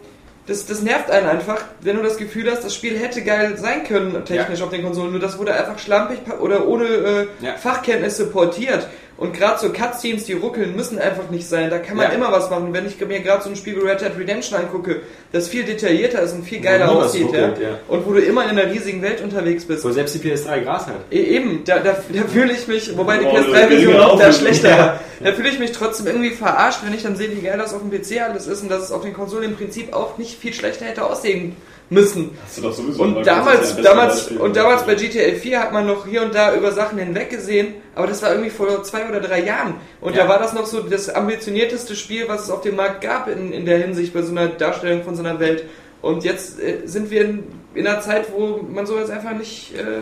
[0.46, 3.84] das, das nervt einen einfach, wenn du das Gefühl hast, das Spiel hätte geil sein
[3.86, 7.54] können technisch auf den Konsolen, nur das wurde einfach schlampig oder ohne äh, Ja.
[7.58, 8.88] Fachkenntnisse portiert.
[9.24, 11.70] Und gerade so Cutscenes, die ruckeln, müssen einfach nicht sein.
[11.70, 12.12] Da kann man Ja.
[12.12, 12.74] immer was machen.
[12.74, 15.02] Wenn ich mir gerade so ein Spiel wie Red Dead Redemption angucke,
[15.32, 17.70] das viel detaillierter ist und viel geiler was aussieht, ruckelt, ja?
[17.70, 17.80] ja.
[17.88, 19.86] und wo du immer in einer riesigen Welt unterwegs bist.
[19.86, 20.96] Wo selbst die PS3 Gras hat.
[21.10, 24.34] E- Eben, da, da, da fühle ich mich, wobei die Oh, PS3-Version geringe noch da
[24.34, 24.78] schlechter Ja.
[24.78, 27.74] war, da fühle ich mich trotzdem irgendwie verarscht, wenn ich dann sehe, wie geil das
[27.74, 30.38] auf dem PC alles ist und dass es auf den Konsolen im Prinzip auch nicht
[30.38, 31.56] viel schlechter hätte aussehen
[31.90, 32.32] müssen.
[32.44, 35.86] Hast du doch sowieso Und mal damals, damals, und damals bei GTA 4 hat man
[35.86, 39.20] noch hier und da über Sachen hinweg gesehen, aber das war irgendwie vor zwei oder
[39.20, 39.76] drei Jahren.
[40.02, 40.24] Und Ja.
[40.24, 43.52] da war das noch so das ambitionierteste Spiel, was es auf dem Markt gab in,
[43.54, 45.66] in der Hinsicht bei so einer Darstellung von so einer Welt.
[46.02, 47.44] Und jetzt äh, sind wir in,
[47.76, 50.02] in einer Zeit, wo man sowas einfach nicht äh,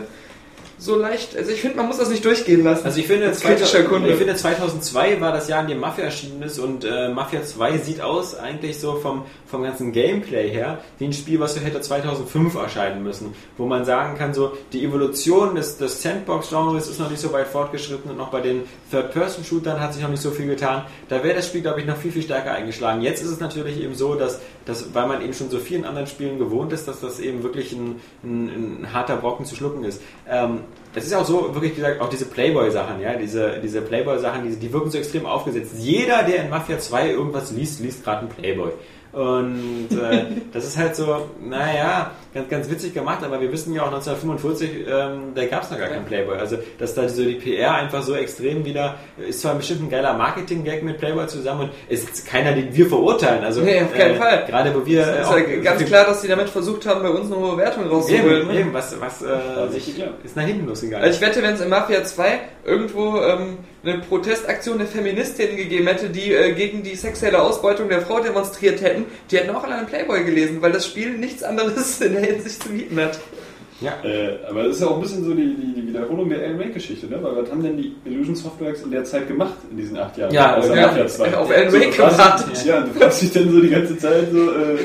[0.82, 2.86] so leicht, also ich finde, man muss das nicht durchgehen lassen.
[2.86, 4.10] Also ich finde, Als kritischer 2000 Kunde.
[4.10, 7.78] ich finde 2002 war das Jahr, in dem Mafia erschienen ist und äh, Mafia 2
[7.78, 11.82] sieht aus eigentlich so vom, vom ganzen Gameplay her wie ein Spiel, was so hätte
[11.82, 17.12] 2005 erscheinen müssen, wo man sagen kann, so die Evolution des, des Sandbox-Genres ist noch
[17.12, 20.48] nicht so weit fortgeschritten und auch bei den Third-Person-Shootern hat sich noch nicht so viel
[20.48, 20.86] getan.
[21.10, 23.04] Da wäre das Spiel, glaube ich, noch viel, viel stärker eingeschlagen.
[23.04, 26.08] Jetzt ist es natürlich eben so, dass, dass weil man eben schon so vielen anderen
[26.08, 30.02] Spielen gewohnt ist, dass das eben wirklich ein, ein, ein harter Brocken zu schlucken ist.
[30.28, 30.62] Ähm,
[30.94, 34.74] es ist auch so, wirklich gesagt, auch diese Playboy-Sachen, ja, diese, diese Playboy-Sachen, die, die
[34.74, 35.74] wirken so extrem aufgesetzt.
[35.78, 38.72] Jeder, der in Mafia 2 irgendwas liest, liest gerade einen Playboy.
[39.14, 43.82] Und äh, das ist halt so, naja, ganz, ganz witzig gemacht, aber wir wissen ja
[43.82, 46.38] auch 1945, ähm, da gab es noch gar keinen Playboy.
[46.38, 50.14] Also, dass da so die PR einfach so extrem wieder, ist zwar bestimmt ein geiler
[50.14, 53.44] Marketing-Gag mit Playboy zusammen und es ist keiner, den wir verurteilen.
[53.44, 54.46] Also, Nee, auf keinen äh, Fall.
[54.48, 55.02] Gerade wo wir.
[55.02, 57.42] Es äh, ist auch- ja ganz klar, dass die damit versucht haben, bei uns eine
[57.42, 58.42] hohe Wertung rauszuholen.
[58.42, 58.60] Eben, ne?
[58.60, 61.04] eben, was, was äh, sich, ist nach hinten losgegangen.
[61.06, 65.88] Also ich wette, wenn es in Mafia 2 irgendwo ähm, eine Protestaktion der Feministinnen gegeben
[65.88, 69.76] hätte, die äh, gegen die sexuelle Ausbeutung der Frau demonstriert hätten, die hätten auch alle
[69.76, 73.20] einen Playboy gelesen, weil das Spiel nichts anderes in der Hinsicht zu bieten hat.
[73.82, 73.92] Ja.
[74.04, 76.60] Äh, aber das ist ja auch ein bisschen so die, die, die Wiederholung der Alan
[76.60, 77.18] Wake-Geschichte, ne?
[77.22, 80.34] Weil was haben denn die Illusion Softworks in der Zeit gemacht, in diesen acht Jahren?
[80.34, 81.38] Ja, Außer ja, Mafia 2.
[81.38, 82.46] auf Alan So, Wake gemacht.
[82.52, 84.78] dich- Ja, du fragst dich dann so die ganze Zeit so, äh,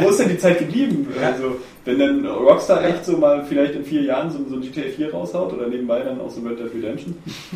[0.00, 1.06] wo, wo ist denn die Zeit geblieben?
[1.20, 1.28] Ja.
[1.28, 1.56] Also,
[1.86, 5.12] wenn dann Rockstar echt so mal vielleicht in vier Jahren so, so ein GTA 4
[5.12, 7.14] raushaut oder nebenbei dann auch so Red Dead Redemption.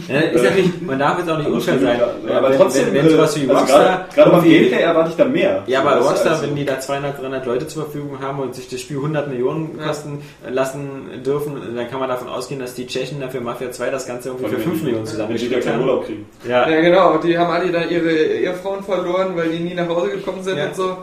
[0.08, 2.00] Ja, ist natürlich, man darf jetzt auch nicht unfair sein.
[2.34, 3.82] aber wenn, trotzdem, wenn, wenn sowas wie äh, also Rockstar.
[3.84, 5.62] gerade- gerade beim Gameplay erwarte ich da mehr.
[5.66, 8.38] Ja, So, aber ist Rockstar, also- wenn die da 200, 300 Leute zur Verfügung haben
[8.38, 9.88] und sich das Spiel 100 Millionen Ja.
[9.88, 10.18] kosten
[10.50, 14.28] lassen dürfen, dann kann man davon ausgehen, dass die Tschechen dafür Mafia 2 das Ganze
[14.30, 15.80] irgendwie für 5 Millionen Wenn die keinen.
[15.80, 16.26] Urlaub kriegen.
[16.48, 17.18] Ja, Ja, genau.
[17.18, 20.66] Die haben alle da ihre Ehefrauen verloren, weil die nie nach Hause gekommen sind Ja.
[20.66, 20.96] und so.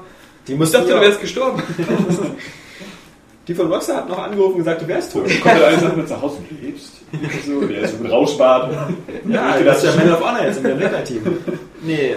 [0.47, 1.61] die Ich mussten dachte, du ja, wärst gestorben.
[3.47, 5.23] die von Rockstar hat noch angerufen und gesagt, du wärst tot.
[5.41, 6.93] Kommt der eine sagt mit nach Hause, du lebst.
[7.45, 8.71] So, der ist so mit Rauschbart.
[9.27, 11.37] Ja, Ich das ist ja Man of Honor jetzt im Entwicklerteam.
[11.81, 12.15] Nee,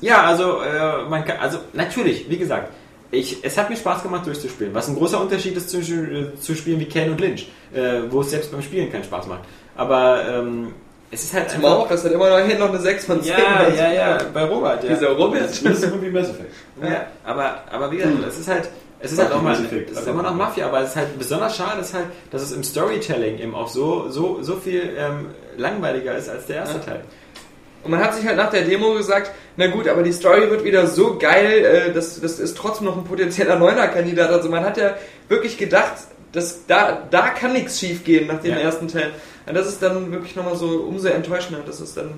[0.00, 2.72] ja, also, äh, man kann, also, natürlich, wie gesagt,
[3.14, 6.54] ich, es hat mir Spaß gemacht durchzuspielen, was ein großer Unterschied ist zu, äh, zu
[6.54, 9.42] Spielen wie Ken und Lynch, äh, wo es selbst beim Spielen keinen Spaß macht.
[9.76, 10.74] Aber, ähm,
[11.10, 13.34] es ist halt Zum auch, das hat immer noch, noch eine 6 von 10.
[13.38, 14.90] Ja, ja, ja, bei Robert, ja.
[14.94, 15.42] Dieser Robert.
[15.42, 16.52] Das ist irgendwie Mass Effect.
[16.82, 18.68] ja aber, aber wie gesagt, es ist halt,
[18.98, 21.56] es ist halt auch mal, es ist immer noch Mafia, aber es ist halt besonders
[21.56, 25.26] schade, ist halt, dass es im Storytelling eben auch so, so, so viel ähm,
[25.56, 27.02] langweiliger ist als der erste Teil.
[27.84, 30.64] Und man hat sich halt nach der Demo gesagt, na gut, aber die Story wird
[30.64, 34.30] wieder so geil, äh, das, das ist trotzdem noch ein potenzieller Neuner-Kandidat.
[34.30, 34.94] Also man hat ja
[35.28, 35.92] wirklich gedacht,
[36.32, 38.58] dass da, da kann nichts schief gehen nach dem Ja.
[38.60, 39.12] ersten Teil.
[39.46, 42.14] Und das ist dann wirklich nochmal so umso enttäuschender, dass es dann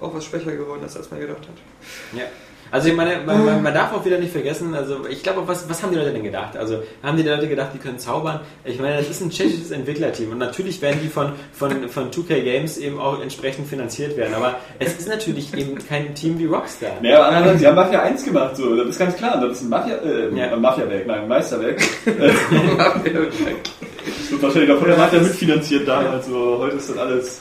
[0.00, 2.16] auch was schwächer geworden ist, als man gedacht hat.
[2.18, 2.24] Ja.
[2.70, 5.68] Also ich meine, man, man, man darf auch wieder nicht vergessen, also ich glaube, was,
[5.68, 6.56] was haben die Leute denn gedacht?
[6.56, 8.40] Also haben die Leute gedacht, die können zaubern?
[8.64, 12.42] Ich meine, das ist ein tschechisches Entwicklerteam und natürlich werden die von, von, von 2K
[12.42, 16.92] Games eben auch entsprechend finanziert werden, aber es ist natürlich eben kein Team wie Rockstar.
[17.02, 19.40] Naja, aber andererseits, sie haben Mafia 1 gemacht, so, das ist ganz klar.
[19.40, 20.56] Das ist ein Mafia, äh, Ja.
[20.56, 21.80] Mafiawerk, nein, ein Meisterwerk.
[24.08, 27.40] Das wird wahrscheinlich auch von der Mafia mitfinanziert damals, so, heute ist das alles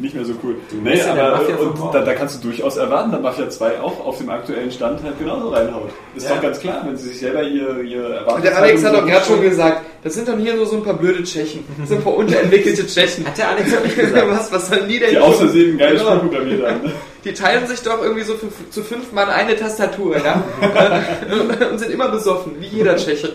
[0.00, 0.56] nicht mehr so cool.
[0.82, 4.30] Nee, aber und da, da kannst du durchaus erwarten, dass Mafia 2 auch auf dem
[4.30, 5.90] aktuellen Stand halt genauso reinhaut.
[6.16, 6.34] Ist Ja.
[6.36, 8.34] doch ganz klar, wenn sie sich selber ihr, ihr Erwartungshaltung...
[8.36, 10.82] Und der Alex hat doch gerade schon gesagt, das sind doch hier nur so ein
[10.82, 11.64] paar blöde Tschechen.
[11.78, 13.26] Das sind ein paar unterentwickelte Tschechen.
[13.26, 14.26] Hat der Alex wirklich gesagt?
[14.30, 16.16] was, was sollen die denn Die aus Versehen ein geiles Genau.
[16.16, 16.92] Spiel programmiert haben.
[17.24, 20.42] Die teilen sich doch irgendwie so für, zu fünf Mann eine Tastatur, ja?
[21.70, 23.34] und sind immer besoffen, wie jeder Tscheche.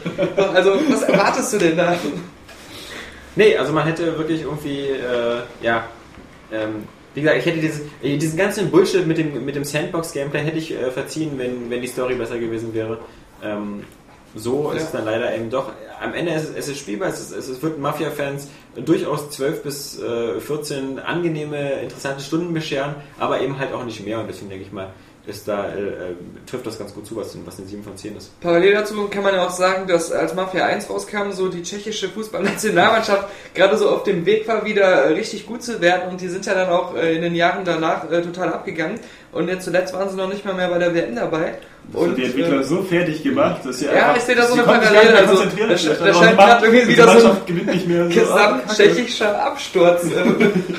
[0.55, 1.95] Also, was erwartest du denn da?
[3.35, 5.83] Nee, also man hätte wirklich irgendwie, äh, ja,
[6.55, 6.83] ähm,
[7.13, 10.57] wie gesagt, ich hätte dieses, äh, diesen ganzen Bullshit mit dem, mit dem Sandbox-Gameplay hätte
[10.57, 12.99] ich äh, verziehen, wenn, wenn die Story besser gewesen wäre.
[13.43, 13.83] Ähm,
[14.35, 14.83] so ist Ja.
[14.85, 15.71] es dann leider eben doch.
[16.01, 18.49] Am Ende ist es, es ist spielbar, es, ist, es ist- wird Mafia-Fans
[18.83, 24.19] durchaus 12 bis äh, 14 angenehme, interessante Stunden bescheren, aber eben halt auch nicht mehr.
[24.19, 24.89] Und deswegen denke ich mal,
[25.27, 26.15] ist da, äh, äh,
[26.45, 28.39] trifft das ganz gut zu, was, was eine 7 von 10 ist.
[28.41, 32.09] Parallel dazu kann man ja auch sagen, dass als Mafia 1 rauskam, so die tschechische
[32.09, 36.27] Fußballnationalmannschaft gerade so auf dem Weg war, wieder äh, richtig gut zu werden und die
[36.27, 38.99] sind ja dann auch äh, in den Jahren danach äh, total abgegangen
[39.31, 41.55] und jetzt zuletzt waren sie noch nicht mal mehr bei der WM dabei.
[41.93, 44.45] Das hat die Entwickler äh, so fertig gemacht, dass sie Ja, einfach, ich sehe da
[44.47, 47.15] so eine Parallele, gar nicht mehr also, da scheint die Mann- irgendwie wieder so ein
[47.23, 48.09] Mannschaft gewinnt nicht mehr.
[48.09, 48.63] So, ah, Kacke.
[48.65, 50.09] gesamt-tschechischer Absturz äh,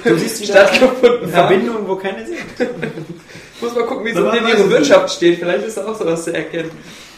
[0.08, 1.30] Du siehst wieder stattgefunden haben.
[1.30, 2.38] Verbindungen, wo keine sind.
[3.60, 5.38] Muss mal gucken, wie so war- in ihre Wirtschaft steht.
[5.38, 6.70] Vielleicht ist da auch sowas zu erkennen.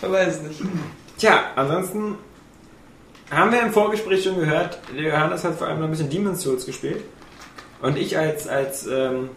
[0.02, 0.60] Man weiß es nicht.
[1.18, 2.16] Tja, ansonsten
[3.30, 6.42] haben wir im Vorgespräch schon gehört, der Johannes hat vor allem noch ein bisschen Demon's
[6.42, 7.02] Souls gespielt.
[7.82, 9.30] Und ich als, als, ähm,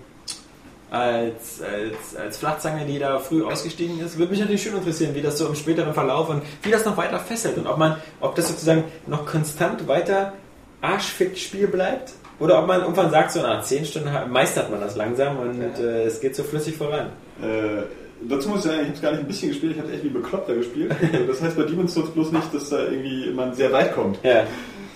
[0.90, 5.22] als, als, als Flachzange, die da früh ausgestiegen ist, würde mich natürlich schon interessieren, wie
[5.22, 8.36] das so im späteren Verlauf und wie das noch weiter festhält und ob man, ob
[8.36, 10.34] das sozusagen noch konstant weiter
[10.82, 14.96] arschfick Spiel bleibt oder ob man irgendwann sagt, so nach 10 Stunden meistert man das
[14.96, 17.08] langsam und äh, es geht so flüssig voran.
[17.42, 17.84] Äh,
[18.28, 20.04] dazu muss ich sagen, ich habe es gar nicht ein bisschen gespielt, ich habe echt
[20.04, 20.92] wie bekloppter gespielt.
[21.14, 24.18] Also das heißt bei Demon's Souls bloß nicht, dass da irgendwie man sehr weit kommt.
[24.24, 24.44] Ja.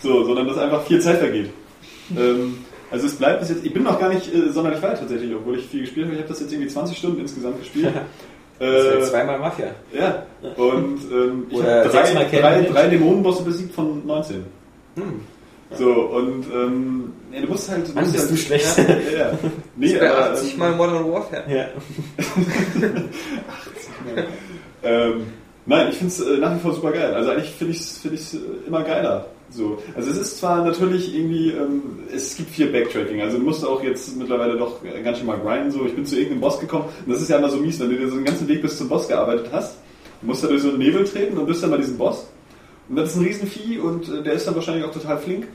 [0.02, 1.52] So, sondern dass einfach viel Zeit vergeht.
[2.18, 2.58] ähm,
[2.92, 5.60] also es bleibt bis jetzt, ich bin noch gar nicht äh, sonderlich weit tatsächlich, obwohl
[5.60, 6.16] ich viel gespielt habe.
[6.16, 7.94] Ich habe das jetzt irgendwie 20 Stunden insgesamt gespielt.
[8.58, 9.68] Äh, zweimal Mafia.
[9.92, 10.24] ja,
[10.56, 14.46] und ähm, ich habe drei, drei, drei Dämonenbosse besiegt von 19.
[14.96, 15.20] Hm.
[15.78, 17.88] So, und ähm, ja, du musst halt...
[17.88, 18.78] Du Mann, musst bist halt, du schlecht.
[18.78, 19.40] Ja, ja, ja.
[19.76, 21.44] Nee, Das wäre aber, 80 ähm, Mal Modern Warfare.
[21.50, 21.68] Ja.
[24.84, 25.26] ähm,
[25.66, 27.14] nein, ich finde es äh, nach wie vor super geil.
[27.14, 29.28] Also eigentlich finde ich es find ich's, äh, immer geiler.
[29.50, 29.78] So.
[29.96, 31.82] Also es ist zwar natürlich irgendwie, ähm,
[32.14, 35.72] es gibt viel Backtracking, also du musst auch jetzt mittlerweile doch ganz schön mal grinden.
[35.72, 35.86] So.
[35.86, 37.98] Ich bin zu irgendeinem Boss gekommen und das ist ja immer so mies, wenn du
[37.98, 39.78] dir so den ganzen Weg bis zum Boss gearbeitet hast,
[40.22, 42.28] du musst da durch so einen Nebel treten und bist dann bei diesem Boss.
[42.88, 45.48] Und das ist ein Riesenvieh und äh, der ist dann wahrscheinlich auch total flink.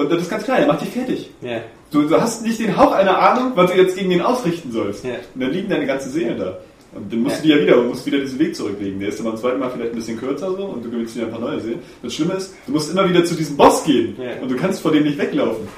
[0.00, 1.30] Und das ist ganz klar, er macht dich fertig.
[1.42, 1.60] Ja.
[1.90, 5.04] Du, du hast nicht den Hauch einer Ahnung, was du jetzt gegen den ausrichten sollst.
[5.04, 5.12] Ja.
[5.34, 6.58] Und dann liegen deine ganzen Seelen da.
[6.92, 8.98] Und dann musst du die ja wieder, du musst wieder diesen Weg zurücklegen.
[8.98, 11.26] Der ist dann beim zweiten Mal vielleicht ein bisschen kürzer so und du gewinnst wieder
[11.26, 11.78] ein paar neue Seelen.
[12.02, 14.42] Das Schlimme ist, du musst immer wieder zu diesem Boss gehen Ja.
[14.42, 15.68] und du kannst vor dem nicht weglaufen.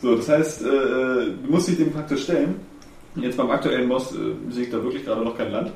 [0.00, 2.56] So, das heißt, äh, äh, du musst dich dem praktisch stellen.
[3.16, 4.16] Jetzt beim aktuellen Boss äh,
[4.48, 5.70] besiegt da wirklich gerade noch kein Land.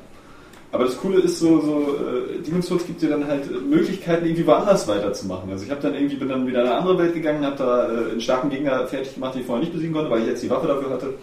[0.71, 4.25] Aber das Coole ist so, so äh, Demon's Souls gibt dir dann halt äh, Möglichkeiten,
[4.25, 5.49] irgendwie woanders weiterzumachen.
[5.51, 7.91] Also ich habe dann irgendwie, bin dann wieder in eine andere Welt gegangen, habe da
[7.91, 10.43] äh, einen starken Gegner fertig gemacht, den ich vorher nicht besiegen konnte, weil ich jetzt
[10.43, 11.13] die Waffe dafür hatte.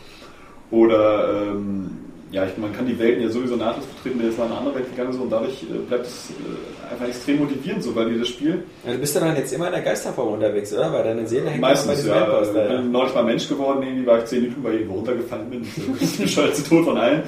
[0.73, 1.91] Oder ähm,
[2.33, 4.59] ja, ich, man kann die Welten ja sowieso nahtlos betreten, wenn jetzt mal in eine
[4.59, 8.11] andere Welt gegangen ist und dadurch äh, bleibt es äh, einfach extrem motivierend, so weil
[8.11, 10.93] dir das Spiel Ja, du bist ja dann jetzt immer in der Geisterform unterwegs, oder?
[10.93, 14.19] Weil deine Seele hängt meistens bei ja, ich bin neulich mal Mensch geworden, irgendwie war
[14.19, 15.67] ich 10 Minuten, weil ich irgendwo runtergefallen bin.
[15.93, 17.23] Das ist der bescheuertste Tod von allen.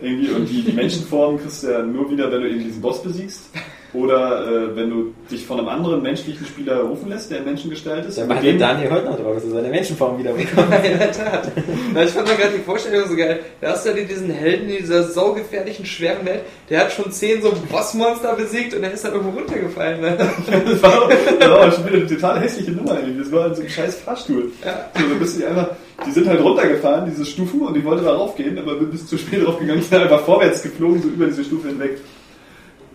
[0.00, 3.02] Irgendwie, und die, die Menschenform kriegst du ja nur wieder, wenn du eben diesen Boss
[3.02, 3.50] besiegst.
[3.96, 8.04] Oder äh, wenn du dich von einem anderen menschlichen Spieler rufen lässt, der in Menschengestalt
[8.06, 8.18] ist.
[8.18, 10.68] Da macht dem- Daniel heute noch drauf, dass er seine Menschenform wieder bekommt.
[10.84, 11.50] In der Tat.
[11.94, 13.40] Na, ich fand da gerade die Vorstellung so geil.
[13.60, 16.42] Da hast du ja diesen Helden in dieser saugefährlichen, schweren Welt.
[16.68, 20.00] Der hat schon zehn so Bossmonster besiegt und der ist dann irgendwo runtergefallen.
[20.00, 20.16] Ne?
[20.66, 21.10] Das war, auch-
[21.40, 22.98] das war auch schon wieder eine total hässliche Nummer.
[23.00, 23.18] Irgendwie.
[23.22, 24.52] Das war in so einem scheiß Fahrstuhl.
[24.64, 24.90] Ja.
[24.94, 25.70] Also, bist du einfach,
[26.06, 29.16] die sind halt runtergefahren, diese Stufen, und ich wollte da raufgehen, aber bin bis zu
[29.16, 29.80] spät drauf gegangen.
[29.80, 31.98] Ich bin einfach vorwärts geflogen, so über diese Stufe hinweg.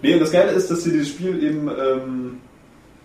[0.02, 2.38] Nee, und das Geile ist, dass dir dieses Spiel eben, ähm,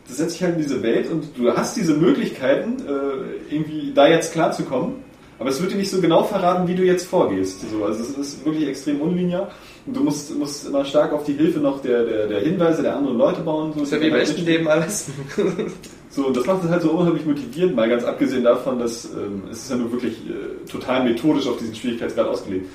[0.06, 4.08] das setzt sich halt in diese Welt und du hast diese Möglichkeiten, äh, irgendwie da
[4.08, 5.06] jetzt klarzukommen.
[5.38, 7.60] Aber es wird dir nicht so genau verraten, wie du jetzt vorgehst.
[7.70, 9.50] So, also es ist wirklich extrem unlinear.
[9.84, 12.96] Und du musst, musst immer stark auf die Hilfe noch der, der, der Hinweise der
[12.96, 13.72] anderen Leute bauen.
[13.76, 15.10] So ist ja wie im echten Leben alles.
[16.10, 19.42] so, und das macht es halt so unheimlich motivierend, mal ganz abgesehen davon, dass ähm,
[19.50, 22.66] es ist ja nur wirklich äh, total methodisch auf diesen Schwierigkeitsgrad ausgelegt.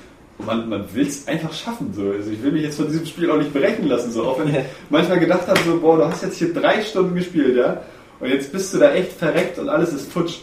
[0.46, 1.92] Man, man will es einfach schaffen.
[1.94, 2.10] So.
[2.10, 4.10] Also ich will mich jetzt von diesem Spiel auch nicht berechnen lassen.
[4.10, 4.24] So.
[4.24, 4.56] Auch wenn ich
[4.90, 7.82] manchmal gedacht habe, so, boah, du hast jetzt hier drei Stunden gespielt, ja,
[8.20, 10.38] und jetzt bist du da echt verreckt und alles ist futsch.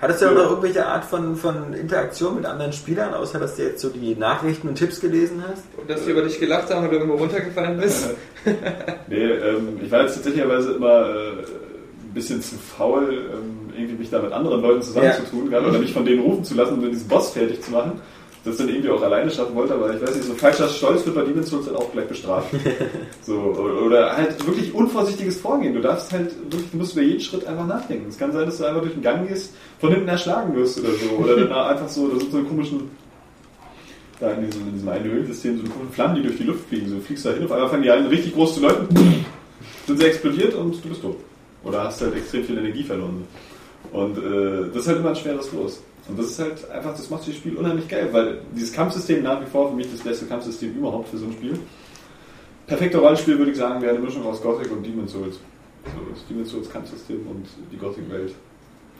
[0.00, 3.62] Hattest du auch noch irgendwelche Art von, von Interaktion mit anderen Spielern, außer dass du
[3.62, 5.64] jetzt so die Nachrichten und Tipps gelesen hast?
[5.78, 8.10] Und dass die über dich gelacht haben, du irgendwo runtergefallen bist.
[9.08, 14.10] Nee, ähm, ich war jetzt tatsächlicherweise immer äh, ein bisschen zu faul, ähm, irgendwie mich
[14.10, 17.08] da mit anderen Leuten zusammenzutun, gerade oder mich von denen rufen zu lassen und diesen
[17.08, 18.00] Boss fertig zu machen.
[18.46, 21.16] Das dann irgendwie auch alleine schaffen wollte, aber ich weiß nicht, so falscher Stolz wird
[21.16, 22.48] bei Demon's Souls dann auch gleich bestraft.
[23.22, 25.74] so, oder, halt wirklich unvorsichtiges Vorgehen.
[25.74, 28.08] Du darfst halt wirklich, du musst über jeden Schritt einfach nachdenken.
[28.08, 30.90] Es kann sein, dass du einfach durch den Gang gehst, von hinten erschlagen wirst oder
[30.90, 31.24] so.
[31.24, 32.88] Oder dann einfach so, da sind so komischen
[34.20, 36.68] da in diesem, in diesem einen Höhlensystem so eine komischen Flammen, die durch die Luft
[36.68, 36.88] fliegen.
[36.88, 39.24] So du fliegst da hin, auf einmal fangen die an richtig groß zu leuchten,
[39.86, 41.16] sind sie explodiert und du bist tot.
[41.64, 43.24] Oder hast halt extrem viel Energie verloren.
[43.92, 45.82] Und äh, das ist halt immer ein schweres Los.
[46.08, 49.40] Und das ist halt einfach, das macht das Spiel unheimlich geil, weil dieses Kampfsystem nach
[49.40, 51.58] wie vor für mich das beste Kampfsystem überhaupt für so ein Spiel.
[52.66, 55.36] Perfekte Rollenspiel würde ich sagen, wäre eine Mischung aus Gothic und Demon's Souls.
[55.84, 58.34] So das Demon's Souls Kampfsystem und die Gothic-Welt.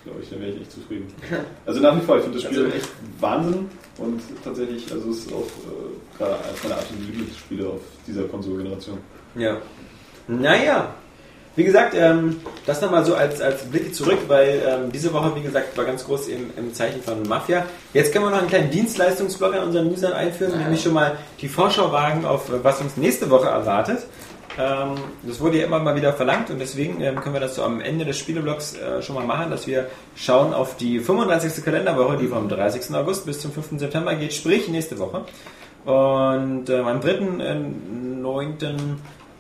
[0.04, 0.30] glaube ich.
[0.30, 1.06] Dann wäre ich echt zufrieden.
[1.66, 2.88] Also nach wie vor, ich finde das Spiel echt
[3.20, 3.68] Wahnsinn
[3.98, 8.98] und tatsächlich, also es ist auch äh, gerade eines meiner absoluten Lieblingsspiele auf dieser Konsolgeneration.
[9.34, 9.56] Ja.
[10.28, 10.94] Naja.
[11.56, 15.42] Wie gesagt, ähm, das nochmal so als, als Blicke zurück, weil ähm, diese Woche, wie
[15.42, 17.64] gesagt, war ganz groß im, im Zeichen von Mafia.
[17.94, 21.48] Jetzt können wir noch einen kleinen Dienstleistungsblock an unseren Usern einführen, nämlich schon mal die
[21.48, 24.00] Vorschau wagen auf, äh, was uns nächste Woche erwartet.
[24.58, 27.62] Ähm, das wurde ja immer mal wieder verlangt und deswegen ähm, können wir das so
[27.62, 31.64] am Ende des Spieleblocks äh, schon mal machen, dass wir schauen auf die 35.
[31.64, 32.94] Kalenderwoche, die vom 30.
[32.94, 33.80] August bis zum 5.
[33.80, 35.24] September geht, sprich nächste Woche.
[35.84, 38.96] Und ähm, am 3.9.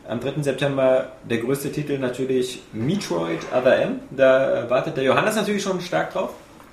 [0.08, 0.42] Am 3.
[0.42, 4.00] September der größte Titel natürlich Metroid Other M.
[4.10, 6.30] Da äh, wartet der Johannes natürlich schon stark drauf.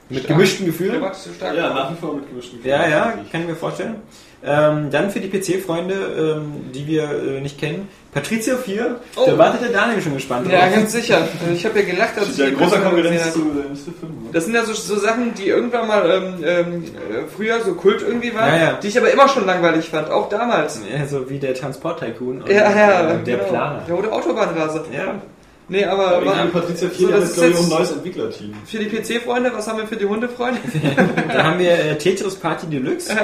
[0.09, 1.01] Mit gemischten Gefühlen.
[1.01, 1.75] Wartest du stark Ja, drauf?
[1.75, 2.81] nach wie vor mit gemischten Gefühlen.
[2.81, 3.95] Ja, ja, kann ich mir vorstellen.
[4.45, 5.93] Ähm, dann für die PC-Freunde,
[6.37, 8.97] ähm, die wir äh, nicht kennen, Patricia 4.
[9.15, 9.23] Oh.
[9.25, 10.75] Da wartet der Daniel schon gespannt Ja, drauf.
[10.75, 11.25] ganz sicher.
[11.53, 13.75] Ich habe ja gelacht, als Das ich ja großer Konkurrenz zu der Mr.
[13.75, 14.01] 5.
[14.01, 14.09] ne?
[14.33, 18.01] Das sind ja so, so Sachen, die irgendwann mal ähm, ähm, äh, früher so Kult
[18.01, 18.73] irgendwie waren, Ja, ja.
[18.83, 20.81] die ich aber immer schon langweilig fand, auch damals.
[20.93, 23.49] Ja, so wie der Transport-Tycoon und Ja, ja, äh, der genau.
[23.49, 23.81] Planer.
[23.87, 24.83] Ja, oder Autobahnraser.
[24.93, 25.21] Ja.
[25.69, 28.53] Nee, aber, Aber in Patricia 4 so, haben ist glaube ich, ein neues Entwicklerteam.
[28.65, 30.59] für die PC-Freunde, was haben wir für die Hundefreunde?
[31.33, 33.15] Da haben wir äh, Tetris Party Deluxe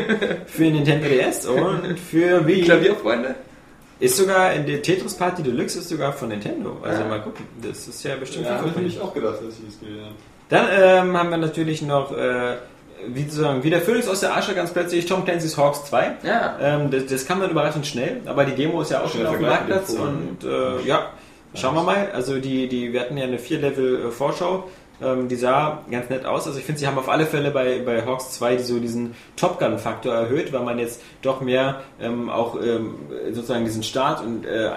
[0.46, 2.62] für Nintendo DS und für Wii.
[2.62, 3.34] Klavierfreunde?
[4.00, 6.78] Ist sogar, in der Tetris Party Deluxe ist sogar von Nintendo.
[6.82, 7.46] Also mal gucken.
[7.62, 10.14] Das ist ja bestimmt Ja, habe ich auch gedacht, als ich das gesehen habe.
[10.48, 12.56] Dann ähm, haben wir natürlich noch, äh,
[13.06, 16.16] wie, sozusagen, wie der Phönix aus der Asche ganz plötzlich, Tom Clancy's Hawks 2.
[16.22, 16.56] Ja.
[16.60, 19.36] Ähm, das, das kam dann überraschend schnell, aber die Demo ist ja auch schon auf
[19.36, 21.10] dem Marktplatz und äh, ja,
[21.54, 22.10] schauen wir mal.
[22.12, 24.68] Also die, die, wir hatten ja eine 4-Level-Vorschau,
[25.02, 26.46] ähm, die sah ganz nett aus.
[26.46, 29.14] Also ich finde, sie haben auf alle Fälle bei, bei Hawks 2 die, so diesen
[29.36, 32.96] Top Gun-Faktor erhöht, weil man jetzt doch mehr ähm, auch ähm,
[33.32, 34.70] sozusagen diesen Start und äh,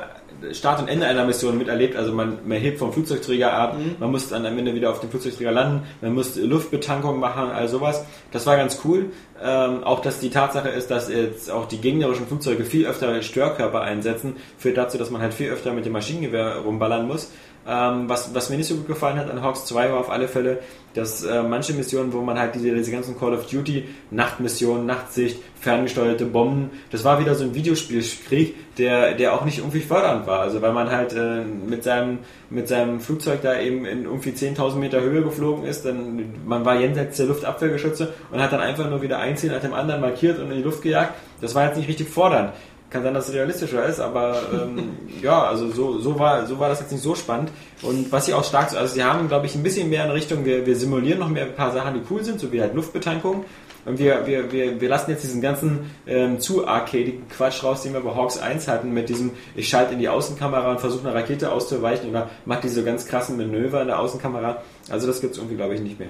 [0.51, 1.95] Start und Ende einer Mission miterlebt.
[1.95, 5.09] Also man, man hebt vom Flugzeugträger ab, man muss dann am Ende wieder auf dem
[5.09, 8.05] Flugzeugträger landen, man muss Luftbetankung machen, all sowas.
[8.31, 9.11] Das war ganz cool.
[9.43, 13.81] Ähm, auch dass die Tatsache ist, dass jetzt auch die gegnerischen Flugzeuge viel öfter Störkörper
[13.81, 17.31] einsetzen, führt dazu, dass man halt viel öfter mit dem Maschinengewehr rumballern muss.
[17.69, 20.29] Ähm, was, was mir nicht so gut gefallen hat an Hawks 2 war auf alle
[20.29, 20.59] Fälle,
[20.93, 25.39] dass äh, manche Missionen, wo man halt diese, diese ganzen Call of Duty Nachtmissionen, Nachtsicht,
[25.59, 30.39] ferngesteuerte Bomben, das war wieder so ein Videospielkrieg, der, der auch nicht irgendwie fördernd war.
[30.39, 32.19] Also weil man halt äh, mit seinem
[32.49, 36.79] mit seinem Flugzeug da eben in irgendwie 10.000 Meter Höhe geflogen ist, dann man war
[36.79, 40.39] jenseits der Luftabwehrgeschütze und hat dann einfach nur wieder ein Ziel nach dem anderen markiert
[40.39, 41.15] und in die Luft gejagt.
[41.41, 42.53] Das war jetzt nicht richtig fordernd.
[42.89, 46.69] Kann sein, dass es realistischer ist, aber ähm, ja, also so, so, war, so war
[46.69, 47.51] das jetzt nicht so spannend.
[47.81, 50.45] Und was sie auch stark, also sie haben, glaube ich, ein bisschen mehr in Richtung,
[50.45, 53.43] wir, wir simulieren noch mehr ein paar Sachen, die cool sind, so wie halt Luftbetankung.
[53.87, 57.93] Und wir, wir, wir, wir lassen jetzt diesen ganzen ähm, zu arcadigen Quatsch raus, den
[57.93, 61.17] wir bei Hawks 1 hatten, mit diesem, ich schalte in die Außenkamera und versuche eine
[61.17, 64.61] Rakete auszuweichen oder mache diese ganz krassen Manöver in der Außenkamera.
[64.89, 66.09] Also das gibt's irgendwie, glaube ich, nicht mehr.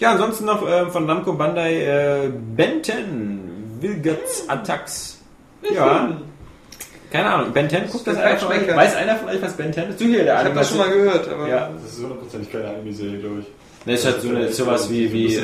[0.00, 5.13] Ja, ansonsten noch äh, von Namco Bandai äh, Benten, Wilgats Attacks.
[5.72, 6.20] Ja.
[7.10, 8.66] Keine Ahnung, Ben 10, guckt das Das einer von euch?
[8.74, 10.00] Weiß einer von euch, was Ben 10 ist?
[10.00, 12.68] Du hier, der Ich habe das schon mal gehört, aber Ja, Das ist hundertprozentig keine
[12.68, 13.86] Anime-Serie, glaube ich.
[13.86, 15.40] ne, ist halt so eine, ist sowas wie, wie äh,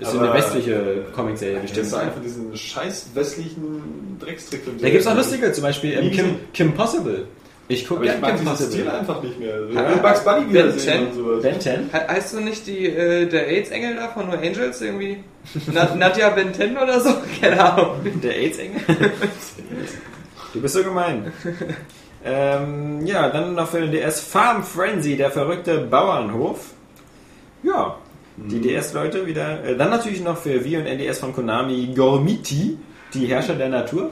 [0.00, 1.86] ist so eine westliche Comicserie Das bestimmt.
[1.86, 4.62] ist einfach diesen scheiß westlichen Dreckstrick.
[4.80, 6.36] Da gibt's auch lustige, zum Beispiel ähm, Kim.
[6.52, 7.26] Kim Possible.
[7.66, 9.54] Ich gucke ich mag diesen Stil einfach nicht mehr.
[9.70, 9.94] Ich Ah.
[10.02, 11.06] Bugs Bunny Ben wiedersehen 10?
[11.06, 11.42] und sowas.
[11.42, 11.90] Ben 10?
[11.92, 15.24] He heißt du nicht die, äh, der AIDS-Engel da von No Angels irgendwie?
[15.72, 17.10] Na, Nadja Benten oder so?
[17.40, 17.96] Keine Ahnung.
[18.22, 18.80] Der AIDS-Engel?
[20.52, 21.32] du bist so gemein.
[22.24, 26.70] Ähm, ja, dann noch für den DS Farm Frenzy, der verrückte Bauernhof.
[27.62, 27.96] Ja,
[28.36, 29.64] die DS-Leute wieder.
[29.64, 32.76] Äh, dann natürlich noch für Wii und NDS von Konami Gormiti,
[33.14, 34.10] die Herrscher der Natur.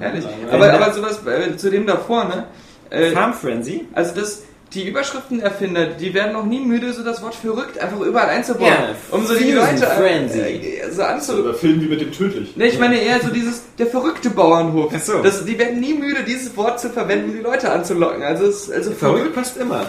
[0.00, 0.24] Ehrlich.
[0.24, 0.52] Ja.
[0.52, 2.46] Aber, aber sowas äh, zu dem davor, ne?
[2.90, 3.86] Äh, Farm Frenzy.
[3.94, 4.42] also das,
[4.74, 8.66] die Überschriftenerfinder, die werden noch nie müde, so das Wort verrückt einfach überall einzubauen.
[8.70, 10.38] Ja, um so die Leute Frenzy.
[10.40, 11.42] äh, so anzu...
[11.42, 12.54] Oder Film wie mit dem Tödlich.
[12.56, 14.92] Ne, ich meine eher so dieses, der verrückte Bauernhof.
[14.94, 15.22] Ach so.
[15.22, 18.22] Das, die werden nie müde, dieses Wort zu verwenden, um die Leute anzulocken.
[18.22, 19.86] Also, es, also Verrückt passt immer.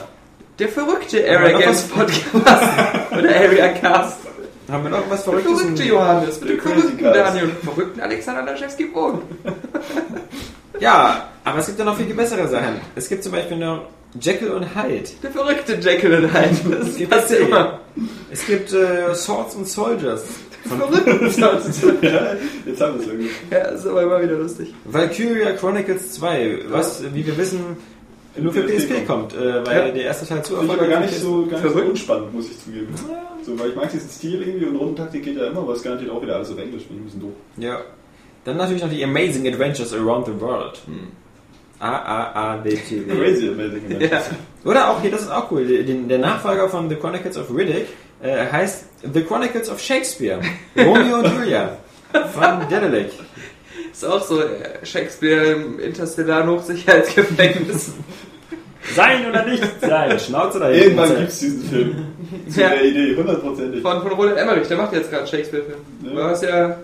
[0.59, 2.31] Der verrückte Area Games Podcast.
[3.11, 4.17] Oder Area Cast.
[4.69, 5.59] Haben wir noch was Der Verrücktes?
[5.61, 7.03] verrückte Johannes, mit dem Der verrückten.
[7.03, 9.21] Daniel und verrückten Alexander Laschewski-Bogen.
[10.80, 12.76] Ja, aber es gibt ja noch viel bessere Sachen.
[12.95, 13.84] Es gibt zum Beispiel noch
[14.19, 15.10] Jekyll und Hyde.
[15.22, 16.77] Der verrückte Jekyll und Hyde.
[17.10, 17.47] Das ja PC.
[17.47, 17.80] immer.
[18.31, 20.23] Es gibt äh, Swords and Soldiers.
[20.68, 21.38] Verrückt.
[22.01, 22.34] Ja,
[22.65, 23.30] jetzt haben wir es irgendwie.
[23.51, 24.73] ja, ist aber immer wieder lustig.
[24.85, 27.77] Valkyria Chronicles 2, was, wie wir wissen,
[28.38, 29.91] nur für PSP kommt, äh, weil Ja.
[29.91, 32.49] der erste Teil zu Finde ich aber gar nicht so, gar nicht so unspannend, muss
[32.49, 32.88] ich zugeben.
[33.45, 36.11] So, weil ich mag diesen Stil irgendwie und Rundentaktik geht ja immer, aber es garantiert
[36.11, 37.31] auch wieder alles auf Englisch, bin ich ein bisschen doof.
[37.57, 37.80] Ja.
[38.49, 40.81] Dann natürlich noch die Amazing Adventures Around the World.
[41.80, 43.15] A A A W T W.
[43.15, 44.01] Crazy Amazing.
[44.01, 44.21] Ja.
[44.65, 47.88] Oder auch hier, das ist auch cool, der Nachfolger von The Chronicles of Riddick
[48.23, 50.39] äh, heißt The Chronicles of Shakespeare.
[50.76, 51.77] Romeo und Julia
[52.34, 53.11] von Dedelic.
[53.91, 57.93] Ist auch so äh, Shakespeare im interstellaren Hochsicherheitsgefängnis.
[58.95, 60.81] Sein oder nicht sein, Schnauze dahin.
[60.84, 61.95] Irgendwann gibt es diesen Film.
[62.49, 62.69] Zu Ja.
[62.69, 63.84] der Idee, hundertprozentig.
[63.84, 65.80] Von, von Roland Emmerich, der macht jetzt gerade einen Shakespeare-Film.
[66.11, 66.15] Ja.
[66.23, 66.77] War es ja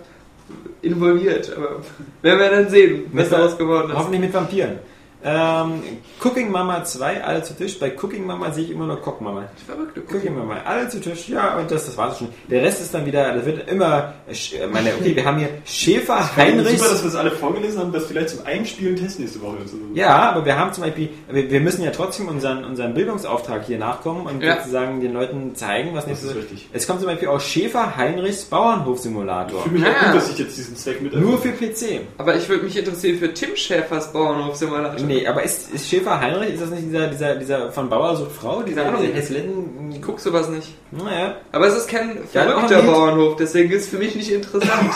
[0.86, 1.82] involviert, aber
[2.22, 3.98] werden wir dann sehen, was daraus geworden ist.
[3.98, 4.80] Hoffentlich mit Vampiren.
[5.28, 5.82] Ähm,
[6.24, 7.80] Cooking Mama 2, alle zu Tisch.
[7.80, 9.46] Bei Cooking Mama sehe ich immer nur Cock Mama.
[9.66, 12.28] Verrückte Cooking Mama, alle zu Tisch, ja, und das, das war's schon.
[12.48, 16.36] Der Rest ist dann wieder, das wird immer, äh, meine, okay, wir haben hier Schäfer,
[16.38, 16.78] Heinrich.
[16.78, 19.58] Super, dass wir das alle vorgelesen haben, das vielleicht zum Einspielen testen nächste Woche.
[19.66, 19.74] ist.
[19.96, 23.80] Ja, aber wir haben zum Beispiel, wir, wir müssen ja trotzdem unseren, unseren Bildungsauftrag hier
[23.80, 24.58] nachkommen und Ja.
[24.58, 26.70] sozusagen den Leuten zeigen, was nächstes ist richtig.
[26.72, 29.58] Es kommt zum Beispiel auch Schäfer Heinrichs Bauernhofsimulator.
[29.60, 30.06] Ich fühle mich auch Ah.
[30.12, 32.02] gut, dass ich jetzt diesen Zweck mit Nur für PC.
[32.20, 35.04] Aber ich würde mich interessieren für Tim Schäfers Bauernhofsimulator.
[35.06, 38.32] Nee, aber ist, ist Schäfer Heinrich, ist das nicht dieser, dieser, dieser von Bauer sucht
[38.32, 38.62] Frau?
[38.64, 39.02] Dieser, Ahnung.
[39.02, 39.92] dieser Häslitten?
[39.94, 40.74] Ich guck sowas nicht.
[40.92, 41.38] Naja.
[41.52, 42.82] Aber es ist kein verrückter.
[42.82, 44.92] Bauernhof, deswegen ist es für mich nicht interessant.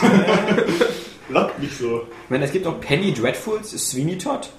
[1.29, 2.01] Lockt mich so.
[2.23, 4.49] Ich meine, es gibt auch Penny Dreadfuls, Sweeney Todd.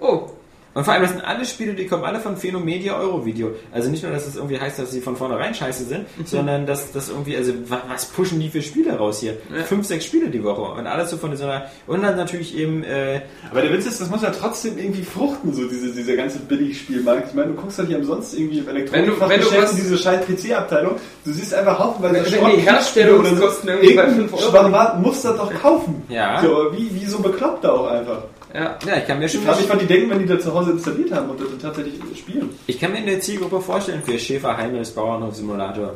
[0.00, 0.30] oh,
[0.74, 3.52] Und vor allem, das sind alle Spiele, die kommen alle von Phenomedia Eurovideo.
[3.72, 6.90] Also nicht nur, dass es irgendwie heißt, dass sie von vornherein scheiße sind, sondern dass
[6.92, 9.34] das irgendwie, also wa- was pushen die für Spiele raus hier?
[9.56, 9.62] Ja.
[9.64, 10.62] Fünf, sechs Spiele die Woche.
[10.62, 13.20] Und alles so von dieser, und dann natürlich eben, äh,
[13.50, 17.28] Aber der Witz ist, das muss ja trotzdem irgendwie fruchten, so diese, dieser ganze Billigspielmarkt.
[17.28, 19.96] Ich meine, du guckst doch nicht umsonst irgendwie im Wenn du- wenn du Elektronikfachgeschäft diese
[19.98, 20.96] scheiß PC-Abteilung.
[21.24, 25.22] Du siehst einfach haufenweise Wenn- wenn Schrott- die Herstellungskosten irgendwie bei fünf Euro Schwarmat muss
[25.22, 26.02] das doch kaufen.
[26.08, 26.42] Ja.
[26.42, 28.24] So, wie, wie so bekloppt auch einfach.
[28.54, 28.78] Ja.
[28.86, 30.54] ja, ich kann mir Ich schon, frage mich, was die denken, wenn die da zu
[30.54, 32.50] Hause installiert haben und das tatsächlich spielen.
[32.66, 35.94] ich kann mir eine Zielgruppe vorstellen für Schäfer Heinrichs Bauernhof Simulator.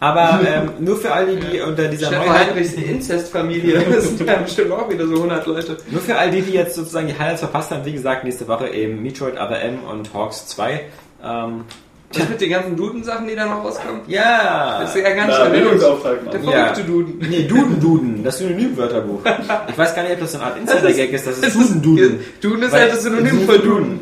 [0.00, 4.36] Aber ähm, nur für all die, die unter dieser Neuheit, Heinrichs Inzestfamilie, das sind ja
[4.38, 5.76] bestimmt auch wieder so 100 Leute.
[5.90, 8.68] nur für all die, die jetzt sozusagen die Highlights verpasst haben, wie gesagt, nächste Woche
[8.68, 10.80] eben Metroid Other M und Hawks 2.
[11.22, 11.64] Ähm,
[12.12, 14.00] Was mit den ganzen Duden-Sachen, die da noch rauskommen?
[14.08, 14.80] ja!
[14.80, 15.50] Das ist ja ganz.
[15.50, 17.18] Bildungsauftrag Der verrückte Duden.
[17.30, 19.20] Nee, Duden Duden, das Synonym-Wörterbuch.
[19.68, 22.20] Ich weiß gar nicht, ob das so eine Art Insider-Gag ist, das ist Duden Duden.
[22.40, 24.00] Duden ist halt das Synonym für Duden.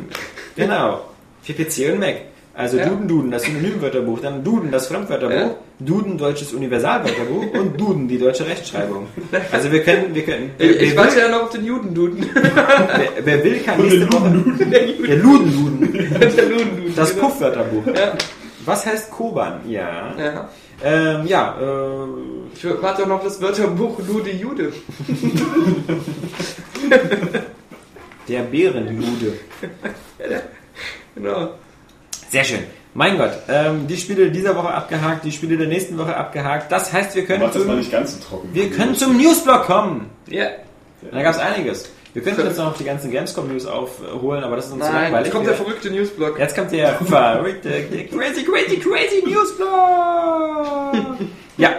[0.55, 1.01] Genau.
[1.43, 2.15] Für PC und Mac.
[2.59, 2.87] Also Ja.
[2.89, 5.55] Duden Duden, das Synonymwörterbuch, dann Duden, das Fremdwörterbuch, Ja.
[5.79, 9.07] Duden, deutsches Universalwörterbuch und Duden, die deutsche Rechtschreibung.
[9.49, 12.25] Also wir können, wir können, wer, Ich, warte will, ja noch auf den Juden-Duden.
[12.33, 16.93] wer, wer will, kann nächste Woche, der Luden Duden, Der Luden-Duden.
[16.97, 17.27] das genau.
[17.29, 17.87] Puffwörterbuch.
[17.95, 18.13] Ja,
[18.65, 19.61] Was heißt Koban?
[19.69, 20.13] Ja.
[20.19, 20.49] ja.
[20.83, 22.07] Ähm, ja, äh,
[22.55, 24.73] Ich warte auch noch auf das Wörterbuch Lude Jude.
[28.27, 29.33] der Bärenlude.
[31.15, 31.49] Genau.
[32.29, 32.59] Sehr schön.
[32.93, 36.71] Mein Gott, ähm, die Spiele dieser Woche abgehakt, die Spiele der nächsten Woche abgehakt.
[36.71, 38.49] Das heißt, wir können Mach das mal zum, nicht ganz so trocken.
[38.51, 40.09] wir können zum Newsblock kommen.
[40.27, 40.47] Ja.
[41.11, 41.91] Da gab es einiges.
[42.13, 45.27] Wir können jetzt noch die ganzen Gamescom-News aufholen, aber das ist uns zu Nein, langweilig.
[45.27, 46.39] jetzt kommt der verrückte Newsblock.
[46.39, 51.17] Jetzt kommt der verrückte, der crazy, crazy, crazy Newsblock.
[51.57, 51.69] ja.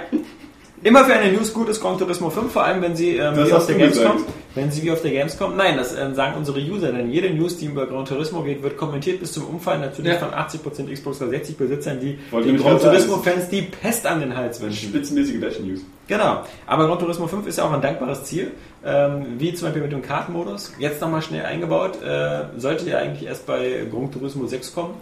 [0.82, 3.52] Immer für eine News gut ist Gran Turismo 5, vor allem wenn sie ähm, auf
[3.52, 4.30] hast der Gamescom, gesagt.
[4.54, 7.56] Wenn sie wie auf der Gamescom, nein, das ähm, sagen unsere User, denn jede News,
[7.58, 10.18] die über Gran Turismo geht, wird kommentiert bis zum Umfallen natürlich Ja.
[10.18, 14.06] von 80% Xbox 360 Besitzern, die Wollte den Gran gerade sagen, Turismo Fans die Pest
[14.06, 14.88] an den Hals wünschen.
[14.90, 15.80] Spitzenmäßige Dash-News.
[16.08, 18.50] Genau, aber Gran Turismo 5 ist ja auch ein dankbares Ziel,
[18.84, 23.28] ähm, wie zum Beispiel mit dem Kartenmodus, jetzt nochmal schnell eingebaut, äh, sollte ja eigentlich
[23.28, 24.94] erst bei Gran Turismo 6 kommen.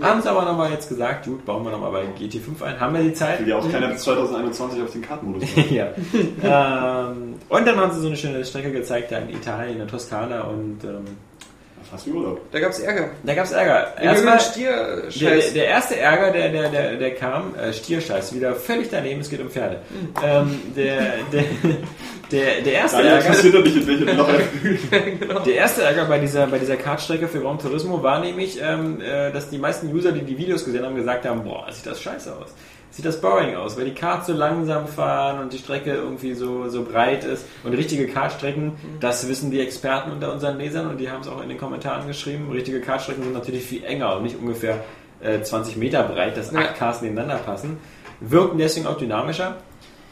[0.00, 3.02] Haben sie aber nochmal jetzt gesagt, gut, bauen wir nochmal bei GT5 ein, haben wir
[3.02, 3.40] die Zeit.
[3.40, 5.88] Will ja auch keiner bis 2021 auf den Kartenmodus ja.
[6.42, 9.88] ähm, und dann haben sie so eine schöne Strecke gezeigt, da in Italien, in der
[9.88, 11.04] Toskana und ähm,
[11.88, 12.40] Fast wie Urlaub.
[12.52, 13.08] Da gab's Ärger.
[13.22, 13.96] da gab es Ärger.
[14.00, 15.52] Erstmal Erstmal, der, Stier-Scheiß.
[15.54, 19.40] der erste Ärger, der, der, der, der kam, äh, Stierscheiß, wieder völlig daneben, es geht
[19.40, 19.80] um Pferde.
[20.22, 21.44] Ähm, der, der,
[22.30, 23.30] der, der erste Ärger.
[23.30, 27.40] doch nicht, in welchem Loch er Der erste Ärger bei dieser, bei dieser Kartstrecke für
[27.40, 30.94] Gran Turismo war nämlich, ähm, äh, dass die meisten User, die die Videos gesehen haben,
[30.94, 32.54] gesagt haben, boah, sieht das scheiße aus.
[32.90, 36.68] Sieht das boring aus, weil die Karts so langsam fahren und die Strecke irgendwie so,
[36.68, 37.46] so breit ist.
[37.62, 41.40] Und richtige Kartstrecken, das wissen die Experten unter unseren Lesern und die haben es auch
[41.40, 42.50] in den Kommentaren geschrieben.
[42.50, 44.82] Richtige Kartstrecken sind natürlich viel enger und nicht ungefähr
[45.20, 47.78] äh, 20 Meter breit, dass acht Cars nebeneinander passen.
[48.20, 49.56] Wirken deswegen auch dynamischer.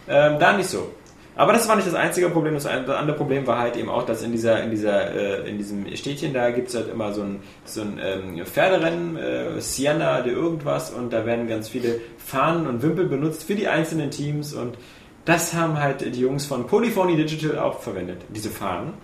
[0.08, 0.90] Ähm, da nicht so.
[1.38, 2.54] Aber das war nicht das einzige Problem.
[2.54, 5.86] Das andere Problem war halt eben auch, dass in dieser, in dieser, äh, in diesem
[5.94, 10.90] Städtchen da gibt's halt immer so ein, so ein ähm, Pferderennen, äh, Siena de irgendwas
[10.90, 14.78] und da werden ganz viele Fahnen und Wimpel benutzt für die einzelnen Teams und
[15.26, 18.94] das haben halt die Jungs von Polyphony Digital auch verwendet, diese Fahnen.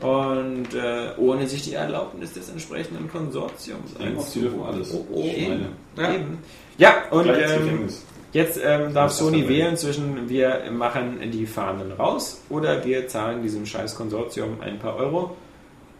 [0.00, 3.94] Und äh, ohne sich die Erlaubnis des entsprechenden Konsortiums
[4.30, 4.94] Ziele für alles.
[4.94, 5.24] Oh, oh.
[5.24, 5.70] Ich meine.
[5.96, 6.14] Ja.
[6.14, 6.38] Eben.
[6.76, 7.88] Ja, und ähm.
[8.34, 13.64] Jetzt ähm, darf Sony wählen zwischen wir machen die Fahnen raus oder wir zahlen diesem
[13.64, 15.36] scheiß Konsortium ein paar Euro.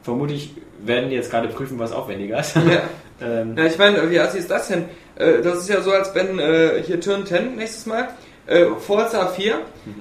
[0.02, 0.50] Vermutlich
[0.84, 2.56] werden die jetzt gerade prüfen, was aufwendiger ist.
[2.56, 2.82] Ja.
[3.22, 4.86] Ähm, Ja, ich meine, wie assi ist das denn?
[5.14, 8.08] Äh, Das ist ja so, als wenn äh, hier Turn 10 nächstes Mal.
[8.46, 9.54] Äh, Forza 4,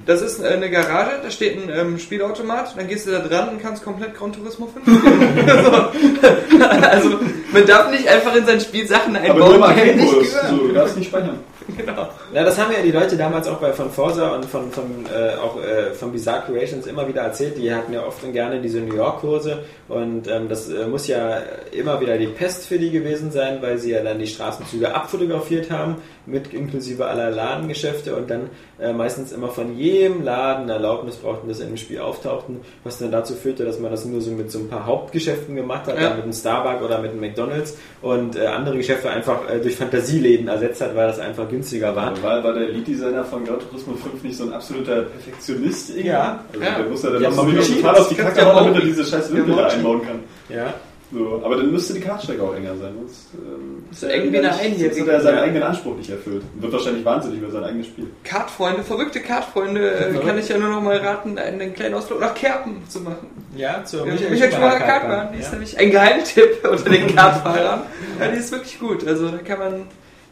[0.08, 3.50] das ist äh, eine Garage, da steht ein ähm, Spielautomat, dann gehst du da dran
[3.50, 5.48] und kannst komplett Gran Turismo 5 spielen.
[6.60, 6.66] so.
[6.66, 7.20] Also,
[7.54, 10.32] man darf nicht einfach in sein Spiel Sachen Aber nur einbauen, die einem nicht.
[10.50, 11.40] So, du darfst nicht speichern.
[11.78, 12.10] Genau.
[12.34, 15.36] Ja, das haben ja die Leute damals auch bei von Forza und von, von äh,
[15.36, 17.58] auch äh, von Bizarre Creations immer wieder erzählt.
[17.58, 21.08] Die hatten ja oft und gerne diese New York Kurse und ähm, das äh, muss
[21.08, 21.42] ja
[21.72, 25.72] immer wieder die Pest für die gewesen sein, weil sie ja dann die Straßenzüge abfotografiert
[25.72, 31.48] haben mit inklusive aller Ladengeschäfte und dann äh, meistens immer von jedem Laden Erlaubnis brauchten,
[31.50, 34.50] dass sie im Spiel auftauchten, was dann dazu führte, dass man das nur so mit
[34.52, 36.04] so ein paar Hauptgeschäften gemacht hat, Ja.
[36.10, 39.76] dann mit einem Starbucks oder mit einem McDonalds und äh, andere Geschäfte einfach äh, durch
[39.76, 42.14] Fantasieläden ersetzt hat, weil das einfach günstiger war.
[42.24, 46.08] War, war der Lead-Designer von Gran Turismo 5 nicht so ein absoluter Perfektionist irgendwie?
[46.08, 46.44] Ja.
[46.54, 46.76] Also Ja.
[46.80, 47.82] der muss ja dann auch haben so mal wieder gecheatet.
[47.84, 50.20] total auf die Kacke ja hauen, damit auch- er diese scheiß Wimpel Ja, einbauen kann.
[50.50, 50.74] Ja.
[51.14, 52.94] So, aber dann müsste die Kartstrecke auch enger sein.
[53.00, 54.96] Sonst, ähm, ist eng wie eine Einjährige.
[54.96, 55.42] Sonst hat er seinen Ja.
[55.44, 56.44] eigenen Anspruch nicht erfüllt.
[56.56, 58.08] Wird wahrscheinlich wahnsinnig über sein eigenes Spiel.
[58.24, 62.34] Kartfreunde, verrückte Kartfreunde, äh, kann ich ja nur noch mal raten, einen kleinen Ausflug nach
[62.34, 63.28] Kerpen zu machen.
[63.56, 67.82] Ja, zur Ja, Michael Schumacher Kartbahn, die ist nämlich ein Geheimtipp unter den Kartfahrern.
[68.20, 69.86] Ja, die ist wirklich gut, also da kann man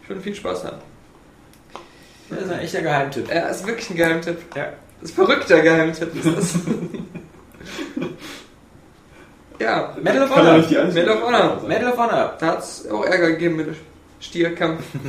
[0.07, 0.77] schon viel Spaß haben.
[2.31, 3.29] Das ist ein echter Geheimtipp.
[3.29, 4.37] Ja, ist wirklich ein Geheimtipp.
[4.55, 4.69] Ja.
[5.01, 6.15] Das ist ein verrückter Geheimtipp.
[6.15, 6.53] Ist das.
[9.61, 10.57] ja, Medal of Honor.
[10.93, 11.61] Medal of Honor.
[11.67, 12.33] Medal of Honor.
[12.39, 13.75] da hat es auch Ärger gegeben mit dem
[14.19, 14.81] Stierkampf.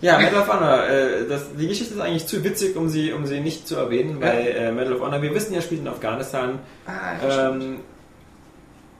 [0.00, 0.84] Ja, Medal of Honor.
[0.88, 4.18] Äh, das, die Geschichte ist eigentlich zu witzig, um sie, um sie nicht zu erwähnen,
[4.20, 4.26] Ja.
[4.26, 5.22] bei äh, Medal of Honor.
[5.22, 6.58] Wir wissen ja, spielt in Afghanistan.
[6.86, 7.50] Ah.
[7.50, 7.76] Ähm,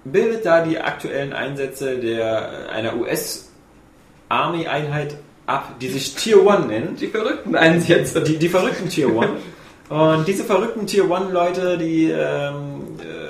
[0.05, 7.01] bildet da die aktuellen Einsätze der, einer US-Army-Einheit ab, die sich Tier 1 nennt.
[7.01, 8.21] die verrückten Einsätze.
[8.23, 9.31] Die, die verrückten Tier 1.
[9.89, 13.22] Und diese verrückten Tier 1 Leute, die ähm, äh,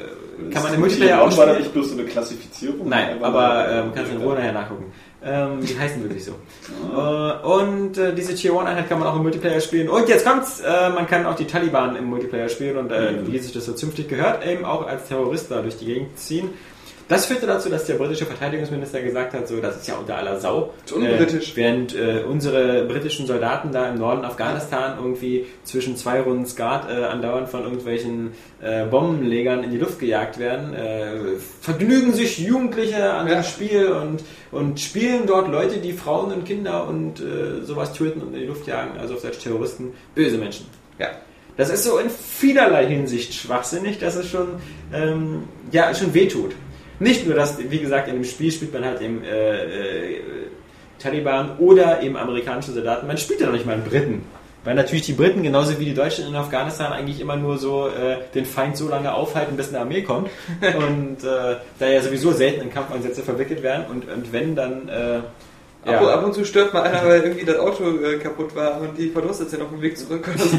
[0.53, 1.59] kann man im Multiplayer auch War da spielen.
[1.63, 2.89] nicht bloß so eine Klassifizierung?
[2.89, 4.93] Nein, aber ähm, kannst du in Ruhe nachher nachgucken.
[5.25, 6.33] Ähm, die heißen wirklich so.
[6.97, 9.89] Äh, und äh, diese Tier 1 Einheit kann man auch im Multiplayer spielen.
[9.89, 13.33] Und jetzt kommt's, äh, man kann auch die Taliban im Multiplayer spielen und äh, Mhm.
[13.33, 16.51] wie sich das so zünftig gehört, eben auch als Terrorist da durch die Gegend ziehen.
[17.13, 20.41] Das führte dazu, dass der britische Verteidigungsminister gesagt hat, so das ist ja unter aller
[20.41, 20.73] Sau.
[20.83, 21.53] Ist unbritisch.
[21.53, 26.89] Äh, während äh, unsere britischen Soldaten da im Norden Afghanistan irgendwie zwischen zwei Runden Skat
[26.91, 28.31] äh, andauernd von irgendwelchen
[28.63, 33.35] äh, Bombenlegern in die Luft gejagt werden, äh, vergnügen sich Jugendliche an Ja.
[33.35, 38.23] dem Spiel und, und spielen dort Leute, die Frauen und Kinder und äh, sowas töten
[38.23, 40.65] und in die Luft jagen, also auf Terroristen, böse Menschen.
[40.99, 41.09] Ja.
[41.59, 44.49] Das ist so in vielerlei Hinsicht schwachsinnig, dass es schon,
[44.95, 46.53] ähm, ja, schon wehtut.
[46.99, 50.21] Nicht nur, dass, wie gesagt, in dem Spiel spielt man halt eben äh, äh,
[50.99, 53.07] Taliban oder eben amerikanische Soldaten.
[53.07, 54.25] Man spielt ja noch nicht mal einen Briten.
[54.65, 58.19] Weil natürlich die Briten, genauso wie die Deutschen in Afghanistan, eigentlich immer nur so äh,
[58.33, 60.31] den Feind so lange aufhalten, bis eine Armee kommt.
[60.61, 63.87] und äh, da ja sowieso selten in Kampfeinsätze verwickelt werden.
[63.91, 64.89] Und, und wenn, dann...
[64.89, 65.21] Äh,
[65.85, 68.81] Ab, und- ab und zu stört mal einer, weil irgendwie das Auto äh, kaputt war
[68.81, 70.59] und die Verdurst sind auf dem Weg zurück oder so.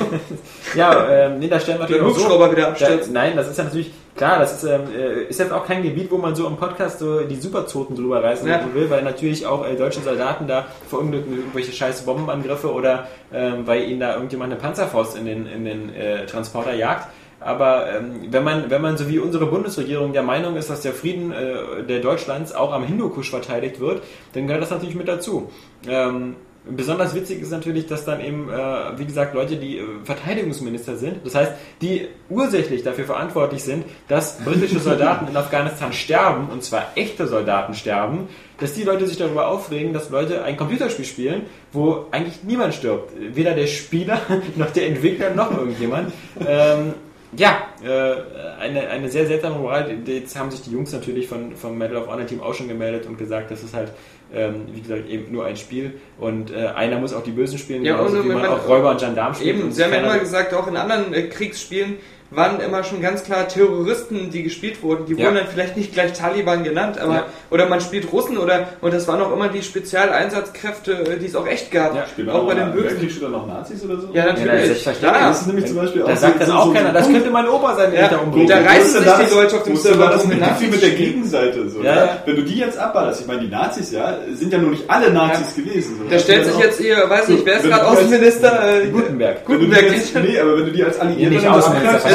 [0.77, 3.09] Ja, ähm, nee, da stellen wir Der natürlich so, Hubschrauber wieder da, abstürzt.
[3.09, 6.11] Nein, das ist ja natürlich, klar, das ist, ähm, äh, ist jetzt auch kein Gebiet,
[6.11, 8.61] wo man so im Podcast so die Superzoten drüber reißen Ja.
[8.73, 13.83] will, weil natürlich auch äh, deutsche Soldaten da verunglücken irgendwelche scheiß Bombenangriffe oder ähm, weil
[13.83, 17.07] ihnen da irgendjemand eine Panzerfaust in den, in den äh, Transporter jagt.
[17.39, 20.93] Aber ähm, wenn man, wenn man so wie unsere Bundesregierung der Meinung ist, dass der
[20.93, 24.01] Frieden äh, der Deutschlands auch am Hindukusch verteidigt wird,
[24.33, 25.51] dann gehört das natürlich mit dazu.
[25.87, 30.95] Ähm, Besonders witzig ist natürlich, dass dann eben, äh, wie gesagt, Leute, die äh, Verteidigungsminister
[30.95, 36.63] sind, das heißt, die ursächlich dafür verantwortlich sind, dass britische Soldaten in Afghanistan sterben, und
[36.63, 38.29] zwar echte Soldaten sterben,
[38.59, 41.41] dass die Leute sich darüber aufregen, dass Leute ein Computerspiel spielen,
[41.73, 43.11] wo eigentlich niemand stirbt.
[43.35, 44.21] Weder der Spieler,
[44.55, 46.13] noch der Entwickler, noch irgendjemand.
[46.39, 46.93] Ähm,
[47.35, 49.97] ja, äh, eine, eine sehr seltsame Moral.
[50.05, 53.05] Jetzt haben sich die Jungs natürlich von, vom Medal of Honor Team auch schon gemeldet
[53.05, 53.91] und gesagt, das ist halt,
[54.33, 57.83] ähm, wie gesagt, eben nur ein Spiel und äh, einer muss auch die Bösen spielen,
[57.85, 59.57] Ja, genauso wie man man- auch Räuber und Gendarm spielt.
[59.57, 61.97] Eben, sie haben ja immer gesagt, auch in anderen äh, Kriegsspielen
[62.35, 65.05] waren immer schon ganz klar Terroristen, die gespielt wurden.
[65.05, 65.25] Die Ja.
[65.25, 67.25] wurden dann vielleicht nicht gleich Taliban genannt, aber Ja.
[67.49, 71.35] oder man spielt Russen oder und das waren auch immer die Spezialeinsatzkräfte, äh, die es
[71.35, 71.95] auch echt gab.
[71.95, 73.09] Ja, Spielen auch bei den Bösen.
[73.09, 74.07] Steht da noch Nazis oder so?
[74.13, 74.65] Ja, Ja, natürlich.
[74.65, 75.21] selbstverständlich.
[75.21, 76.91] Ja, Das ist nämlich zum Beispiel da auch sagt so- dann so- auch so- keiner,
[76.93, 78.47] das könnte mein Opa sein, den Ja, da und umbringe.
[78.49, 80.69] da reißen sich da die das- Leute auf dem Server da das mit, mit Nazis
[80.71, 81.69] mit der Gegenseite.
[81.69, 82.17] So, Ja, ja, ja.
[82.25, 85.11] Wenn du die jetzt abballerst, ich meine, die Nazis, ja, sind ja nur nicht alle
[85.11, 85.97] Nazis gewesen.
[85.99, 86.09] So.
[86.09, 88.59] Da stellt sich jetzt hier, weiß nicht, wer ist gerade Außenminister?
[88.91, 89.37] Gutenberg.
[89.47, 90.23] Wenn du die Gutenberg.
[90.27, 91.47] nee, aber wenn du die als Alliierte nicht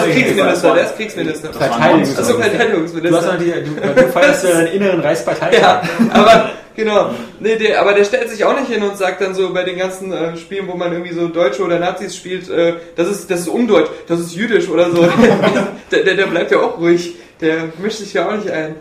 [0.08, 0.68] ist Verteidigungsminister.
[0.68, 1.52] Kriegsminister, der ist Kriegsminister.
[1.52, 2.22] Verteidigungsminister.
[2.22, 3.32] Achso, Du hast Verteidigungsminister.
[3.32, 5.58] noch die, du, du feierst ja deinen inneren Reichspartei.
[5.58, 5.82] Ja,
[6.12, 7.10] aber genau.
[7.40, 9.78] Nee, der, aber der stellt sich auch nicht hin und sagt dann so bei den
[9.78, 13.40] ganzen äh, Spielen, wo man irgendwie so Deutsche oder Nazis spielt, äh, das ist das
[13.40, 15.06] ist undeutsch, das ist jüdisch oder so.
[15.90, 17.14] der, der, der bleibt ja auch ruhig.
[17.40, 18.74] Der mischt sich ja auch nicht ein.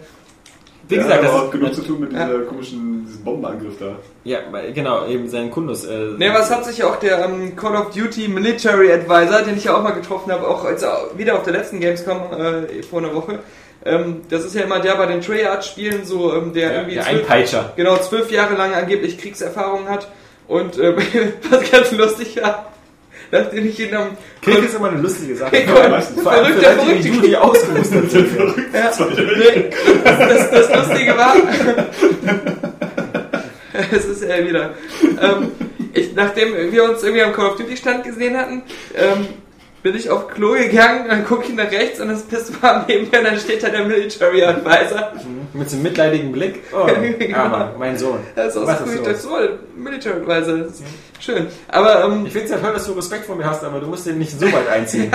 [0.87, 3.95] Wie Der gesagt, hat das ist, genug zu tun mit dieser komischen diesem Bombenangriff da.
[4.23, 4.39] ja,
[4.73, 5.85] genau, eben sein Kundus.
[5.85, 9.57] Äh, Ne, was hat sich ja auch der ähm, Call of Duty Military Advisor, den
[9.57, 10.85] ich ja auch mal getroffen habe, auch als,
[11.15, 13.39] wieder auf der letzten Gamescom äh, vor einer Woche.
[13.85, 17.03] Ähm, das ist ja immer der bei den Treyarch-Spielen, so ähm, der ja, irgendwie der
[17.05, 17.73] zwölf, Einpeitscher.
[17.75, 20.07] genau zwölf Jahre lang angeblich Kriegserfahrung hat.
[20.47, 20.95] Und ähm,
[21.49, 22.71] was ganz lustig war,
[23.31, 24.09] nachdem ich ihn am
[24.41, 25.51] Krieg ist immer eine lustige Sache.
[25.51, 26.21] Krieg- meistens.
[26.23, 28.27] Vor allem für verrückter, Leute wie du, die ausgerüstet sind.
[28.73, 28.91] Ja,
[30.03, 31.35] das, das, das Lustige war,
[33.91, 34.73] es ist ja wieder,
[35.21, 35.51] ähm,
[35.93, 38.61] ich, nachdem wir uns irgendwie am Call of Duty Stand gesehen hatten,
[38.95, 39.27] ähm,
[39.83, 43.19] bin ich auf Klo gegangen, dann gucke ich nach rechts und das Pistol neben mir
[43.19, 45.13] und dann steht da der Military Advisor.
[45.53, 46.63] Mit so einem mitleidigen Blick.
[46.73, 46.85] Oh,
[47.19, 47.37] Genau.
[47.45, 48.19] aber mein Sohn.
[48.35, 49.37] Das ist auch Was so cool, dachte, so,
[49.75, 50.83] Military Advisor, das ist
[51.19, 51.47] schön.
[51.67, 53.87] Aber, ähm, Ich finde es ja toll, dass du Respekt vor mir hast, aber du
[53.87, 55.11] musst den nicht so weit einziehen.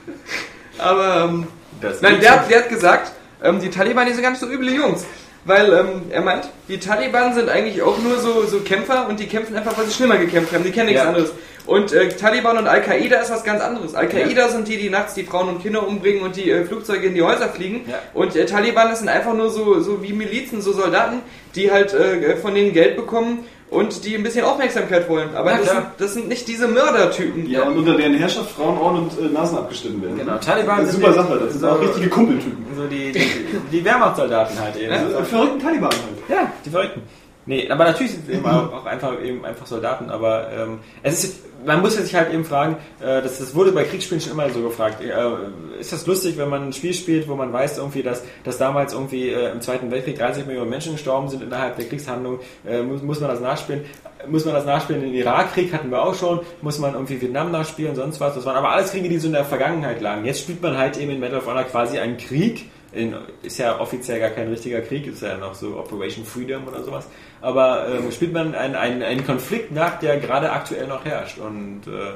[0.78, 1.46] aber, ähm,
[1.80, 3.12] Das Nein, der hat, der hat gesagt,
[3.42, 5.04] ähm, die Taliban die sind gar nicht so üble Jungs.
[5.44, 9.28] Weil ähm, er meint, die Taliban sind eigentlich auch nur so, so Kämpfer und die
[9.28, 10.64] kämpfen einfach, weil sie schlimmer gekämpft haben.
[10.64, 11.08] Die kennen nichts Ja.
[11.08, 11.30] anderes.
[11.66, 13.94] Und äh, Taliban und Al-Qaida ist was ganz anderes.
[13.94, 17.14] Al-Qaida sind die, die nachts die Frauen und Kinder umbringen und die äh, Flugzeuge in
[17.14, 17.82] die Häuser fliegen.
[17.88, 17.98] Ja.
[18.14, 21.22] Und äh, Taliban, das sind einfach nur so, so wie Milizen, so Soldaten,
[21.56, 25.34] die halt äh, von denen Geld bekommen und die ein bisschen Aufmerksamkeit wollen.
[25.34, 27.50] Aber Ja, das, sind, das sind nicht diese Mördertypen.
[27.50, 30.18] Ja, und unter deren Herrschaft Frauen, Ohren und äh, Nasen abgeschnitten werden.
[30.18, 32.64] Genau, Taliban Das ist sind super die- Sache, das sind so- auch richtige Kumpeltypen.
[32.76, 33.26] So die, die,
[33.72, 34.92] die Wehrmachtssoldaten halt eben.
[34.92, 36.02] Also, verrückten Taliban halt.
[36.28, 37.02] Ja, die Verrückten.
[37.46, 41.22] Nee, aber natürlich sind es eben auch auch einfach, eben einfach Soldaten, aber ähm, es
[41.22, 44.50] ist, man muss sich halt eben fragen, äh, das, das wurde bei Kriegsspielen schon immer
[44.50, 48.02] so gefragt, äh, ist das lustig, wenn man ein Spiel spielt, wo man weiß irgendwie,
[48.02, 51.86] dass, dass damals irgendwie äh, im Zweiten Weltkrieg 30 Millionen Menschen gestorben sind innerhalb der
[51.86, 53.84] Kriegshandlung, äh, muss, muss man das nachspielen?
[54.28, 55.02] Muss man das nachspielen?
[55.02, 58.56] Den Irakkrieg hatten wir auch schon, muss man irgendwie Vietnam nachspielen, sonst was, das waren
[58.56, 60.24] aber alles Kriege, die so in der Vergangenheit lagen.
[60.24, 63.78] Jetzt spielt man halt eben in Medal of Honor quasi einen Krieg, in, ist ja
[63.80, 67.06] offiziell gar kein richtiger Krieg, ist ja noch so Operation Freedom oder sowas.
[67.42, 71.38] Aber ähm, spielt man einen, einen, einen Konflikt nach, der gerade aktuell noch herrscht.
[71.38, 72.14] Und äh,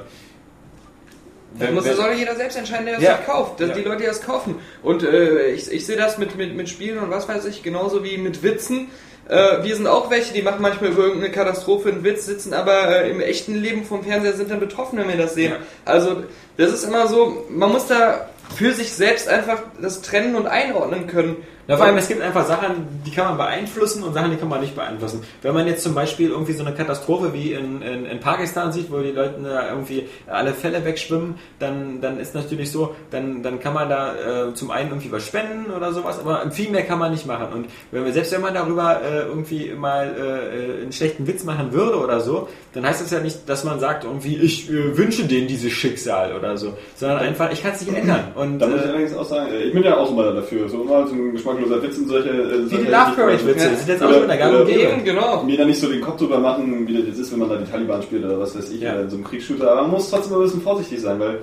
[1.58, 3.16] Das muss, soll jeder selbst entscheiden, der das Ja.
[3.16, 3.60] kauft.
[3.60, 3.74] Das, Ja.
[3.74, 4.56] Die Leute, die das kaufen.
[4.82, 8.04] Und äh, ich, ich sehe das mit, mit, mit Spielen und was weiß ich, genauso
[8.04, 8.88] wie mit Witzen.
[9.28, 12.88] Äh, wir sind auch welche, die machen manchmal über irgendeine Katastrophe einen Witz, sitzen aber
[13.04, 15.52] äh, im echten Leben vom Fernseher sind dann betroffen, wenn wir das sehen.
[15.52, 15.58] Ja.
[15.84, 16.22] Also
[16.56, 21.06] das ist immer so, man muss da für sich selbst einfach das trennen und einordnen
[21.06, 21.36] können.
[21.70, 24.48] Na, vor allem, es gibt einfach Sachen, die kann man beeinflussen und Sachen, die kann
[24.48, 25.22] man nicht beeinflussen.
[25.40, 28.90] Wenn man jetzt zum Beispiel irgendwie so eine Katastrophe wie in, in, in Pakistan sieht,
[28.90, 33.60] wo die Leute da irgendwie alle Fälle wegschwimmen, dann, dann ist natürlich so, dann, dann
[33.60, 36.98] kann man da äh, zum einen irgendwie was spenden oder sowas, aber viel mehr kann
[36.98, 37.52] man nicht machen.
[37.52, 41.70] Und wenn wir, selbst wenn man darüber äh, irgendwie mal äh, einen schlechten Witz machen
[41.70, 45.24] würde oder so, dann heißt das ja nicht, dass man sagt irgendwie, ich äh, wünsche
[45.24, 48.32] denen dieses Schicksal oder so, sondern einfach, ich kann es nicht ändern.
[48.34, 50.68] Und, Da muss ich äh, allerdings auch sagen, äh, ich bin ja auch immer dafür.
[50.68, 52.28] So immer so ein geschmackloser Witz und solche.
[52.30, 54.70] Äh, wie die Love Parade Witze, die sind jetzt auch schon in der gäbe.
[54.70, 55.42] Eben, genau.
[55.42, 57.56] mir da nicht so den Kopf drüber machen, wie das jetzt ist, wenn man da
[57.56, 58.92] die Taliban spielt oder was weiß ich, Ja.
[58.92, 59.70] oder in so einem Kriegsshooter.
[59.70, 61.38] Aber man muss trotzdem ein bisschen vorsichtig sein, weil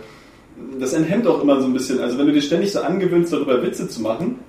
[0.80, 2.00] das enthemmt auch immer so ein bisschen.
[2.02, 4.40] Also wenn du dir ständig so angewöhnst, darüber Witze zu machen,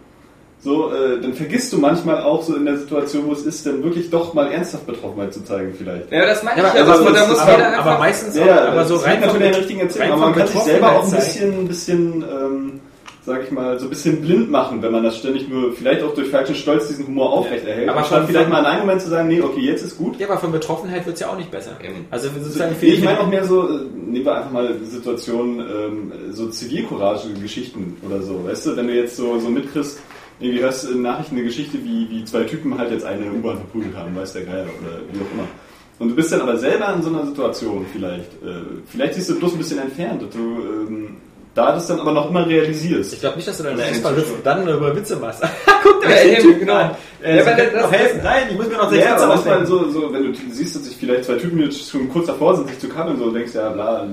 [0.61, 3.85] so, äh, dann vergisst du manchmal auch so in der Situation, wo es ist, dann
[3.85, 6.11] wirklich doch mal ernsthaft Betroffenheit zu zeigen vielleicht.
[6.11, 6.81] Ja, das meine Ja, ich ja.
[6.83, 9.21] aber, Das, aber, da muss aber, jeder aber meistens Ja, auch, aber so das rein
[9.21, 12.81] natürlich der richtigen Erzählung, aber man kann sich selber auch ein bisschen, ein bisschen ähm,
[13.29, 16.15] sag ich mal, so ein bisschen blind machen, wenn man das ständig nur, vielleicht auch
[16.15, 17.89] durch falschen Stolz diesen Humor aufrechterhält.
[17.89, 20.19] Aber anstatt schon vielleicht mal in einem Moment zu sagen, nee, okay, jetzt ist gut.
[20.19, 21.73] Ja, aber von Betroffenheit wird es ja auch nicht besser.
[21.83, 22.07] Eben.
[22.11, 26.13] Also sozusagen Nee, ich meine auch mehr so, äh, nehmen wir einfach mal Situationen, ähm,
[26.31, 30.01] so Zivilcourage-Geschichten oder so, weißt du, wenn du jetzt so, so mitkriegst,
[30.41, 33.59] irgendwie hörst du in Nachrichten eine Geschichte, wie, wie zwei Typen halt jetzt eine U-Bahn
[33.59, 35.49] verprügelt haben, weiß der Geier oder wie auch immer.
[35.99, 38.33] Und du bist dann aber selber in so einer Situation vielleicht.
[38.35, 41.17] Äh, vielleicht siehst du bloß ein bisschen entfernt, dass du ähm,
[41.59, 43.13] da das dann aber noch immer realisierst.
[43.15, 45.43] Ich glaube nicht, dass du dann und dann über Witze machst.
[45.83, 46.75] Guck dir mal den Typen genau.
[46.75, 46.91] an.
[47.23, 48.21] Äh, Ja, das- helfen.
[48.23, 49.67] Nein, ich muss mir noch sechs Ja, Witze ausdenken.
[49.67, 52.69] so, so, wenn du siehst, dass sich vielleicht zwei Typen jetzt schon kurz davor sind,
[52.69, 54.07] sich zu kabbeln, so denkst du ja, bla,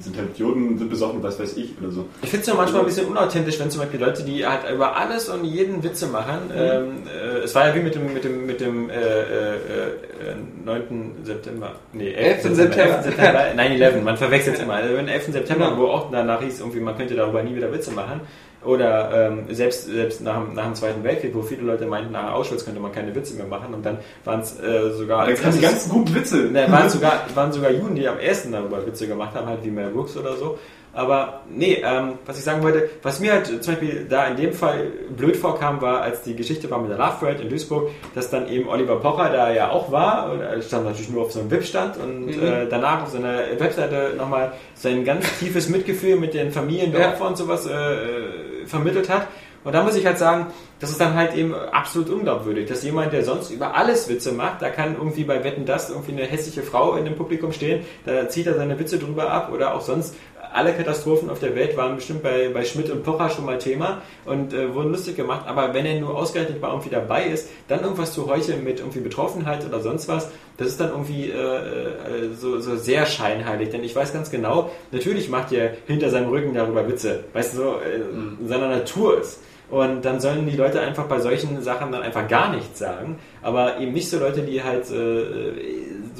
[0.00, 2.06] sind halt Idioten, sind besoffen, was weiß ich oder so.
[2.22, 4.96] Ich finde es nur manchmal ein bisschen unauthentisch, wenn zum Beispiel Leute, die halt über
[4.96, 6.50] alles und jeden Witze machen.
[6.54, 10.34] Ähm, äh, es war ja wie mit dem, mit dem, mit dem äh, äh, äh,
[10.64, 11.12] 9.
[11.24, 11.72] September.
[11.92, 12.44] Nee, 11.
[12.44, 12.54] 11.
[12.56, 12.94] September.
[12.96, 13.04] 11.
[13.04, 14.00] September 9-11.
[14.04, 14.74] Man verwechselt es immer.
[14.74, 15.32] Also, den 11.
[15.32, 15.78] September, Genau.
[15.82, 18.20] wo auch danach hieß, irgendwie, man könnte darüber nie wieder Witze machen.
[18.62, 22.32] Oder ähm, selbst, selbst nach, dem- nach dem Zweiten Weltkrieg, wo viele Leute meinten, nach
[22.32, 23.72] Auschwitz könnte man keine Witze mehr machen.
[23.72, 25.24] Und dann waren es äh, sogar...
[25.26, 26.50] Dann kamen die ganzen guten Witze.
[26.52, 29.70] da waren sogar, waren sogar Juden, die am ersten darüber Witze gemacht haben, halt wie
[29.70, 30.58] Mel Brooks oder so.
[30.92, 34.52] Aber nee, ähm, was ich sagen wollte, was mir halt zum Beispiel da in dem
[34.52, 38.28] Fall blöd vorkam, war, als die Geschichte war mit der Love Parade in Duisburg, dass
[38.28, 41.40] dann eben Oliver Pocher da ja auch war, und er stand natürlich nur auf so
[41.40, 42.42] einem VIP-Stand und Mhm.
[42.42, 47.08] äh, danach auf seiner Webseite nochmal sein ganz tiefes Mitgefühl mit den Familien der Ja.
[47.10, 49.28] Opfer und sowas äh, äh, vermittelt hat.
[49.62, 50.46] Und da muss ich halt sagen,
[50.80, 54.62] das ist dann halt eben absolut unglaubwürdig, dass jemand, der sonst über alles Witze macht,
[54.62, 58.26] da kann irgendwie bei Wetten das irgendwie eine hässliche Frau in dem Publikum stehen, da
[58.30, 60.16] zieht er seine Witze drüber ab oder auch sonst
[60.52, 64.02] alle Katastrophen auf der Welt waren bestimmt bei, bei Schmidt und Pocher schon mal Thema
[64.24, 67.82] und äh, wurden lustig gemacht, aber wenn er nur ausgerechnet mal irgendwie dabei ist, dann
[67.82, 72.34] irgendwas zu heucheln mit irgendwie Betroffenheit oder sonst was, das ist dann irgendwie äh, äh,
[72.34, 76.54] so, so sehr scheinheilig, denn ich weiß ganz genau, natürlich macht er hinter seinem Rücken
[76.54, 79.40] darüber Witze, weißt du, so äh, in seiner Natur ist.
[79.70, 83.18] Und dann sollen die Leute einfach bei solchen Sachen dann einfach gar nichts sagen.
[83.40, 85.52] Aber eben nicht so Leute, die halt äh,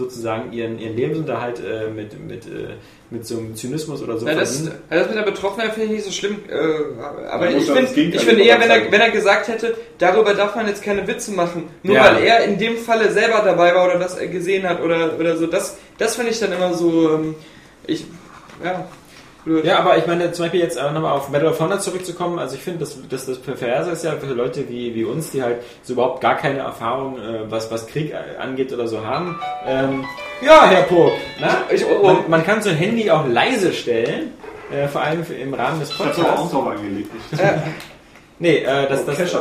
[0.01, 2.75] sozusagen ihren, ihren Lebensunterhalt äh, mit, mit, äh,
[3.11, 6.05] mit so einem Zynismus oder so Ja, das, das mit der Betroffenheit finde ich nicht
[6.05, 6.39] so schlimm.
[6.49, 10.57] Äh, aber ich finde ich find eher, wenn er, wenn er gesagt hätte, darüber darf
[10.57, 12.05] man jetzt keine Witze machen, nur Ja.
[12.05, 15.37] weil er in dem Falle selber dabei war oder das er gesehen hat oder, oder
[15.37, 15.47] so.
[15.47, 17.15] Das, das finde ich dann immer so.
[17.15, 17.35] Ähm,
[17.87, 18.05] ich,
[18.65, 18.89] ja.
[19.45, 19.65] Blöd.
[19.65, 22.55] Ja, aber ich meine, zum Beispiel jetzt auch nochmal auf Medal of Honor zurückzukommen, also
[22.57, 25.59] ich finde, das, das, das Perverse ist ja für Leute wie, wie uns, die halt
[25.83, 29.39] so überhaupt gar keine Erfahrung, äh, was, was Krieg angeht oder so haben.
[29.67, 30.05] Ähm,
[30.43, 31.62] ja, Herr Pog, na?
[31.71, 32.07] Ich- oh, oh.
[32.07, 34.33] Man, man kann so ein Handy auch leise stellen,
[34.73, 36.53] äh, vor allem im Rahmen des Ich hab's aber auch Podcasts.
[36.53, 37.11] drauf angelegt.
[37.33, 37.53] Ich Äh,
[38.43, 39.37] Nee, äh, das, das, das,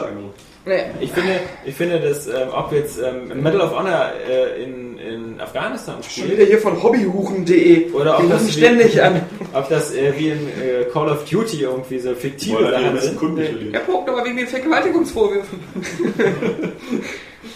[0.66, 0.82] nee.
[1.00, 5.42] ich finde, ich finde, dass ähm, ob jetzt ähm, Medal of Honor äh, in, in
[5.42, 7.92] Afghanistan Schon spielt, wieder hier von hobbyhuchen.de.
[7.92, 9.22] Oder ob das rufen wie- ständig an.
[9.54, 13.74] ob das äh, wie in äh, Call of Duty irgendwie so fiktive wir Sachen sind.
[13.74, 15.60] Er pokt aber wegen den Vergewaltigungsvorwürfen.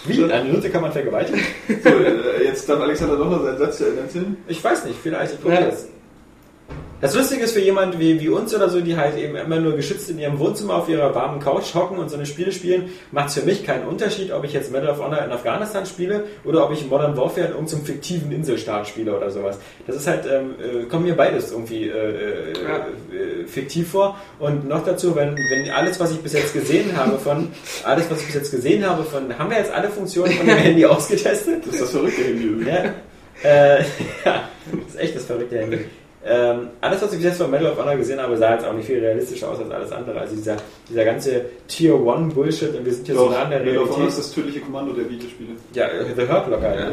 [0.05, 0.23] Wie?
[0.23, 1.41] Eine Nutte kann man vergewaltigen?
[1.83, 4.37] So, äh, jetzt darf Alexander doch noch seinen Satz zu Ende erzählen.
[4.47, 5.33] Ich weiß nicht, vielleicht.
[5.33, 5.59] Ich Ja.
[5.67, 5.87] es.
[7.03, 9.75] Das Lustige ist für jemanden wie, wie uns oder so, die halt eben immer nur
[9.75, 13.27] geschützt in ihrem Wohnzimmer auf ihrer warmen Couch hocken und so eine Spiele spielen, macht
[13.27, 16.63] es für mich keinen Unterschied, ob ich jetzt Medal of Honor in Afghanistan spiele oder
[16.63, 19.59] ob ich Modern Warfare in irgendeinem fiktiven Inselstaat spiele oder sowas.
[19.85, 24.15] Das ist halt, ähm, äh, kommt mir beides irgendwie äh, äh, äh, fiktiv vor.
[24.39, 27.49] Und noch dazu, wenn, wenn alles, was ich bis jetzt gesehen habe von,
[27.83, 30.55] alles, was ich bis jetzt gesehen habe von, haben wir jetzt alle Funktionen von dem
[30.55, 31.65] Handy ausgetestet?
[31.65, 32.65] Das ist das verrückte Handy.
[32.65, 32.93] Ja,
[33.43, 33.79] äh,
[34.25, 35.79] ja, das ist echt das verrückte Handy.
[36.25, 38.73] Ähm, alles, was ich bis jetzt von Medal of Honor gesehen habe, sah jetzt auch
[38.73, 40.19] nicht viel realistischer aus als alles andere.
[40.21, 40.55] Also dieser,
[40.89, 43.79] dieser ganze Tier 1 Bullshit und wir sind hier so Doch, nah an der Medal
[43.79, 44.19] of Honor ist Realität.
[44.19, 45.49] das tödliche Kommando der Videospiele.
[45.73, 46.91] Ja, The Hurt Locker, ja.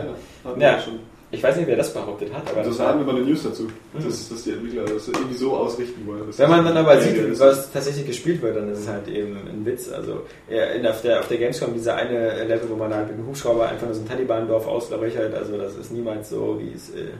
[0.58, 0.80] Ja.
[0.80, 0.98] schon.
[1.32, 3.44] Ich weiß nicht, wer das behauptet hat, aber Also das sagen wir mal eine News
[3.44, 6.22] dazu, dass, dass die Entwickler das irgendwie so ausrichten wollen.
[6.36, 9.36] wenn man dann aber ja, sieht, was tatsächlich gespielt wird, dann ist es halt eben
[9.48, 9.92] ein Witz.
[9.92, 13.18] Also ja, in, auf, der, auf der Gamescom dieser eine Level, wo man halt mit
[13.18, 16.90] dem Hubschrauber einfach nur so ein Taliban-Dorf auslöchert, also das ist niemals so, wie es...
[16.90, 17.10] Äh,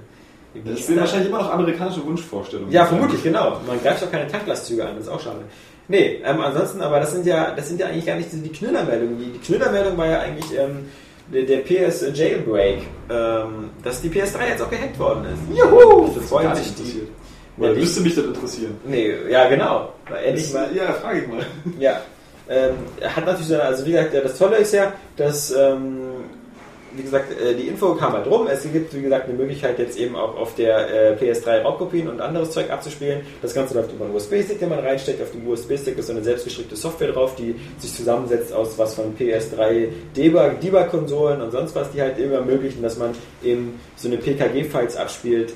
[0.64, 2.72] Das sind wahrscheinlich immer noch amerikanische Wunschvorstellungen.
[2.72, 3.60] Ja, vermutlich, genau.
[3.66, 5.38] Man greift doch keine Tanklastzüge an, das ist auch schade.
[5.88, 9.18] Nee, ähm, ansonsten, aber das sind ja, das sind ja eigentlich gar nicht die Knüllermeldungen.
[9.18, 10.88] Die, die Knüllermeldung war ja eigentlich ähm,
[11.32, 12.78] der, der PS Jailbreak,
[13.10, 15.58] ähm, dass die PS3 jetzt auch gehackt worden ist.
[15.58, 16.06] Juhu!
[16.06, 16.82] Das Das ist freuen gar sich nicht die.
[16.82, 17.08] interessiert.
[17.56, 18.76] Ja, Oder die- müsste mich das interessieren?
[18.86, 19.92] Nee, ja genau.
[20.24, 20.68] Endlich mal.
[20.74, 21.46] Ja, frage ich mal.
[21.78, 22.00] Ja.
[22.48, 22.70] Ähm,
[23.04, 25.98] hat natürlich so, also wie gesagt, ja, das Tolle ist ja, dass, ähm,
[26.96, 28.46] wie gesagt, äh, die Info kam halt rum.
[28.46, 32.20] Es gibt, wie gesagt, eine Möglichkeit jetzt eben auch auf der äh, PS3 Raubkopien und
[32.20, 33.22] anderes Zeug abzuspielen.
[33.42, 35.22] Das Ganze läuft über einen USB-Stick, den man reinsteckt.
[35.22, 39.16] Auf dem USB-Stick ist so eine selbstgestrickte Software drauf, die sich zusammensetzt aus was von
[39.16, 43.12] PS3 Debug- Debug-Konsolen und sonst was, die halt eben ermöglichen, dass man
[43.42, 45.54] eben so eine PKG-Files abspielt,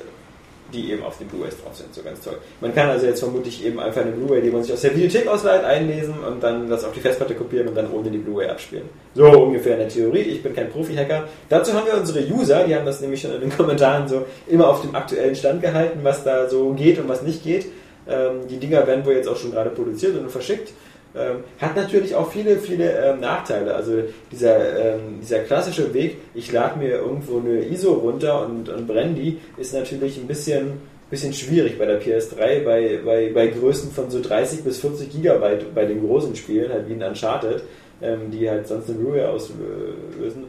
[0.75, 1.95] die eben auf den Blu-rays drauf sind.
[1.95, 2.39] So ganz toll.
[2.61, 5.29] Man kann also jetzt vermutlich eben einfach eine Blu-ray, die man sich aus der Videothek
[5.29, 8.89] ausleiht, einlesen und dann das auf die Festplatte kopieren und dann ohne die Blu-ray abspielen.
[9.15, 10.21] So ungefähr in der Theorie.
[10.21, 11.29] Ich bin kein Profi-Hacker.
[11.49, 14.69] Dazu haben wir unsere User, die haben das nämlich schon in den Kommentaren so immer
[14.69, 17.67] auf dem aktuellen Stand gehalten, was da so geht und was nicht geht.
[18.07, 20.73] Ähm, die Dinger werden wohl jetzt auch schon gerade produziert und verschickt.
[21.17, 23.75] Ähm, hat natürlich auch viele, viele ähm, Nachteile.
[23.75, 28.87] Also dieser, ähm, dieser klassische Weg, ich lade mir irgendwo eine ISO runter und, und
[28.89, 30.81] brenne die, ist natürlich ein bisschen,
[31.11, 35.73] bisschen schwierig bei der PS3, bei, bei, bei Größen von so 30 bis 40 Gigabyte
[35.73, 37.63] bei den großen Spielen, halt wie in Uncharted,
[38.03, 40.47] ähm, die halt sonst eine Blu-ray auslösen.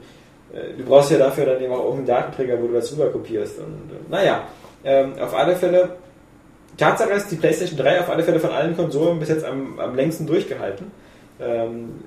[0.52, 3.60] Äh, Du brauchst ja dafür dann eben auch irgendeinen Datenträger, wo du das rüber kopierst.
[3.60, 4.48] Und, äh, naja,
[4.84, 5.90] ähm, auf alle Fälle
[6.78, 9.96] Tatsache ist, die PlayStation 3 auf alle Fälle von allen Konsolen bis jetzt am, am
[9.96, 10.92] längsten durchgehalten.
[11.40, 12.04] Ähm,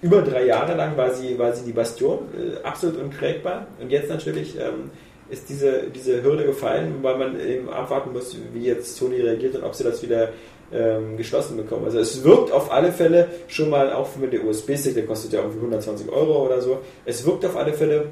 [0.00, 3.66] über drei Jahre lang war sie, war sie die Bastion, äh, absolut unkrägbar.
[3.80, 4.90] Und jetzt natürlich ähm,
[5.30, 9.62] ist diese, diese Hürde gefallen, weil man eben abwarten muss, wie jetzt Sony reagiert und
[9.62, 10.30] ob sie das wieder
[10.72, 11.84] ähm, geschlossen bekommen.
[11.84, 15.40] Also es wirkt auf alle Fälle schon mal, auch mit der USB-Stick, der kostet ja
[15.40, 18.06] irgendwie 120 Euro oder so, es wirkt auf alle Fälle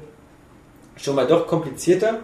[0.95, 2.19] schon mal doch komplizierter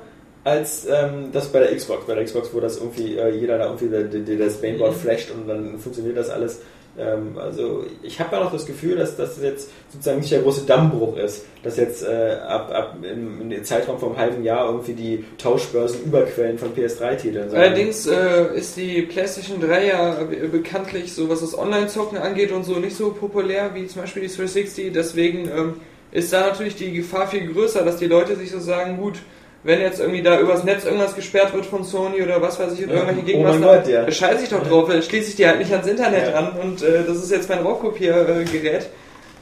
[0.48, 2.06] als ähm, das bei der Xbox.
[2.08, 5.30] Bei der Xbox, wo das irgendwie äh, jeder da irgendwie der, der das Mainboard flasht
[5.32, 6.60] und dann funktioniert das alles.
[7.00, 10.66] Ähm, also ich habe da noch das Gefühl, dass das jetzt sozusagen nicht der große
[10.66, 15.26] Dammbruch ist, dass jetzt äh, ab, ab im, im Zeitraum vom halben Jahr irgendwie die
[15.38, 17.54] Tauschbörsen überquellen von PS3-Titeln.
[17.54, 22.64] Allerdings äh, ist die PlayStation 3 ja be- bekanntlich, so was das Online-Zocken angeht und
[22.64, 24.92] so, nicht so populär wie zum Beispiel die 360.
[24.94, 25.74] Deswegen ähm,
[26.12, 29.18] ist da natürlich die Gefahr viel größer, dass die Leute sich so sagen, gut,
[29.64, 32.86] wenn jetzt irgendwie da übers Netz irgendwas gesperrt wird von Sony oder was weiß ich,
[32.86, 33.00] oder Ja.
[33.02, 34.12] irgendwelche Oh Gegenmaßnahmen, mein Gott, ja.
[34.12, 36.40] scheiße ich doch drauf, dann schließe ich die halt nicht ans Internet Ja.
[36.40, 38.88] ran und äh, das ist jetzt mein Raubkopiergerät.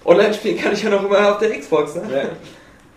[0.06, 2.02] Online spielen kann ich ja noch immer auf der Xbox, ne?
[2.12, 2.24] Ja.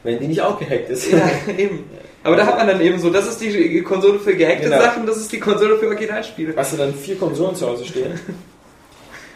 [0.04, 1.10] Wenn die nicht auch gehackt ist.
[1.10, 1.18] Ja,
[1.56, 1.84] eben.
[2.22, 4.80] Aber da hat man dann eben so, das ist die Konsole für gehackte Genau.
[4.80, 6.52] Sachen, das ist die Konsole für Originalspiele.
[6.56, 8.18] Hast du dann vier Konsolen zu Hause stehen?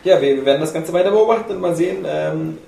[0.05, 2.05] ja, wir, wir werden das Ganze weiter beobachten und mal sehen.
[2.07, 2.59] Ähm,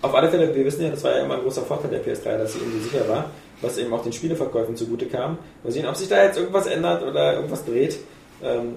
[0.00, 2.38] auf alle Fälle, wir wissen ja, das war ja immer ein großer Vorteil der PS3,
[2.38, 3.30] dass sie irgendwie sicher war,
[3.62, 5.38] was eben auch den Spieleverkäufen zugute kam.
[5.62, 7.98] Mal sehen, ob sich da jetzt irgendwas ändert oder irgendwas dreht.
[8.42, 8.76] Ähm,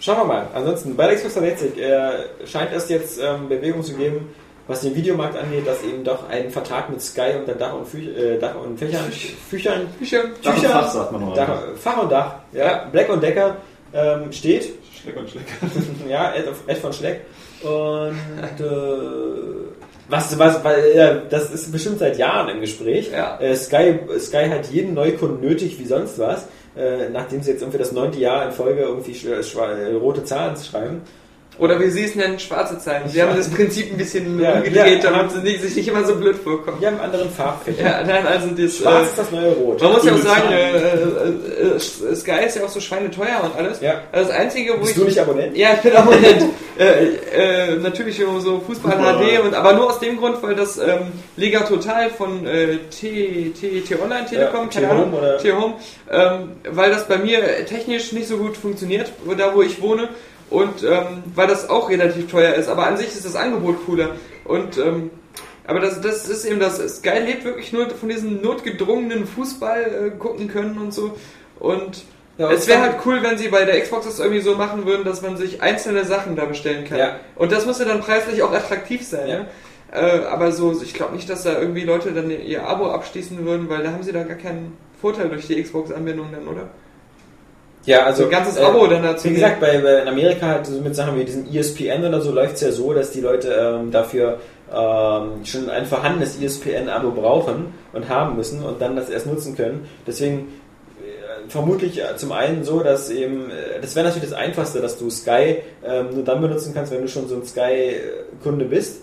[0.00, 0.46] schauen wir mal.
[0.54, 4.30] Ansonsten, bei der Xbox 360 äh, scheint es jetzt ähm, Bewegung zu geben,
[4.66, 7.98] was den Videomarkt angeht, dass eben doch ein Vertrag mit Sky unter Dach und, Fü
[8.00, 9.10] äh, Dach und Fächern,
[9.48, 10.24] Füchern, Bücher.
[10.42, 10.68] Dach und Tücher.
[10.70, 11.34] Fach sagt man.
[11.34, 13.56] Dach, Fach und Dach, ja, Black und Decker
[13.94, 14.74] ähm, steht.
[15.00, 15.44] Schleck und Schleck.
[16.08, 17.20] ja, Ed, of- Ed von Schleck.
[17.62, 19.77] Und äh,
[20.08, 23.10] was, was, weil, ja, das ist bestimmt seit Jahren im Gespräch.
[23.12, 23.38] Ja.
[23.40, 27.78] Äh, Sky, Sky hat jeden Neukunden nötig wie sonst was, äh, nachdem sie jetzt irgendwie
[27.78, 31.02] das neunte Jahr in Folge irgendwie äh, rote Zahlen schreiben.
[31.58, 33.08] Oder wie sie es nennen, schwarze Zeilen.
[33.08, 35.10] Sie haben das Prinzip ein bisschen Ja, umgedreht, ja.
[35.10, 36.78] damit sie nicht, sich nicht immer so blöd vorkommen.
[36.80, 37.82] Die haben einen anderen Farbfächer.
[37.82, 38.76] Ja, nein, also das.
[38.76, 39.82] Schwarz Äh, ist das neue Rot.
[39.82, 40.52] man muss ja auch sagen, Zahlen.
[40.52, 43.80] äh, äh, äh, Sky ist ja auch so schweineteuer und alles.
[43.80, 44.02] Ja.
[44.12, 44.98] Also das Einzige, wo Bist ich.
[44.98, 45.56] du nicht Abonnent?
[45.56, 46.44] Ja, ich bin Abonnent.
[46.78, 48.92] äh, äh, natürlich so so Fußball.
[48.96, 53.50] HD, und, aber nur aus dem Grund, weil das ähm, Liga Total von äh, T,
[53.60, 55.74] T, T Online Telekom, Ja, T-Home oder- T-Home,
[56.10, 60.08] ähm, weil das bei mir technisch nicht so gut funktioniert, da wo ich wohne
[60.50, 64.10] und ähm, weil das auch relativ teuer ist, aber an sich ist das Angebot cooler
[64.44, 65.10] und ähm,
[65.66, 70.18] aber das, das ist eben das, Sky lebt wirklich nur von diesem notgedrungenen Fußball äh,
[70.18, 71.16] gucken können und so
[71.58, 72.04] und
[72.38, 75.04] Ja, es wäre halt cool, wenn sie bei der Xbox das irgendwie so machen würden,
[75.04, 76.98] dass man sich einzelne Sachen da bestellen kann.
[76.98, 77.16] Ja.
[77.34, 79.28] Und das müsste dann preislich auch attraktiv sein.
[79.28, 79.34] Ja.
[79.36, 79.46] Ja.
[79.90, 83.68] Äh, aber so, ich glaube nicht, dass da irgendwie Leute dann ihr Abo abschließen würden,
[83.68, 86.68] weil da haben sie da gar keinen Vorteil durch die Xbox-Anbindung dann, oder?
[87.88, 89.30] Ja, also So ein ganzes äh, Abo dann dazu.
[89.30, 92.32] Wie gesagt, bei, bei in Amerika halt so mit Sachen wie diesem ESPN oder so
[92.32, 94.40] läuft es ja so, dass die Leute ähm, dafür
[94.70, 99.88] ähm, schon ein vorhandenes ESPN-Abo brauchen und haben müssen und dann das erst nutzen können.
[100.06, 100.48] Deswegen
[101.00, 104.98] äh, vermutlich äh, zum einen so, dass eben, äh, das wäre natürlich das Einfachste, dass
[104.98, 109.00] du Sky ähm, nur dann benutzen kannst, wenn du schon so ein Sky-Kunde bist.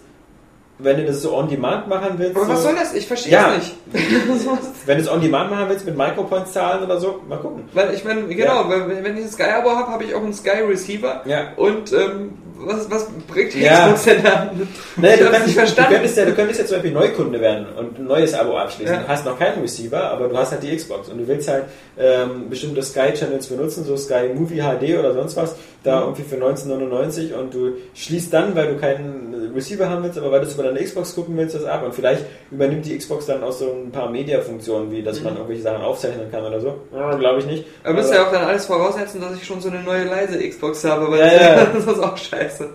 [0.78, 2.36] Wenn du das so on-demand machen willst.
[2.36, 2.94] aber was so, soll das?
[2.94, 3.54] Ich verstehe Ja.
[3.56, 3.76] es nicht.
[4.86, 7.64] Wenn du es on-demand machen willst mit Micropoints zahlen oder so, mal gucken.
[7.74, 11.22] Weil ich meine, genau, weil wenn ich ein Sky-Abo habe, habe ich auch einen Sky-Receiver.
[11.26, 11.54] Ja.
[11.56, 13.86] Und ähm, was, was bringt die Ja.
[13.94, 14.52] Xbox denn da?
[14.98, 15.94] Nee, ich du, kannst, nicht du, verstanden.
[15.94, 18.96] könntest ja, du könntest ja zum Beispiel Neukunde werden und ein neues Abo abschließen.
[18.96, 19.02] Ja.
[19.02, 21.66] Du hast noch keinen Receiver, aber du hast halt die Xbox und du willst halt
[21.98, 25.56] ähm, bestimmte Sky-Channels benutzen, so Sky Movie HD oder sonst was,
[25.86, 26.04] da Mhm.
[26.08, 30.42] irgendwie für 1999 und du schließt dann, weil du keinen Receiver haben willst, aber weil
[30.42, 33.44] du es über deine Xbox gucken willst, das ab und vielleicht übernimmt die Xbox dann
[33.44, 36.76] auch so ein paar Media-Funktionen, wie dass man irgendwelche Sachen aufzeichnen kann oder so.
[36.94, 37.66] Ja, Glaube ich nicht.
[37.84, 40.84] Aber müsste ja auch dann alles voraussetzen, dass ich schon so eine neue leise Xbox
[40.84, 41.66] habe, weil Ja, ja.
[41.74, 42.70] das ist auch scheiße.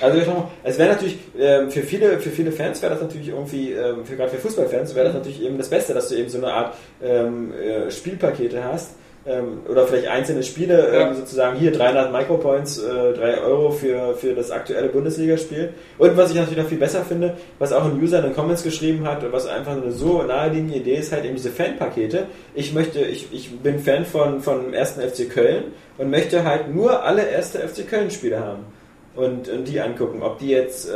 [0.00, 0.20] Also
[0.64, 4.16] es wäre natürlich ähm, für viele für viele Fans wäre das natürlich irgendwie ähm, für
[4.16, 6.74] gerade für Fußballfans wäre das natürlich eben das Beste, dass du eben so eine Art
[7.02, 8.92] ähm, äh, Spielpakete hast
[9.26, 11.14] ähm, oder vielleicht einzelne Spiele ähm, Ja.
[11.14, 16.36] sozusagen hier 300 Micropoints, äh, 3 Euro für für das aktuelle Bundesligaspiel und was ich
[16.36, 19.46] natürlich noch viel besser finde, was auch ein User in den Comments geschrieben hat, was
[19.46, 22.26] einfach eine so naheliegende Idee ist, halt eben diese Fanpakete.
[22.54, 24.94] Ich möchte ich, ich bin Fan von von 1.
[24.98, 25.64] FC Köln
[25.98, 27.52] und möchte halt nur alle 1.
[27.56, 28.64] FC Köln Spiele haben
[29.14, 30.94] und, und die angucken, ob die jetzt äh,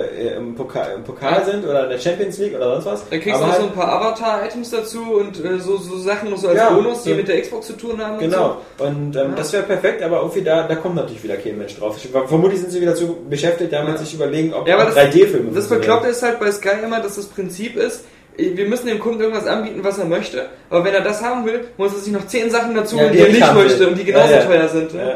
[0.00, 3.08] äh, im, Pokal, im Pokal sind oder in der Champions League oder sonst was.
[3.08, 6.30] Dann kriegst du noch so halt- ein paar Avatar-Items dazu und äh, so, so Sachen
[6.30, 8.18] noch so als Ja, Bonus, die so- mit der Xbox zu tun haben.
[8.18, 9.36] Genau, und ähm, Ja.
[9.36, 11.96] das wäre perfekt, aber irgendwie da, da kommt natürlich wieder kein Mensch drauf.
[11.96, 13.98] Ich, vermutlich sind sie wieder zu beschäftigt, damit Ja.
[13.98, 15.56] sich überlegen, ob Ja, aber das- 3D-Filme So.
[15.56, 18.04] Das Bekloppte ist halt bei Sky immer, dass das Prinzip ist,
[18.36, 21.64] wir müssen dem Kunden irgendwas anbieten, was er möchte, aber wenn er das haben will,
[21.78, 23.86] muss er sich noch zehn Sachen dazu Ja, holen, die er nicht möchte will.
[23.86, 24.92] und die genauso teuer sind.
[24.92, 25.14] Ja.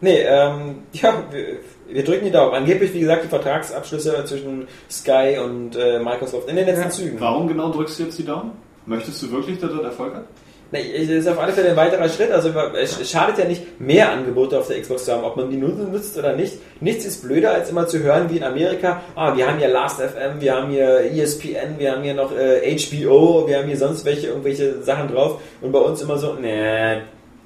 [0.00, 1.44] Nee, ähm, ja, wir,
[1.88, 2.54] wir drücken die Daumen.
[2.54, 6.90] Angeblich, wie gesagt, die Vertragsabschlüsse zwischen Sky und äh, Microsoft in den letzten Ja.
[6.90, 7.20] Zügen.
[7.20, 8.52] Warum genau drückst du jetzt die Daumen?
[8.86, 10.24] Möchtest du wirklich, dass das Erfolg hat?
[10.72, 12.30] Nee, es ist auf alle Fälle ein weiterer Schritt.
[12.30, 15.56] Also es schadet ja nicht, mehr Angebote auf der Xbox zu haben, ob man die
[15.56, 16.58] nutzt oder nicht.
[16.80, 20.40] Nichts ist blöder, als immer zu hören wie in Amerika, ah, wir haben hier Last.fm,
[20.40, 24.28] wir haben hier ESPN, wir haben hier noch äh, HBO, wir haben hier sonst welche,
[24.28, 25.40] irgendwelche Sachen drauf.
[25.60, 27.00] Und bei uns immer so, nee,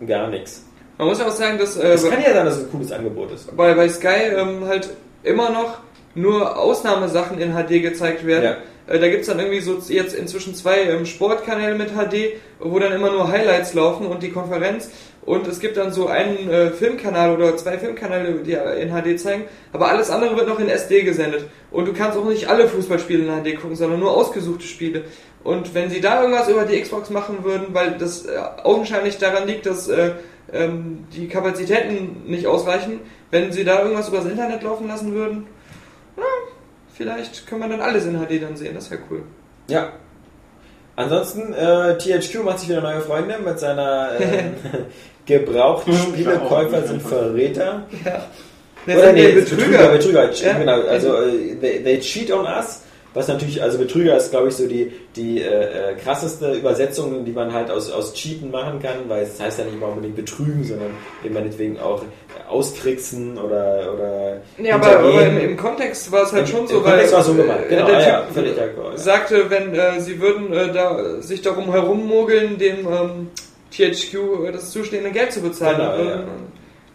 [0.07, 0.67] gar nichts.
[0.99, 2.93] Man muss ja auch sagen, dass äh, Es kann ja sein, dass es ein cooles
[2.93, 3.57] Angebot ist.
[3.57, 4.91] bei, bei Sky ähm, halt
[5.23, 5.79] immer noch
[6.15, 8.57] nur Ausnahmesachen in HD gezeigt werden.
[8.87, 12.93] Äh, Da gibt's dann irgendwie so jetzt inzwischen zwei ähm, Sportkanäle mit HD, wo dann
[12.93, 14.91] immer nur Highlights laufen und die Konferenz.
[15.23, 19.45] Und es gibt dann so einen äh, Filmkanal oder zwei Filmkanäle, die in HD zeigen,
[19.73, 21.47] aber alles andere wird noch in SD gesendet.
[21.71, 25.05] Und du kannst auch nicht alle Fußballspiele in HD gucken, sondern nur ausgesuchte Spiele.
[25.43, 29.47] Und wenn sie da irgendwas über die Xbox machen würden, weil das äh, augenscheinlich daran
[29.49, 30.13] liegt, dass äh,
[30.53, 33.01] ähm, die Kapazitäten nicht ausreichen,
[33.31, 35.47] wenn sie da irgendwas übers Internet laufen lassen würden,
[36.17, 36.23] ja,
[36.95, 39.23] vielleicht können wir dann alles in HD dann sehen, das wäre cool.
[39.69, 39.93] Ja.
[40.97, 44.51] Ansonsten, äh, THQ macht sich wieder neue Freunde mit seiner äh,
[45.27, 47.87] Gebrauchtspielekäufer sind Verräter.
[48.05, 49.89] Ja, Oder nee, Betrüger.
[49.89, 50.59] Betrüger, Betrüger, Ja.
[50.59, 50.83] genau.
[50.83, 52.83] Also äh, they, they cheat on us.
[53.15, 57.31] Was natürlich, also Betrüger ist, glaube ich, so die, die äh, äh, krasseste Übersetzung, die
[57.31, 60.65] man halt aus, aus Cheaten machen kann, weil es heißt ja nicht mal unbedingt betrügen,
[60.65, 60.91] sondern
[61.25, 62.03] eben meinetwegen auch
[62.49, 66.67] austricksen oder, oder Ja, aber, aber im, im Kontext war es halt Im- schon im
[66.69, 68.97] so, Kontext war so äh, gemeint, genau, der ja, ja, Typ völlig d'accord, ja.
[68.99, 73.31] sagte, wenn äh, sie würden äh, da sich darum herummogeln, dem ähm,
[73.71, 74.15] THQ
[74.49, 76.23] äh, das zustehende Geld zu bezahlen, Genau,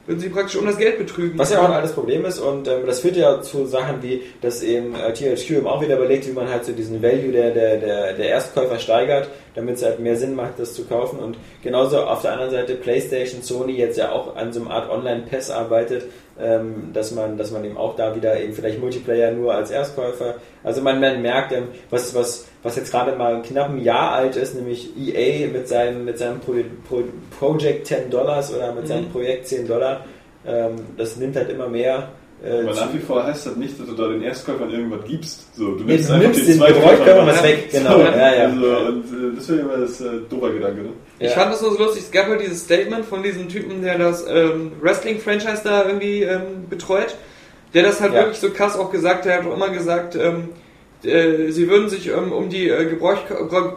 [0.09, 1.37] würden, sie praktisch um das Geld betrügen.
[1.37, 4.23] Was ja auch ein altes Problem ist und ähm, das führt ja zu Sachen wie,
[4.41, 7.51] dass eben äh, THQ eben auch wieder überlegt, wie man halt so diesen Value der,
[7.51, 11.37] der, der, der Erstkäufer steigert, damit es halt mehr Sinn macht, das zu kaufen und
[11.63, 15.51] genauso auf der anderen Seite PlayStation, Sony jetzt ja auch an so einer Art Online-Pass
[15.51, 16.05] arbeitet,
[16.39, 20.35] ähm, dass man, dass man eben auch da wieder eben vielleicht Multiplayer nur als Erstkäufer,
[20.63, 24.35] also man, man merkt, ähm, was, was, was jetzt gerade mal knapp ein Jahr alt
[24.35, 26.53] ist, nämlich EA mit seinem, mit seinem Pro,
[26.87, 27.03] Pro,
[27.37, 30.05] Project 10 Dollars oder mit seinem Projekt 10 Dollar,
[30.45, 32.09] ähm, das nimmt halt immer mehr.
[32.43, 35.55] Äh, Aber nach wie vor heißt das nicht, dass du da den Erstkäufern irgendwas gibst.
[35.57, 37.91] So, du Nee, nimmst du einfach nimmst den den Gebrauchtkörper was weg, genau.
[37.93, 38.43] So, Ja, ja.
[38.45, 39.03] Also, und
[39.33, 40.89] äh, das wäre immer das äh, doofer Gedanke, ne?
[41.19, 41.33] Ich Ja.
[41.39, 44.25] fand das nur so lustig, es gab halt dieses Statement von diesem Typen, der das
[44.29, 47.13] ähm, Wrestling-Franchise da irgendwie ähm, betreut,
[47.73, 48.21] der das halt Ja.
[48.21, 50.49] wirklich so krass auch gesagt hat, er hat auch immer gesagt, ähm,
[51.03, 53.17] äh, sie würden sich ähm, um die äh, Gebrauch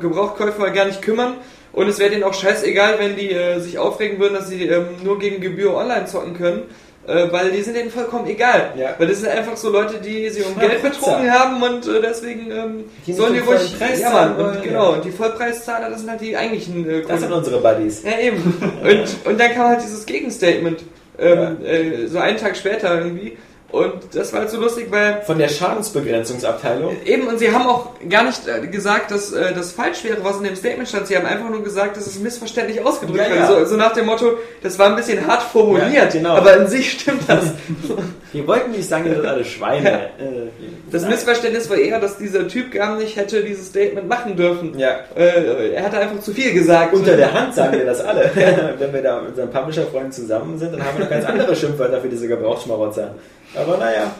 [0.00, 1.34] Gebrauchkäufer gar nicht kümmern
[1.72, 4.84] und es wäre denen auch scheißegal, wenn die äh, sich aufregen würden, dass sie ähm,
[5.02, 6.62] nur gegen Gebühr online zocken können.
[7.06, 8.74] Äh, weil die sind denen vollkommen egal.
[8.76, 8.94] Ja.
[8.96, 12.00] Weil das sind einfach so Leute, die sie um Ja, Geld betrogen haben und äh,
[12.00, 13.76] deswegen ähm, Die sollen die ruhig.
[13.76, 14.90] Preis ja, zahlen Mann, wollen, und genau.
[14.90, 14.96] ja.
[14.96, 17.32] Und die Vollpreiszahler, das sind halt die eigentlichen äh, Das sind Kunden.
[17.34, 18.04] unsere Buddies.
[18.04, 18.38] Ja, eben.
[18.82, 20.84] Und, und dann kam halt dieses Gegenstatement.
[21.18, 23.36] Ähm, äh, so einen Tag später irgendwie.
[23.72, 26.96] Und das war halt so lustig, weil Von der Schadensbegrenzungsabteilung.
[27.06, 30.36] eben, und sie haben auch gar nicht äh, gesagt, dass äh, das falsch wäre, was
[30.36, 31.06] in dem Statement stand.
[31.06, 33.46] Sie haben einfach nur gesagt, dass es missverständlich ausgedrückt Ja, ja.
[33.46, 36.34] So, so nach dem Motto, das war ein bisschen hart formuliert, Ja, genau.
[36.36, 37.44] aber in sich stimmt das.
[38.32, 39.90] Wir wollten nicht sagen, ihr seid alle Schweine.
[40.18, 40.48] Äh,
[40.90, 44.78] Das Missverständnis war eher, dass dieser Typ gar nicht hätte dieses Statement machen dürfen.
[44.78, 45.00] Ja.
[45.16, 46.92] Äh, er hatte einfach zu viel gesagt.
[46.94, 48.30] Unter der Hand sagen wir das alle.
[48.78, 52.00] Wenn wir da mit unseren Publisher-Freunden zusammen sind, dann haben wir noch ganz andere Schimpfwörter
[52.00, 53.14] für diese Gebrauchsschmarotzer.
[53.54, 54.10] Aber naja.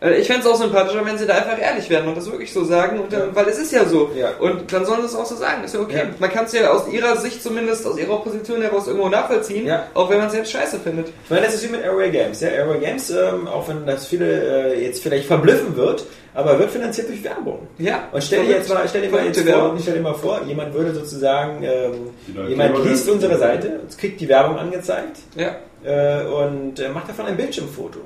[0.00, 2.52] Äh, Ich fände es auch sympathischer, wenn sie da einfach ehrlich werden und das wirklich
[2.52, 4.10] so sagen, und dann, weil es ist ja so.
[4.14, 4.28] Ja.
[4.38, 5.96] Und dann sollen sie es auch so sagen, ist ja okay.
[5.96, 6.04] Ja.
[6.18, 9.84] Man kann es ja aus ihrer Sicht zumindest, aus ihrer Position heraus irgendwo nachvollziehen, Ja.
[9.94, 11.08] auch wenn man es selbst scheiße findet.
[11.24, 12.40] Ich meine, das ist wie mit Airway Games.
[12.42, 16.70] Ja, Airway Games, ähm, auch wenn das viele äh, jetzt vielleicht verblüffen wird, aber wird
[16.72, 17.66] finanziert durch Werbung.
[17.78, 18.00] Ja.
[18.12, 20.74] Und stell dir jetzt mal, stell dir mal jetzt vor, stell dir mal vor, jemand
[20.74, 22.10] würde sozusagen, ähm,
[22.48, 25.56] jemand liest unsere Seite, kriegt die Werbung angezeigt Ja.
[25.86, 28.00] Äh, und äh, macht davon ein Bildschirmfoto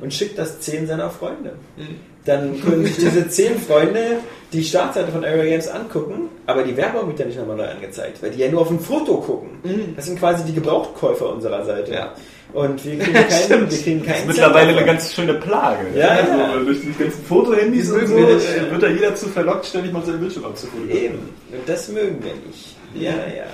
[0.00, 1.54] und schickt das zehn seiner Freunde.
[1.76, 1.96] Hm.
[2.24, 4.18] Dann können sich diese zehn Freunde
[4.52, 8.22] die Startseite von Area Games angucken, aber die Werbung wird ja nicht nochmal neu angezeigt,
[8.22, 9.50] weil die ja nur auf ein Foto gucken.
[9.96, 11.88] Das sind quasi die Gebrauchtkäufer unserer Seite.
[11.88, 11.94] Hm.
[11.94, 12.14] Ja.
[12.52, 15.86] Und wir kriegen keinen, wir kriegen keinen Mittlerweile Cent eine ganz schöne Plage.
[15.96, 16.56] Ja, also, ja.
[16.64, 20.20] Durch die ganzen Fotohandys und so äh, wird da jeder zu verlockt, ständig mal seinen
[20.20, 21.04] Bildschirm abzufotografieren.
[21.04, 21.18] Eben.
[21.50, 22.76] Und das mögen wir nicht.
[22.94, 23.46] Ja, ja.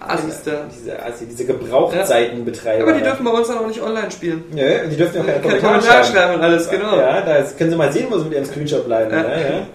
[0.00, 0.64] Assis da.
[0.70, 2.82] Diese, also diese Gebrauchtseitenbetreiber.
[2.82, 4.44] Aber die dürfen bei uns dann auch nicht online spielen.
[4.52, 6.06] Nö, die dürfen ja keine Keine Kommentare schreiben.
[6.16, 6.96] schreiben und alles, genau.
[6.96, 9.10] Ja, da können Sie mal sehen, wo Sie mit Ihrem Screenshot bleiben.
[9.12, 9.22] Ja.
[9.22, 9.38] Ja.
[9.48, 9.66] Ja,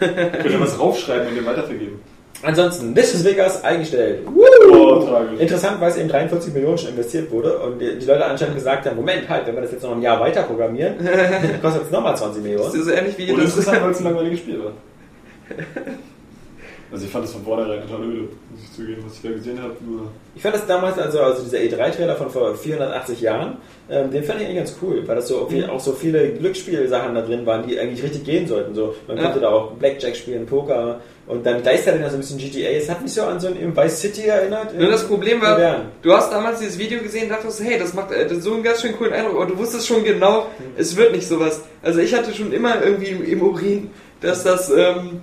[0.40, 2.00] Könnt ihr was raufschreiben und dem weitervergeben.
[2.40, 4.20] Ansonsten, Vicious Vegas eingestellt.
[4.32, 5.04] Oh.
[5.40, 8.86] Interessant, weil es eben 43 Millionen schon investiert wurde und die, die Leute anscheinend gesagt
[8.86, 10.94] haben, Moment, halt, wenn wir das jetzt noch ein Jahr weiter programmieren,
[11.62, 12.74] kostet es nochmal 20 Das Millionen.
[12.78, 13.56] ist so ähnlich wie Und das.
[13.56, 14.72] interessant, weil es ein langweiliges Spiel war.
[16.90, 19.60] Also ich fand das von vornherein total öde, muss ich zugeben, was ich da gesehen
[19.62, 19.74] habe.
[20.34, 23.58] Ich fand das damals, also, also dieser E3-Trailer von vor 480 Jahren,
[23.90, 25.68] ähm, den fand ich eigentlich ganz cool, weil das so Mhm.
[25.68, 28.74] auch so viele Glücksspielsachen da drin waren, die eigentlich richtig gehen sollten.
[28.74, 29.24] So, man Ja.
[29.24, 32.70] konnte da auch Blackjack spielen, Poker und dann gleichzeitig noch so ein bisschen GTA.
[32.70, 34.74] Es hat mich so an so ein Vice City erinnert.
[34.78, 35.82] Nur das Problem war, Modern.
[36.00, 38.80] du hast damals dieses Video gesehen und dachtest, hey, das macht äh, so einen ganz
[38.80, 40.46] schön coolen Eindruck, aber du wusstest schon genau,
[40.78, 41.60] es wird nicht sowas.
[41.82, 43.90] Also ich hatte schon immer irgendwie im, im Urin,
[44.22, 45.20] dass das, ähm,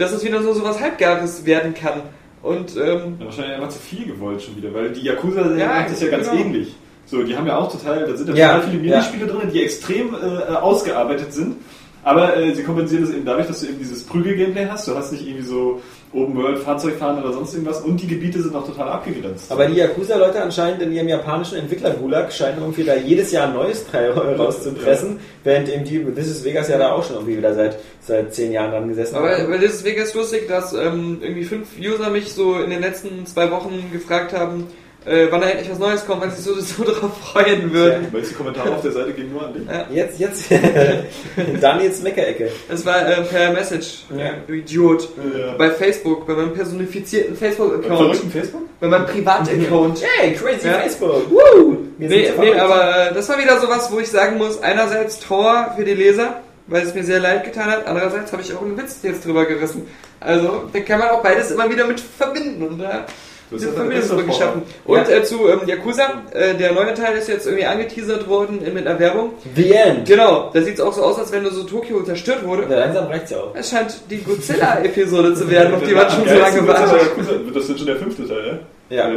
[0.00, 2.02] dass das wieder so sowas Halbgares werden kann.
[2.42, 5.90] Und ähm, ja, wahrscheinlich einfach zu viel gewollt schon wieder, weil die Yakuza-Serie Ja, macht
[5.90, 6.42] das ja ganz genau.
[6.42, 6.74] ähnlich.
[7.04, 8.82] So, die haben ja auch total, da sind ja, total viele.
[8.82, 11.56] Minispiele drin, die extrem äh, ausgearbeitet sind.
[12.02, 14.88] Aber äh, sie kompensieren das eben dadurch, dass du eben dieses Prügel-Gameplay hast.
[14.88, 15.80] Du hast nicht irgendwie so
[16.12, 17.82] Open World, Fahrzeugfahren oder sonst irgendwas.
[17.82, 19.52] Und die Gebiete sind auch total abgegrenzt.
[19.52, 23.86] Aber die Yakuza-Leute anscheinend in ihrem japanischen Entwickler-Gulag scheinen irgendwie da jedes Jahr ein neues
[23.86, 27.78] Teil rauszupressen, während eben die This is Vegas ja da auch schon irgendwie wieder seit,
[28.00, 29.50] seit zehn Jahren dran gesessen Aber haben.
[29.50, 33.26] bei das ist Vegas lustig, dass ähm, irgendwie fünf User mich so in den letzten
[33.26, 34.66] zwei Wochen gefragt haben,
[35.06, 38.08] äh, wann da endlich was Neues kommt, weil sie sich so, so darauf freuen würden.
[38.12, 39.62] Weil die Kommentare auf der Seite gehen nur an dich.
[39.96, 40.44] Jetzt, jetzt,
[41.60, 42.50] Daniels Meckerecke.
[42.68, 44.24] Das war äh, per Message, Ja.
[44.26, 45.08] äh, du Idiot.
[45.36, 45.54] Ja.
[45.56, 48.62] Bei Facebook, bei meinem personifizierten Facebook-Account, verrückten Facebook?
[48.80, 50.02] bei meinem Privat-Account.
[50.18, 50.74] Hey, crazy Ja.
[50.74, 51.30] Facebook!
[51.30, 51.76] Woo!
[51.98, 55.84] Nee, nee, aber äh, das war wieder sowas, wo ich sagen muss, einerseits Tor für
[55.84, 58.98] die Leser, weil es mir sehr leid getan hat, andererseits habe ich auch einen Witz
[59.02, 59.86] jetzt drüber gerissen.
[60.18, 63.06] Also, da kann man auch beides immer wieder mit verbinden und da Du
[63.50, 64.62] ja deine Verbindungsbrücke bessere geschaffen.
[64.84, 68.70] Und äh, zu ähm, Yakuza, äh, der neue Teil ist jetzt irgendwie angeteasert worden äh,
[68.70, 69.32] mit einer Werbung.
[69.54, 70.06] The End!
[70.06, 72.66] Genau, da sieht es auch so aus, als wenn so Tokio zerstört wurde.
[72.70, 73.54] Ja, langsam reicht's ja auch.
[73.54, 77.10] Es scheint die Godzilla-Episode zu werden, auf die man schon so lange wartet.
[77.54, 78.58] Das ist schon der fünfte Teil, ja?
[78.90, 79.08] Ja.
[79.08, 79.14] Ja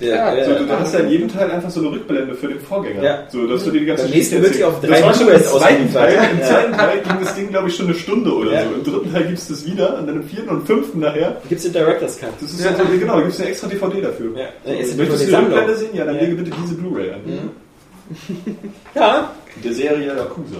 [0.00, 2.48] Ja, Ja, So, du, du hast ja in jedem Teil einfach so eine Rückblende für
[2.48, 3.02] den Vorgänger.
[3.02, 3.18] Ja.
[3.30, 5.28] So, dass du dir die ganze Beim nächsten wird sie auf drei Das war schon
[5.28, 6.12] im zweiten Teil.
[6.32, 6.46] Im Ja.
[6.46, 8.62] zweiten Teil ging das Ding, glaube ich, schon eine Stunde oder Ja.
[8.64, 8.74] so.
[8.74, 11.36] Im dritten Teil gibt es das wieder und dann im vierten und fünften nachher.
[11.48, 12.28] Gibt's den Director's Cut?
[12.40, 14.38] Das ist ja, so, genau, da gibt es eine extra DVD dafür.
[14.38, 14.46] Ja.
[14.64, 15.34] So, Ist möchtest du die?
[15.34, 15.88] Rückblende sehen?
[15.94, 16.20] Ja, dann Ja.
[16.20, 17.20] lege bitte diese Blu-ray an.
[18.94, 19.30] Ja.
[19.64, 20.58] Der Serie Yakuza.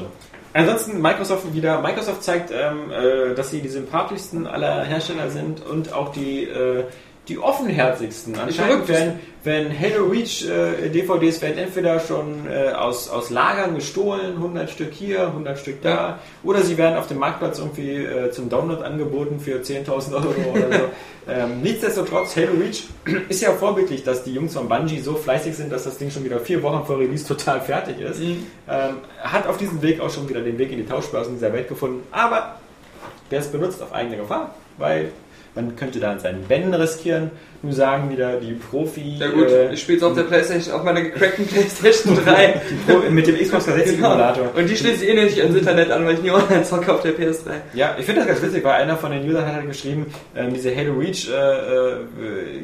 [0.55, 1.83] Ansonsten Microsoft wieder.
[1.83, 6.85] Microsoft zeigt, ähm, äh, dass sie die sympathischsten aller Hersteller sind und auch die, äh,
[7.29, 8.39] die offenherzigsten.
[8.39, 14.37] Anscheinend werden, werden Halo Reach äh, DVDs werden entweder schon äh, aus, aus Lagern gestohlen,
[14.37, 18.49] 100 Stück hier, 100 Stück da, oder sie werden auf dem Marktplatz irgendwie äh, zum
[18.49, 20.85] Download angeboten für 10.000 Euro oder so.
[21.29, 22.85] ähm, nichtsdestotrotz, Halo Reach
[23.29, 26.25] ist ja vorbildlich, dass die Jungs von Bungie so fleißig sind, dass das Ding schon
[26.25, 28.21] wieder vier Wochen vor Release total fertig ist.
[28.21, 31.69] Ähm, hat auf diesem Weg auch schon wieder den Weg in die Tauschbörsen dieser Welt
[31.69, 32.57] gefunden, aber
[33.31, 35.11] wer es benutzt auf eigene Gefahr, weil
[35.57, 37.31] man könnte da seinen Ben riskieren.
[37.63, 39.17] Nur sagen wieder die Profi.
[39.19, 42.61] Ja gut, äh, ich spiele es auf der Playstation, auf meiner gecrackten Playstation 3.
[42.87, 44.11] Pro, mit dem Xbox 360 Genau.
[44.11, 44.51] Simulator.
[44.55, 47.01] Und die schließe ich eh nicht ans Internet an, weil ich nie online zocke auf
[47.01, 47.51] der PS3.
[47.73, 50.53] Ja, ich finde das ganz witzig, weil einer von den Usern hat halt geschrieben, ähm,
[50.53, 51.97] diese Halo Reach äh, äh,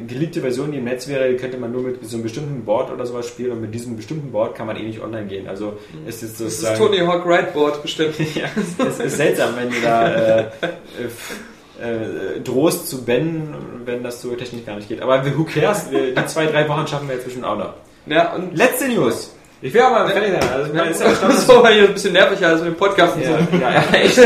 [0.07, 2.91] geliebte Version, die im Netz wäre, die könnte man nur mit so einem bestimmten Board
[2.91, 5.49] oder sowas spielen und mit diesem bestimmten Board kann man eh nicht online gehen.
[5.49, 6.77] Also es ist Das ist sozusagen...
[6.77, 8.15] Tony Hawk Rightboard bestimmt.
[8.35, 8.45] ja,
[8.87, 10.51] es ist seltsam, wenn du da
[11.81, 15.01] äh, äh, äh, drohst zu bannen, wenn das so technisch gar nicht geht.
[15.01, 15.89] Aber who cares?
[15.89, 17.73] Die zwei, drei Wochen schaffen wir jetzt bestimmt auch noch.
[18.05, 19.33] Ja, und Letzte News.
[19.61, 20.49] Ich will auch mal fertig sein.
[20.53, 23.39] Also, meine, ist ja das aber hier ein bisschen nerviger als mit dem Podcast Ja,
[23.49, 23.57] so.
[23.57, 24.19] ja, ja, echt.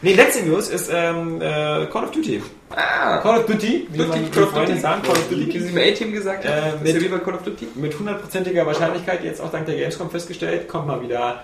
[0.00, 2.40] Nee, letzte News ist ähm, äh, Call of Duty.
[2.70, 4.78] Ah, Call of Duty, wie Duty, man Call of Duty.
[4.78, 5.60] sagen, Call of wie Duty.
[5.60, 6.74] sie im A-Team gesagt Äh, hat.
[6.74, 7.68] ist mit- ja wie bei Call of Duty.
[7.74, 11.42] Mit hundertprozentiger Wahrscheinlichkeit, jetzt auch dank der Gamescom festgestellt, kommt mal wieder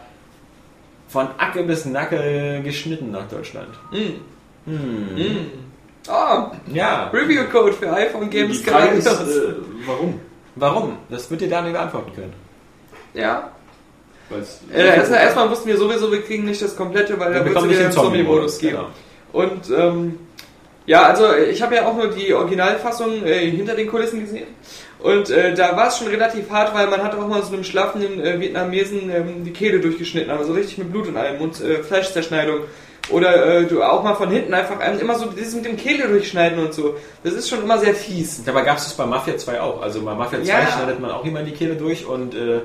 [1.08, 3.68] von Acke bis Nacke geschnitten nach Deutschland.
[6.08, 7.10] Ah, Ja.
[7.12, 9.06] Review-Code für iPhone Games gratis.
[9.06, 9.54] äh,
[9.86, 10.20] warum?
[10.56, 10.98] Warum?
[11.08, 12.32] Das wird dir Daniel beantworten können.
[13.14, 13.50] Ja.
[14.72, 17.68] Äh, erstmal, erstmal wussten wir sowieso, wir kriegen nicht das komplette, weil da wird es
[17.68, 18.76] wieder einen Zombie-Modus geben.
[18.76, 18.88] Genau.
[19.32, 20.18] Und ähm,
[20.86, 24.46] ja, also ich habe ja auch nur die Originalfassung äh, hinter den Kulissen gesehen.
[25.00, 27.64] Und äh, da war es schon relativ hart, weil man hat auch mal so einem
[27.64, 31.82] schlafenden äh, Vietnamesen ähm, die Kehle durchgeschnitten, also richtig mit Blut und allem und äh,
[31.82, 32.60] Fleischzerschneidung.
[33.10, 36.08] Oder äh, du auch mal von hinten einfach einem immer so dieses mit dem Kehle
[36.08, 36.94] durchschneiden und so.
[37.24, 38.42] Das ist schon immer sehr fies.
[38.44, 39.82] Dabei gab es das bei Mafia 2 auch.
[39.82, 40.66] Also bei Mafia 2 Ja.
[40.66, 42.60] schneidet man auch immer die Kehle durch und äh,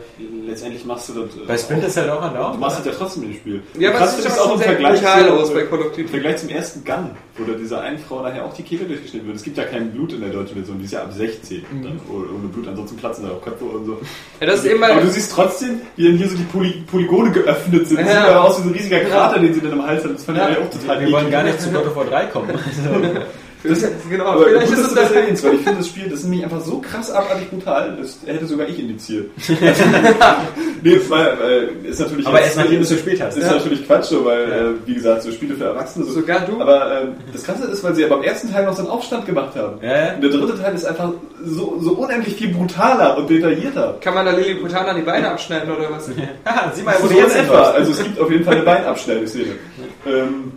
[0.48, 1.36] Letztendlich machst du das.
[1.36, 2.60] äh, bei Splinter Cell auch Du andauernd.
[2.60, 3.64] machst es ja trotzdem in dem Spiel.
[3.80, 6.02] Ja, aber sieht ist aber schon sehr brutal aus bei Call of Duty.
[6.02, 9.28] Im Vergleich zum ersten Gun, wo da dieser einen Frau nachher auch die Kehle durchgeschnitten
[9.28, 9.38] wird.
[9.38, 11.66] Es gibt ja kein Blut in der deutschen Version, die ist ja ab 16.
[11.72, 11.84] Mhm.
[11.84, 13.98] Dann, ohne ohne Blut, ansonsten platzen da auch Köpfe und so.
[14.40, 16.84] Ja, das ist eben Aber mal, du siehst trotzdem, wie dann hier so die Poly
[16.90, 18.00] Polygone geöffnet sind.
[18.00, 18.22] Das Ja.
[18.22, 20.14] sieht aber aus wie so ein riesiger Krater, den sie dann im Hals haben.
[20.14, 21.00] Das Ja.
[21.00, 22.50] Wir wollen gar nicht zu God of War 3 kommen.
[22.66, 22.92] Also,
[23.70, 26.10] das, genau, Aber vielleicht gut, ist es das das erwähnst, weil ich finde das Spiel,
[26.10, 29.30] das ist nämlich einfach so krass abartig brutal, das hätte sogar ich indiziert.
[30.84, 33.38] nee, weil, weil ist natürlich aber erst nachdem du es gespielt hast.
[33.38, 36.06] ist natürlich Quatsch, so, weil, äh, wie gesagt, so Spiele für Erwachsene.
[36.06, 36.14] So.
[36.14, 36.62] Sogar du?
[36.62, 39.26] Aber ähm, das Krasse ist, weil sie ja beim ersten Teil noch so einen Aufstand
[39.26, 39.78] gemacht haben.
[39.82, 40.14] Ja, ja.
[40.16, 41.12] Und der dritte Teil ist einfach
[41.44, 43.98] so, so unendlich viel brutaler und detaillierter.
[44.02, 46.10] Kann man da Lilliputaner die Beine abschneiden oder was?
[46.46, 47.62] Haha, sieh mal, wo So du jetzt etwa.
[47.72, 49.46] Also es gibt auf jeden Fall eine Beinabschneideszene.
[50.06, 50.52] ähm,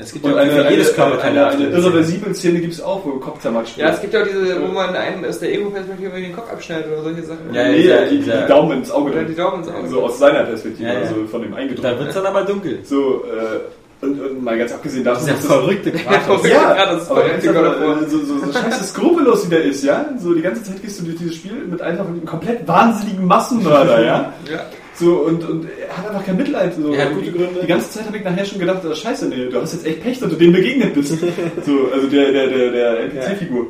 [0.00, 2.80] Es gibt und ja eine, jedes eine, Körperteil eine, eine eine irreversible Szene gibt es
[2.82, 3.94] auch, wo Kopf zermatscht Ja, wird.
[3.96, 7.02] es gibt ja auch diese, wo man einen aus der Ego-Perspektive den Kopf abschneidet oder
[7.02, 7.52] solche Sachen.
[7.54, 7.68] Ja, ja.
[7.68, 9.12] nee, dieser- die, die dieser- Daumen ins Auge.
[9.12, 9.88] Oder die Daumen ins Auge.
[9.88, 11.00] So aus seiner Perspektive, Ja, ja.
[11.00, 11.84] also von dem eingedrückt.
[11.84, 12.78] Da wird es dann aber dunkel.
[12.84, 13.58] So, äh,
[14.02, 16.48] Und, und mal ganz abgesehen davon, Dieser dass das verrückte Kratos.
[16.48, 18.02] Ja, Kratos ist aber verrückte War.
[18.02, 20.06] äh, so, so, so scheiße skrupellos wie der ist, ja?
[20.18, 24.02] So die ganze Zeit gehst du durch dieses Spiel mit einfach einem komplett wahnsinnigen Massenmörder,
[24.02, 24.32] ja?
[24.50, 24.60] Ja.
[25.00, 26.74] So, und, und er hat einfach kein Mitleid.
[26.74, 26.92] So.
[26.92, 27.60] Er hat gute Gründe.
[27.62, 30.02] Die ganze Zeit habe ich nachher schon gedacht, oh, scheiße, nee, du hast jetzt echt
[30.02, 31.08] Pech, dass du dem begegnet bist.
[31.66, 33.66] so, also der, der, der, der NPC-Figur.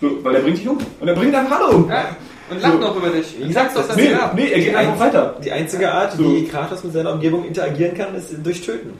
[0.00, 0.78] So, weil er bringt dich um.
[1.00, 1.88] Und er bringt einfach alle um.
[1.90, 2.16] ja.
[2.50, 3.36] Und lacht noch über dich.
[3.38, 5.36] Gesagt, Sag's doch, dass Nee, er nee, er geht einfach weiter.
[5.44, 6.24] Die einzige Art, So.
[6.34, 8.90] wie Kratos mit seiner Umgebung interagieren kann, ist durch Töten.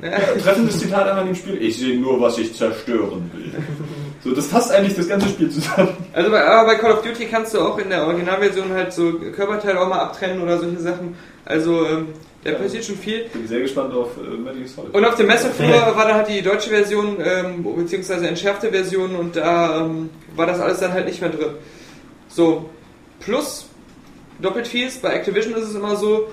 [0.42, 1.56] Treffendes Zitat einmal in dem Spiel.
[1.62, 3.52] Ich sehe nur, was ich zerstören will.
[4.24, 5.96] So, das fasst eigentlich das ganze Spiel zusammen.
[6.12, 9.12] Also bei, aber bei Call of Duty kannst du auch in der Originalversion halt so
[9.12, 11.16] Körperteile auch mal abtrennen oder solche Sachen.
[11.44, 12.08] Also ähm,
[12.44, 13.24] der passiert schon viel.
[13.32, 14.94] Bin sehr gespannt auf äh, Metal Gear Solid.
[14.94, 19.36] Und auf dem Messeflur war dann halt die deutsche Version, ähm, beziehungsweise entschärfte Version und
[19.36, 21.50] da ähm, war das alles dann halt nicht mehr drin.
[22.28, 22.68] So,
[23.20, 23.66] plus
[24.40, 26.28] doppelt fies, bei Activision ist es immer so,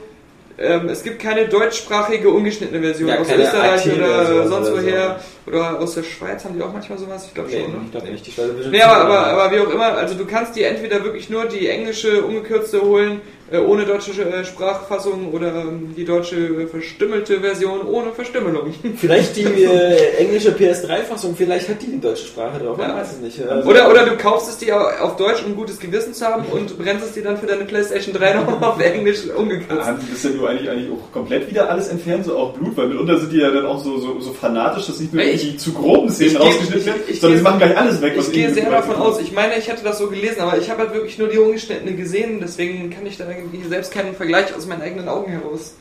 [0.58, 5.16] ähm, es gibt keine deutschsprachige ungeschnittene Version Ja, aus Österreich oder sonst oder so.
[5.48, 7.72] Oder aus der Schweiz haben die auch manchmal sowas, ich glaube Nee, schon.
[7.72, 7.82] Ne?
[7.86, 8.28] ich glaube nicht.
[8.28, 11.46] Die Nee, aber, aber, aber wie auch immer, also du kannst dir entweder wirklich nur
[11.46, 17.82] die englische umgekürzte holen, ohne deutsche äh, Sprachfassung oder ähm, die deutsche äh, verstümmelte Version
[17.86, 18.74] ohne Verstümmelung.
[18.98, 22.96] Vielleicht die äh, englische PS3-Fassung, vielleicht hat die die deutsche Sprache drauf, man Ja.
[22.98, 23.48] weiß es nicht.
[23.48, 26.76] Also, Oder, oder du kaufst es dir auf Deutsch, um gutes Gewissen zu haben und
[26.80, 29.86] brennst es dir dann für deine Playstation 3 noch auf Englisch umgekürzt.
[29.86, 32.76] Haben die das ja nur eigentlich, eigentlich auch komplett wieder alles entfernt, so auch Blut,
[32.78, 35.58] weil mitunter sind die ja dann auch so, so, so fanatisch, dass nicht nur die
[35.58, 38.34] zu groben Szenen rausgeschnitten ich- werden, ich sondern sie machen gleich alles weg, was Ich
[38.34, 40.94] gehe sehr davon aus, ich meine, ich hatte das so gelesen, aber ich habe halt
[40.94, 44.82] wirklich nur die ungeschnittene gesehen, deswegen kann ich da irgendwie selbst keinen Vergleich aus meinen
[44.82, 45.76] eigenen Augen heraus.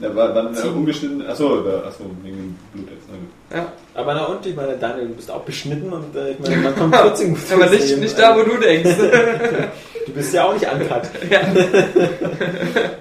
[0.00, 3.06] Ja, war, war dann äh, umgeschnitten, achso, da- achso, wegen dem Blut jetzt.
[3.50, 3.56] na.
[3.58, 3.72] Ja.
[3.94, 6.74] aber na und, ich meine, Daniel, du bist auch beschnitten und äh, ich meine, man
[6.76, 8.90] kommt trotzdem gut Aber nicht, nicht da, wo du denkst.
[10.04, 11.02] Du bist ja auch nicht uncut.
[11.30, 11.40] ja.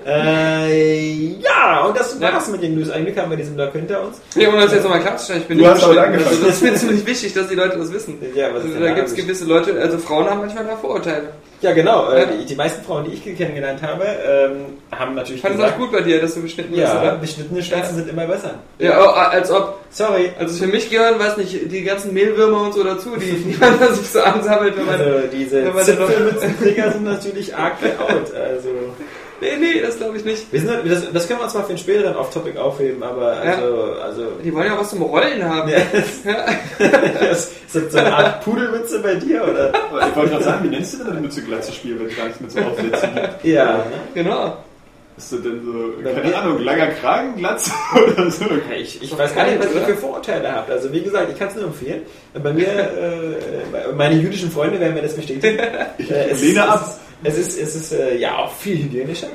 [0.06, 2.32] äh, ja, und das Ja.
[2.34, 2.90] war's mit den News.
[2.92, 4.22] Eigentlich haben wir diesen Block hinter uns.
[4.36, 6.28] Ja, um das jetzt nochmal klarzustellen, ich bin Du nicht hast damit angefangen.
[6.30, 8.18] Also das ist mir ziemlich wichtig, dass die Leute das wissen.
[8.36, 10.66] Ja, was ist Also, denn da da gibt es gewisse Leute, also Frauen haben manchmal
[10.66, 11.30] da Vorurteile.
[11.62, 12.10] Ja, genau.
[12.12, 14.52] Äh, die, die meisten Frauen, die ich kennengelernt habe, ähm,
[14.92, 17.16] haben natürlich Ich fand es auch gut bei dir, dass du beschnitten bist, ja, oder?
[17.18, 17.96] beschnittene Schwänze Ja.
[17.98, 18.56] sind immer besser.
[18.80, 19.78] Ja, oh, als ob.
[19.92, 20.32] Sorry.
[20.40, 23.78] Also für mich gehören, weiß nicht, die ganzen Mehlwürmer und so dazu, die, die man
[23.94, 25.00] sich so ansammelt, wenn man.
[25.00, 28.34] Also diese wenn man den noch- Zipfelmützenträger sind natürlich arg out.
[28.34, 28.70] Also
[29.42, 30.52] Nee, nee, das glaube ich nicht.
[30.54, 33.94] wir sind, das, das können wir uns mal für den späteren Off-Topic aufheben, aber also,
[34.02, 35.70] also Die wollen ja was zum Rollen haben.
[35.70, 35.78] ja,
[37.20, 39.72] das ist das so eine Art Pudelmütze bei dir oder?
[40.10, 42.26] Ich wollte gerade sagen, wie nennst du denn eine Mütze Glatze spielen, wenn es gar
[42.26, 43.44] nichts mit so Aufsätzen gibt?
[43.46, 43.86] Ja.
[44.14, 44.58] Genau.
[45.18, 47.72] Ist das denn so, keine mir- Ahnung, langer Kragen, Glatze
[48.14, 48.46] oder so?
[48.76, 50.72] Ich, ich weiß gar nicht, was ihr für Vorurteile habt.
[50.72, 52.02] Also wie gesagt, ich kann es nur empfehlen.
[52.42, 55.60] Bei mir, äh, meine jüdischen Freunde werden mir das bestätigen.
[56.00, 57.00] Äh, es, lehne ist, ab.
[57.24, 59.28] Es ist, es ist äh, ja auch viel hygienischer.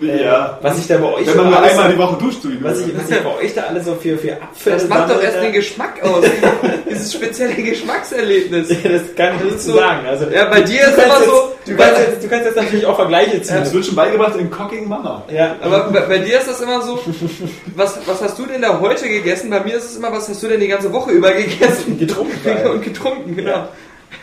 [0.00, 0.58] Ja.
[0.62, 2.64] Was ich da bei euch Wenn man so nur einmal die Woche duscht, so du.
[2.64, 5.22] was ich, was ich bei euch da alle so für, für Abfälle Das macht doch
[5.22, 6.24] erst da- den Geschmack aus.
[6.90, 8.68] Dieses spezielle Geschmackserlebnis.
[8.68, 10.06] Das kann ich nicht so- so sagen.
[10.06, 12.46] Also, Ja, bei dir du ist kannst immer jetzt, so- Du kannst, jetzt, du kannst
[12.46, 13.56] jetzt natürlich auch Vergleiche ziehen.
[13.60, 15.22] Das wird schon beigebracht in Cocking Mama.
[15.30, 16.98] Ja, Aber bei, bei dir ist das immer so,
[17.76, 19.50] was, was hast du denn da heute gegessen?
[19.50, 21.98] Bei mir ist es immer, was hast du denn die ganze Woche über gegessen?
[21.98, 22.66] getrunken.
[22.72, 23.68] Und getrunken, genau.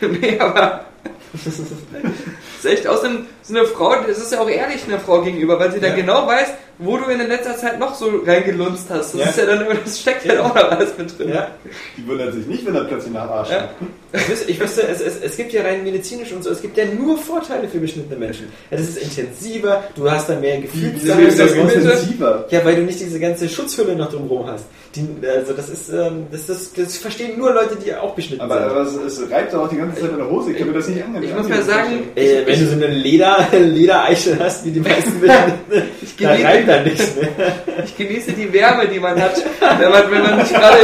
[0.00, 0.80] Nee, aber.
[2.62, 5.22] Das ist echt aus dem, so eine Frau, das ist ja auch ehrlich einer Frau
[5.22, 5.96] gegenüber, weil sie dann Ja.
[5.96, 6.48] genau weiß,
[6.78, 9.14] wo du in der letzter Zeit noch so reingelunzt hast.
[9.14, 9.26] Das Ja.
[9.28, 11.28] ist ja dann immer, das steckt ja auch noch alles mit drin.
[11.30, 11.52] Ja.
[11.96, 13.68] Die wundert sich nicht, wenn er plötzlich nach Arsch Ja.
[14.48, 17.16] Ich wüsste, es, es, es gibt ja rein medizinisch und so, es gibt ja nur
[17.18, 18.46] Vorteile für beschnittene Menschen.
[18.70, 21.60] Ja, das ist intensiver, du hast dann mehr ist das Bitte?
[21.72, 22.46] intensiver?
[22.50, 24.64] Ja, weil du nicht diese ganze Schutzhülle noch drumherum hast.
[24.98, 28.56] Die, also das ist, ähm, das, das, das verstehen nur Leute, die auch beschnitten Aber,
[28.58, 28.70] sind.
[28.70, 30.50] aber es, es reibt doch auch die ganze Zeit in der Hose.
[30.52, 31.22] Ich kann mir das nicht angehen.
[31.22, 35.20] Ich muss mal sagen, Äh, wenn du so eine Leder, Ledereiche hast, wie die meisten
[35.20, 35.88] Beschnittenen,
[36.20, 37.28] da reibt da nichts mehr.
[37.84, 39.42] ich genieße die Wärme, die man hat.
[39.78, 40.78] Wenn man, wenn man nicht gerade,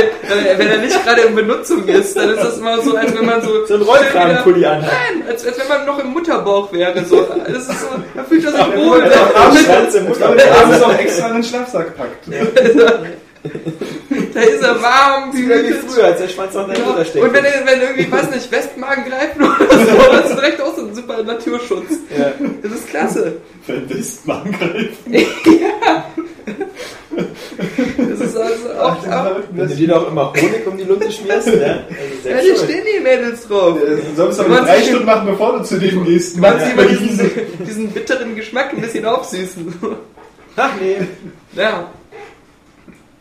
[0.56, 3.42] wenn er nicht gerade in Benutzung ist, dann ist das immer so, als wenn man
[3.42, 3.66] so.
[3.66, 4.92] So ein Rollkragenpulli anhat.
[4.92, 7.04] Nein, als, als wenn man noch im Mutterbauch wäre.
[7.04, 7.26] So.
[7.46, 9.02] Das ist so, da fühlt er sich wohl.
[9.02, 12.28] Aber der Arm ist auch extra in den Schlafsack packt.
[14.32, 15.42] Da ist er warm, Wie
[15.72, 16.86] früher, als der Schwanz noch in der Ja.
[16.86, 17.24] Mutter steckt.
[17.24, 20.82] Und wenn, wenn irgendwie, weiß nicht, Wespenmagen greifen oder so, das ist direkt auch so
[20.86, 21.90] ein super Naturschutz.
[22.16, 22.32] ja.
[22.62, 23.36] Das ist klasse.
[23.66, 24.98] Wenn das mal angreift.
[27.96, 31.46] Das ist also auch, auch Wenn du dir doch immer Honig um die Lunte schmierst,
[31.48, 31.84] ne?
[32.24, 32.70] Also ja, hier schuld.
[32.70, 33.78] stehen die Mädels drauf.
[33.78, 36.36] Du sollst Du aber drei ich- Stunden machen, bevor du zu dem gehst.
[36.36, 36.72] Du meinst, Ja.
[36.72, 37.30] immer diesen,
[37.66, 39.74] diesen bitteren Geschmack ein bisschen aufsüßen.
[40.56, 40.96] Ach nee.
[41.60, 41.88] Ja,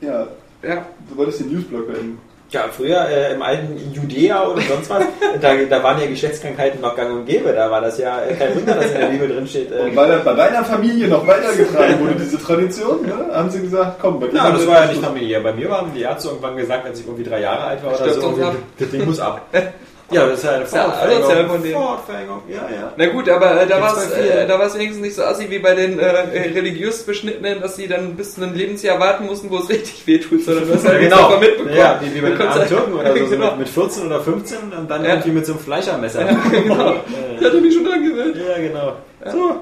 [0.03, 0.27] Ja,
[0.61, 0.85] ja.
[1.09, 2.19] du wolltest den Newsblog beenden.
[2.49, 5.03] Ja, früher äh, im alten Judäa oder sonst was,
[5.41, 7.51] da, da waren ja Geschlechtskrankheiten noch gang und gäbe.
[7.51, 9.71] Da war das ja äh, kein Wunder, dass in der Bibel drin steht.
[9.71, 13.61] Äh, Und weil das bei deiner Familie noch weitergetragen wurde, diese Tradition, ne, haben sie
[13.61, 15.39] gesagt, komm, bei dir ja, das war ja nicht familiär.
[15.39, 18.09] Bei mir haben die Ärzte irgendwann gesagt, als ich irgendwie drei Jahre alt war oder
[18.09, 19.47] Stirbt so, das Ding muss ab.
[20.13, 21.23] Ja, das ist ja eine ja Vorortverhängung.
[21.23, 21.73] asozial von denen.
[21.73, 22.93] Vorortverhängung, ja, ja.
[22.95, 25.59] Na gut, aber äh, da war es äh, da war's wenigstens nicht so assi wie
[25.59, 29.57] bei den äh, religiös Beschnittenen, dass sie dann bis zu einem Lebensjahr warten mussten, wo
[29.57, 31.75] es richtig wehtut, sondern du hast halt Genau, einfach mitbekommen.
[31.75, 33.49] ja, wie, wie bei den armen halt- Türken oder so, so genau.
[33.51, 35.09] mit, mit 14 oder 15 und dann Ja.
[35.11, 36.25] irgendwie mit so einem Fleischermesser.
[36.51, 36.95] genau.
[37.39, 38.35] Ich hatte mich schon dran gewöhnt.
[38.37, 38.93] Ja, genau.
[39.31, 39.61] So,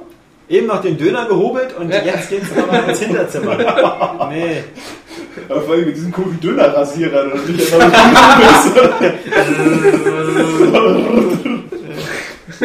[0.49, 2.01] eben noch den Döner gehobelt und Ja.
[2.03, 3.57] jetzt geht's nochmal ins Hinterzimmer.
[4.31, 4.63] nee.
[5.49, 9.01] Aber vor allem mit diesen coolen Dönerrasierern und nicht einfach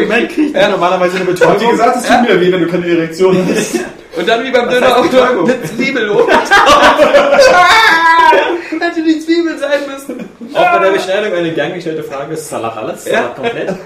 [0.09, 0.69] Man kriegt Ja.
[0.69, 1.71] normalerweise eine Betäubung.
[1.71, 3.81] gesagt, es tut mir weh, wenn du keine Erektion hast.
[4.17, 5.45] Und dann wie beim Döner auch Betäubung?
[5.51, 6.33] eine Zwiebel oben.
[8.81, 10.27] Hätte die Zwiebel sein müssen.
[10.55, 13.05] Auch bei der Beschneidung eine gern gestellte Frage ist Salat alles?
[13.05, 13.13] Ja.
[13.13, 13.69] Salat komplett?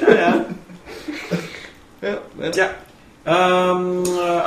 [0.00, 0.34] ja, ja.
[2.40, 2.70] Ja, Tja.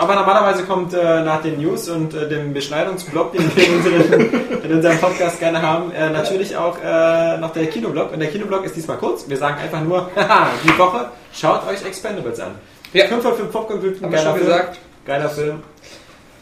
[0.09, 4.61] Aber normalerweise kommt äh, nach den News und äh, dem Beschneidungsblock, den wir in, unseren,
[4.63, 8.11] in unserem Podcast gerne haben, äh, natürlich auch äh, noch der Kinoblock.
[8.11, 9.29] Und der Kinoblock ist diesmal kurz.
[9.29, 12.55] Wir sagen einfach nur, haha, die Woche, schaut euch Expendables an.
[12.91, 13.05] Ja.
[13.05, 14.45] 5 von 5 Popcorn-Gülten, Haben wir schon Film.
[14.47, 14.79] gesagt.
[15.05, 15.61] Geiler Film.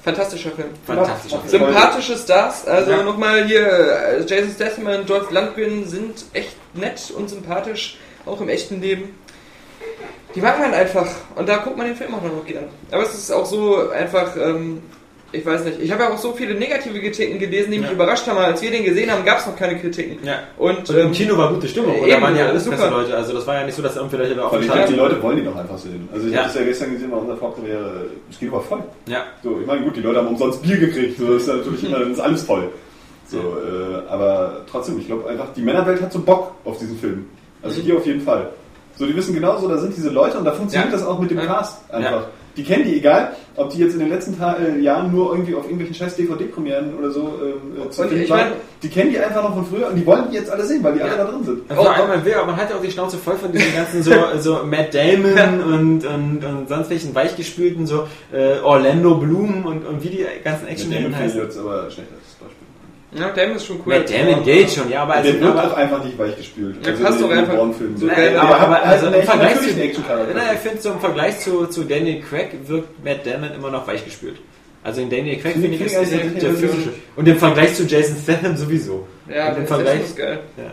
[0.06, 0.70] Fantastischer Film.
[0.86, 1.50] Fantastischer Film.
[1.66, 3.04] Sympathische Stars, also Ja.
[3.04, 8.48] nochmal hier, äh, Jason Statham und Dolph Lundgren sind echt nett und sympathisch, auch im
[8.48, 9.14] echten Leben.
[10.35, 12.65] Die mag man einfach und da guckt man den Film auch noch gern.
[12.91, 14.81] Aber es ist auch so einfach, ähm,
[15.31, 17.93] ich weiß nicht, ich habe ja auch so viele negative Kritiken gelesen, die mich Ja.
[17.93, 18.38] überrascht haben.
[18.38, 20.17] Als wir den gesehen haben, gab es noch keine Kritiken.
[20.25, 20.39] Ja.
[20.57, 21.95] Und, Und im ähm, Kino war gute Stimmung.
[21.97, 22.77] Eben, da waren ja alles super.
[22.77, 23.15] Presseleute.
[23.17, 25.22] Also das war ja nicht so, dass irgendwie Leute auch Aber ich glaube, die Leute
[25.23, 26.07] wollen die doch einfach sehen.
[26.14, 26.39] Also ich Ja.
[26.39, 28.06] habe das ja gestern gesehen bei unserer Vorpremiere.
[28.30, 28.83] Es geht aber voll.
[29.07, 29.23] Ja.
[29.43, 31.17] So, ich meine, gut, die Leute haben umsonst Bier gekriegt.
[31.19, 32.69] So, das ist natürlich immer, dann ist alles voll.
[33.27, 37.25] So, äh, aber trotzdem, ich glaube einfach, die Männerwelt hat so Bock auf diesen Film.
[37.61, 38.49] Also hier auf jeden Fall.
[38.98, 40.98] So, die wissen genauso, da sind diese Leute und da funktioniert Ja.
[40.98, 41.45] das auch mit dem Ja.
[41.45, 42.11] Cast einfach.
[42.11, 42.27] Ja.
[42.56, 45.53] Die kennen die, egal, ob die jetzt in den letzten Ta äh, Jahren nur irgendwie
[45.53, 48.48] auf irgendwelchen scheiß DVD-Premieren oder so ähm, äh, zu finden waren.
[48.82, 50.93] die kennen die einfach noch von früher und die wollen die jetzt alle sehen, weil
[50.93, 51.72] die alle da drin sind.
[51.72, 54.01] Vor allem, man will, aber man hat ja auch die Schnauze voll von diesen ganzen
[54.01, 59.85] so, so Matt Damon und, und, und sonst welchen weichgespülten, so äh, Orlando Bloom und,
[59.85, 61.40] und wie die ganzen Actionhelden heißen.
[61.40, 62.67] jetzt aber schlecht als Beispiel.
[63.11, 63.98] Ja, Damon ist schon cool.
[63.98, 66.86] Matt Damon geht schon, ja, aber Der also, wird auch aber, einfach nicht weichgespült.
[66.86, 67.53] Ja, passt doch einfach.
[67.53, 68.06] So.
[68.06, 70.02] Nein, aber, Der hat aber halt also im Vergleich zu.
[70.34, 73.88] Nein, ich finde so im Vergleich zu, zu Daniel Craig wirkt Matt Damon immer noch
[73.88, 74.38] weichgespült.
[74.84, 76.94] Also in Daniel Craig Finde ich ist eigentlich der, der physische.
[77.16, 79.08] Und im Vergleich zu Jason Statham sowieso.
[79.30, 80.02] Ja, im das Vergleich.
[80.02, 80.40] ist geil.
[80.58, 80.72] Ja.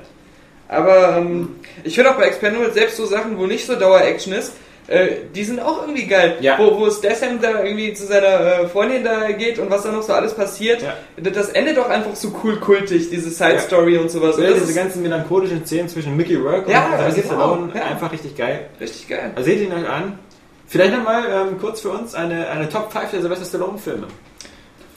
[0.68, 4.52] Aber ähm, ich finde auch bei Expendables selbst so Sachen, wo nicht so Dauer-Action ist,
[4.86, 6.36] äh, die sind auch irgendwie geil.
[6.40, 6.58] Ja.
[6.58, 10.02] Wo, wo Statham da irgendwie zu seiner äh, Freundin da geht und was da noch
[10.02, 10.82] so alles passiert.
[10.82, 10.94] Ja.
[11.16, 14.36] Das endet doch einfach so cool kultig, diese Side-Story und sowas.
[14.36, 17.72] Und Ja, das diese ganzen melancholischen Szenen zwischen Mickey Rourke Ja, und Sylvester genau, Stallone,
[17.74, 17.82] ja.
[17.84, 18.68] einfach richtig geil.
[18.80, 19.32] richtig geil.
[19.34, 20.18] Also seht ihn euch an.
[20.66, 24.06] Vielleicht nochmal ähm, kurz für uns eine, eine Top 5 der Sylvester Stallone-Filme.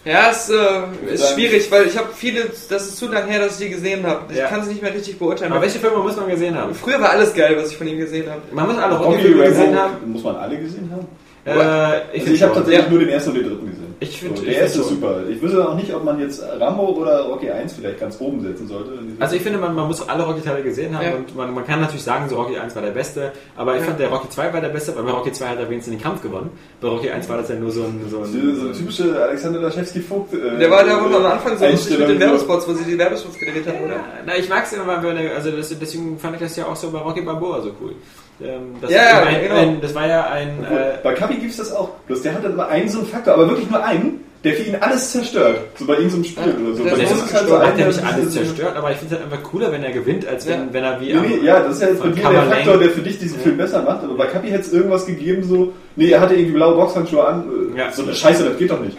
[0.07, 3.59] Ja, es äh, ist schwierig, weil ich habe viele, das ist zu lange her, dass
[3.59, 4.21] ich die gesehen habe.
[4.31, 4.47] Ich Ja.
[4.47, 5.51] kann sie nicht mehr richtig beurteilen.
[5.51, 6.73] Aber welche Filme muss man gesehen haben?
[6.73, 8.41] Früher war alles geil, was ich von ihm gesehen habe.
[8.51, 10.11] Man muss alle Rocky Rocky-Filme gesehen haben.
[10.11, 11.07] muss man alle gesehen haben?
[11.45, 11.51] Äh,
[12.19, 12.89] Also ich habe tatsächlich Ja.
[12.89, 13.86] nur den ersten und den dritten gesehen.
[13.99, 15.21] Ich find- so, der erste ist super.
[15.27, 18.67] Ich wüsste auch nicht, ob man jetzt Rambo oder Rocky 1 vielleicht ganz oben setzen
[18.67, 18.91] sollte.
[19.19, 21.15] Also ich finde, man, man muss alle Rocky-Teile gesehen haben Ja.
[21.15, 23.87] und man, man kann natürlich sagen, so Rocky 1 war der beste, aber ich Ja.
[23.87, 26.03] fand der Rocky 2 war der beste, weil bei Rocky 2 hat er wenigstens den
[26.03, 26.51] Kampf gewonnen.
[26.79, 27.99] Bei Rocky 1 war das ja nur so ein...
[28.07, 30.33] So so, ein so typische Alexander Laschewski-Vogt.
[30.33, 32.19] Äh, Der war da wohl am Anfang so lustig mit den.
[32.19, 33.95] Werbespots, wo sie die Werbespots gedreht haben, oder?
[34.27, 36.91] Na, ich mag es immer, wenn also das, deswegen fand ich das ja auch so
[36.91, 37.93] bei Rocky Balboa so cool.
[38.41, 39.55] Ähm, das, Ja, ein, genau.
[39.55, 40.63] ein, das war ja ein...
[40.63, 41.89] Äh, Bei Kapi gibt es das auch.
[42.07, 44.61] Bloß der hat dann immer einen so einen Faktor, aber wirklich nur einen, der für
[44.63, 45.57] ihn alles zerstört.
[45.75, 46.83] So bei ihm so einem Spiel Ja, oder so.
[46.83, 47.55] der Bei so ist halt so gestorben.
[47.61, 49.83] einer, hat er nicht der- alles zerstört, aber ich finde es halt einfach cooler, wenn
[49.83, 50.67] er gewinnt, als wenn, Ja.
[50.71, 51.05] wenn er wie...
[51.05, 53.17] Nee, am- nee, ja, das ist ja jetzt bei dir der Faktor, der für dich
[53.19, 54.03] diesen Film besser macht.
[54.03, 57.43] Aber bei Kapi hätte es irgendwas gegeben, so, nee, er hatte irgendwie blaue Boxhandschuhe an.
[57.75, 57.91] äh, Ja.
[57.91, 58.95] So eine Scheiße, das geht doch nicht.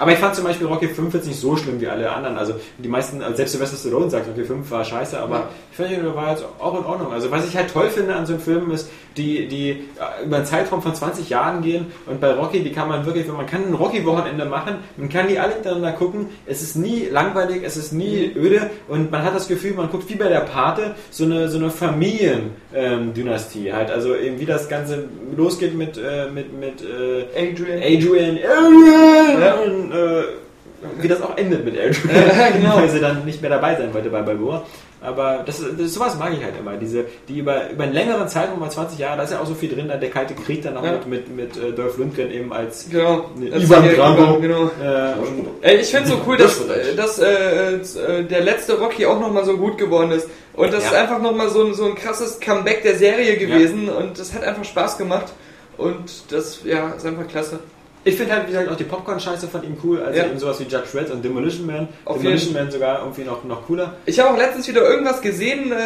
[0.00, 2.36] Aber ich fand zum Beispiel Rocky 5 jetzt nicht so schlimm wie alle anderen.
[2.38, 5.48] Also die meisten, also selbst Sylvester Stallone sagt, Rocky 5 war scheiße, aber Ja.
[5.70, 7.12] ich fand, der war jetzt auch in Ordnung.
[7.12, 10.36] Also was ich halt toll finde an so einem Film ist, die, die äh, über
[10.36, 13.64] einen Zeitraum von 20 Jahren gehen und bei Rocky, die kann man wirklich, man kann
[13.66, 17.92] ein Rocky-Wochenende machen, man kann die alle hintereinander gucken, es ist nie langweilig, es ist
[17.92, 21.48] nie öde und man hat das Gefühl, man guckt wie bei der Pate so eine,
[21.48, 23.90] so eine Familien-Dynastie halt.
[23.90, 25.04] Also eben wie das Ganze
[25.36, 27.82] losgeht mit, äh, mit, mit äh, Adrian.
[27.82, 29.89] Adrian, Adrian!
[29.90, 30.22] Äh,
[31.00, 32.10] wie das auch endet mit Eldrin,
[32.54, 32.76] genau.
[32.76, 34.64] weil sie dann nicht mehr dabei sein wollte bei Balboa.
[35.02, 36.76] Aber das, das, sowas mag ich halt immer.
[36.76, 39.54] Diese, die über, über einen längeren Zeitraum, über 20 Jahre, da ist ja auch so
[39.54, 40.92] viel drin, dann der Kalte Krieg dann auch Ja.
[40.92, 43.30] mit, mit, mit äh, Dolph Lundgren eben als Genau.
[43.40, 44.38] Ivan Drago.
[44.40, 44.64] Genau.
[44.82, 48.78] äh, und, Ey, ich finde so cool, dass, Das äh, dass äh, äh, der letzte
[48.78, 50.28] Rocky auch nochmal so gut geworden ist.
[50.54, 50.90] Und das Ja.
[50.90, 53.88] ist einfach nochmal so, ein- so ein krasses Comeback der Serie gewesen.
[53.88, 55.32] Und das hat einfach Spaß gemacht.
[55.78, 57.60] Und das, ja, ist einfach klasse.
[58.02, 60.02] Ich finde halt, wie gesagt, auch die Popcorn-Scheiße von ihm cool.
[60.02, 60.24] Also Ja.
[60.26, 61.88] eben sowas wie Judge Red und Demolition Man.
[62.06, 63.94] Auf Demolition Man sogar irgendwie noch, noch cooler.
[64.06, 65.76] Ich habe auch letztens wieder irgendwas gesehen, äh,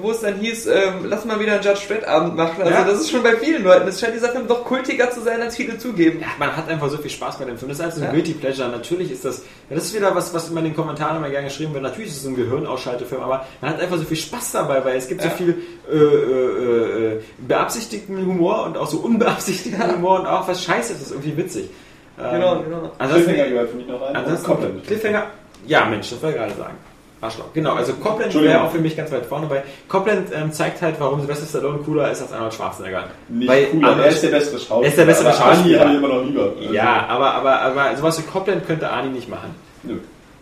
[0.00, 2.62] wo es dann hieß, äh, lass mal wieder einen Judge Dredd Abend machen.
[2.62, 2.84] Also Ja.
[2.84, 3.86] das ist schon bei vielen Leuten.
[3.86, 6.20] Es scheint dieser Film doch kultiger zu sein, als viele zugeben.
[6.20, 7.68] Ja, man hat einfach so viel Spaß bei dem Film.
[7.68, 8.12] Das ist halt so ein Ja.
[8.12, 8.68] Guilty Pleasure.
[8.70, 11.48] Natürlich ist das, ja, das ist wieder was, was immer in den Kommentaren immer gerne
[11.48, 11.82] geschrieben wird.
[11.82, 15.08] Natürlich ist es ein Gehirnausschaltefilm, aber man hat einfach so viel Spaß dabei, weil es
[15.08, 15.34] gibt so Ja.
[15.34, 15.56] viel
[15.90, 21.02] äh, äh, äh, beabsichtigten Humor und auch so unbeabsichtigten Humor und auch was Scheiße, das
[21.02, 21.70] ist irgendwie witzig.
[22.18, 22.92] Ähm, Genau, genau.
[22.98, 24.16] Ansonsten, Cliffhanger gehört für mich noch rein.
[24.16, 24.82] ansonsten.
[24.86, 25.26] Cliffhanger.
[25.66, 26.74] Ja, Mensch, das wollte ich gerade sagen.
[27.20, 27.46] Arschloch.
[27.54, 28.54] Genau, also Copland Entschuldigung.
[28.56, 29.62] wäre auch für mich ganz weit vorne bei.
[29.88, 33.04] Copland ähm, zeigt halt, warum Sylvester Stallone cooler ist als Arnold Schwarzenegger.
[33.28, 34.82] Nicht Weil cool, aber Arnold- er ist der bessere Schauspieler.
[34.82, 35.80] Er ist der bessere aber Arnie Schauspieler.
[35.80, 36.52] habe ich immer noch lieber.
[36.60, 39.54] Also, Ja, aber, aber, aber sowas wie Copland könnte Arnie nicht machen.
[39.82, 39.94] Nö.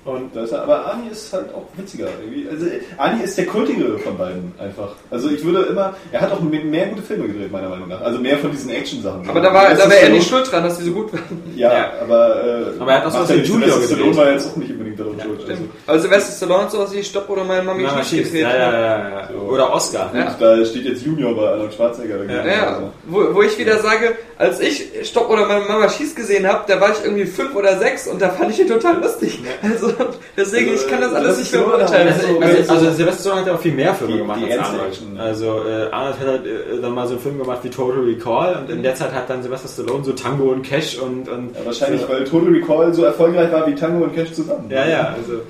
[0.04, 2.08] Und Das, aber Arnie ist halt auch witziger.
[2.22, 2.46] Irgendwie.
[2.50, 2.66] Also,
[2.98, 4.88] Arnie ist der kultigere von beiden einfach.
[5.10, 8.02] Also ich würde immer, er hat auch mehr, mehr gute Filme gedreht, meiner Meinung nach.
[8.02, 9.26] Also mehr von diesen Action-Sachen.
[9.28, 11.10] Aber da war, Das da ist wäre er nicht schuld dran, dass die so gut
[11.14, 11.22] waren.
[11.56, 11.90] Ja, Ja.
[12.02, 13.48] aber, äh, Aber er hat auch ja wie nicht.
[13.48, 13.86] Junior gedreht.
[13.88, 15.40] Stallone war jetzt auch nicht unbedingt daran schuld.
[15.40, 15.52] Also.
[15.54, 15.70] Stimmt.
[15.86, 18.24] Aber Sylvester Stallone hat sowas wie Stopp oder meine Mami Mama schießt schießt.
[18.32, 18.42] gedreht.
[18.42, 19.28] Ja, ja, ja, ja.
[19.32, 19.38] So.
[19.38, 20.10] Oder Oscar.
[20.14, 20.28] Ja.
[20.28, 22.46] Und da steht jetzt Junior bei Arnold Schwarzenegger dagegen.
[22.46, 22.90] Ja, Also.
[23.06, 26.78] wo, wo ich wieder sage, als ich Stopp oder meine Mama schießt gesehen habe, da
[26.78, 29.40] war ich irgendwie fünf oder sechs und da fand ich ihn total lustig.
[29.62, 29.93] Also
[30.36, 32.08] deswegen, Also, ich kann das äh, alles das nicht mehr beurteilen.
[32.08, 34.40] Also, Also, also, also- also Sylvester Stallone hat ja auch viel mehr Filme Die- gemacht
[34.46, 34.86] die als Arnold.
[34.88, 35.18] Action.
[35.20, 38.56] Also äh, Arnold hat halt, äh, dann mal so einen Film gemacht wie Total Recall
[38.62, 41.64] und in der Zeit hat dann Sylvester Stallone so Tango und Cash und, und Ja,
[41.64, 42.08] wahrscheinlich, so.
[42.08, 44.66] weil Total Recall so erfolgreich war wie Tango und Cash zusammen.
[44.70, 45.40] ja, ja, also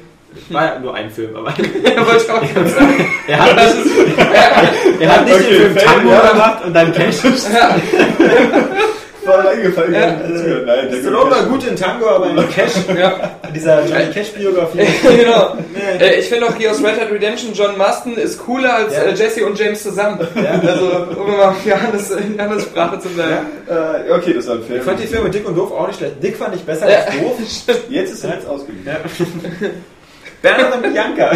[0.50, 1.50] war ja nur ein Film, aber
[1.84, 3.06] Ja, wollte ich auch gerade sagen.
[3.28, 4.18] er hat nicht,
[5.00, 6.30] er hat nicht Okay, den Film Tango ja.
[6.32, 7.16] gemacht und dann Cash.
[9.26, 9.94] War eingefallen.
[9.94, 13.84] Ja, Ja, also, Nein, der Stallone war gut in Tango, aber in Cash, Ja, dieser
[13.86, 14.78] Johnny Cash Biografie.
[15.16, 15.56] genau.
[16.00, 19.02] Äh, ich finde auch hier aus Red Dead Redemption, John Marston ist cooler als Ja.
[19.04, 20.26] äh, Jesse und James zusammen.
[20.34, 20.60] Ja.
[20.68, 23.46] Also, um mal Johannes, in Johannes Sprache zu bleiben.
[23.68, 24.78] Äh, okay, das war ein Film.
[24.78, 26.22] Ich fand die Filme Dick und Doof auch nicht schlecht.
[26.22, 26.98] Dick fand ich besser Ja.
[26.98, 27.38] als Doof.
[27.88, 28.84] Jetzt ist er jetzt ausgegangen.
[28.86, 29.68] Ja.
[30.42, 31.32] Bernhard und Bianca.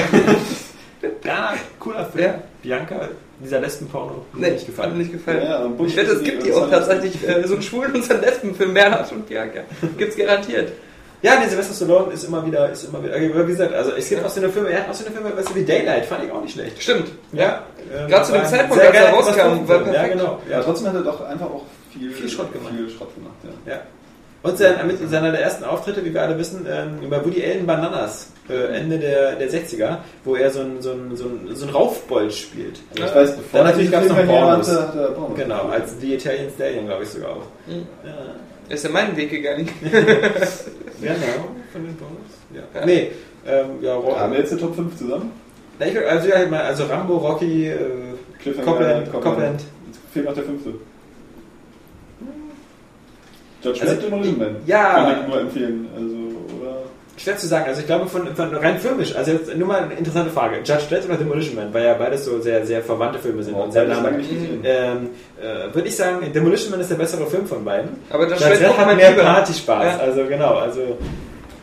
[1.25, 2.25] Ja, cooler Film.
[2.26, 2.34] Ja.
[2.62, 3.08] Bianca,
[3.41, 4.92] dieser Lesbenporno, hat mir Nee, nicht hat gefallen.
[4.92, 5.42] mir nicht gefallen.
[5.42, 8.15] Ja, Bush ich wette, es gibt die- auch tatsächlich äh, so einen schwulen und so
[8.15, 9.60] einen Lesbenfilm, Bernhard und Bianca.
[9.97, 10.73] Gibt's garantiert.
[11.20, 14.25] Ja, der Sylvester Stallone ist immer wieder, ist immer wieder, wie gesagt, also es gibt
[14.25, 16.23] auch so eine Filme, er hat auch so eine Filme, weißt du, wie Daylight, fand
[16.25, 16.81] ich auch nicht schlecht.
[16.81, 17.08] Stimmt.
[17.33, 17.65] Ja.
[17.92, 20.12] ähm, Gerade zu dem Zeitpunkt, als er rauskam, war Ja, perfekt.
[20.12, 20.39] genau.
[20.49, 20.62] Ja, Ja.
[20.62, 22.73] trotzdem hat er doch einfach auch viel, Viel Schrott gemacht.
[22.76, 23.34] Viel Schrott gemacht
[23.67, 23.73] ja.
[23.73, 23.81] ja.
[24.42, 27.67] Und sein, mit seiner der ersten Auftritte, wie wir alle wissen, ähm, über Woody Allen
[27.67, 31.65] Bananas, äh, Ende der, der 60er, wo er so einen so einen- so einen- so
[31.67, 32.78] einen Raufbold spielt.
[32.92, 34.70] Also ich weiß, bevor Dann er natürlich die gab's noch er Pornos
[35.36, 37.42] Genau, als The Italian Stallion, glaube ich sogar auch.
[37.67, 38.10] Ja.
[38.68, 39.68] Er ist ja meinen Weg gegangen.
[41.00, 41.15] Genau,
[41.73, 42.18] von den Pornos.
[42.55, 42.84] Ja.
[42.84, 43.12] Nee,
[43.47, 44.18] ähm, ja, Rock.
[44.18, 45.31] Haben wir jetzt eine Top 5 zusammen?
[45.78, 47.76] Na, ich, würd- also, ja, ich meine, also Rambo, Rocky, äh,
[48.42, 49.60] Cliffhanger, Copland, Copland.
[49.86, 50.70] Jetzt fehlt noch der fünfte.
[53.62, 54.57] Judge Also, Man.
[54.67, 54.95] ja.
[54.95, 55.87] Kann ich nur empfehlen.
[55.95, 56.15] Also,
[56.61, 56.77] oder?
[57.17, 59.95] Schwer zu sagen, also ich glaube von, von rein filmisch, also jetzt nur mal eine
[59.95, 60.59] interessante Frage.
[60.59, 63.73] Judge Dredd oder Demolition Man, weil ja beides so sehr, sehr verwandte Filme sind und
[63.73, 64.20] sehr lange.
[64.62, 65.11] Ähm,
[65.43, 67.91] äh, Würde ich sagen, Demolition Man ist der bessere Film von beiden.
[68.11, 69.11] Aber das Judge Dredd hat man mehr.
[69.12, 69.99] Partyspaß, Ja.
[69.99, 70.97] also genau, also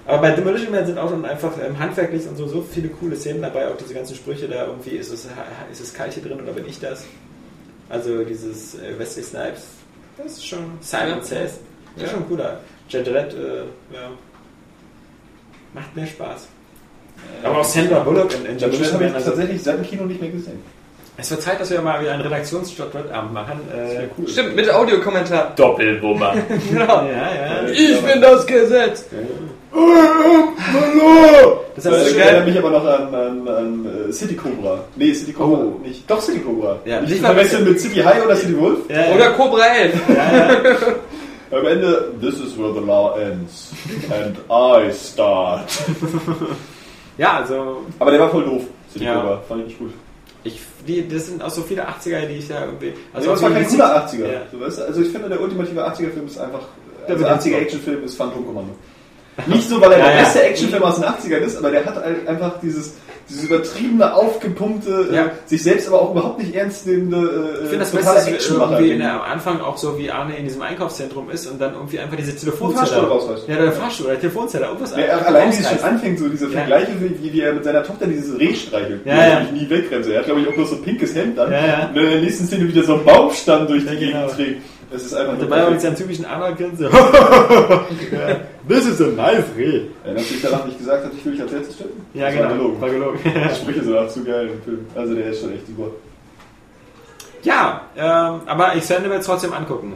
[0.08, 3.16] aber bei Demolition Man sind auch schon einfach ähm, handwerklich und so, so viele coole
[3.16, 5.26] Szenen dabei, auch diese ganzen Sprüche da irgendwie, ist es,
[5.72, 7.06] ist es kalt hier drin oder bin ich das?
[7.90, 9.64] Also dieses äh, Wesley Snipes,
[10.18, 11.24] das ist schon Simon Ja.
[11.24, 11.60] Says,
[11.96, 12.18] das ist Ja.
[12.18, 12.60] schon cooler.
[12.90, 13.58] Judge Dredd, äh,
[13.94, 14.10] ja,
[15.74, 16.48] macht mehr Spaß.
[17.44, 20.04] Aber auch Sandra Bullock in, in Judge Demolition habe ich also, tatsächlich seit dem Kino
[20.04, 20.62] nicht mehr gesehen.
[21.18, 23.60] es wird Zeit, dass wir mal wieder einen Redaktions-Judge Dredd-Abend machen.
[23.74, 24.28] Äh, cool.
[24.28, 25.54] Stimmt, mit Audiokommentar.
[25.56, 26.36] Doppelwummer.
[26.70, 27.04] Genau.
[27.06, 27.68] ja, ja.
[27.72, 29.06] Ich bin das Gesetz.
[31.76, 32.46] Das Das ist so erinnert geil.
[32.46, 34.80] mich aber noch an, an, an äh, City Cobra.
[34.96, 35.80] Nee, City Cobra Oh.
[35.84, 36.10] nicht.
[36.10, 36.80] Doch, City Cobra.
[36.86, 38.80] Ja, nicht nicht verwechseln mit City High oder City Wolf.
[38.90, 39.16] Ja, ja.
[39.16, 39.94] Oder Cobra 11.
[40.10, 40.58] ja, ja.
[41.52, 43.72] Am Ende, this is where the law ends.
[44.12, 45.70] And I start.
[47.18, 48.64] ja, also Aber der war voll doof,
[48.96, 49.16] Ja.
[49.16, 49.42] Cobra.
[49.48, 49.92] Fand ich nicht gut.
[50.44, 52.94] ich, die, das sind auch so viele 80er, die ich da irgendwie.
[53.14, 54.32] Also, das war kein cooler 80er.
[54.32, 54.42] Ja.
[54.52, 54.84] So, weißt du?
[54.84, 56.62] Also ich finde, der ultimative 80er-Film ist einfach...
[57.08, 58.74] Der Also wird 80er-Action-Film ist Phantom Commando.
[59.48, 61.96] Nicht so, weil er Ja, der beste Actionfilm aus den 80ern ist, aber der hat
[61.96, 62.94] halt einfach dieses,
[63.30, 65.26] dieses übertriebene, aufgepumpte, Ja.
[65.26, 68.28] äh, sich selbst aber auch überhaupt nicht ernst nehmende, äh, Ich finde das Beste, dass
[68.28, 68.72] Actionmacher.
[68.74, 71.74] irgendwie in der, am Anfang auch so wie Arne in diesem Einkaufszentrum ist und dann
[71.74, 73.08] irgendwie einfach diese Telefonzelle.
[73.08, 73.48] Rausreißt.
[73.50, 76.48] Ja, der Fahrstuhl, der Telefonzelle, irgendwas Ja, allein wie es schon anfängt, so diese.
[76.50, 79.40] Vergleiche, wie, wie er mit seiner Tochter dieses Reh streichelt, Ja, ja.
[79.52, 80.08] nie wegrennt.
[80.08, 81.52] Er hat, glaube ich, auch bloß so ein pinkes Hemd an.
[81.52, 81.90] Ja, ja.
[81.90, 84.28] Und in der nächsten Szene wieder so einen Baumstamm durch die Ja, Gegend genau.
[84.34, 84.62] trägt.
[84.92, 85.82] Das ist einfach dabei auch mit perfekt.
[85.82, 86.86] seinem typischen Arnold-Grinsen.
[86.92, 86.92] ja.
[88.68, 89.82] This is a nice Reh.
[90.04, 92.06] Er hat natürlich danach nicht gesagt, hat, ich will dich als letztes töten.
[92.14, 92.46] Ja, Das genau.
[92.50, 92.82] War gelogen.
[92.82, 93.20] War gelogen.
[93.24, 94.86] Die Sprüche sind auch zu geil im Film.
[94.96, 95.88] Also der ist schon echt super.
[97.44, 99.94] Ja, ähm, aber Expendables trotzdem angucken.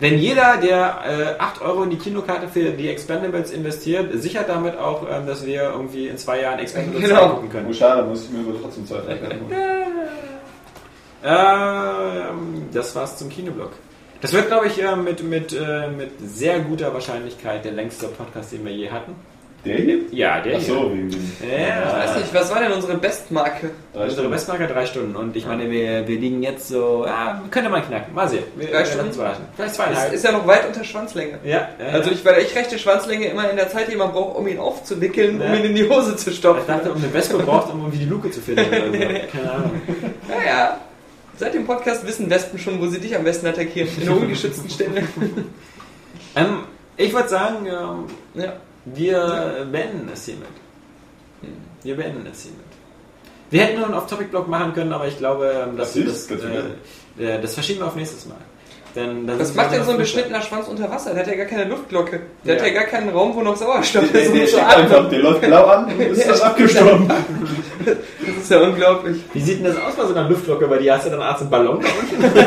[0.00, 4.78] Denn jeder, der äh, 8 Euro in die Kinokarte für die Expendables investiert, sichert damit
[4.78, 7.24] auch, ähm, dass wir irgendwie in zwei Jahren Expendables Genau.
[7.24, 7.74] angucken Oh, können.
[7.74, 9.40] schade, muss ich mir aber trotzdem Zeit rechnen.
[11.24, 13.70] Ähm, das war's zum Kinoblock.
[14.22, 18.52] Das wird, glaube ich, äh, mit, mit, äh, mit sehr guter Wahrscheinlichkeit der längste Podcast,
[18.52, 19.14] den wir je hatten.
[19.64, 19.98] Der hier?
[20.10, 21.56] Ja, der Ach so, hier.
[21.56, 23.70] Ja, Weiß nicht, was war denn unsere Bestmarke?
[23.92, 24.30] Drei Unsere Stunden.
[24.32, 28.12] Bestmarke drei Stunden und ich meine, wir, wir liegen jetzt so, ja, könnte man knacken.
[28.12, 28.42] Mal sehen.
[28.56, 29.14] Wir, Drei wir Stunden?
[29.14, 29.44] überraschen.
[29.54, 30.12] Vielleicht Ist, zweieinhalb.
[30.14, 31.38] ist ja noch weit unter Schwanzlänge.
[31.44, 34.36] ja, ja, Also ich, weil ich rechte Schwanzlänge immer in der Zeit, die man braucht,
[34.36, 35.46] um ihn aufzuwickeln, Ja.
[35.46, 36.64] um ihn in die Hose zu Ich stopfen.
[36.66, 38.64] dachte, um eine Wespe braucht, um irgendwie die Luke zu finden.
[38.66, 38.92] Oder so.
[39.32, 39.70] Keine Ahnung.
[40.28, 40.78] Naja,
[41.42, 43.88] seit dem Podcast wissen Wespen schon, wo sie dich am besten attackieren.
[43.98, 45.02] In der ungeschützten Stelle.
[46.34, 46.60] Ähm,
[46.96, 48.06] ich würde sagen, ähm,
[48.42, 48.54] Ja.
[48.86, 50.46] wir beenden es hiermit.
[51.82, 52.60] Wir beenden es hiermit.
[53.50, 56.30] Wir hätten nur einen Off-Topic-Blog machen können, aber ich glaube, ähm, dass Was wir das,
[57.18, 58.38] äh, äh, das verschieben wir auf nächstes Mal.
[58.94, 61.14] Denn dann Was macht denn so ein beschnittener Schwanz unter Wasser?
[61.14, 62.20] Der hat ja gar keine Luftglocke.
[62.44, 62.60] Der Ja.
[62.60, 64.12] hat ja gar keinen Raum, wo noch Sauerstoff ist.
[64.12, 67.08] der, der, einfach, der läuft blau an und ist dann steckt abgestorben.
[67.86, 69.16] Das ist ja unglaublich.
[69.32, 70.68] Wie sieht denn das aus bei so einer Luftlocke?
[70.68, 72.38] Weil die hast du dann Arzt einen Ballon da unten.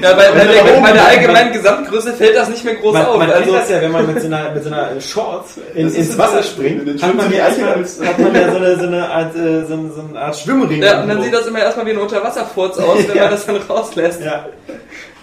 [0.00, 3.06] Ja, bei, bei, er der, bei der allgemeinen Gesamtgröße fällt das nicht mehr groß Man,
[3.06, 3.18] auf.
[3.18, 5.84] man also, kennt das ja, wenn man mit so einer, mit so einer Shorts in,
[5.86, 8.56] Das ins Wasser dann springt, schwimmt hat man ja erstmal als- hat man ja so
[8.56, 10.82] eine, so eine Art, äh, so, eine- so eine Art Schwimmring.
[10.82, 13.22] ja, und dann sieht das immer erstmal wie ein Unterwasserfurz aus, wenn Ja.
[13.24, 14.22] man das dann rauslässt.
[14.22, 14.46] Ja.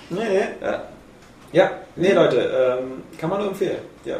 [0.09, 0.65] Nee, nee.
[0.65, 0.83] Ja.
[1.51, 2.37] Ja, nee, Leute,
[2.81, 3.77] ähm, kann man nur empfehlen.
[4.05, 4.17] Ja.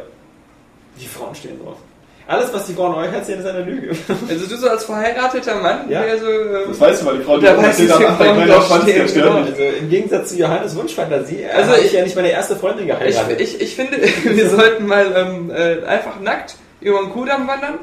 [1.00, 1.76] Die Frauen stehen drauf.
[2.26, 3.90] Alles, was die Frauen euch erzählen, ist eine Lüge.
[4.28, 6.02] Also du so als verheirateter Mann, Ja.
[6.02, 6.26] der so...
[6.30, 9.36] ähm, Das weißt du, weil die Frau, die ich, Frauen Schwanz, der stehen, stört genau.
[9.36, 12.86] Also im Gegensatz zu Johannes Wunschfantasie, Also also ich ich- ja nicht meine erste Freundin
[12.88, 13.40] Ich, geheiratet.
[13.40, 17.78] ich, ich finde, wir sollten mal ähm, äh, einfach nackt über den Kudamm wandern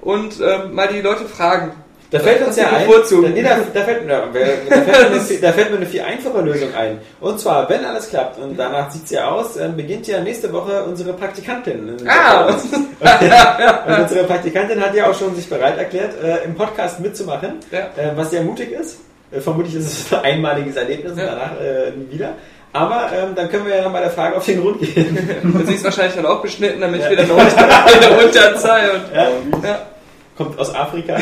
[0.00, 1.72] und ähm, mal die Leute fragen.
[2.18, 3.32] Da fällt uns ja ein, bevorzugen.
[3.32, 6.00] nee, da, da, fällt, da, da, fällt mir eine, viel- da fällt mir eine viel
[6.02, 6.98] einfache Lösung ein.
[7.20, 10.52] Und zwar, wenn alles klappt und danach sieht es ja aus, ähm, beginnt ja nächste
[10.52, 11.96] Woche unsere Praktikantin.
[12.06, 12.46] Ah!
[12.46, 12.56] Und
[14.02, 17.80] unsere Praktikantin hat ja auch schon sich bereit erklärt, äh, im Podcast mitzumachen, Ja.
[17.96, 18.98] äh, was sehr mutig ist.
[19.32, 21.26] Äh, vermutlich ist es ein einmaliges Erlebnis und Ja.
[21.26, 22.34] danach äh, nie wieder.
[22.72, 25.16] Aber ähm, dann können wir ja nochmal der Frage auf den Grund gehen.
[25.66, 27.06] Sie ist wahrscheinlich dann auch beschnitten, damit Ja.
[27.06, 28.90] ich wieder eine, Unter eine Unterzahl
[29.50, 29.78] und ja.
[30.36, 31.16] kommt aus Afrika.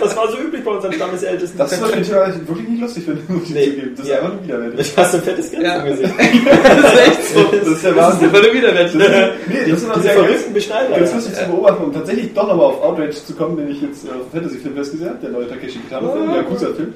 [0.00, 1.58] Das war so üblich bei unseren Stammesältesten.
[1.58, 3.64] Das ist Thema, das ich wirklich nicht lustig finde, muss ich Nee.
[3.66, 3.92] zugeben.
[3.96, 4.16] Das ist Ja.
[4.18, 4.80] einfach nur widerwärtig.
[4.80, 5.84] Ich hast so ein fettes Grinsen Ja.
[5.84, 6.14] Gesicht.
[6.18, 7.42] Das ist echt so.
[7.42, 8.28] Das ist der Das ist Wahnsinn.
[8.28, 8.94] einfach nur widerwärtig.
[8.94, 10.96] Nee, das ist immer sehr verrückten Beschneider.
[10.96, 14.04] Ganz lustig zu beobachten und tatsächlich doch nochmal auf Outrage zu kommen, den ich jetzt
[14.06, 16.94] äh, auf Fantasy Film festgesehen habe, der neue Takeshi Kitano-Film, der Yakuza-Film.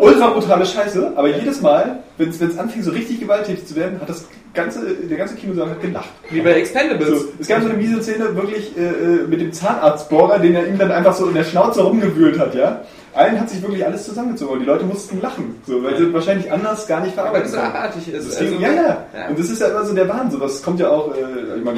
[0.00, 4.08] Ultra brutale Scheiße, aber jedes Mal, wenn es anfing, so richtig gewalttätig zu werden, hat
[4.08, 6.10] das ganze, der ganze Kinosaal hat gelacht.
[6.30, 7.08] Wie bei Expendables.
[7.08, 10.68] So, es gab so eine miese Szene wirklich äh, äh, mit dem Zahnarztbohrer, den er
[10.68, 12.82] ihm dann einfach so in der Schnauze rumgewühlt hat, ja.
[13.14, 16.50] Allen hat sich wirklich alles zusammengezogen und die Leute mussten lachen, so, weil sie wahrscheinlich
[16.50, 17.54] anders gar nicht so können.
[17.56, 18.30] abartig ist.
[18.30, 18.82] Deswegen, Also, ja, ja,
[19.14, 19.28] ja.
[19.28, 20.40] Und das ist ja immer so der Wahnsinn.
[20.40, 21.20] Das kommt ja auch, äh,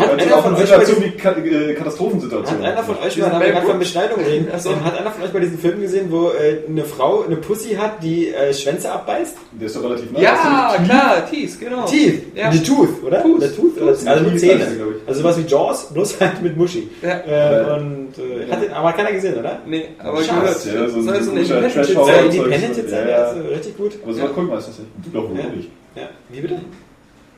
[0.01, 2.63] Hat gehört auch von in Situationen wie Ka äh, Katastrophensituationen.
[2.67, 4.71] Hat einer von euch mal, da wir gerade von Beschneidung reden, Ach so.
[4.71, 7.75] ähm, hat einer von euch mal diesen Film gesehen, wo äh, eine Frau eine Pussy
[7.75, 9.37] hat, die äh, Schwänze abbeißt?
[9.53, 10.21] Der ist doch relativ nah.
[10.21, 11.85] Ja, klar, Tees, genau.
[11.87, 12.37] Teeth.
[12.37, 12.51] Ja.
[12.51, 13.23] Die Tooth, oder?
[13.23, 13.43] Tooth.
[13.43, 13.79] Der Tooth?
[13.79, 14.07] Tooth.
[14.07, 14.61] Also Tooth Zähne.
[14.61, 15.09] heißt sie, glaub ich.
[15.09, 16.91] Also sowas wie Jaws, bloß halt mit Muschi.
[17.03, 17.09] Ja.
[17.27, 19.59] Äh, und äh, hat den aber keiner gesehen, oder?
[19.67, 20.21] Nee, aber.
[20.23, 22.89] Ja, so soll so ein guter Independent Trash-Horror.
[22.89, 23.93] Sehr Ja, also richtig gut.
[24.03, 24.27] Aber so Ja.
[24.29, 24.81] gucken wir das nicht.
[25.05, 25.47] Du doch wohl Ja.
[25.47, 25.69] nicht.
[25.95, 26.09] Ja.
[26.31, 26.61] Wie bitte?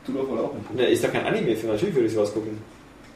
[0.05, 0.73] Du doch wohl auch nicht.
[0.75, 2.57] Ne, ist doch kein Anime-Film, natürlich würde ich sowas gucken.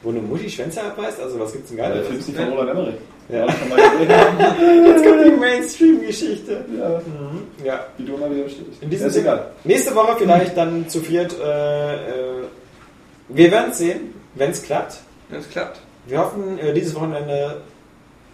[0.02, 2.02] Wo eine Muschi Schwänze abbeißt, also was gibt's denn Ja, der?
[2.04, 2.94] Film ist nicht von Roland Emmerich.
[3.28, 3.46] Ja.
[4.86, 6.64] Jetzt kommt die Mainstream-Geschichte.
[6.78, 7.00] Ja,
[7.64, 7.86] Ja.
[7.98, 8.82] wie du immer wieder bestätigst.
[8.82, 9.46] In diesem Ja, ist Sinne, egal.
[9.64, 11.36] nächste Woche vielleicht dann zu viert.
[11.38, 11.98] Äh, äh,
[13.28, 14.98] wir werden es sehen, wenn es klappt.
[15.30, 15.80] Das klappt.
[16.06, 17.69] Wir hoffen, äh, dieses Wochenende Äh,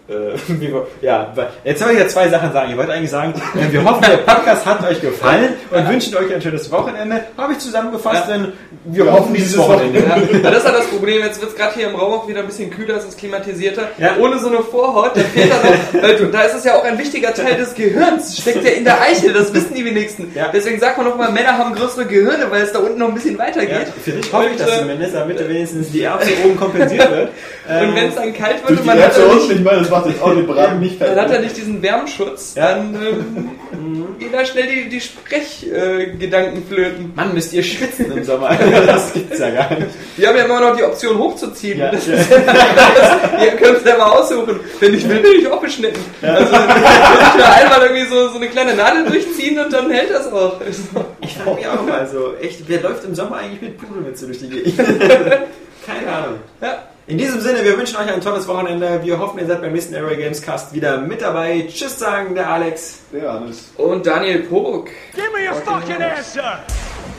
[1.03, 1.33] ja,
[1.65, 2.71] jetzt soll ich ja zwei Sachen sagen.
[2.71, 6.33] Ich wollte eigentlich sagen, äh, wir hoffen, der Podcast hat euch gefallen und wünschen euch
[6.33, 7.23] ein schönes Wochenende.
[7.37, 8.53] Habe ich zusammengefasst, denn
[8.85, 9.99] wir hoffen dieses Wochenende.
[10.43, 11.23] Ja, das ist halt das Problem.
[11.23, 13.89] Jetzt wird es gerade hier im Raum auch wieder ein bisschen kühler, es ist klimatisierter.
[13.99, 14.17] Ja.
[14.21, 16.99] Ohne so eine Vorhaut, da fehlt da weil du- Da ist es ja auch ein
[16.99, 18.39] wichtiger Teil des Gehirns.
[18.39, 20.31] Steckt ja in der Eichel, das wissen die wenigsten.
[20.35, 20.51] Ja.
[20.53, 23.15] Deswegen sagt man auch mal, Männer haben größere Gehirne, weil es da unten noch ein
[23.15, 23.89] bisschen weiter Ja, geht.
[24.05, 27.31] für dich hoffe ich das äh, zumindest, damit wenigstens die Erbse oben kompensiert wird.
[27.69, 29.65] Und wenn es dann kalt wird und die man hat, nicht,
[29.97, 32.75] macht jetzt auch den Braten nicht man hat ja nicht diesen Wärmschutz, Ja.
[32.75, 37.13] dann ähm, gehen da schnell die, die Sprechgedanken äh, flöten.
[37.15, 38.51] Mann, müsst ihr schwitzen im Sommer.
[38.87, 39.87] Das gibt's ja gar nicht.
[40.17, 41.79] Wir haben ja immer noch die Option hochzuziehen.
[41.79, 41.91] Ja.
[41.91, 44.61] Das ist ja das, ihr könnt es selber aussuchen.
[44.81, 46.01] Wenn ich will, bin ich auch beschnitten.
[46.23, 50.11] Also, wenn ich mir einmal irgendwie so, so eine kleine Nadel durchziehen und dann hält
[50.11, 50.61] das auch.
[50.61, 50.83] Also,
[51.21, 54.39] Ich frage mich auch mal so, echt, wer läuft im Sommer eigentlich mit Pudelmütze durch
[54.39, 54.77] die Gegend?
[55.87, 56.39] Keine Ahnung.
[56.61, 56.79] ja.
[57.09, 59.01] In diesem Sinne, wir wünschen euch ein tolles Wochenende.
[59.05, 61.65] Wir hoffen, ihr seid beim nächsten Aero Games Cast wieder mit dabei.
[61.69, 62.99] Tschüss sagen der Alex.
[63.13, 63.71] Der Hannes.
[63.77, 64.87] Und Daniel Pog.
[65.15, 66.59] Give me a fucking answer!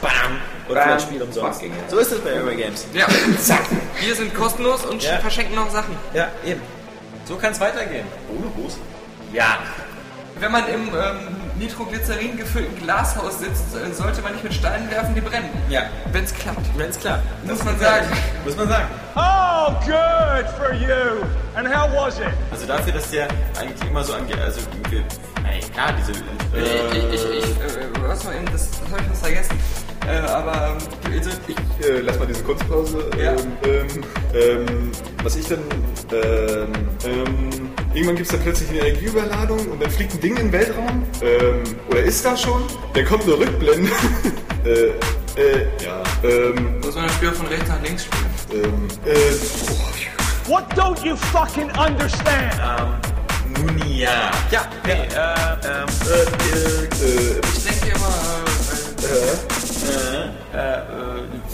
[0.02, 0.12] Bam.
[0.68, 0.90] Und Bam.
[0.90, 1.62] ein Spiel umsonst.
[1.88, 2.86] So ist es bei Aero Games.
[2.94, 3.06] Ja,
[3.40, 3.62] zack.
[4.06, 5.20] Wir sind kostenlos und Ja.
[5.20, 5.96] verschenken noch Sachen.
[6.14, 6.62] Ja, eben.
[7.24, 8.06] So kann es weitergehen.
[8.38, 8.78] Ohne Hose.
[9.32, 9.60] Ja.
[10.38, 15.16] Wenn man im ähm, Nitroglycerin gefüllten Glashaus sitzt, äh, sollte man nicht mit Steinen werfen,
[15.16, 15.50] die brennen.
[15.70, 15.84] Ja.
[16.12, 16.62] Wenn es klappt.
[16.78, 17.20] Wenn's klar.
[17.46, 18.08] Muss man sagen.
[18.46, 18.86] Muss man sagen.
[19.16, 21.24] Oh, good for you!
[21.56, 22.28] And how was it?
[22.52, 23.28] Also dafür, dass der
[23.60, 25.00] eigentlich immer so angeht, also wir,
[25.50, 29.10] ey, klar, diese Ich, ich, ich, ich äh, was mal eben, das, das habe ich
[29.10, 29.60] was vergessen.
[30.08, 33.10] Äh, aber ähm, also, ich, Äh, lass mal diese Kunstpause.
[33.22, 33.32] Ja.
[33.32, 34.04] Ähm, ähm,
[34.34, 34.92] ähm,
[35.24, 35.60] was ich dann.
[36.14, 36.72] Ähm,
[37.06, 40.52] ähm, irgendwann gibt es da plötzlich eine Energieüberladung und dann fliegt ein Ding in den
[40.52, 41.04] Weltraum.
[41.22, 42.64] Ähm, oder ist da schon?
[42.94, 43.90] Dann kommt eine Rückblende.
[44.66, 44.70] äh,
[45.40, 46.04] äh, ja.
[46.24, 48.26] Ähm, muss man das Spiel von rechts nach links spielen.
[48.64, 52.54] ähm, äh, What don't you fucking understand?
[53.58, 54.32] Nun ja.
[54.52, 56.24] Ja, nee, äh, ähm, äh,
[57.06, 58.16] äh, Ich denke immer,
[59.04, 59.58] äh,
[59.88, 61.37] äh, äh, äh,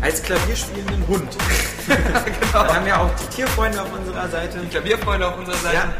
[0.00, 1.36] Als klavierspielenden Hund.
[1.86, 2.64] genau.
[2.64, 4.58] Wir haben ja auch die Tierfreunde auf unserer Seite.
[4.70, 5.76] Klavierfreunde auf unserer Seite.
[5.76, 5.94] Ja.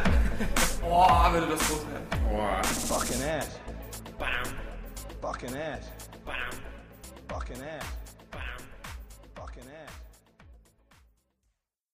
[0.81, 2.65] Boah, würde das groß werden.
[2.89, 3.49] Fucking ass.
[4.19, 4.81] Fucking ass.
[5.20, 5.87] Fucking ass.
[7.29, 8.00] Fucking ass.